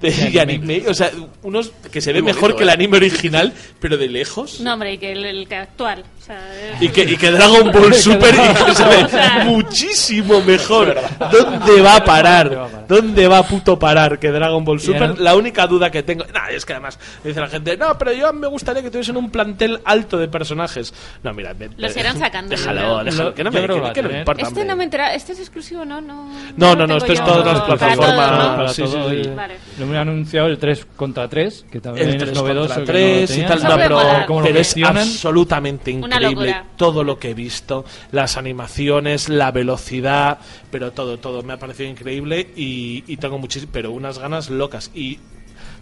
de- 0.00 0.08
Y 0.10 0.36
y 0.36 0.38
anime. 0.38 0.74
anime, 0.76 0.88
o 0.88 0.94
sea, 0.94 1.10
unos 1.42 1.72
que 1.90 2.00
se 2.00 2.12
ve 2.12 2.20
Muy 2.22 2.32
mejor 2.32 2.42
bonito, 2.52 2.58
que 2.58 2.62
el 2.64 2.68
¿eh? 2.70 2.72
anime 2.72 2.96
original, 2.98 3.52
pero 3.80 3.96
de 3.96 4.08
lejos. 4.08 4.60
No, 4.60 4.74
hombre, 4.74 4.94
y 4.94 4.98
que 4.98 5.12
el, 5.12 5.24
el 5.24 5.52
actual. 5.52 6.04
O 6.20 6.24
sea, 6.26 6.40
Y 6.80 6.88
que, 6.88 7.02
y 7.02 7.16
que 7.16 7.30
Dragon 7.30 7.70
Ball 7.70 7.94
Super 7.94 8.34
y 8.34 8.64
que 8.64 8.74
se 8.74 8.82
O 8.84 8.88
ve 8.88 9.08
sea. 9.08 9.44
muchísimo 9.44 10.40
mejor. 10.42 10.96
¿Dónde 11.30 11.80
va 11.80 11.96
a 11.96 12.04
parar? 12.04 12.86
¿Dónde 12.88 13.28
va 13.28 13.38
a 13.38 13.42
puto 13.46 13.78
parar 13.78 14.18
que 14.18 14.30
Dragon 14.30 14.64
Ball 14.64 14.80
Super? 14.80 15.10
no- 15.10 15.16
La 15.22 15.36
única 15.36 15.66
duda 15.66 15.90
que 15.90 16.02
tengo. 16.02 16.24
Nah, 16.34 16.48
es 16.50 16.64
que 16.64 16.72
además 16.72 16.98
dice 17.22 17.40
la 17.40 17.48
gente, 17.48 17.76
no, 17.76 17.96
pero 17.96 18.12
yo 18.12 18.32
me 18.32 18.46
gustaría 18.48 18.82
que 18.82 18.90
tuviesen 18.90 19.16
un 19.16 19.30
plantel 19.30 19.80
alto 19.84 20.18
de 20.18 20.28
personajes. 20.28 20.92
No, 21.22 21.32
mira, 21.32 21.52
ve- 21.52 21.70
Los 21.76 21.94
ve- 21.94 22.00
irán 22.00 22.18
sacando, 22.18 22.50
Déjalo, 22.50 23.04
déjalo. 23.04 23.24
Lo- 23.30 23.34
Que 23.34 23.44
no 23.44 23.50
me, 23.52 23.60
que- 23.60 23.92
que 23.92 24.02
no 24.02 24.08
me 24.08 24.18
importa. 24.18 24.42
Este 24.48 24.64
no 24.64 24.76
me 24.76 24.84
entera, 24.84 25.14
este 25.14 25.32
es 25.32 25.38
exclusivo, 25.40 25.84
¿no? 25.84 26.00
No, 26.00 26.28
No, 26.56 26.74
no, 26.74 26.86
no, 26.86 26.98
tengo 26.98 26.98
esto 26.98 27.12
es 27.12 27.24
todas 27.24 27.46
las 27.46 27.60
para 27.62 27.66
plataformas. 27.76 28.06
todos, 28.16 28.30
¿no? 28.50 28.56
Para 28.56 28.68
sí, 28.68 28.82
todo 28.82 29.10
sí, 29.10 29.22
sí. 29.24 29.30
Vale. 29.30 29.56
Lo 29.92 30.00
han 30.00 30.08
anunciado 30.08 30.46
el 30.48 30.58
3 30.58 30.86
contra 30.96 31.28
3, 31.28 31.66
que 31.70 31.80
también 31.80 32.08
el 32.08 32.14
es 32.16 32.22
3 32.22 32.34
novedoso. 32.34 32.74
contra 32.74 32.92
que 32.94 33.00
no 33.00 33.06
lo 33.20 33.26
3 33.26 33.38
y 33.38 33.42
tal, 33.42 33.62
no, 33.62 33.76
pero, 33.76 33.98
pero 34.44 34.58
es 34.60 34.76
absolutamente 34.98 35.90
increíble 35.90 36.56
todo 36.76 37.04
lo 37.04 37.18
que 37.18 37.30
he 37.30 37.34
visto, 37.34 37.84
las 38.12 38.36
animaciones, 38.36 39.28
la 39.28 39.50
velocidad, 39.50 40.38
pero 40.70 40.92
todo, 40.92 41.18
todo 41.18 41.42
me 41.42 41.52
ha 41.54 41.58
parecido 41.58 41.88
increíble 41.90 42.50
y, 42.56 43.04
y 43.06 43.16
tengo 43.16 43.38
muchísimas, 43.38 43.72
pero 43.72 43.90
unas 43.92 44.18
ganas 44.18 44.50
locas 44.50 44.90
y 44.94 45.18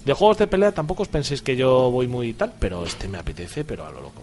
de 0.04 0.12
juegos 0.12 0.36
de 0.38 0.46
pelea 0.46 0.72
tampoco 0.72 1.02
os 1.02 1.08
penséis 1.08 1.40
que 1.42 1.56
yo 1.56 1.90
voy 1.90 2.06
muy 2.08 2.34
tal, 2.34 2.52
pero 2.58 2.84
este 2.84 3.08
me 3.08 3.18
apetece, 3.18 3.64
pero 3.64 3.86
a 3.86 3.90
lo 3.90 4.00
loco. 4.02 4.22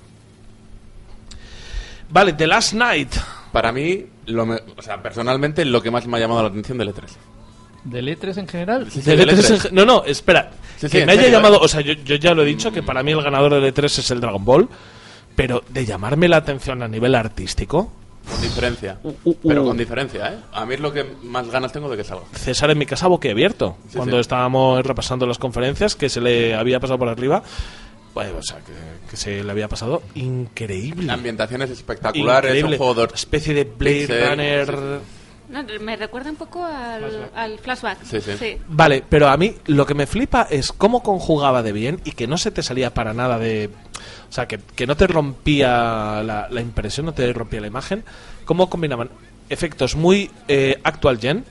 Vale, 2.09 2.33
The 2.33 2.45
Last 2.47 2.73
Night. 2.73 3.13
Para 3.51 3.71
mí, 3.71 4.05
lo 4.25 4.45
me- 4.45 4.59
o 4.77 4.81
sea, 4.81 5.01
personalmente, 5.01 5.63
lo 5.65 5.81
que 5.81 5.91
más 5.91 6.05
me 6.07 6.17
ha 6.17 6.19
llamado 6.19 6.41
la 6.43 6.49
atención 6.49 6.77
del 6.77 6.89
E3. 6.93 7.03
¿Del 7.83 8.07
E3 8.07 8.37
en 8.37 8.47
general? 8.47 8.91
Sí, 8.91 9.01
Del 9.01 9.19
del 9.19 9.29
E3 9.29 9.41
E3. 9.41 9.69
en- 9.69 9.75
no, 9.75 9.85
no, 9.85 10.03
espera. 10.05 10.51
Sí, 10.77 10.87
sí, 10.87 10.99
que 10.99 11.05
me 11.05 11.11
haya 11.13 11.21
serio, 11.23 11.37
llamado, 11.37 11.55
¿eh? 11.55 11.59
o 11.63 11.67
sea, 11.67 11.81
yo, 11.81 11.93
yo 11.93 12.15
ya 12.15 12.33
lo 12.33 12.43
he 12.43 12.45
dicho 12.45 12.71
que 12.71 12.81
para 12.83 13.03
mí 13.03 13.11
el 13.11 13.21
ganador 13.21 13.53
del 13.59 13.73
E3 13.73 13.85
es 13.85 14.11
el 14.11 14.19
Dragon 14.21 14.43
Ball, 14.43 14.67
pero 15.35 15.63
de 15.69 15.85
llamarme 15.85 16.27
la 16.27 16.37
atención 16.37 16.81
a 16.83 16.87
nivel 16.87 17.15
artístico, 17.15 17.91
Con 18.29 18.41
diferencia. 18.41 18.97
Uh, 19.03 19.13
uh, 19.23 19.35
Pero 19.47 19.63
uh. 19.63 19.67
con 19.67 19.77
diferencia, 19.77 20.33
¿eh? 20.33 20.37
A 20.53 20.65
mí 20.65 20.75
es 20.75 20.79
lo 20.79 20.93
que 20.93 21.05
más 21.23 21.49
ganas 21.49 21.71
tengo 21.71 21.89
de 21.89 21.97
que 21.97 22.03
salga. 22.03 22.23
César 22.33 22.69
en 22.69 22.77
mi 22.77 22.85
casa 22.85 23.07
boquiabierto 23.07 23.77
Sí, 23.89 23.97
cuando 23.97 24.17
sí. 24.17 24.21
estábamos 24.21 24.85
repasando 24.85 25.25
las 25.25 25.39
conferencias 25.39 25.95
que 25.95 26.07
se 26.09 26.21
le 26.21 26.53
había 26.55 26.79
pasado 26.79 26.99
por 26.99 27.09
arriba. 27.09 27.41
Bueno, 28.13 28.37
o 28.39 28.43
sea, 28.43 28.57
que, 28.57 28.73
que 29.09 29.15
se 29.17 29.43
le 29.43 29.49
había 29.51 29.67
pasado 29.69 30.03
increíble. 30.15 31.05
La 31.07 31.13
ambientación 31.13 31.61
es 31.63 31.69
espectacular, 31.71 32.43
increíble. 32.43 32.75
es 32.75 32.79
un 32.81 32.85
juego 32.85 33.07
de... 33.07 33.13
especie 33.15 33.53
de 33.53 33.63
Blade 33.63 33.95
Pixel, 34.01 34.29
Runner. 34.29 34.99
No, 35.51 35.63
me 35.81 35.95
recuerda 35.97 36.29
un 36.29 36.37
poco 36.37 36.63
al, 36.65 37.29
al 37.35 37.59
flashback. 37.59 38.03
Sí, 38.03 38.19
sí. 38.21 38.57
Vale, 38.67 39.03
pero 39.07 39.27
a 39.27 39.35
mí 39.37 39.53
lo 39.67 39.85
que 39.85 39.93
me 39.93 40.07
flipa 40.07 40.47
es 40.49 40.71
cómo 40.71 41.03
conjugaba 41.03 41.61
de 41.61 41.73
bien 41.73 41.99
y 42.05 42.11
que 42.11 42.25
no 42.27 42.37
se 42.37 42.51
te 42.51 42.63
salía 42.63 42.93
para 42.93 43.13
nada 43.13 43.37
de... 43.37 43.69
O 44.29 44.33
sea, 44.33 44.47
que, 44.47 44.59
que 44.75 44.87
no 44.87 44.95
te 44.95 45.07
rompía 45.07 46.23
la, 46.23 46.47
la 46.49 46.61
impresión, 46.61 47.05
no 47.05 47.13
te 47.13 47.31
rompía 47.33 47.59
la 47.61 47.67
imagen. 47.67 48.03
Cómo 48.45 48.69
combinaban 48.69 49.09
efectos 49.49 49.95
muy 49.97 50.31
eh, 50.47 50.79
actual 50.83 51.19
gen 51.19 51.43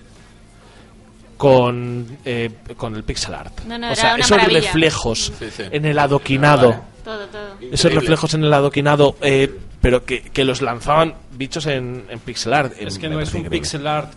con, 1.37 2.07
eh, 2.25 2.51
con 2.77 2.95
el 2.97 3.05
pixel 3.05 3.35
art. 3.35 3.61
No, 3.67 3.79
no, 3.79 3.93
o 3.93 3.95
sea, 3.95 4.17
esos 4.17 4.31
maravilla. 4.33 4.61
reflejos 4.61 5.33
Sí, 5.39 5.47
sí. 5.55 5.63
en 5.71 5.85
el 5.85 5.99
adoquinado. 5.99 6.69
Vale, 6.71 6.81
vale. 6.81 6.91
Todo, 7.05 7.27
todo. 7.29 7.57
Esos 7.73 7.95
reflejos 7.95 8.35
en 8.35 8.45
el 8.45 8.53
adoquinado, 8.53 9.17
eh, 9.23 9.59
pero 9.81 10.05
que, 10.05 10.23
que 10.23 10.45
los 10.45 10.63
lanzaban 10.63 11.15
bichos 11.33 11.67
en, 11.67 12.05
en 12.09 12.19
pixel 12.21 12.53
art. 12.53 12.75
Es 12.79 12.99
que 12.99 13.09
no 13.09 13.21
es 13.21 13.33
un 13.33 13.41
increíble. 13.41 13.59
pixel 13.61 13.87
art 13.87 14.13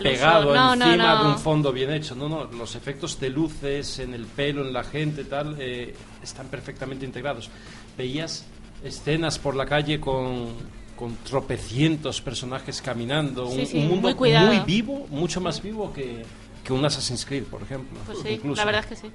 pegado. 0.00 0.54
No, 0.54 0.74
encima 0.74 1.14
no. 1.14 1.24
de 1.24 1.30
un 1.30 1.38
fondo 1.38 1.72
bien 1.72 1.92
hecho. 1.92 2.14
No, 2.14 2.28
no, 2.28 2.44
los 2.44 2.74
efectos 2.76 3.18
de 3.20 3.30
luces 3.30 3.98
en 3.98 4.14
el 4.14 4.26
pelo, 4.26 4.66
en 4.66 4.72
la 4.72 4.84
gente, 4.84 5.24
tal, 5.24 5.56
eh, 5.58 5.94
están 6.22 6.46
perfectamente 6.48 7.04
integrados. 7.04 7.50
Veías 7.96 8.46
escenas 8.82 9.38
por 9.38 9.54
la 9.54 9.66
calle 9.66 10.00
con, 10.00 10.48
con 10.96 11.16
tropecientos 11.16 12.20
personajes 12.20 12.80
caminando, 12.80 13.50
Sí, 13.50 13.60
un, 13.60 13.66
sí, 13.66 13.78
un 13.78 13.88
mundo 13.88 14.14
muy 14.16 14.60
vivo, 14.60 15.06
mucho 15.10 15.40
más 15.40 15.62
vivo 15.62 15.92
que, 15.92 16.24
que 16.64 16.72
un 16.72 16.84
Assassin's 16.84 17.24
Creed, 17.26 17.44
por 17.44 17.62
ejemplo. 17.62 17.98
Pues 18.06 18.18
sí, 18.20 18.28
incluso. 18.30 18.60
la 18.60 18.64
verdad 18.64 18.84
es 18.84 18.86
que 18.88 19.08
sí. 19.08 19.12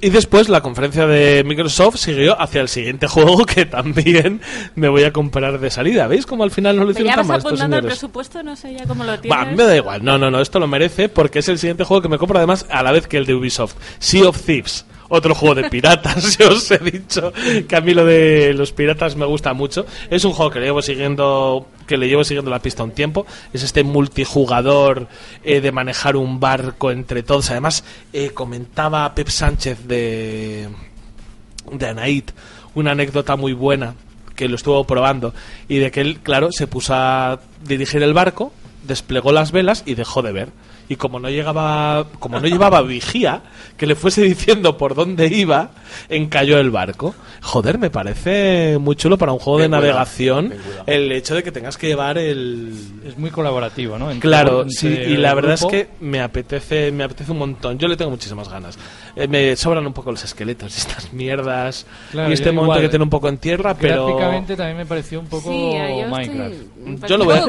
Y 0.00 0.10
después 0.10 0.50
la 0.50 0.60
conferencia 0.60 1.06
de 1.06 1.42
Microsoft 1.44 1.96
siguió 1.96 2.40
hacia 2.40 2.60
el 2.60 2.68
siguiente 2.68 3.06
juego 3.08 3.46
que 3.46 3.64
también 3.64 4.40
me 4.74 4.88
voy 4.88 5.04
a 5.04 5.12
comprar 5.12 5.58
de 5.58 5.70
salida. 5.70 6.06
¿Veis 6.06 6.26
cómo 6.26 6.44
al 6.44 6.50
final 6.50 6.76
no 6.76 6.84
lo 6.84 6.90
hicieron 6.90 7.10
ya 7.10 7.16
tan 7.16 7.28
vas 7.28 7.44
mal 7.44 7.54
estos 7.54 7.72
el 7.72 7.84
presupuesto, 7.84 8.42
no 8.42 8.56
sé 8.56 8.74
ya 8.74 8.86
cómo 8.86 9.04
lo 9.04 9.18
tienes. 9.18 9.56
me 9.56 9.64
da 9.64 9.76
igual. 9.76 10.04
No, 10.04 10.18
no, 10.18 10.30
no, 10.30 10.40
esto 10.40 10.58
lo 10.58 10.66
merece 10.66 11.08
porque 11.08 11.38
es 11.38 11.48
el 11.48 11.58
siguiente 11.58 11.84
juego 11.84 12.02
que 12.02 12.08
me 12.08 12.18
compro 12.18 12.38
además 12.38 12.66
a 12.70 12.82
la 12.82 12.92
vez 12.92 13.06
que 13.06 13.16
el 13.16 13.26
de 13.26 13.34
Ubisoft. 13.34 13.74
Sea 13.98 14.28
of 14.28 14.40
Thieves. 14.42 14.84
Otro 15.08 15.34
juego 15.34 15.54
de 15.54 15.70
piratas, 15.70 16.36
yo 16.38 16.50
os 16.50 16.70
he 16.70 16.78
dicho 16.78 17.32
que 17.68 17.76
a 17.76 17.80
mí 17.80 17.94
lo 17.94 18.04
de 18.04 18.52
los 18.54 18.72
piratas 18.72 19.16
me 19.16 19.26
gusta 19.26 19.52
mucho. 19.52 19.86
Es 20.10 20.24
un 20.24 20.32
juego 20.32 20.50
que 20.50 20.60
le 20.60 20.66
llevo 20.66 20.82
siguiendo, 20.82 21.68
que 21.86 21.96
le 21.96 22.08
llevo 22.08 22.24
siguiendo 22.24 22.50
la 22.50 22.60
pista 22.60 22.82
un 22.82 22.90
tiempo. 22.90 23.26
Es 23.52 23.62
este 23.62 23.84
multijugador 23.84 25.08
eh, 25.44 25.60
de 25.60 25.72
manejar 25.72 26.16
un 26.16 26.40
barco 26.40 26.90
entre 26.90 27.22
todos. 27.22 27.50
Además, 27.50 27.84
eh, 28.12 28.30
comentaba 28.30 29.14
Pep 29.14 29.28
Sánchez 29.28 29.86
de, 29.86 30.68
de 31.70 31.86
Anaid 31.86 32.24
una 32.76 32.92
anécdota 32.92 33.36
muy 33.36 33.54
buena 33.54 33.94
que 34.36 34.48
lo 34.48 34.56
estuvo 34.56 34.84
probando 34.84 35.34
y 35.66 35.78
de 35.78 35.90
que 35.90 36.02
él, 36.02 36.20
claro, 36.22 36.52
se 36.52 36.66
puso 36.66 36.94
a 36.94 37.40
dirigir 37.64 38.02
el 38.02 38.12
barco, 38.12 38.52
desplegó 38.86 39.32
las 39.32 39.50
velas 39.50 39.82
y 39.86 39.94
dejó 39.94 40.22
de 40.22 40.32
ver. 40.32 40.48
Y 40.88 40.96
como 40.96 41.18
no 41.18 41.28
llegaba, 41.28 42.06
como 42.18 42.38
no 42.38 42.46
llevaba 42.46 42.80
vigía 42.82 43.42
que 43.76 43.86
le 43.86 43.94
fuese 43.96 44.22
diciendo 44.22 44.76
por 44.78 44.94
dónde 44.94 45.26
iba, 45.26 45.70
encalló 46.08 46.58
el 46.58 46.70
barco. 46.70 47.14
Joder, 47.42 47.78
me 47.78 47.90
parece 47.90 48.78
muy 48.80 48.96
chulo 48.96 49.18
para 49.18 49.32
un 49.32 49.38
juego 49.38 49.58
de 49.60 49.66
cuidado, 49.66 49.82
navegación 49.82 50.54
el 50.86 51.12
hecho 51.12 51.34
de 51.34 51.42
que 51.42 51.52
tengas 51.52 51.76
que 51.76 51.88
llevar 51.88 52.18
el, 52.18 52.72
Es 53.06 53.18
muy 53.18 53.30
colaborativo, 53.30 53.98
¿no? 53.98 54.10
Entre- 54.10 54.28
Claro, 54.28 54.62
entre 54.62 54.74
sí, 54.76 54.88
y 54.88 55.16
la 55.16 55.34
verdad 55.34 55.58
grupo. 55.58 55.74
es 55.74 55.84
que 55.84 55.88
me 56.00 56.20
apetece, 56.20 56.90
me 56.92 57.04
apetece 57.04 57.32
un 57.32 57.38
montón. 57.38 57.78
Yo 57.78 57.86
le 57.88 57.96
tengo 57.96 58.10
muchísimas 58.12 58.48
ganas. 58.48 58.78
Eh, 59.14 59.28
me 59.28 59.54
sobran 59.56 59.86
un 59.86 59.92
poco 59.92 60.10
los 60.10 60.24
esqueletos 60.24 60.74
y 60.76 60.78
estas 60.78 61.12
mierdas. 61.12 61.86
Claro, 62.12 62.30
y 62.30 62.32
este 62.32 62.50
momento 62.52 62.74
igual. 62.74 62.80
que 62.82 62.88
tiene 62.88 63.02
un 63.04 63.10
poco 63.10 63.28
en 63.28 63.38
tierra, 63.38 63.74
pero 63.74 64.06
Gráficamente 64.06 64.56
también 64.56 64.76
me 64.78 64.86
pareció 64.86 65.20
un 65.20 65.26
poco 65.26 65.50
Sí, 65.50 65.72
yo 66.00 66.08
Minecraft. 66.08 66.52
estoy... 66.54 67.08
yo 67.08 67.16
lo 67.18 67.24
voy 67.24 67.34
a- 67.38 67.44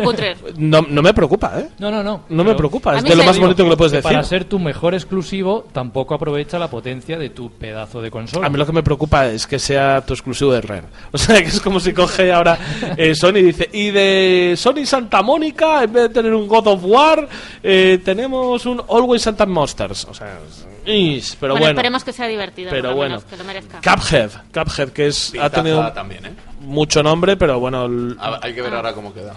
no, 0.57 0.81
no 0.89 1.01
me 1.01 1.13
preocupa, 1.13 1.59
¿eh? 1.59 1.69
No, 1.79 1.89
no, 1.91 2.03
no. 2.03 2.21
No 2.29 2.43
me 2.43 2.55
preocupa, 2.55 2.97
es 2.97 3.03
de 3.03 3.15
lo 3.15 3.23
más 3.27 3.35
digo 3.35 3.45
bonito 3.47 3.63
que 3.63 3.69
le 3.69 3.77
puedes 3.77 3.91
decir. 3.91 4.03
Para 4.03 4.23
ser 4.23 4.45
tu 4.45 4.59
mejor 4.59 4.93
exclusivo, 4.93 5.65
tampoco 5.71 6.15
aprovecha 6.15 6.57
la 6.59 6.69
potencia 6.69 7.17
de 7.17 7.29
tu 7.29 7.51
pedazo 7.51 8.01
de 8.01 8.09
consola. 8.11 8.47
A 8.47 8.49
mí 8.49 8.57
lo 8.57 8.65
que 8.65 8.71
me 8.73 8.83
preocupa 8.83 9.27
es 9.27 9.45
que 9.47 9.59
sea 9.59 10.01
tu 10.05 10.13
exclusivo 10.13 10.51
de 10.53 10.61
Rare. 10.61 10.87
O 11.11 11.17
sea, 11.17 11.37
que 11.41 11.47
es 11.47 11.61
como 11.61 11.79
si 11.79 11.93
coge 11.93 12.31
ahora 12.31 12.57
eh, 12.97 13.15
Sony 13.15 13.37
y 13.37 13.43
dice, 13.43 13.69
y 13.71 13.91
de 13.91 14.53
Sony 14.57 14.85
Santa 14.85 15.21
Mónica, 15.21 15.83
en 15.83 15.93
vez 15.93 16.03
de 16.03 16.09
tener 16.09 16.33
un 16.33 16.47
God 16.47 16.67
of 16.67 16.81
War, 16.83 17.27
eh, 17.63 17.99
tenemos 18.03 18.65
un 18.65 18.81
Always 18.89 19.21
Santa 19.21 19.45
Monsters. 19.45 20.05
O 20.05 20.13
sea, 20.13 20.39
is, 20.85 21.35
pero 21.39 21.53
bueno, 21.53 21.65
bueno. 21.65 21.71
esperemos 21.79 22.03
que 22.03 22.13
sea 22.13 22.27
divertido, 22.27 22.69
pero 22.69 22.89
lo 22.91 22.95
bueno. 22.95 23.15
menos, 23.15 23.25
que 23.25 23.37
lo 23.37 23.43
merezca. 23.43 23.79
Cuphead, 23.81 24.29
Cuphead, 24.53 24.89
que 24.89 25.07
es, 25.07 25.33
ha 25.39 25.49
tenido 25.49 25.91
también, 25.91 26.25
¿eh? 26.27 26.31
mucho 26.61 27.01
nombre, 27.03 27.35
pero 27.37 27.59
bueno, 27.59 27.85
el- 27.85 28.15
Ah, 28.19 28.39
Hay 28.41 28.53
que 28.53 28.61
Ah. 28.61 28.63
ver 28.63 28.73
ahora 28.75 28.93
cómo 28.93 29.13
queda. 29.13 29.35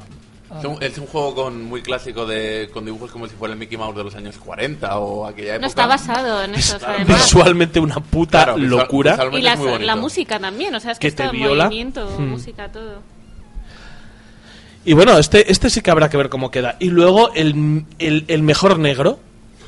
Es 0.59 0.65
un, 0.65 0.83
es 0.83 0.99
un 0.99 1.07
juego 1.07 1.35
con, 1.35 1.65
muy 1.65 1.81
clásico 1.81 2.27
de, 2.27 2.69
con 2.73 2.85
dibujos 2.85 3.13
como 3.13 3.29
si 3.29 3.35
fuera 3.37 3.55
el 3.55 3.61
Mickey 3.61 3.79
Mouse 3.79 3.95
de 3.97 4.03
los 4.05 4.15
años 4.17 4.37
40 4.37 4.99
o 4.99 5.25
aquella 5.27 5.51
época. 5.55 5.61
No 5.61 5.67
está 5.69 5.87
basado 5.87 6.43
en 6.43 6.55
eso, 6.57 6.77
además. 6.85 7.07
visualmente 7.25 7.79
una 7.79 8.01
puta 8.01 8.45
Claro, 8.45 8.55
visual- 8.57 8.81
locura. 8.83 9.19
Y 9.33 9.43
las- 9.43 9.55
es 9.55 9.59
muy 9.61 9.69
bonito. 9.69 9.87
la 9.87 9.97
música 9.97 10.41
también, 10.41 10.75
o 10.75 10.81
sea, 10.81 10.91
es 10.93 10.99
que, 10.99 11.09
Que 11.09 11.17
te 11.17 11.23
está 11.23 11.33
en 11.35 11.41
viola. 11.41 11.65
movimiento, 11.67 12.11
Hmm. 12.19 12.29
música, 12.31 12.69
todo. 12.73 13.01
Y 14.85 14.93
bueno, 14.95 15.19
este, 15.19 15.51
este 15.53 15.71
sí 15.71 15.83
que 15.83 15.91
habrá 15.91 16.09
que 16.09 16.17
ver 16.17 16.29
cómo 16.29 16.51
queda. 16.51 16.77
Y 16.81 16.89
luego 16.89 17.33
el, 17.35 17.85
el, 17.99 18.25
el 18.29 18.43
mejor 18.43 18.79
negro. 18.79 19.21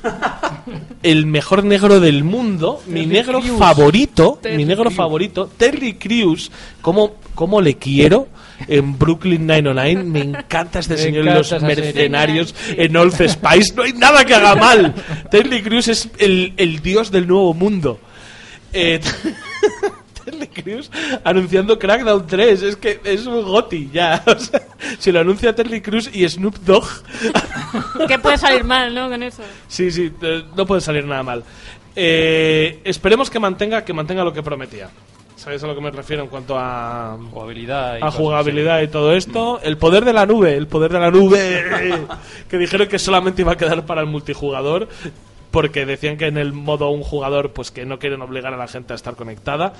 el 1.03 1.27
mejor 1.27 1.65
negro 1.65 2.01
del 2.01 2.25
mundo. 2.25 2.83
mi 2.87 3.03
Terry 3.03 3.07
negro 3.07 3.41
Crews. 3.41 3.59
favorito. 3.59 4.39
Terry 4.43 4.57
mi 4.57 4.65
negro 4.65 4.85
Crews. 4.85 4.97
favorito. 4.97 5.51
Terry 5.57 5.95
Crews. 5.95 6.51
¿Cómo, 6.81 7.15
cómo 7.35 7.61
le 7.61 7.77
quiero? 7.77 8.27
En 8.69 8.99
Brooklyn 8.99 9.47
909 9.47 10.05
me 10.05 10.21
encanta 10.21 10.79
este 10.79 10.95
Me 10.95 11.01
señor 11.01 11.25
y 11.27 11.31
los 11.31 11.63
mercenarios 11.63 12.55
en 12.69 12.97
Old 12.97 13.15
Spice. 13.15 13.75
No 13.75 13.83
hay 13.83 13.93
nada 13.93 14.25
que 14.25 14.35
haga 14.35 14.55
mal. 14.55 14.95
Terry 15.31 15.63
Crews 15.63 15.89
es 15.89 16.09
el, 16.19 16.55
el 16.57 16.81
dios 16.81 17.11
del 17.11 17.27
nuevo 17.27 17.55
mundo. 17.55 17.99
Eh, 18.73 19.01
Terry 20.25 20.47
Crews 20.49 20.91
anunciando 21.25 21.79
Crackdown 21.79 22.27
3. 22.27 22.63
Es 22.63 22.77
que 22.77 23.01
es 23.05 23.27
un 23.27 23.43
goti 23.45 23.91
ya. 23.93 24.23
O 24.27 24.39
sea, 24.39 24.63
si 24.99 25.13
lo 25.13 25.21
anuncia 25.21 25.55
Terry 25.55 25.81
Crews 25.81 26.11
y 26.13 26.29
Snoop 26.29 26.57
Dogg, 26.59 26.87
¿Qué 28.09 28.19
puede 28.19 28.39
salir 28.39 28.65
mal, 28.65 28.95
no, 28.95 29.09
con 29.09 29.23
eso? 29.23 29.43
sí, 29.69 29.91
sí, 29.91 30.13
eh, 30.23 30.45
no 30.57 30.67
puede 30.67 30.81
salir 30.81 31.05
nada 31.05 31.23
mal. 31.23 31.45
Eh, 31.95 32.81
esperemos 32.85 33.29
que 33.29 33.39
mantenga, 33.39 33.85
que 33.85 33.93
mantenga 33.93 34.25
lo 34.25 34.33
que 34.33 34.43
prometía. 34.43 34.89
¿Sabéis 35.43 35.65
a 35.65 35.67
lo 35.67 35.75
que 35.75 35.81
me 35.81 35.91
refiero 35.91 36.23
en 36.23 36.29
cuanto 36.29 36.57
a, 36.57 37.19
Jugabilidad 37.33 37.99
y 37.99 38.05
a 38.05 38.13
jugabilidad 38.13 38.81
y 38.81 38.87
todo 38.87 39.13
esto? 39.13 39.59
El 39.61 39.77
poder 39.77 40.05
de 40.05 40.13
la 40.13 40.25
nube, 40.25 40.57
el 40.57 40.69
poder 40.69 40.93
de 40.93 41.01
la 41.01 41.11
nube. 41.11 42.07
que 42.49 42.59
dijeron 42.59 42.87
que 42.87 43.01
solamente 43.01 43.43
iba 43.43 43.51
a 43.51 43.57
quedar 43.57 43.85
para 43.85 44.03
el 44.03 44.07
multijugador. 44.07 44.87
Porque 45.51 45.85
decían 45.85 46.17
que 46.17 46.29
en 46.29 46.39
el 46.39 46.53
modo 46.53 46.91
un 46.91 47.03
jugador, 47.03 47.51
pues 47.51 47.73
que 47.73 47.85
no 47.85 47.99
quieren 47.99 48.23
obligar 48.23 48.55
a 48.55 48.57
la 48.57 48.69
gente 48.69 48.93
a 48.93 48.97
estar 48.97 49.17
conectada. 49.17 49.73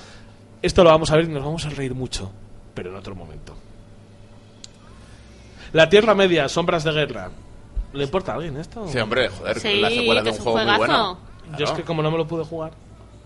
Esto 0.61 0.83
lo 0.83 0.89
vamos 0.89 1.11
a 1.11 1.15
ver 1.15 1.25
y 1.25 1.27
nos 1.29 1.45
vamos 1.45 1.65
a 1.65 1.69
reír 1.69 1.95
mucho. 1.95 2.29
Pero 2.73 2.89
en 2.89 2.97
otro 2.97 3.15
momento. 3.15 3.55
La 5.71 5.87
Tierra 5.87 6.13
Media, 6.13 6.49
Sombras 6.49 6.83
de 6.83 6.91
Guerra. 6.91 7.31
¿Le 7.93 8.03
importa 8.03 8.33
a 8.33 8.35
alguien 8.35 8.57
esto? 8.57 8.85
Sí, 8.89 8.97
hombre, 8.97 9.29
joder, 9.29 9.61
Sí, 9.61 9.79
la 9.79 9.89
secuela 9.89 10.23
que 10.23 10.25
de 10.25 10.31
un 10.31 10.37
un 10.39 10.43
juego 10.43 10.67
muy 10.67 10.77
bueno. 10.77 11.17
Yo 11.57 11.63
es 11.63 11.71
que 11.71 11.83
como 11.83 12.03
no 12.03 12.11
me 12.11 12.17
lo 12.17 12.27
pude 12.27 12.43
jugar. 12.43 12.73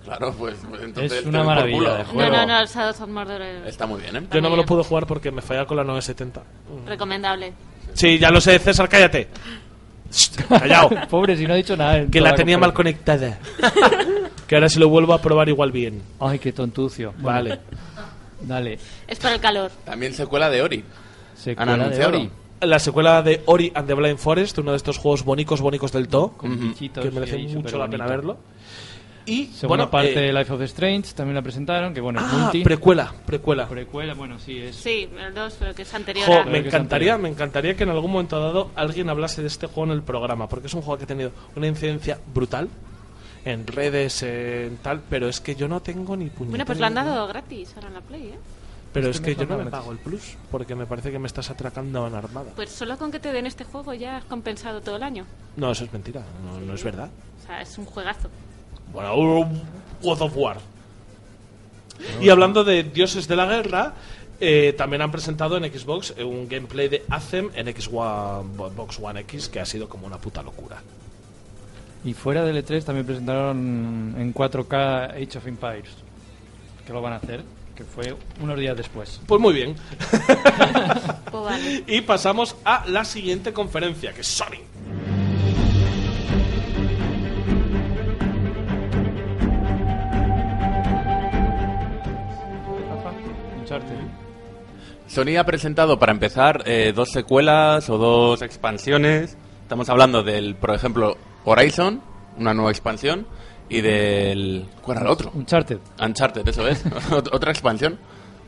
Claro, 0.07 0.33
pues, 0.37 0.55
pues 0.69 0.81
entonces 0.81 1.19
Es 1.19 1.25
una 1.25 1.43
maravilla 1.43 1.93
de 1.97 2.03
No, 2.03 2.09
juego. 2.09 2.31
no, 2.31 2.45
no, 2.45 2.59
el 2.59 2.67
Shadows 2.67 3.01
of 3.01 3.09
Mordor 3.09 3.41
es 3.41 3.67
Está 3.67 3.85
muy 3.85 4.01
bien, 4.01 4.15
¿eh? 4.15 4.19
Yo 4.19 4.21
no 4.21 4.29
También. 4.29 4.51
me 4.51 4.57
lo 4.57 4.65
pude 4.65 4.83
jugar 4.83 5.05
porque 5.05 5.31
me 5.31 5.41
fallaba 5.41 5.67
con 5.67 5.77
la 5.77 5.83
970. 5.83 6.43
recomendable. 6.87 7.53
Sí, 7.93 8.17
ya 8.19 8.29
lo 8.31 8.39
sé, 8.41 8.57
César, 8.59 8.87
cállate. 8.89 9.27
Callao. 10.47 10.89
Pobre, 11.09 11.35
si 11.35 11.45
no 11.45 11.53
ha 11.53 11.57
dicho 11.57 11.75
nada. 11.75 12.05
que 12.09 12.21
la 12.21 12.33
tenía 12.35 12.57
mal 12.57 12.73
conectada. 12.73 13.39
que 14.47 14.55
ahora 14.55 14.69
si 14.69 14.79
lo 14.79 14.89
vuelvo 14.89 15.13
a 15.13 15.21
probar 15.21 15.49
igual 15.49 15.71
bien. 15.71 16.01
Ay, 16.19 16.39
qué 16.39 16.53
tontucio. 16.53 17.13
Vale. 17.19 17.59
Dale. 18.41 18.79
Es 19.07 19.19
por 19.19 19.31
el 19.31 19.39
calor. 19.39 19.71
También 19.83 20.13
secuela 20.13 20.49
de 20.49 20.61
Ori. 20.61 20.83
Secuela 21.35 21.73
Han 21.73 21.89
de. 21.91 22.05
Ori. 22.05 22.29
La 22.61 22.79
secuela 22.79 23.21
de 23.21 23.43
Ori 23.45 23.71
and 23.75 23.87
the 23.87 23.93
Blind 23.93 24.17
Forest, 24.17 24.57
uno 24.59 24.71
de 24.71 24.77
estos 24.77 24.97
juegos 24.97 25.23
bonicos, 25.23 25.61
bonicos 25.61 25.91
del 25.91 26.07
To, 26.07 26.29
Con 26.37 26.59
bichitos 26.59 27.03
que 27.03 27.11
merece 27.11 27.37
mucho 27.39 27.77
la 27.77 27.87
pena 27.87 28.07
verlo. 28.07 28.37
Y, 29.27 29.47
Segunda 29.47 29.67
bueno, 29.67 29.91
parte 29.91 30.13
eh, 30.13 30.27
de 30.27 30.33
Life 30.33 30.53
of 30.53 30.59
the 30.59 30.65
Strange 30.65 31.13
también 31.13 31.35
la 31.35 31.41
presentaron, 31.41 31.93
que 31.93 31.99
bueno, 31.99 32.19
es 32.21 32.25
ah, 32.29 32.37
multi. 32.37 32.63
precuela, 32.63 33.13
precuela. 33.25 33.67
Precuela, 33.67 34.13
bueno, 34.13 34.39
sí, 34.39 34.57
es... 34.57 34.77
Sí, 34.77 35.09
el 35.19 35.33
2, 35.33 35.55
pero 35.59 35.75
que 35.75 35.81
es 35.81 35.93
anterior 35.93 36.25
Jo, 36.25 36.33
a... 36.33 36.45
me 36.45 36.59
encantaría, 36.59 37.13
anterior. 37.13 37.19
me 37.19 37.29
encantaría 37.29 37.75
que 37.75 37.83
en 37.83 37.89
algún 37.89 38.09
momento 38.09 38.39
dado 38.39 38.71
alguien 38.75 39.09
hablase 39.09 39.41
de 39.41 39.47
este 39.47 39.67
juego 39.67 39.91
en 39.91 39.97
el 39.97 40.01
programa, 40.01 40.47
porque 40.47 40.67
es 40.67 40.73
un 40.73 40.81
juego 40.81 40.97
que 40.97 41.03
ha 41.03 41.07
tenido 41.07 41.31
una 41.57 41.67
incidencia 41.67 42.17
brutal 42.33 42.69
en 43.43 43.67
redes, 43.67 44.23
en 44.23 44.77
tal, 44.77 45.01
pero 45.09 45.27
es 45.27 45.41
que 45.41 45.55
yo 45.55 45.67
no 45.67 45.81
tengo 45.81 46.15
ni 46.15 46.29
puñetera 46.29 46.49
Bueno, 46.49 46.65
pues 46.65 46.79
lo 46.79 46.85
han 46.85 46.93
dado 46.93 47.27
gratis 47.27 47.73
ahora 47.75 47.89
en 47.89 47.93
la 47.95 48.01
Play, 48.01 48.27
¿eh? 48.27 48.39
Pero 48.93 49.09
Este 49.09 49.31
es 49.31 49.37
que 49.37 49.45
yo 49.45 49.49
no 49.49 49.63
me 49.63 49.69
pago 49.69 49.91
el 49.91 49.97
plus, 49.97 50.37
porque 50.49 50.73
me 50.73 50.85
parece 50.85 51.11
que 51.11 51.19
me 51.19 51.27
estás 51.27 51.49
atracando 51.49 52.07
en 52.07 52.15
armada. 52.15 52.53
Pues 52.55 52.69
solo 52.69 52.97
con 52.97 53.11
que 53.11 53.19
te 53.19 53.33
den 53.33 53.45
este 53.45 53.65
juego 53.65 53.93
ya 53.93 54.17
has 54.17 54.23
compensado 54.23 54.81
todo 54.81 54.95
el 54.95 55.03
año. 55.03 55.25
No, 55.57 55.71
eso 55.71 55.83
es 55.83 55.93
mentira, 55.93 56.23
no, 56.43 56.59
no 56.59 56.73
es 56.73 56.83
verdad. 56.83 57.09
O 57.41 57.45
sea, 57.45 57.61
es 57.61 57.77
un 57.77 57.85
juegazo. 57.85 58.29
Bueno, 58.93 59.15
uh, 59.15 59.45
God 60.01 60.21
of 60.21 60.33
War. 60.35 60.57
Y 62.21 62.29
hablando 62.29 62.63
de 62.63 62.83
dioses 62.83 63.27
de 63.27 63.35
la 63.35 63.45
guerra, 63.45 63.93
eh, 64.39 64.73
también 64.77 65.01
han 65.01 65.11
presentado 65.11 65.57
en 65.57 65.63
Xbox 65.71 66.13
eh, 66.15 66.23
un 66.23 66.47
gameplay 66.47 66.87
de 66.87 67.03
Anthem 67.09 67.49
en 67.55 67.65
Xbox 67.75 68.99
One 69.01 69.21
X 69.21 69.49
que 69.49 69.59
ha 69.59 69.65
sido 69.65 69.89
como 69.89 70.05
una 70.05 70.17
puta 70.17 70.43
locura. 70.43 70.81
Y 72.05 72.13
fuera 72.13 72.43
del 72.45 72.63
E3 72.63 72.83
también 72.83 73.05
presentaron 73.05 74.15
en 74.17 74.33
4K 74.33 75.11
Age 75.11 75.37
of 75.39 75.47
Empires, 75.47 75.89
que 76.85 76.93
lo 76.93 77.01
van 77.01 77.13
a 77.13 77.15
hacer, 77.17 77.43
que 77.75 77.83
fue 77.83 78.15
unos 78.39 78.59
días 78.59 78.77
después. 78.77 79.19
Pues 79.25 79.41
muy 79.41 79.53
bien. 79.53 79.75
Pues 81.29 81.43
vale. 81.43 81.83
Y 81.87 82.01
pasamos 82.01 82.55
a 82.63 82.85
la 82.87 83.03
siguiente 83.03 83.51
conferencia, 83.51 84.13
que 84.13 84.21
es 84.21 84.27
Sony. 84.27 84.63
Sony 95.17 95.35
ha 95.39 95.43
presentado, 95.45 95.97
para 95.97 96.11
empezar, 96.11 96.61
eh, 96.67 96.93
dos 96.95 97.09
secuelas 97.09 97.89
o 97.89 97.97
dos 97.97 98.43
expansiones. 98.43 99.35
Estamos 99.63 99.89
hablando 99.89 100.21
del, 100.21 100.53
por 100.53 100.75
ejemplo, 100.75 101.17
Horizon, 101.43 102.03
una 102.37 102.53
nueva 102.53 102.69
expansión, 102.69 103.25
y 103.67 103.81
del... 103.81 104.67
¿Cuál 104.83 104.97
era 104.97 105.07
el 105.07 105.11
otro? 105.11 105.31
Uncharted. 105.33 105.79
Uncharted, 105.99 106.47
eso 106.47 106.67
es. 106.67 106.85
Ot- 107.09 107.29
Otra 107.33 107.49
expansión. 107.51 107.97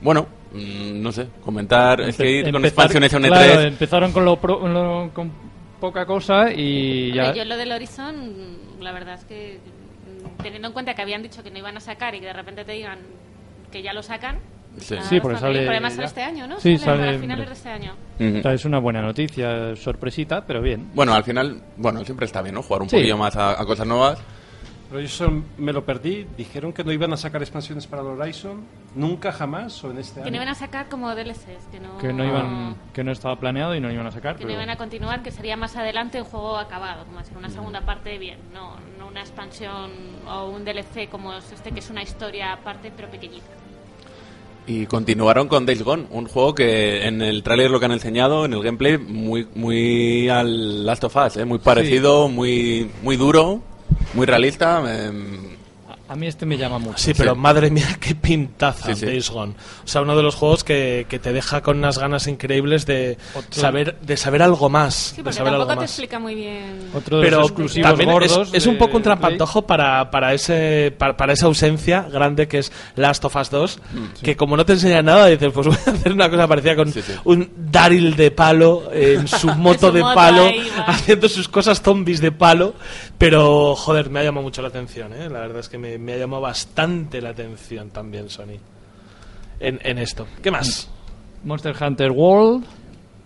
Bueno, 0.01 0.27
mm, 0.53 1.01
no 1.01 1.11
sé, 1.11 1.27
comentar... 1.43 2.01
Es 2.01 2.17
que 2.17 2.29
ir 2.29 2.51
con 2.51 2.63
expansiones 2.63 3.11
a 3.15 3.17
un 3.17 3.23
E3... 3.23 3.27
claro, 3.29 3.61
empezaron 3.61 4.11
con, 4.11 4.23
lo 4.25 4.35
pro- 4.39 4.67
lo- 4.67 5.09
con 5.11 5.31
poca 5.79 6.05
cosa 6.05 6.51
y 6.53 7.11
ya... 7.15 7.23
Hombre, 7.29 7.37
yo 7.39 7.45
lo 7.45 7.57
del 7.57 7.71
Horizon, 7.71 8.31
la 8.79 8.91
verdad 8.91 9.15
es 9.15 9.25
que 9.25 9.59
mm, 10.37 10.43
teniendo 10.43 10.67
en 10.67 10.73
cuenta 10.75 10.93
que 10.93 11.01
habían 11.01 11.23
dicho 11.23 11.41
que 11.41 11.49
no 11.49 11.57
iban 11.57 11.75
a 11.77 11.79
sacar 11.79 12.13
y 12.13 12.19
que 12.19 12.27
de 12.27 12.33
repente 12.33 12.63
te 12.63 12.73
digan 12.73 12.99
que 13.71 13.81
ya 13.81 13.91
lo 13.91 14.03
sacan. 14.03 14.37
Sí. 14.77 14.95
está 14.95 15.09
Sí, 15.09 15.19
porque 15.19 15.37
sale 15.39 15.67
además 15.67 15.91
ya. 15.93 15.95
sale 15.97 16.07
este 16.07 16.23
año, 16.23 16.47
¿no? 16.47 16.59
Sí, 16.59 16.77
sale, 16.77 17.03
sale 17.03 17.15
a 17.17 17.19
finales 17.19 17.47
de 17.47 17.53
este 17.53 17.69
año. 17.69 17.93
O 18.19 18.41
sea, 18.41 18.53
es 18.53 18.65
una 18.65 18.79
buena 18.79 19.01
noticia, 19.01 19.75
sorpresita, 19.75 20.45
pero 20.45 20.61
bien. 20.61 20.91
Bueno, 20.93 21.13
al 21.13 21.23
final, 21.23 21.61
bueno, 21.77 22.03
siempre 22.05 22.25
está 22.25 22.41
bien, 22.41 22.55
¿no? 22.55 22.61
Jugar 22.61 22.83
un 22.83 22.89
Sí. 22.89 22.95
poquillo 22.97 23.17
más 23.17 23.35
a, 23.35 23.59
a 23.61 23.65
cosas 23.65 23.87
nuevas. 23.87 24.19
Pero 24.89 25.01
yo 25.01 25.05
eso 25.05 25.43
me 25.59 25.71
lo 25.71 25.85
perdí. 25.85 26.25
Dijeron 26.35 26.73
que 26.73 26.83
no 26.83 26.91
iban 26.91 27.13
a 27.13 27.17
sacar 27.17 27.41
expansiones 27.43 27.85
para 27.85 28.01
el 28.01 28.07
Horizon. 28.07 28.63
Nunca, 28.95 29.31
jamás, 29.31 29.83
o 29.83 29.91
en 29.91 29.99
este 29.99 30.15
Que 30.15 30.21
año. 30.21 30.29
no 30.31 30.35
iban 30.37 30.47
a 30.47 30.55
sacar 30.55 30.89
como 30.89 31.13
DLCs, 31.13 31.67
que 31.71 31.79
no, 31.79 31.97
Que 31.99 32.11
no 32.11 32.25
iban, 32.25 32.75
que 32.91 33.03
no 33.03 33.11
estaba 33.11 33.35
planeado 33.39 33.75
y 33.75 33.79
no 33.79 33.91
iban 33.91 34.07
a 34.07 34.11
sacar. 34.11 34.35
que 34.37 34.45
no 34.45 34.47
pero- 34.47 34.61
iban 34.61 34.69
a 34.71 34.77
continuar, 34.77 35.21
que 35.21 35.29
sería 35.29 35.55
más 35.57 35.75
adelante 35.75 36.19
un 36.19 36.25
juego 36.27 36.57
acabado, 36.57 37.05
como 37.05 37.19
hacer 37.19 37.37
una 37.37 37.49
segunda 37.51 37.81
parte 37.81 38.17
bien, 38.17 38.39
no, 38.51 38.77
no 38.97 39.07
una 39.09 39.19
expansión 39.21 39.91
o 40.27 40.49
un 40.49 40.65
DLC 40.65 41.07
como 41.07 41.33
es 41.33 41.51
este, 41.51 41.71
que 41.71 41.79
es 41.81 41.89
una 41.91 42.01
historia 42.01 42.53
aparte 42.53 42.91
pero 42.95 43.09
pequeñita. 43.11 43.45
Y 44.69 44.85
continuaron 44.85 45.47
con 45.47 45.65
Days 45.65 45.81
Gone, 45.81 46.05
un 46.11 46.27
juego 46.27 46.53
que 46.53 47.07
en 47.07 47.23
el 47.23 47.41
tráiler 47.41 47.71
lo 47.71 47.79
que 47.79 47.87
han 47.87 47.91
enseñado, 47.91 48.45
en 48.45 48.53
el 48.53 48.61
gameplay, 48.61 48.99
muy 48.99 49.47
muy 49.55 50.29
al 50.29 50.85
Last 50.85 51.05
of 51.05 51.15
Us, 51.15 51.37
¿eh? 51.37 51.45
muy 51.45 51.57
parecido, 51.57 52.29
muy 52.29 52.87
muy 53.01 53.17
duro, 53.17 53.61
muy 54.13 54.27
realista. 54.27 54.83
em, 55.07 55.57
A 56.09 56.15
mí 56.15 56.25
este 56.27 56.45
me 56.45 56.57
llama 56.57 56.79
mucho. 56.79 56.97
Sí, 56.97 57.13
pero 57.15 57.33
Sí. 57.35 57.39
madre 57.39 57.69
mía, 57.69 57.87
qué 57.99 58.15
pintaza 58.15 58.87
Sí, 58.87 58.95
sí. 59.01 59.05
Days 59.05 59.29
Gone. 59.29 59.53
O 59.85 59.87
sea, 59.87 60.01
uno 60.01 60.15
de 60.17 60.23
los 60.23 60.33
juegos 60.35 60.63
que, 60.63 61.05
que 61.07 61.19
te 61.19 61.31
deja 61.31 61.61
con 61.61 61.77
unas 61.77 61.99
ganas 61.99 62.25
increíbles 62.27 62.85
de 62.87 63.17
Otro- 63.35 63.61
saber 63.61 63.99
de 64.01 64.17
saber 64.17 64.41
algo 64.41 64.69
más. 64.69 65.13
Sí, 65.15 65.21
de 65.21 65.29
algo 65.29 65.43
tampoco 65.43 65.67
te 65.67 65.75
más. 65.75 65.83
explica 65.91 66.17
muy 66.17 66.33
bien. 66.35 66.89
Otro 66.95 67.17
de 67.19 67.23
Pero 67.25 67.37
los 67.41 67.47
exclusivos 67.51 67.89
también 67.89 68.09
es, 68.09 68.13
gordos 68.33 68.49
es 68.53 68.65
un 68.65 68.73
de 68.73 68.79
poco 68.79 68.97
un 68.97 69.03
trampantojo 69.03 69.61
para, 69.67 70.09
para, 70.09 70.33
ese, 70.33 70.93
para, 70.97 71.15
para 71.15 71.33
esa 71.33 71.45
ausencia 71.45 72.01
grande 72.11 72.47
que 72.47 72.57
es 72.57 72.71
Last 72.95 73.23
of 73.25 73.35
Us 73.35 73.49
2, 73.51 73.79
que 74.23 74.35
como 74.35 74.57
no 74.57 74.65
te 74.65 74.73
enseña 74.73 75.03
nada, 75.03 75.27
dices, 75.27 75.51
pues 75.53 75.67
voy 75.67 75.77
a 75.85 75.91
hacer 75.91 76.11
una 76.11 76.29
cosa 76.29 76.47
parecida 76.47 76.75
con 76.75 76.91
Sí, 76.91 77.01
sí. 77.03 77.13
un 77.25 77.51
Daryl 77.55 78.15
de 78.15 78.31
palo 78.31 78.89
en 78.91 79.27
su 79.27 79.47
moto 79.55 79.91
de 79.91 80.01
palo, 80.01 80.49
haciendo 80.87 81.29
sus 81.29 81.47
cosas 81.47 81.81
zombies 81.83 82.19
de 82.19 82.31
palo, 82.31 82.73
pero 83.19 83.75
joder, 83.75 84.09
me 84.09 84.21
ha 84.21 84.23
llamado 84.23 84.41
mucho 84.43 84.61
la 84.63 84.69
atención, 84.69 85.13
¿eh? 85.13 85.29
la 85.29 85.41
verdad 85.41 85.59
es 85.59 85.69
que 85.69 85.77
me, 85.77 85.97
me 85.99 86.13
ha 86.13 86.17
llamado 86.17 86.41
bastante 86.41 87.21
la 87.21 87.29
atención 87.29 87.91
también 87.91 88.29
Sony 88.29 88.57
en, 89.59 89.79
en 89.83 89.97
esto. 89.99 90.25
¿Qué 90.41 90.49
más? 90.49 90.89
Monster 91.43 91.75
Hunter 91.81 92.11
World, 92.11 92.65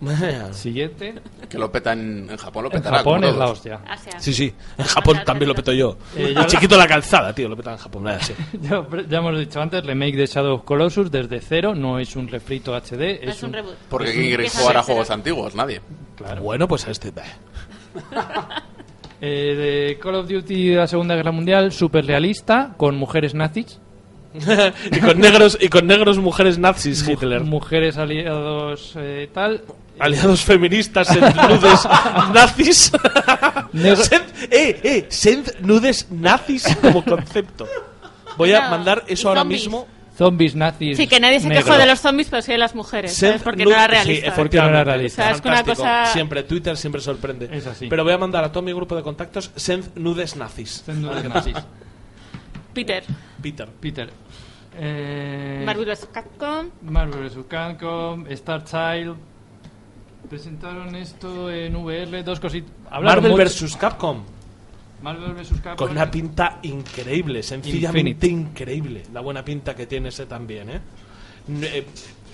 siguiente. 0.51 1.15
que 1.47 1.57
lo 1.57 1.71
peta 1.71 1.93
en, 1.93 2.27
en 2.29 2.37
Japón, 2.37 2.63
lo 2.63 2.69
En 2.71 2.77
petará. 2.77 2.97
Japón 2.97 3.21
como 3.21 3.31
es 3.31 3.37
la 3.37 3.45
hostia. 3.47 3.79
Asia. 3.87 4.19
Sí, 4.19 4.33
sí, 4.33 4.53
en 4.77 4.85
Japón 4.85 5.19
también 5.25 5.47
lo 5.47 5.55
peto 5.55 5.71
yo. 5.71 5.97
Eh, 6.15 6.33
yo- 6.35 6.43
chiquito 6.45 6.75
la 6.77 6.87
calzada, 6.87 7.33
tío, 7.33 7.47
lo 7.47 7.55
peta 7.55 7.71
en 7.71 7.77
Japón, 7.77 8.03
nada, 8.03 8.19
sí. 8.19 8.33
Ya, 8.61 8.85
ya 9.07 9.17
hemos 9.19 9.37
dicho 9.39 9.61
antes, 9.61 9.85
remake 9.85 10.15
de 10.17 10.25
Shadow 10.25 10.55
of 10.55 10.63
Colossus 10.63 11.09
desde 11.09 11.39
cero, 11.39 11.73
no 11.75 11.99
es 11.99 12.15
un 12.15 12.27
refrito 12.27 12.75
HD, 12.75 13.19
Es, 13.23 13.41
un 13.43 13.53
reboot. 13.53 13.75
Porque 13.89 14.11
¿quién 14.11 14.25
quiere 14.25 14.49
jugar 14.49 14.77
a 14.77 14.83
juegos 14.83 15.09
antiguos? 15.09 15.55
Nadie. 15.55 15.79
Bueno, 16.41 16.67
pues 16.67 16.85
a 16.87 16.91
este. 16.91 17.13
Eh, 19.25 19.55
de 19.55 19.99
Call 20.01 20.15
of 20.15 20.27
Duty 20.27 20.71
de 20.71 20.75
la 20.75 20.85
Segunda 20.87 21.15
Guerra 21.15 21.31
Mundial, 21.31 21.71
super 21.71 22.05
realista, 22.05 22.73
con 22.75 22.97
mujeres 22.97 23.33
nazis. 23.33 23.79
y 24.91 24.99
con 24.99 25.17
negros 25.19 25.57
y 25.61 25.69
con 25.69 25.87
negros 25.87 26.17
mujeres 26.17 26.57
nazis 26.57 27.07
Hitler. 27.07 27.41
Mujeres 27.41 27.97
aliados 27.97 28.95
eh, 28.97 29.29
tal. 29.33 29.61
Aliados 29.97 30.41
feministas 30.41 31.09
en 31.15 31.21
nudes 31.21 31.87
nazis. 32.33 32.91
Send- 33.73 34.47
eh, 34.51 34.79
eh, 34.83 35.05
send 35.07 35.53
nudes 35.61 36.07
nazis 36.11 36.75
como 36.81 37.01
concepto. 37.05 37.65
Voy 38.37 38.51
a 38.51 38.69
mandar 38.69 39.03
eso 39.07 39.29
ahora 39.29 39.45
mismo. 39.45 39.87
Zombies 40.15 40.53
nazis. 40.55 40.95
Sí, 40.97 41.07
que 41.07 41.19
nadie 41.19 41.39
se 41.39 41.47
negros. 41.47 41.65
quejó 41.65 41.77
de 41.77 41.85
los 41.87 41.99
zombies, 41.99 42.27
pero 42.29 42.41
sí 42.43 42.51
de 42.51 42.57
las 42.59 42.75
mujeres. 42.75 43.13
¿sabes? 43.13 43.33
Send 43.35 43.43
Porque 43.43 43.65
no 43.65 43.71
era 43.71 43.85
sí, 43.85 43.91
realista. 43.91 44.27
efectivamente. 44.27 44.35
Porque 44.35 44.57
no 44.59 44.67
era 44.69 44.83
realista. 44.83 45.21
O 45.31 45.35
sea, 45.35 45.51
una 45.51 45.63
cosa- 45.63 46.05
Siempre, 46.13 46.43
Twitter 46.43 46.77
siempre 46.77 47.01
sorprende. 47.01 47.49
Es 47.51 47.65
así. 47.65 47.87
Pero 47.87 48.03
voy 48.03 48.13
a 48.13 48.17
mandar 48.19 48.43
a 48.43 48.51
todo 48.51 48.61
mi 48.63 48.71
grupo 48.73 48.95
de 48.95 49.01
contactos 49.01 49.51
send 49.55 49.95
nudes 49.95 50.35
nazis. 50.35 50.83
Zombies 50.85 51.23
nazis. 51.29 51.55
Peter, 52.73 53.03
Peter. 53.41 53.67
Peter. 53.79 54.09
Eh, 54.77 55.61
Marvel 55.65 55.85
vs. 55.85 56.07
Capcom. 56.11 56.69
Marvel 56.83 57.29
vs. 57.29 57.37
Capcom, 57.47 58.25
Star 58.29 58.63
Child. 58.63 59.15
Presentaron 60.29 60.95
esto 60.95 61.51
en 61.51 61.75
VR, 61.75 62.23
dos 62.23 62.39
cositas. 62.39 62.71
Marvel 63.01 63.33
vs. 63.33 63.75
Capcom. 63.77 64.23
Marvel 65.03 65.33
vs. 65.33 65.49
Capcom. 65.61 65.75
Con 65.87 65.91
una 65.95 66.09
pinta 66.09 66.59
increíble, 66.63 67.43
sencillamente 67.43 68.25
Infinite. 68.25 68.27
increíble. 68.27 69.03
La 69.13 69.19
buena 69.21 69.43
pinta 69.45 69.75
que 69.75 69.85
tiene 69.85 70.09
ese 70.09 70.25
también, 70.25 70.69
¿eh? 70.69 70.79
Eh, 71.61 71.85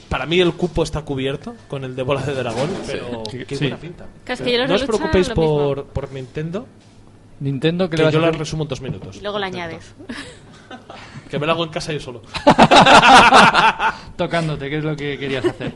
Para 0.08 0.26
mí 0.26 0.40
el 0.40 0.54
cupo 0.54 0.84
está 0.84 1.02
cubierto 1.02 1.56
con 1.68 1.84
el 1.84 1.96
de 1.96 2.04
bola 2.04 2.22
de 2.22 2.34
dragón, 2.34 2.70
pero 2.88 3.24
Sí. 3.30 3.44
qué 3.46 3.56
Sí. 3.56 3.66
buena 3.66 3.78
pinta. 3.78 4.06
No 4.68 4.76
os 4.76 4.84
preocupéis 4.84 5.30
por, 5.30 5.86
por 5.86 6.12
Nintendo, 6.12 6.66
Nintendo 7.40 7.90
que, 7.90 7.98
que 7.98 8.12
yo 8.12 8.20
la 8.20 8.32
resumo 8.32 8.64
en 8.64 8.70
dos 8.70 8.82
minutos. 8.82 9.18
Y 9.18 9.22
luego 9.22 9.38
le 9.40 9.46
añades. 9.48 9.94
Que 11.30 11.38
me 11.40 11.46
lo 11.48 11.52
hago 11.54 11.64
en 11.64 11.70
casa 11.72 11.92
yo 11.94 12.00
solo. 12.00 12.22
tocándote, 14.16 14.70
que 14.70 14.78
es 14.78 14.84
lo 14.84 14.96
que 14.96 15.18
querías 15.18 15.46
hacer. 15.46 15.74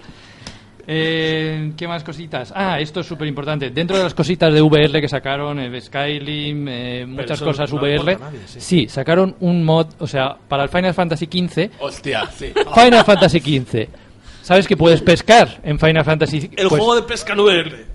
Eh, 0.86 1.72
¿Qué 1.78 1.88
más 1.88 2.04
cositas? 2.04 2.52
Ah, 2.56 2.80
esto 2.80 3.00
es 3.00 3.06
súper 3.08 3.28
importante. 3.28 3.70
Dentro 3.70 3.98
de 3.98 4.04
las 4.04 4.14
cositas 4.14 4.54
de 4.54 4.62
VR 4.62 5.00
que 5.02 5.08
sacaron, 5.08 5.60
el 5.60 5.82
Skyrim, 5.82 6.68
eh, 6.68 7.06
muchas 7.08 7.42
cosas 7.42 7.72
no 7.72 7.80
VR, 7.80 8.18
nadie, 8.18 8.40
sí. 8.48 8.88
sacaron 8.90 9.36
un 9.40 9.64
mod, 9.64 9.88
o 10.00 10.08
sea, 10.08 10.36
para 10.48 10.64
el 10.64 10.70
Final 10.70 10.94
Fantasy 10.94 11.26
XV, 11.32 11.70
Hostia, 11.80 12.30
sí. 12.38 12.52
Final 12.74 13.06
Fantasy 13.06 13.40
XV. 13.40 13.88
¿Sabes 14.42 14.68
que 14.68 14.76
puedes 14.76 15.02
pescar 15.02 15.60
en 15.64 15.80
Final 15.80 16.04
Fantasy? 16.04 16.50
El 16.58 16.68
Pues, 16.68 16.82
juego 16.82 16.96
de 16.96 17.04
pesca 17.04 17.32
en 17.34 17.40
VR. 17.40 17.86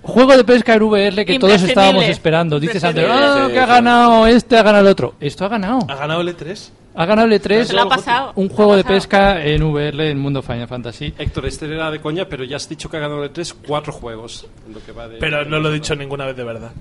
juego 0.00 0.36
de 0.36 0.44
pesca 0.44 0.74
en 0.74 0.82
VR 0.84 1.26
que 1.26 1.38
todos 1.38 1.62
estábamos 1.62 2.04
esperando. 2.04 2.58
Dices 2.58 2.82
antes, 2.82 3.04
ah, 3.06 3.44
Sí, 3.46 3.52
que 3.52 3.58
ha 3.58 3.64
sí. 3.66 3.68
ganado 3.72 4.26
este, 4.26 4.56
ha 4.56 4.62
ganado 4.62 4.86
el 4.86 4.90
otro. 4.90 5.14
Esto 5.20 5.44
ha 5.44 5.48
ganado. 5.48 5.80
¿Ha 5.86 5.94
ganado 5.96 6.22
el 6.22 6.28
E 6.30 6.34
E3? 6.36 6.70
Ha 7.00 7.06
ganado 7.06 7.28
el 7.28 7.40
E3, 7.40 7.64
Se 7.64 7.74
lo 7.74 7.82
ha 7.82 7.88
pasado. 7.88 8.32
un 8.34 8.48
juego 8.48 8.72
lo 8.72 8.74
ha 8.74 8.76
de 8.78 8.84
pesca 8.84 9.44
en 9.44 9.62
VR 9.62 10.10
en 10.10 10.18
mundo 10.18 10.42
Final 10.42 10.66
Fantasy. 10.66 11.14
Héctor, 11.16 11.46
este 11.46 11.66
era 11.72 11.92
de 11.92 12.00
coña, 12.00 12.24
pero 12.28 12.42
ya 12.42 12.56
has 12.56 12.68
dicho 12.68 12.90
que 12.90 12.96
ha 12.96 13.00
ganado 13.00 13.22
el 13.22 13.30
3 13.30 13.54
cuatro 13.66 13.92
juegos. 13.92 14.46
en 14.66 14.74
lo 14.74 14.84
que 14.84 14.90
va 14.90 15.06
de- 15.06 15.18
Pero 15.18 15.44
no 15.44 15.60
lo 15.60 15.70
he 15.70 15.74
dicho 15.74 15.94
ninguna 15.94 16.26
vez 16.26 16.36
de 16.36 16.42
verdad. 16.42 16.72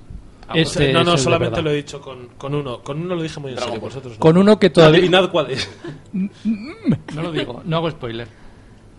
Este 0.55 0.91
no, 0.91 1.01
es 1.01 1.05
no, 1.05 1.11
de 1.11 1.17
solamente 1.19 1.61
lo 1.61 1.69
he 1.69 1.75
dicho 1.75 2.01
con, 2.01 2.29
con 2.37 2.55
uno. 2.55 2.79
Con 2.81 2.99
uno 3.01 3.13
lo 3.15 3.21
dije 3.21 3.39
muy 3.39 3.51
en 3.51 3.59
serio, 3.59 3.79
vosotros 3.79 4.13
no. 4.13 4.19
Con 4.19 4.37
uno 4.37 4.57
que 4.57 4.69
todavía... 4.71 4.97
Adivinad 4.99 5.29
cuál 5.29 5.51
es. 5.51 5.69
No 7.13 7.21
lo 7.21 7.31
digo, 7.31 7.61
no 7.65 7.77
hago 7.77 7.91
spoiler. 7.91 8.27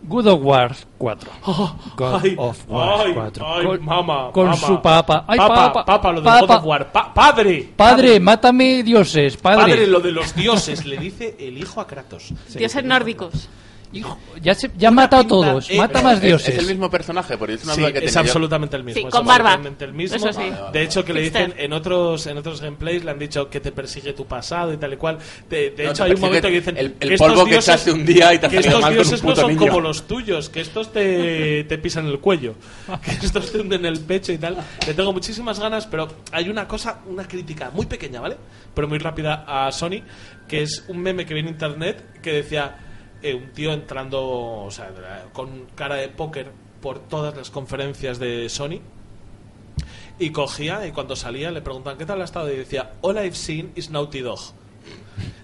Good 0.03 0.27
of 0.29 0.41
War 0.43 0.75
4. 0.99 1.17
God 1.97 2.25
ay, 2.25 2.35
of 2.39 2.69
War 2.69 3.07
ay, 3.07 3.15
4. 3.15 3.45
ay, 3.45 3.65
con 3.67 3.85
mama, 3.85 4.31
con 4.33 4.47
mama. 4.47 4.57
su 4.57 4.81
papa. 4.81 5.25
Ay, 5.27 5.39
papa, 5.39 5.73
papa, 5.73 5.85
papa, 5.85 6.13
lo 6.13 6.21
de 6.21 6.25
papa. 6.25 6.47
God 6.47 6.51
of 6.51 6.65
War. 6.65 6.93
Pa- 6.93 7.13
padre, 7.13 7.69
Padre, 7.77 8.21
mátame 8.21 8.83
dioses, 8.83 9.37
padre. 9.37 9.73
Padre, 9.73 9.87
lo 9.87 10.01
de 10.01 10.13
los 10.13 10.35
dioses, 10.35 10.87
le 10.87 10.97
dice 10.97 11.37
el 11.39 11.59
hijo 11.59 11.81
a 11.81 11.87
Kratos. 11.87 12.33
Dioses 12.55 12.85
nórdicos. 12.85 13.49
Hijo, 13.91 14.19
ya 14.43 14.55
se, 14.55 14.71
ya 14.77 14.89
ha 14.89 14.91
matado 14.91 15.23
a 15.23 15.27
todos, 15.27 15.71
eh, 15.71 15.79
mata 15.79 16.03
más 16.03 16.17
¿Es, 16.17 16.21
dioses. 16.23 16.49
es 16.55 16.59
el 16.61 16.67
mismo 16.67 16.91
personaje, 16.91 17.39
porque 17.39 17.55
es 17.55 17.65
una 17.65 17.73
Sí, 17.75 17.81
duda 17.81 17.93
que 17.93 18.05
es 18.05 18.13
yo. 18.13 18.21
absolutamente 18.21 18.77
el 18.77 18.85
mismo. 18.85 19.01
Sí, 19.01 19.07
es 19.07 19.13
con 19.15 19.25
barba. 19.27 19.49
absolutamente 19.53 19.85
el 19.87 19.93
mismo. 19.95 20.17
Eso 20.17 20.33
sí. 20.33 20.43
De 20.75 20.83
hecho, 20.83 21.05
que 21.05 21.15
le 21.15 21.23
dicen 21.23 21.55
en 21.57 21.73
otros 21.73 22.27
en 22.27 22.37
otros 22.37 22.61
gameplays 22.61 23.03
le 23.05 23.11
han 23.13 23.19
dicho 23.19 23.49
que 23.49 23.61
te 23.61 23.73
persigue 23.73 24.13
tu 24.13 24.27
pasado 24.27 24.73
y 24.75 24.77
tal 24.77 24.93
y 24.93 24.97
cual. 24.99 25.19
De, 25.49 25.71
de 25.71 25.85
No, 25.85 25.91
hecho, 25.93 26.05
hay 26.05 26.13
un 26.13 26.21
momento 26.21 26.49
que 26.49 26.55
dicen 26.55 26.77
el- 26.77 26.97
el 27.01 27.13
estos 27.13 27.29
polvo 27.29 27.45
que 27.47 27.53
dioses- 27.53 27.69
echaste 27.75 27.93
un 27.93 28.05
día 28.05 28.35
y 28.35 28.39
te 28.39 28.49
que 28.51 28.57
estos 28.59 28.73
mal 28.75 28.81
con 28.83 28.91
un 28.91 28.95
dioses 28.97 29.25
no 29.25 29.35
son 29.37 29.49
niño. 29.49 29.59
como 29.61 29.81
los 29.81 30.07
tuyos, 30.07 30.49
que 30.51 30.61
estos 30.61 30.93
te, 30.93 31.65
te 31.65 31.79
pisan 31.79 32.07
el 32.07 32.19
cuello, 32.19 32.55
que 33.03 33.11
estos 33.27 33.51
te 33.53 33.59
hunden 33.59 33.87
el 33.87 34.01
pecho 34.01 34.33
y 34.33 34.39
tal. 34.39 34.57
Le 34.87 34.93
tengo 34.93 35.15
muchísimas 35.15 35.59
ganas, 35.59 35.87
pero 35.87 36.09
hay 36.33 36.51
una 36.51 36.69
cosa, 36.69 37.01
una 37.07 37.27
crítica 37.27 37.71
muy 37.73 37.87
pequeña, 37.87 38.21
¿vale? 38.21 38.37
Pero 38.75 38.87
muy 38.87 38.99
rápida 38.99 39.45
a 39.47 39.73
Sony, 39.73 40.03
que 40.47 40.63
es 40.63 40.85
un 40.89 40.99
meme 40.99 41.25
que 41.25 41.33
vi 41.33 41.41
en 41.41 41.49
internet 41.49 42.21
que 42.23 42.33
decía 42.33 42.77
eh, 43.23 43.35
un 43.35 43.53
tío 43.53 43.73
entrando, 43.73 44.23
o 44.65 44.71
sea, 44.71 44.91
con 45.33 45.67
cara 45.75 45.97
de 45.97 46.09
póker 46.09 46.51
por 46.81 47.01
todas 47.01 47.37
las 47.37 47.51
conferencias 47.51 48.19
de 48.19 48.49
Sony 48.49 48.81
y 50.19 50.31
cogía 50.31 50.87
y 50.87 50.93
cuando 50.93 51.17
salía 51.17 51.51
le 51.51 51.61
preguntaban 51.63 51.99
¿qué 51.99 52.07
tal 52.07 52.21
ha 52.21 52.25
estado? 52.25 52.53
y 52.53 52.57
decía 52.57 52.93
All 53.03 53.17
I've 53.17 53.37
seen 53.37 53.73
is 53.75 53.91
Naughty 53.91 54.21
Dog. 54.21 54.41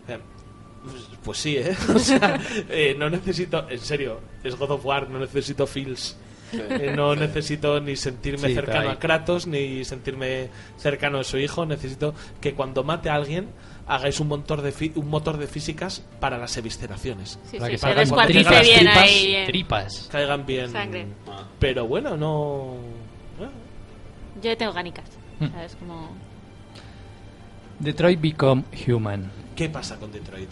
Eh, 0.09 0.19
Pues, 0.85 1.03
pues 1.25 1.39
sí, 1.39 1.57
¿eh? 1.57 1.77
O 1.95 1.99
sea, 1.99 2.39
eh, 2.69 2.95
no 2.99 3.09
necesito, 3.09 3.67
en 3.71 3.79
serio, 3.79 4.21
es 4.43 4.57
God 4.57 4.73
of 4.73 4.85
War, 4.85 5.09
no 5.09 5.19
necesito 5.19 5.67
feels. 5.67 6.17
Eh, 6.53 6.93
no 6.95 7.17
necesito 7.17 7.81
ni 7.81 7.97
sentirme 7.97 8.49
Sí, 8.49 8.55
cercano 8.55 8.91
a 8.91 8.99
Kratos 8.99 9.47
ni 9.47 9.85
sentirme 9.85 10.51
cercano 10.77 11.19
a 11.19 11.25
su 11.25 11.39
hijo. 11.39 11.67
Necesito 11.67 12.15
que 12.41 12.55
cuando 12.55 12.85
mate 12.85 13.11
a 13.11 13.15
alguien 13.15 13.49
hagáis 13.87 14.19
un 14.21 14.29
motor 14.29 14.63
de, 14.63 14.73
fi- 14.73 14.93
un 14.95 15.09
motor 15.09 15.37
de 15.37 15.47
físicas 15.47 16.03
para 16.21 16.39
las 16.39 16.57
evisceraciones. 16.57 17.39
Sí, 17.51 17.59
Para 17.59 17.67
sí, 17.67 17.73
que 17.73 17.79
salgan 17.79 18.05
tripas, 18.07 18.63
bien 18.63 18.79
tripas, 18.79 18.97
ahí. 19.03 19.27
bien. 19.27 19.47
Tripas. 19.47 20.09
Caigan 20.11 20.47
bien. 20.47 20.71
Sangre. 20.73 21.07
Pero 21.59 21.87
bueno, 21.87 22.17
no. 22.17 22.77
Yo 24.43 24.57
tengo 24.57 24.73
ganicas. 24.73 25.05
Hmm. 25.41 25.47
¿Sabes? 25.51 25.77
Como... 25.77 26.09
Detroit 27.79 28.21
Become 28.21 28.65
Human. 28.87 29.31
¿Qué 29.57 29.69
pasa 29.69 29.97
con 29.99 30.11
Detroit? 30.13 30.49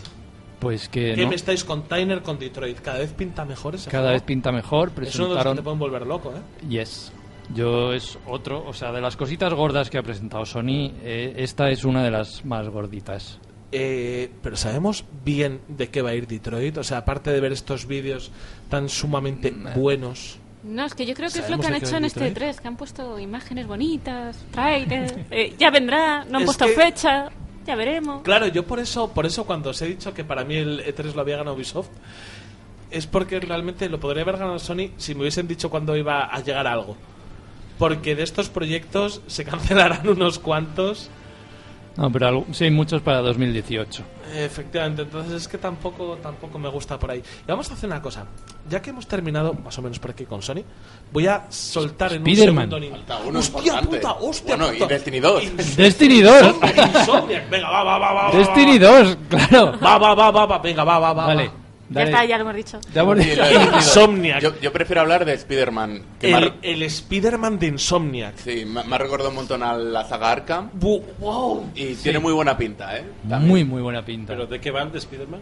Pues 0.58 0.88
que 0.88 1.14
¿Qué 1.14 1.22
no, 1.22 1.30
me 1.30 1.34
estáis 1.34 1.64
con 1.64 1.82
Tyner 1.88 2.22
con 2.22 2.38
Detroit? 2.38 2.78
¿Cada 2.80 2.98
vez 2.98 3.12
pinta 3.12 3.44
mejor 3.44 3.74
ese 3.74 3.90
cada 3.90 4.04
juego? 4.04 4.14
vez 4.14 4.22
pinta 4.22 4.52
mejor. 4.52 4.92
Es 5.02 5.16
uno 5.16 5.28
de 5.30 5.34
los 5.34 5.38
que 5.38 5.42
Presentaron 5.42 5.56
te 5.56 5.62
pueden 5.62 5.78
volver 5.78 6.06
loco, 6.06 6.32
¿eh? 6.32 6.68
Yes. 6.68 7.12
Yo 7.54 7.92
es 7.92 8.18
otro, 8.26 8.64
o 8.66 8.72
sea, 8.72 8.92
de 8.92 9.00
las 9.00 9.16
cositas 9.16 9.52
gordas 9.52 9.90
que 9.90 9.98
ha 9.98 10.02
presentado 10.02 10.46
Sony, 10.46 10.92
eh, 11.02 11.34
esta 11.36 11.70
es 11.70 11.84
una 11.84 12.02
de 12.02 12.10
las 12.10 12.44
más 12.44 12.68
gorditas. 12.68 13.38
Eh, 13.72 14.30
pero 14.42 14.56
sabemos 14.56 15.04
bien 15.24 15.60
de 15.68 15.88
qué 15.88 16.02
va 16.02 16.10
a 16.10 16.14
ir 16.14 16.26
Detroit. 16.26 16.76
O 16.78 16.84
sea, 16.84 16.98
aparte 16.98 17.30
de 17.32 17.40
ver 17.40 17.52
estos 17.52 17.86
vídeos 17.86 18.30
tan 18.68 18.88
sumamente 18.88 19.52
buenos. 19.74 20.38
No, 20.62 20.84
es 20.84 20.94
que 20.94 21.04
yo 21.06 21.14
creo 21.14 21.28
que 21.30 21.40
es 21.40 21.50
lo 21.50 21.56
¿Sabemos 21.56 21.66
que 21.66 21.72
han 21.72 21.82
hecho 21.82 21.96
en 21.96 22.04
este 22.04 22.30
3, 22.30 22.60
que 22.60 22.68
han 22.68 22.76
puesto 22.76 23.18
imágenes 23.18 23.66
bonitas, 23.66 24.44
trailers, 24.52 25.14
eh, 25.30 25.54
ya 25.58 25.70
vendrá, 25.70 26.24
no 26.24 26.36
han 26.36 26.42
Es 26.42 26.46
puesto 26.46 26.66
que- 26.66 26.72
fecha, 26.72 27.30
ya 27.66 27.74
veremos. 27.74 28.22
Claro, 28.22 28.46
yo 28.46 28.64
por 28.64 28.78
eso, 28.78 29.12
por 29.12 29.26
eso 29.26 29.44
cuando 29.44 29.70
os 29.70 29.82
he 29.82 29.86
dicho 29.86 30.14
que 30.14 30.22
para 30.22 30.44
mí 30.44 30.54
el 30.56 30.80
E3 30.84 31.14
lo 31.14 31.22
había 31.22 31.38
ganado 31.38 31.56
Ubisoft, 31.56 31.88
es 32.92 33.06
porque 33.06 33.40
realmente 33.40 33.88
lo 33.88 33.98
podría 33.98 34.22
haber 34.22 34.36
ganado 34.36 34.58
Sony 34.60 34.90
si 34.98 35.14
me 35.14 35.22
hubiesen 35.22 35.48
dicho 35.48 35.68
cuándo 35.70 35.96
iba 35.96 36.26
a 36.26 36.40
llegar 36.40 36.66
algo. 36.66 36.96
Porque 37.78 38.14
de 38.14 38.22
estos 38.22 38.48
proyectos 38.48 39.20
se 39.26 39.44
cancelarán 39.46 40.08
unos 40.08 40.38
cuantos. 40.38 41.10
No, 41.96 42.10
pero 42.10 42.26
algo- 42.28 42.46
sí 42.52 42.64
hay 42.64 42.70
muchos 42.70 43.02
para 43.02 43.18
2018. 43.20 44.02
Efectivamente, 44.34 45.02
entonces 45.02 45.32
es 45.42 45.46
que 45.46 45.58
tampoco, 45.58 46.16
tampoco 46.22 46.58
me 46.58 46.70
gusta 46.70 46.98
por 46.98 47.10
ahí. 47.10 47.18
Y 47.18 47.46
vamos 47.46 47.70
a 47.70 47.74
hacer 47.74 47.86
una 47.90 48.00
cosa. 48.00 48.24
Ya 48.70 48.80
que 48.80 48.88
hemos 48.90 49.06
terminado 49.06 49.52
más 49.52 49.76
o 49.78 49.82
menos 49.82 49.98
por 49.98 50.10
aquí 50.12 50.24
con 50.24 50.40
Sony, 50.40 50.62
voy 51.12 51.26
a 51.26 51.44
soltar 51.50 52.10
en 52.14 52.22
un 52.22 52.26
Spiderman. 52.28 52.70
segundo 52.70 52.78
Nin- 52.86 52.90
Falta 52.92 53.18
uno 53.26 53.38
¡Hostia 53.40 53.58
importante. 53.58 53.96
puta! 53.98 54.12
¡Hostia 54.14 54.56
Bueno, 54.56 54.72
puta! 54.72 54.84
y 54.86 54.88
Destiny 54.88 55.20
2. 55.20 55.42
Ins- 55.44 55.74
Destiny 55.76 56.20
2. 56.22 56.46
Insomniac, 56.46 56.96
Insomniac. 56.96 57.50
Venga, 57.50 57.68
va, 57.70 57.84
va, 57.84 57.98
va, 57.98 58.12
va. 58.14 58.30
va, 58.30 58.38
Destiny 58.38 58.78
2, 58.78 59.18
claro. 59.28 59.78
Va, 59.84 59.98
va, 59.98 60.14
va, 60.14 60.30
va, 60.30 60.46
va. 60.46 60.58
Venga, 60.60 60.84
va, 60.84 60.98
va, 60.98 61.12
va. 61.12 61.26
Vale. 61.26 61.48
va. 61.48 61.52
Ya 61.92 62.00
dale. 62.00 62.10
está, 62.10 62.24
ya 62.24 62.36
lo 62.38 62.42
hemos 62.42 62.56
dicho. 62.56 62.80
Ya 62.94 63.02
hemos 63.02 63.18
Sí, 63.18 63.30
dicho. 63.30 63.42
Insomniac. 63.74 64.40
Yo, 64.42 64.60
yo 64.60 64.72
prefiero 64.72 65.00
hablar 65.02 65.24
de 65.24 65.34
Spider-Man. 65.34 66.02
que 66.18 66.28
me 66.28 66.34
ha 66.34 66.38
El, 66.38 66.44
re- 66.44 66.54
el 66.62 66.82
Spider-Man 66.82 67.58
de 67.58 67.66
Insomniac. 67.68 68.36
Sí, 68.38 68.64
me, 68.64 68.82
me 68.84 68.94
ha 68.94 68.98
recordado 68.98 69.30
un 69.30 69.36
montón 69.36 69.62
a 69.62 69.74
la 69.76 70.04
saga 70.08 70.30
Arkham. 70.32 70.70
Bu- 70.78 71.02
wow. 71.18 71.70
Y 71.74 71.94
tiene 71.94 72.18
muy 72.18 72.32
buena 72.32 72.56
pinta, 72.56 72.96
¿eh? 72.96 73.04
También. 73.28 73.48
Muy, 73.48 73.64
muy 73.64 73.82
buena 73.82 74.04
pinta. 74.04 74.32
¿Pero 74.32 74.46
de 74.46 74.60
qué 74.60 74.70
va 74.70 74.82
el 74.82 74.92
de 74.92 74.98
Spider-Man? 74.98 75.40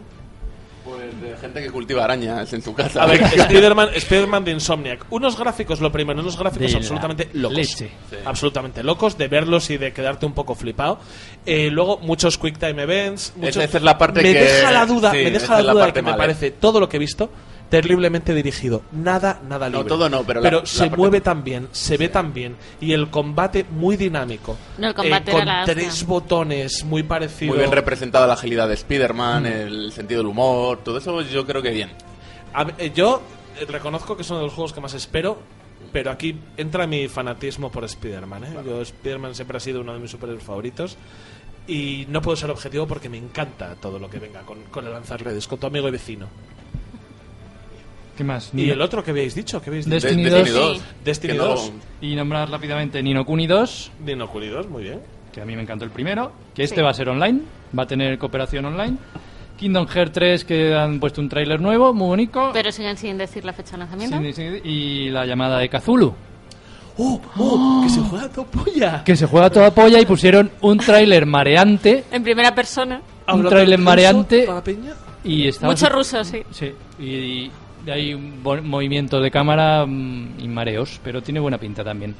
Pues 0.85 1.20
de 1.20 1.36
gente 1.36 1.62
que 1.62 1.70
cultiva 1.70 2.05
arañas 2.05 2.52
en 2.52 2.62
su 2.62 2.73
casa. 2.74 3.02
A 3.02 3.07
ver, 3.07 3.20
Spider-Man 3.35 3.90
Spider-Man 3.94 4.44
de 4.44 4.52
Insomniac. 4.52 5.05
Unos 5.11 5.39
gráficos, 5.39 5.81
lo 5.81 5.93
primero, 5.93 6.20
unos 6.20 6.39
gráficos 6.39 6.70
De 6.70 6.77
absolutamente 6.78 7.28
locos. 7.35 7.57
leche. 7.59 7.90
Sí. 8.09 8.16
Absolutamente 8.24 8.82
locos, 8.82 9.19
de 9.19 9.28
verlos 9.28 9.69
y 9.70 9.77
de 9.77 9.93
quedarte 9.93 10.24
un 10.27 10.32
poco 10.32 10.55
flipado. 10.55 10.98
Eh, 11.44 11.69
luego, 11.70 11.98
muchos 11.98 12.39
Quick 12.39 12.59
Time 12.59 12.82
Events. 12.82 13.35
muchos- 13.36 13.57
esa 13.62 13.77
es 13.78 13.82
la 13.82 13.98
parte 13.98 14.23
me 14.23 14.32
que- 14.32 14.40
deja 14.40 14.70
la 14.73 14.86
duda, 14.86 15.11
sí, 15.11 15.19
me 15.19 15.31
deja 15.31 15.61
la 15.62 15.73
duda 15.73 15.93
que 15.93 16.02
me 16.02 16.15
parece 16.15 16.51
todo 16.51 16.81
lo 16.81 16.89
que 16.89 16.97
he 16.97 17.01
visto 17.01 17.31
terriblemente 17.70 18.34
dirigido. 18.34 18.82
Nada, 18.92 19.40
nada 19.48 19.70
No, 19.70 19.78
libre. 19.78 19.88
todo 19.88 20.09
no, 20.10 20.22
pero 20.24 20.40
la- 20.40 20.51
la 20.51 20.66
se 20.66 20.80
parte- 20.80 20.97
mueve 20.97 21.20
tan 21.22 21.42
bien, 21.44 21.68
se 21.72 21.97
ve 21.97 22.09
tan 22.09 22.34
bien. 22.34 22.56
Y 22.80 22.92
el 22.92 23.09
combate 23.09 23.64
muy 23.70 23.97
dinámico. 23.97 24.59
No, 24.76 24.88
el 24.88 24.94
combate 24.94 25.30
Eh, 25.30 25.34
con 25.34 25.48
hostia. 25.48 25.64
tres 25.74 26.05
botones, 26.05 26.84
muy 26.84 27.05
parecido. 27.05 27.52
Muy 27.55 27.60
bien 27.60 27.72
representada 27.72 28.26
la 28.26 28.34
agilidad 28.34 28.68
de 28.68 28.74
Spider-Man, 28.74 29.47
el 29.47 29.92
sentido 29.92 30.18
del 30.20 30.26
humor, 30.26 30.80
todo 30.84 30.98
eso 30.98 31.22
yo 31.22 31.47
creo 31.47 31.62
que 31.62 31.70
bien. 31.70 31.90
A 32.52 32.66
eh, 32.76 32.92
yo 32.94 33.22
eh, 33.59 33.64
reconozco 33.66 34.16
que 34.16 34.22
es 34.22 34.30
uno 34.30 34.40
de 34.40 34.47
los 34.47 34.55
juegos 34.55 34.72
que 34.72 34.80
más 34.80 34.94
espero, 34.94 35.38
pero 35.92 36.10
aquí 36.10 36.36
entra 36.56 36.86
mi 36.86 37.06
fanatismo 37.09 37.70
por 37.70 37.84
Spider-Man. 37.84 38.44
¿eh? 38.44 38.56
Yo, 38.66 38.80
Spider-Man 38.82 39.34
siempre 39.34 39.56
ha 39.56 39.60
sido 39.60 39.80
uno 39.80 39.92
de 39.94 40.01
mis 40.01 40.10
superhéroes 40.10 40.44
favoritos. 40.44 40.97
Y 41.66 42.06
no 42.09 42.20
puedo 42.20 42.36
ser 42.36 42.51
objetivo 42.51 42.86
porque 42.88 43.09
me 43.09 43.18
encanta 43.18 43.76
todo 43.76 43.98
lo 44.01 44.10
que 44.10 44.18
venga 44.18 44.40
con, 44.40 44.62
con 44.72 44.84
el 44.86 44.92
lanzar 44.92 45.22
redes, 45.22 45.47
con 45.47 45.60
tu 45.60 45.68
amigo 45.68 45.86
y 45.86 45.92
vecino. 45.92 46.26
¿Qué 48.20 48.24
más? 48.24 48.51
¿Y 48.55 48.68
el 48.68 48.82
otro 48.82 49.02
que 49.02 49.12
habéis 49.12 49.34
dicho? 49.34 49.62
¿Qué 49.62 49.70
habéis 49.70 49.86
dicho? 49.86 49.94
Destiny 49.94 50.24
De- 50.24 50.30
2. 50.30 50.38
Destiny 50.42 50.59
2. 50.60 50.76
Sí. 50.76 50.82
Destiny 51.02 51.32
que 51.32 51.38
no- 51.38 51.44
2. 51.47 51.72
Y 52.02 52.14
nombrar 52.16 52.51
rápidamente 52.51 53.02
Nino 53.02 53.24
Kuni 53.24 53.47
2, 53.47 53.92
Dino 54.05 54.28
Kuni 54.28 54.48
2, 54.48 54.68
muy 54.68 54.82
bien. 54.82 55.01
que 55.32 55.40
a 55.40 55.47
mí 55.47 55.56
me 55.56 55.62
encantó 55.62 55.86
el 55.86 55.90
primero, 55.90 56.30
que 56.55 56.62
este 56.64 56.76
Sí. 56.76 56.82
va 56.82 56.90
a 56.90 56.92
ser 56.94 57.09
online, 57.09 57.40
va 57.78 57.84
a 57.84 57.86
tener 57.86 58.18
cooperación 58.18 58.66
online. 58.66 58.98
Kingdom 59.56 59.86
Hearts 59.86 60.12
3, 60.12 60.44
que 60.44 60.74
han 60.74 61.01
puesto 61.01 61.22
un 61.22 61.30
tráiler 61.30 61.62
nuevo, 61.62 61.94
muy 61.94 62.09
bonito. 62.09 62.51
Pero 62.52 62.70
siguen 62.72 62.98
sin 62.98 63.16
decir 63.16 63.42
la 63.47 63.55
fecha 63.55 63.72
de 63.72 63.78
lanzamiento. 63.78 64.18
Sí, 64.20 64.32
sí, 64.34 64.68
y 64.68 65.09
la 65.09 65.24
llamada 65.24 65.59
de 65.59 65.70
Kazulu, 65.70 66.12
¡Oh! 66.98 67.20
¡Oh! 67.38 67.80
¡Que 67.84 67.88
se 67.88 68.01
juega 68.02 68.26
a 68.26 68.28
polla! 68.44 69.02
que 69.05 69.16
se 69.16 69.24
juega 69.26 69.47
a 69.47 69.51
toda 69.51 69.70
polla 69.74 69.98
y 69.98 70.05
pusieron 70.05 70.51
un 70.60 70.76
tráiler 70.76 71.24
mareante 71.24 72.05
En 72.12 72.22
primera 72.22 72.55
persona. 72.55 73.01
un 73.32 73.48
tráiler 73.48 73.78
mareante 73.78 74.42
¿Para 74.42 74.59
la 74.59 74.64
peña? 74.64 74.92
y 75.24 75.47
estaba 75.48 75.72
Mucho 75.72 75.88
ruso, 75.88 76.22
sí. 76.24 76.42
Sí, 76.51 76.70
y, 76.98 77.05
y 77.06 77.51
hay 77.86 78.15
movimiento 78.15 79.20
de 79.20 79.31
cámara 79.31 79.86
mm, 79.86 80.40
y 80.40 80.48
mareos, 80.48 81.01
pero 81.02 81.23
tiene 81.23 81.40
buena 81.40 81.59
pinta 81.59 81.85
también. 81.85 82.15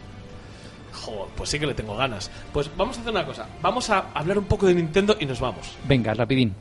Joder, 0.93 1.27
pues 1.37 1.51
sí 1.51 1.59
que 1.59 1.67
le 1.67 1.75
tengo 1.75 1.97
ganas. 1.97 2.31
Pues 2.53 2.71
vamos 2.77 2.99
a 2.99 3.01
hacer 3.01 3.13
una 3.13 3.25
cosa. 3.25 3.47
Vamos 3.63 3.91
a 3.91 4.07
hablar 4.15 4.39
un 4.39 4.45
poco 4.45 4.67
de 4.67 4.75
Nintendo 4.75 5.17
y 5.19 5.27
nos 5.27 5.41
vamos. 5.41 5.77
Venga, 5.87 6.15
rapidín. 6.15 6.55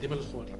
Dime 0.00 0.16
los 0.16 0.26
juegos 0.26 0.57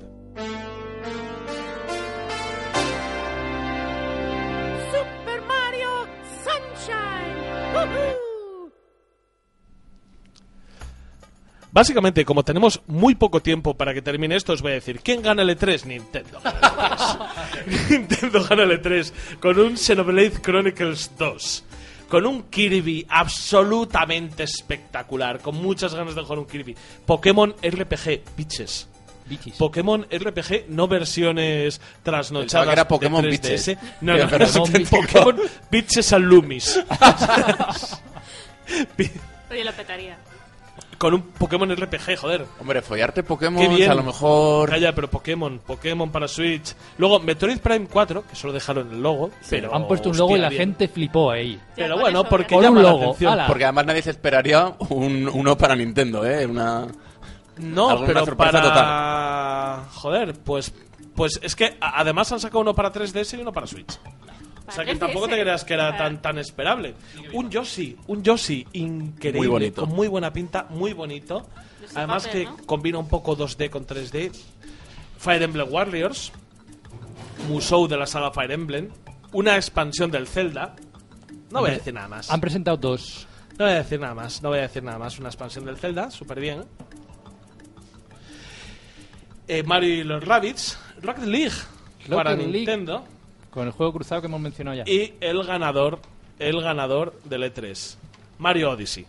Básicamente, 11.78 12.24
como 12.24 12.42
tenemos 12.42 12.82
muy 12.88 13.14
poco 13.14 13.40
tiempo 13.40 13.72
para 13.74 13.94
que 13.94 14.02
termine 14.02 14.34
esto, 14.34 14.52
os 14.52 14.62
voy 14.62 14.72
a 14.72 14.74
decir, 14.74 14.98
¿quién 14.98 15.22
gana 15.22 15.42
el 15.42 15.50
E3? 15.50 15.84
Nintendo. 15.86 16.40
gana 16.42 16.64
el 16.74 17.70
E3. 17.70 17.88
Nintendo 17.88 18.42
gana 18.42 18.62
el 18.64 18.82
E3 18.82 19.12
con 19.38 19.60
un 19.60 19.78
Xenoblade 19.78 20.42
Chronicles 20.42 21.12
2. 21.16 21.64
Con 22.08 22.26
un 22.26 22.42
Kirby 22.50 23.06
absolutamente 23.08 24.42
espectacular, 24.42 25.38
con 25.38 25.54
muchas 25.54 25.94
ganas 25.94 26.16
de 26.16 26.22
jugar 26.22 26.40
un 26.40 26.46
Kirby. 26.46 26.74
Pokémon 27.06 27.54
RPG, 27.62 28.22
bitches. 28.36 28.88
Pokémon 29.56 30.04
RPG, 30.10 30.64
no 30.70 30.88
versiones 30.88 31.80
trasnochadas 32.02 32.72
era 32.72 32.82
de 32.82 32.88
Pokémon 32.88 33.24
3DS. 33.24 33.30
Bitches. 33.30 33.78
No, 34.00 34.16
no, 34.16 34.24
no, 34.26 34.28
Pokémon 34.30 34.72
Bitches. 34.72 34.90
Pokémon 34.90 35.36
Bitches 35.70 36.12
and 36.12 36.24
Loomis. 36.24 36.80
Oye, 39.50 39.64
lo 39.64 39.72
petaría. 39.72 40.18
Con 40.98 41.14
un 41.14 41.22
Pokémon 41.22 41.70
RPG, 41.74 42.16
joder. 42.16 42.44
Hombre, 42.60 42.82
follarte 42.82 43.22
Pokémon 43.22 43.62
Qué 43.62 43.68
bien. 43.68 43.90
a 43.90 43.94
lo 43.94 44.02
mejor... 44.02 44.68
Calla, 44.70 44.94
pero 44.94 45.08
Pokémon, 45.08 45.60
Pokémon 45.64 46.10
para 46.10 46.26
Switch. 46.26 46.74
Luego, 46.98 47.20
Metroid 47.20 47.58
Prime 47.58 47.86
4, 47.86 48.24
que 48.28 48.34
solo 48.34 48.52
dejaron 48.52 48.90
el 48.90 49.00
logo. 49.02 49.30
Pero, 49.48 49.74
Han 49.74 49.86
puesto 49.86 50.10
un 50.10 50.16
logo 50.16 50.36
y 50.36 50.40
la 50.40 50.48
bien. 50.48 50.62
gente 50.62 50.88
flipó 50.88 51.30
ahí. 51.30 51.60
Pero 51.76 51.98
bueno, 51.98 52.24
porque 52.24 52.54
Por 52.54 52.64
llama 52.64 52.78
un 52.78 52.82
la 52.84 52.90
logo, 52.90 53.02
atención. 53.04 53.32
ala. 53.32 53.46
Porque 53.46 53.64
además 53.64 53.86
nadie 53.86 54.02
se 54.02 54.10
esperaría 54.10 54.72
un, 54.88 55.28
uno 55.32 55.56
para 55.56 55.76
Nintendo, 55.76 56.26
¿eh? 56.26 56.46
Una... 56.46 56.86
No, 57.58 58.04
pero 58.04 58.24
para... 58.36 59.84
Joder, 59.94 60.34
pues... 60.44 60.72
Pues 61.14 61.40
es 61.42 61.56
que 61.56 61.76
además 61.80 62.30
han 62.30 62.38
sacado 62.38 62.60
uno 62.60 62.74
para 62.74 62.92
3DS 62.92 63.38
y 63.38 63.42
uno 63.42 63.52
para 63.52 63.66
Switch. 63.66 63.98
O 64.68 64.72
sea 64.72 64.84
que 64.84 64.92
3DS. 64.94 64.98
tampoco 64.98 65.28
te 65.28 65.40
creas 65.40 65.64
que 65.64 65.74
era 65.74 65.96
tan, 65.96 66.20
tan 66.20 66.38
esperable. 66.38 66.94
Un 67.32 67.50
Yoshi, 67.50 67.96
un 68.06 68.22
Yoshi 68.22 68.66
increíble, 68.74 69.38
Muy 69.40 69.46
bonito. 69.48 69.80
con 69.86 69.90
muy 69.94 70.08
buena 70.08 70.32
pinta, 70.32 70.66
muy 70.70 70.92
bonito. 70.92 71.48
Además 71.94 72.26
papel, 72.26 72.44
que 72.44 72.50
¿no? 72.50 72.56
combina 72.66 72.98
un 72.98 73.08
poco 73.08 73.36
2D 73.36 73.70
con 73.70 73.86
3D. 73.86 74.30
Fire 75.18 75.42
Emblem 75.42 75.66
Warriors, 75.72 76.30
Musou 77.48 77.88
de 77.88 77.96
la 77.96 78.06
saga 78.06 78.30
Fire 78.30 78.52
Emblem, 78.52 78.88
una 79.32 79.56
expansión 79.56 80.10
del 80.10 80.26
Zelda. 80.28 80.76
No 81.50 81.60
voy 81.60 81.70
a 81.70 81.74
decir 81.74 81.94
nada 81.94 82.08
más. 82.08 82.30
Han 82.30 82.40
presentado 82.40 82.76
dos. 82.76 83.26
No 83.58 83.64
voy 83.64 83.74
a 83.74 83.78
decir 83.78 83.98
nada 83.98 84.14
más, 84.14 84.42
no 84.42 84.50
voy 84.50 84.58
a 84.58 84.62
decir 84.62 84.82
nada 84.84 84.98
más. 84.98 85.18
Una 85.18 85.28
expansión 85.30 85.64
del 85.64 85.76
Zelda, 85.78 86.10
súper 86.10 86.38
bien. 86.40 86.64
Eh, 89.48 89.62
Mario 89.62 89.94
y 89.94 90.04
los 90.04 90.22
Rabbits, 90.24 90.78
Rocket 91.02 91.24
League 91.24 91.54
para 92.08 92.34
League. 92.34 92.52
Nintendo. 92.52 93.04
Con 93.58 93.66
el 93.66 93.72
juego 93.72 93.92
cruzado 93.92 94.20
que 94.20 94.28
hemos 94.28 94.40
mencionado 94.40 94.76
ya. 94.76 94.84
Y 94.86 95.14
el 95.20 95.42
ganador, 95.44 95.98
el 96.38 96.60
ganador 96.62 97.18
del 97.24 97.42
E3, 97.42 97.96
Mario 98.38 98.70
Odyssey. 98.70 99.04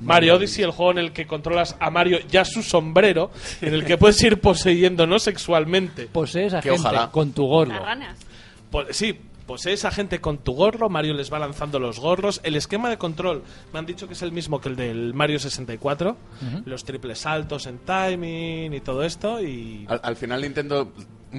Mario 0.00 0.36
Odyssey, 0.36 0.64
el 0.64 0.70
juego 0.70 0.92
en 0.92 0.98
el 0.98 1.12
que 1.12 1.26
controlas 1.26 1.76
a 1.78 1.90
Mario 1.90 2.18
ya 2.28 2.44
su 2.46 2.62
sombrero, 2.62 3.30
en 3.60 3.74
el 3.74 3.84
que 3.84 3.98
puedes 3.98 4.20
ir 4.22 4.40
poseyendo 4.40 5.06
no 5.06 5.18
sexualmente. 5.18 6.06
Posees 6.06 6.54
a 6.54 6.60
Que 6.62 6.70
gente 6.70 6.80
ojalá. 6.88 7.10
con 7.10 7.32
tu 7.32 7.42
Las 7.42 7.50
gorro. 7.50 7.84
ranas. 7.84 8.18
Pues, 8.70 8.96
sí, 8.96 9.14
posees 9.46 9.84
a 9.84 9.90
gente 9.90 10.20
con 10.22 10.38
tu 10.38 10.52
gorro, 10.54 10.88
Mario 10.88 11.12
les 11.14 11.30
va 11.32 11.38
lanzando 11.38 11.78
los 11.78 12.00
gorros. 12.00 12.40
El 12.44 12.56
esquema 12.56 12.88
de 12.88 12.96
control 12.96 13.42
me 13.74 13.78
han 13.78 13.86
dicho 13.86 14.06
que 14.08 14.14
es 14.14 14.22
el 14.22 14.32
mismo 14.32 14.58
que 14.60 14.70
el 14.70 14.76
del 14.76 15.12
Mario 15.14 15.38
64. 15.38 16.16
Los 16.64 16.84
triples 16.84 17.18
saltos 17.20 17.66
en 17.66 17.78
timing 17.78 18.72
y 18.72 18.80
todo 18.80 19.04
esto. 19.04 19.40
Y 19.42 19.84
Al, 19.86 20.00
al 20.02 20.16
final 20.16 20.40
Nintendo, 20.40 20.90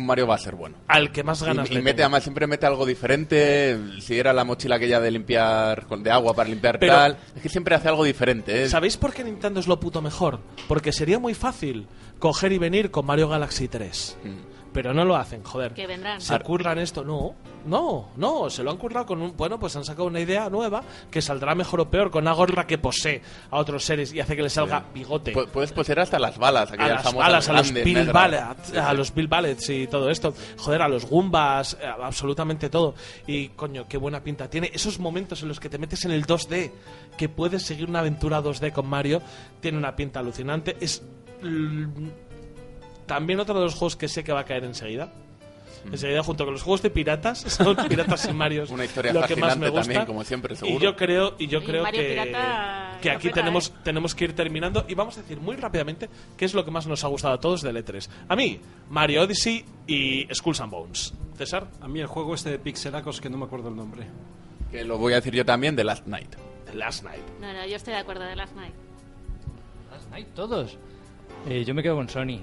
Mario 0.04 0.26
va 0.28 0.36
a 0.36 0.40
ser 0.40 0.56
bueno. 0.56 0.76
al 0.88 1.12
que 1.12 1.24
más 1.24 1.44
ganas 1.44 1.70
Y, 1.70 1.74
y 1.74 1.76
le 1.76 1.82
mete, 1.84 1.98
tengo. 1.98 2.06
además 2.08 2.24
siempre 2.24 2.48
mete 2.48 2.66
algo 2.66 2.86
diferente. 2.86 3.78
Si 4.02 4.18
era 4.18 4.34
la 4.34 4.44
mochila 4.44 4.76
aquella 4.78 5.00
de 5.00 5.12
limpiar, 5.12 5.86
con- 5.86 6.02
de 6.04 6.10
agua 6.12 6.34
para 6.34 6.50
limpiar 6.50 6.80
Pero- 6.80 6.94
tal. 6.94 7.18
Es 7.36 7.42
que 7.42 7.50
siempre 7.50 7.76
hace 7.76 7.88
algo 7.88 8.04
diferente. 8.04 8.64
¿eh? 8.64 8.70
¿Sabéis 8.70 8.98
por 8.98 9.14
qué 9.14 9.24
Nintendo 9.24 9.60
es 9.60 9.68
lo 9.68 9.80
puto 9.80 10.02
mejor? 10.02 10.40
Porque 10.68 10.92
sería 10.92 11.20
muy 11.20 11.34
fácil 11.36 11.88
coger 12.20 12.52
y 12.52 12.58
venir 12.58 12.90
con 12.92 13.06
Mario 13.06 13.30
Galaxy 13.30 13.68
3. 13.68 14.18
Mm. 14.24 14.55
Pero 14.76 14.94
no 14.94 15.04
lo 15.06 15.16
hacen, 15.16 15.42
joder. 15.44 15.74
Que 15.74 15.88
vendrán. 15.88 16.22
Se 16.22 16.38
curran 16.42 16.78
esto, 16.78 17.04
no, 17.04 17.34
no, 17.66 18.10
no, 18.18 18.50
se 18.52 18.62
lo 18.62 18.70
han 18.72 18.78
currado 18.78 19.06
con 19.08 19.22
un, 19.22 19.36
bueno, 19.36 19.58
pues 19.58 19.76
han 19.78 19.84
sacado 19.86 20.06
una 20.08 20.20
idea 20.20 20.50
nueva 20.50 20.84
que 21.10 21.22
saldrá 21.22 21.56
mejor 21.56 21.80
o 21.80 21.90
peor 21.90 22.12
con 22.12 22.24
una 22.26 22.34
gorra 22.34 22.68
que 22.68 22.78
posee 22.78 23.22
a 23.50 23.58
otros 23.58 23.84
seres 23.86 24.14
y 24.14 24.20
hace 24.20 24.36
que 24.36 24.44
le 24.44 24.50
salga 24.50 24.84
bigote. 24.94 25.34
Pu- 25.34 25.48
Puedes 25.48 25.72
poseer 25.72 26.02
hasta 26.02 26.20
las 26.20 26.38
balas, 26.38 26.72
a 26.74 26.76
las 26.76 27.14
balas, 27.14 27.50
a 27.50 27.54
los 27.54 27.72
Bill. 27.74 28.12
Ballets, 28.12 28.68
Sí, 28.68 28.78
a 28.78 28.94
los 28.94 29.14
Bill 29.16 29.28
Ballets 29.30 29.70
y 29.70 29.88
todo 29.88 30.10
esto. 30.10 30.34
Joder, 30.58 30.82
a 30.82 30.90
los 30.90 31.06
Goombas, 31.10 31.78
eh, 31.82 31.86
absolutamente 31.88 32.70
todo. 32.70 32.96
Y 33.26 33.48
coño, 33.50 33.88
qué 33.88 33.98
buena 33.98 34.22
pinta 34.22 34.50
tiene. 34.50 34.70
Esos 34.74 35.00
momentos 35.00 35.42
en 35.42 35.48
los 35.48 35.60
que 35.62 35.70
te 35.70 35.78
metes 35.78 36.04
en 36.04 36.12
el 36.12 36.26
2D, 36.26 36.72
que 37.18 37.30
puedes 37.30 37.64
seguir 37.64 37.88
una 37.90 38.00
aventura 38.00 38.42
2D 38.44 38.74
con 38.74 38.88
Mario, 38.88 39.22
tiene 39.62 39.78
una 39.78 39.96
pinta 39.96 40.20
alucinante. 40.20 40.76
Es 40.82 41.02
también 43.06 43.40
otro 43.40 43.56
de 43.56 43.62
los 43.66 43.74
juegos 43.76 43.96
que 43.96 44.08
sé 44.08 44.24
que 44.24 44.32
va 44.34 44.42
a 44.42 44.46
caer 44.46 44.64
enseguida. 44.64 45.12
Enseguida, 45.92 46.24
junto 46.24 46.46
con 46.46 46.54
los 46.54 46.64
juegos 46.64 46.82
de 46.82 46.90
piratas, 46.90 47.40
son 47.42 47.76
piratas 47.88 48.28
y 48.28 48.34
Marios. 48.34 48.72
Una 48.72 48.86
historia 48.86 49.14
lo 49.14 49.22
que 49.22 49.36
más 49.36 49.56
me 49.56 49.70
gusta. 49.70 49.84
también, 49.84 50.06
como 50.06 50.24
siempre, 50.24 50.56
seguro. 50.56 50.80
Y 50.80 50.82
yo 50.84 50.96
creo, 50.96 51.36
y 51.38 51.46
yo 51.48 51.60
Y 51.60 51.64
creo 51.64 51.84
Mario 51.84 52.02
que, 52.02 52.10
Pirata 52.10 52.98
que 53.02 53.12
aquí 53.12 53.28
peta, 53.28 53.42
tenemos, 53.42 53.68
¿eh? 53.70 53.74
tenemos 53.84 54.16
que 54.16 54.24
ir 54.26 54.34
terminando 54.34 54.86
y 54.88 54.96
vamos 54.96 55.16
a 55.18 55.22
decir 55.22 55.40
muy 55.40 55.56
rápidamente 55.58 56.10
qué 56.36 56.46
es 56.46 56.56
lo 56.56 56.66
que 56.66 56.72
más 56.72 56.88
nos 56.88 57.04
ha 57.04 57.08
gustado 57.08 57.36
a 57.36 57.40
todos 57.40 57.62
del 57.62 57.76
E3. 57.78 58.10
A 58.28 58.36
mí, 58.36 58.60
Mario 58.90 59.22
Odyssey 59.22 59.64
y 59.86 60.28
Skulls 60.34 60.60
and 60.62 60.72
Bones. 60.72 61.14
César, 61.38 61.68
A 61.82 61.88
mí 61.88 62.00
el 62.00 62.08
juego 62.08 62.34
este 62.34 62.50
de 62.50 62.58
Pixelacos 62.58 63.22
que 63.22 63.30
no 63.30 63.38
me 63.38 63.46
acuerdo 63.46 63.70
el 63.70 63.76
nombre. 63.76 64.08
Que 64.72 64.84
lo 64.84 64.98
voy 64.98 65.14
a 65.14 65.18
decir 65.18 65.36
yo 65.36 65.46
también 65.46 65.76
de 65.76 65.84
Last 65.84 66.08
Night. 66.08 66.36
The 66.66 66.74
Last 66.74 67.04
Night. 67.04 67.22
No, 67.40 67.54
no, 67.54 67.64
yo 67.68 67.76
estoy 67.76 67.94
de 67.94 68.00
acuerdo 68.00 68.24
de 68.24 68.36
Last 68.36 68.56
Night. 68.56 68.74
Ay, 70.12 70.26
todos. 70.34 70.78
Eh, 71.48 71.64
yo 71.64 71.76
me 71.76 71.84
quedo 71.84 71.96
con 71.96 72.10
Sony. 72.10 72.40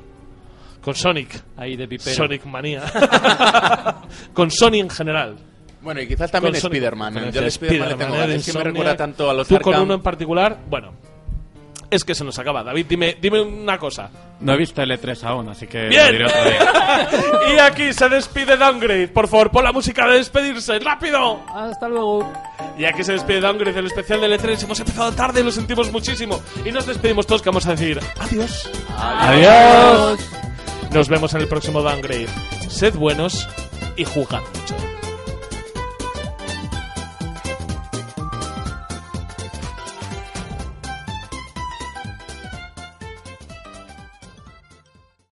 Con 0.83 0.95
Sonic. 0.95 1.43
Ahí 1.57 1.77
de 1.77 1.87
pipero. 1.89 2.15
Sonic 2.17 2.45
Manía. 2.45 2.83
con 4.35 4.51
Sony 4.51 4.75
en 4.81 4.91
general. 4.91 5.37
Bueno, 5.81 6.01
y 6.01 6.09
quizás 6.09 6.31
también 6.31 6.55
Sonic. 6.57 6.75
Spider-Man. 6.75 7.15
Con 7.15 7.31
Yo 7.33 7.41
el 7.41 7.47
Spider-Man 7.47 7.89
le 7.89 7.95
tengo 7.97 8.15
¿eh? 8.15 8.19
ganas. 8.19 8.29
de 8.29 8.37
Es 8.37 8.45
que 8.47 8.53
me 8.53 8.59
Insomniac. 8.59 8.75
recuerda 8.75 8.97
tanto 8.97 9.31
a 9.31 9.35
los 9.35 9.49
Tú 9.49 9.59
con 9.61 9.75
uno 9.81 9.95
en 9.95 10.03
particular, 10.03 10.59
bueno, 10.69 10.93
es 11.91 12.05
que 12.05 12.15
se 12.15 12.25
nos 12.25 12.39
acaba. 12.39 12.65
David, 12.65 12.87
dime, 12.89 13.17
dime 13.21 13.41
una 13.43 13.79
cosa. 13.79 14.09
No 14.41 14.55
he 14.55 14.57
visto 14.57 14.81
el 14.83 14.91
E3 14.91 15.23
aún, 15.25 15.49
así 15.51 15.67
que 15.67 15.89
Bien. 15.89 16.07
lo 16.07 16.13
diré 16.13 16.25
otro 16.27 16.45
día. 16.45 17.09
y 17.55 17.59
aquí 17.59 17.93
se 17.93 18.09
despide 18.09 18.57
Downgrade. 18.57 19.09
Por 19.09 19.29
favor, 19.29 19.51
pon 19.51 19.63
la 19.63 19.73
música 19.73 20.07
de 20.09 20.17
despedirse. 20.19 20.79
¡Rápido! 20.79 21.41
Hasta 21.55 21.89
luego. 21.89 22.33
Y 22.79 22.87
aquí 22.87 23.05
se 23.05 23.13
despide 23.13 23.41
Downgrade 23.41 23.75
del 23.75 23.87
especial 23.87 24.21
del 24.21 24.33
E3. 24.41 24.65
Hemos 24.65 24.81
empezado 24.81 25.13
tarde, 25.13 25.45
lo 25.45 25.51
sentimos 25.53 25.93
muchísimo. 25.93 26.41
Y 26.65 26.73
nos 26.73 26.87
despedimos 26.87 27.27
todos 27.27 27.43
que 27.43 27.51
vamos 27.51 27.67
a 27.67 27.73
decir 27.73 28.01
adiós. 28.19 28.71
Adiós. 28.99 30.19
Nos 30.93 31.09
vemos 31.09 31.35
en 31.35 31.41
el 31.43 31.49
próximo 31.49 31.83
Downgrade. 31.83 32.29
Sed 32.69 32.95
buenos 32.95 33.49
y 33.97 34.05
jugad 34.05 34.43
mucho. 34.55 34.82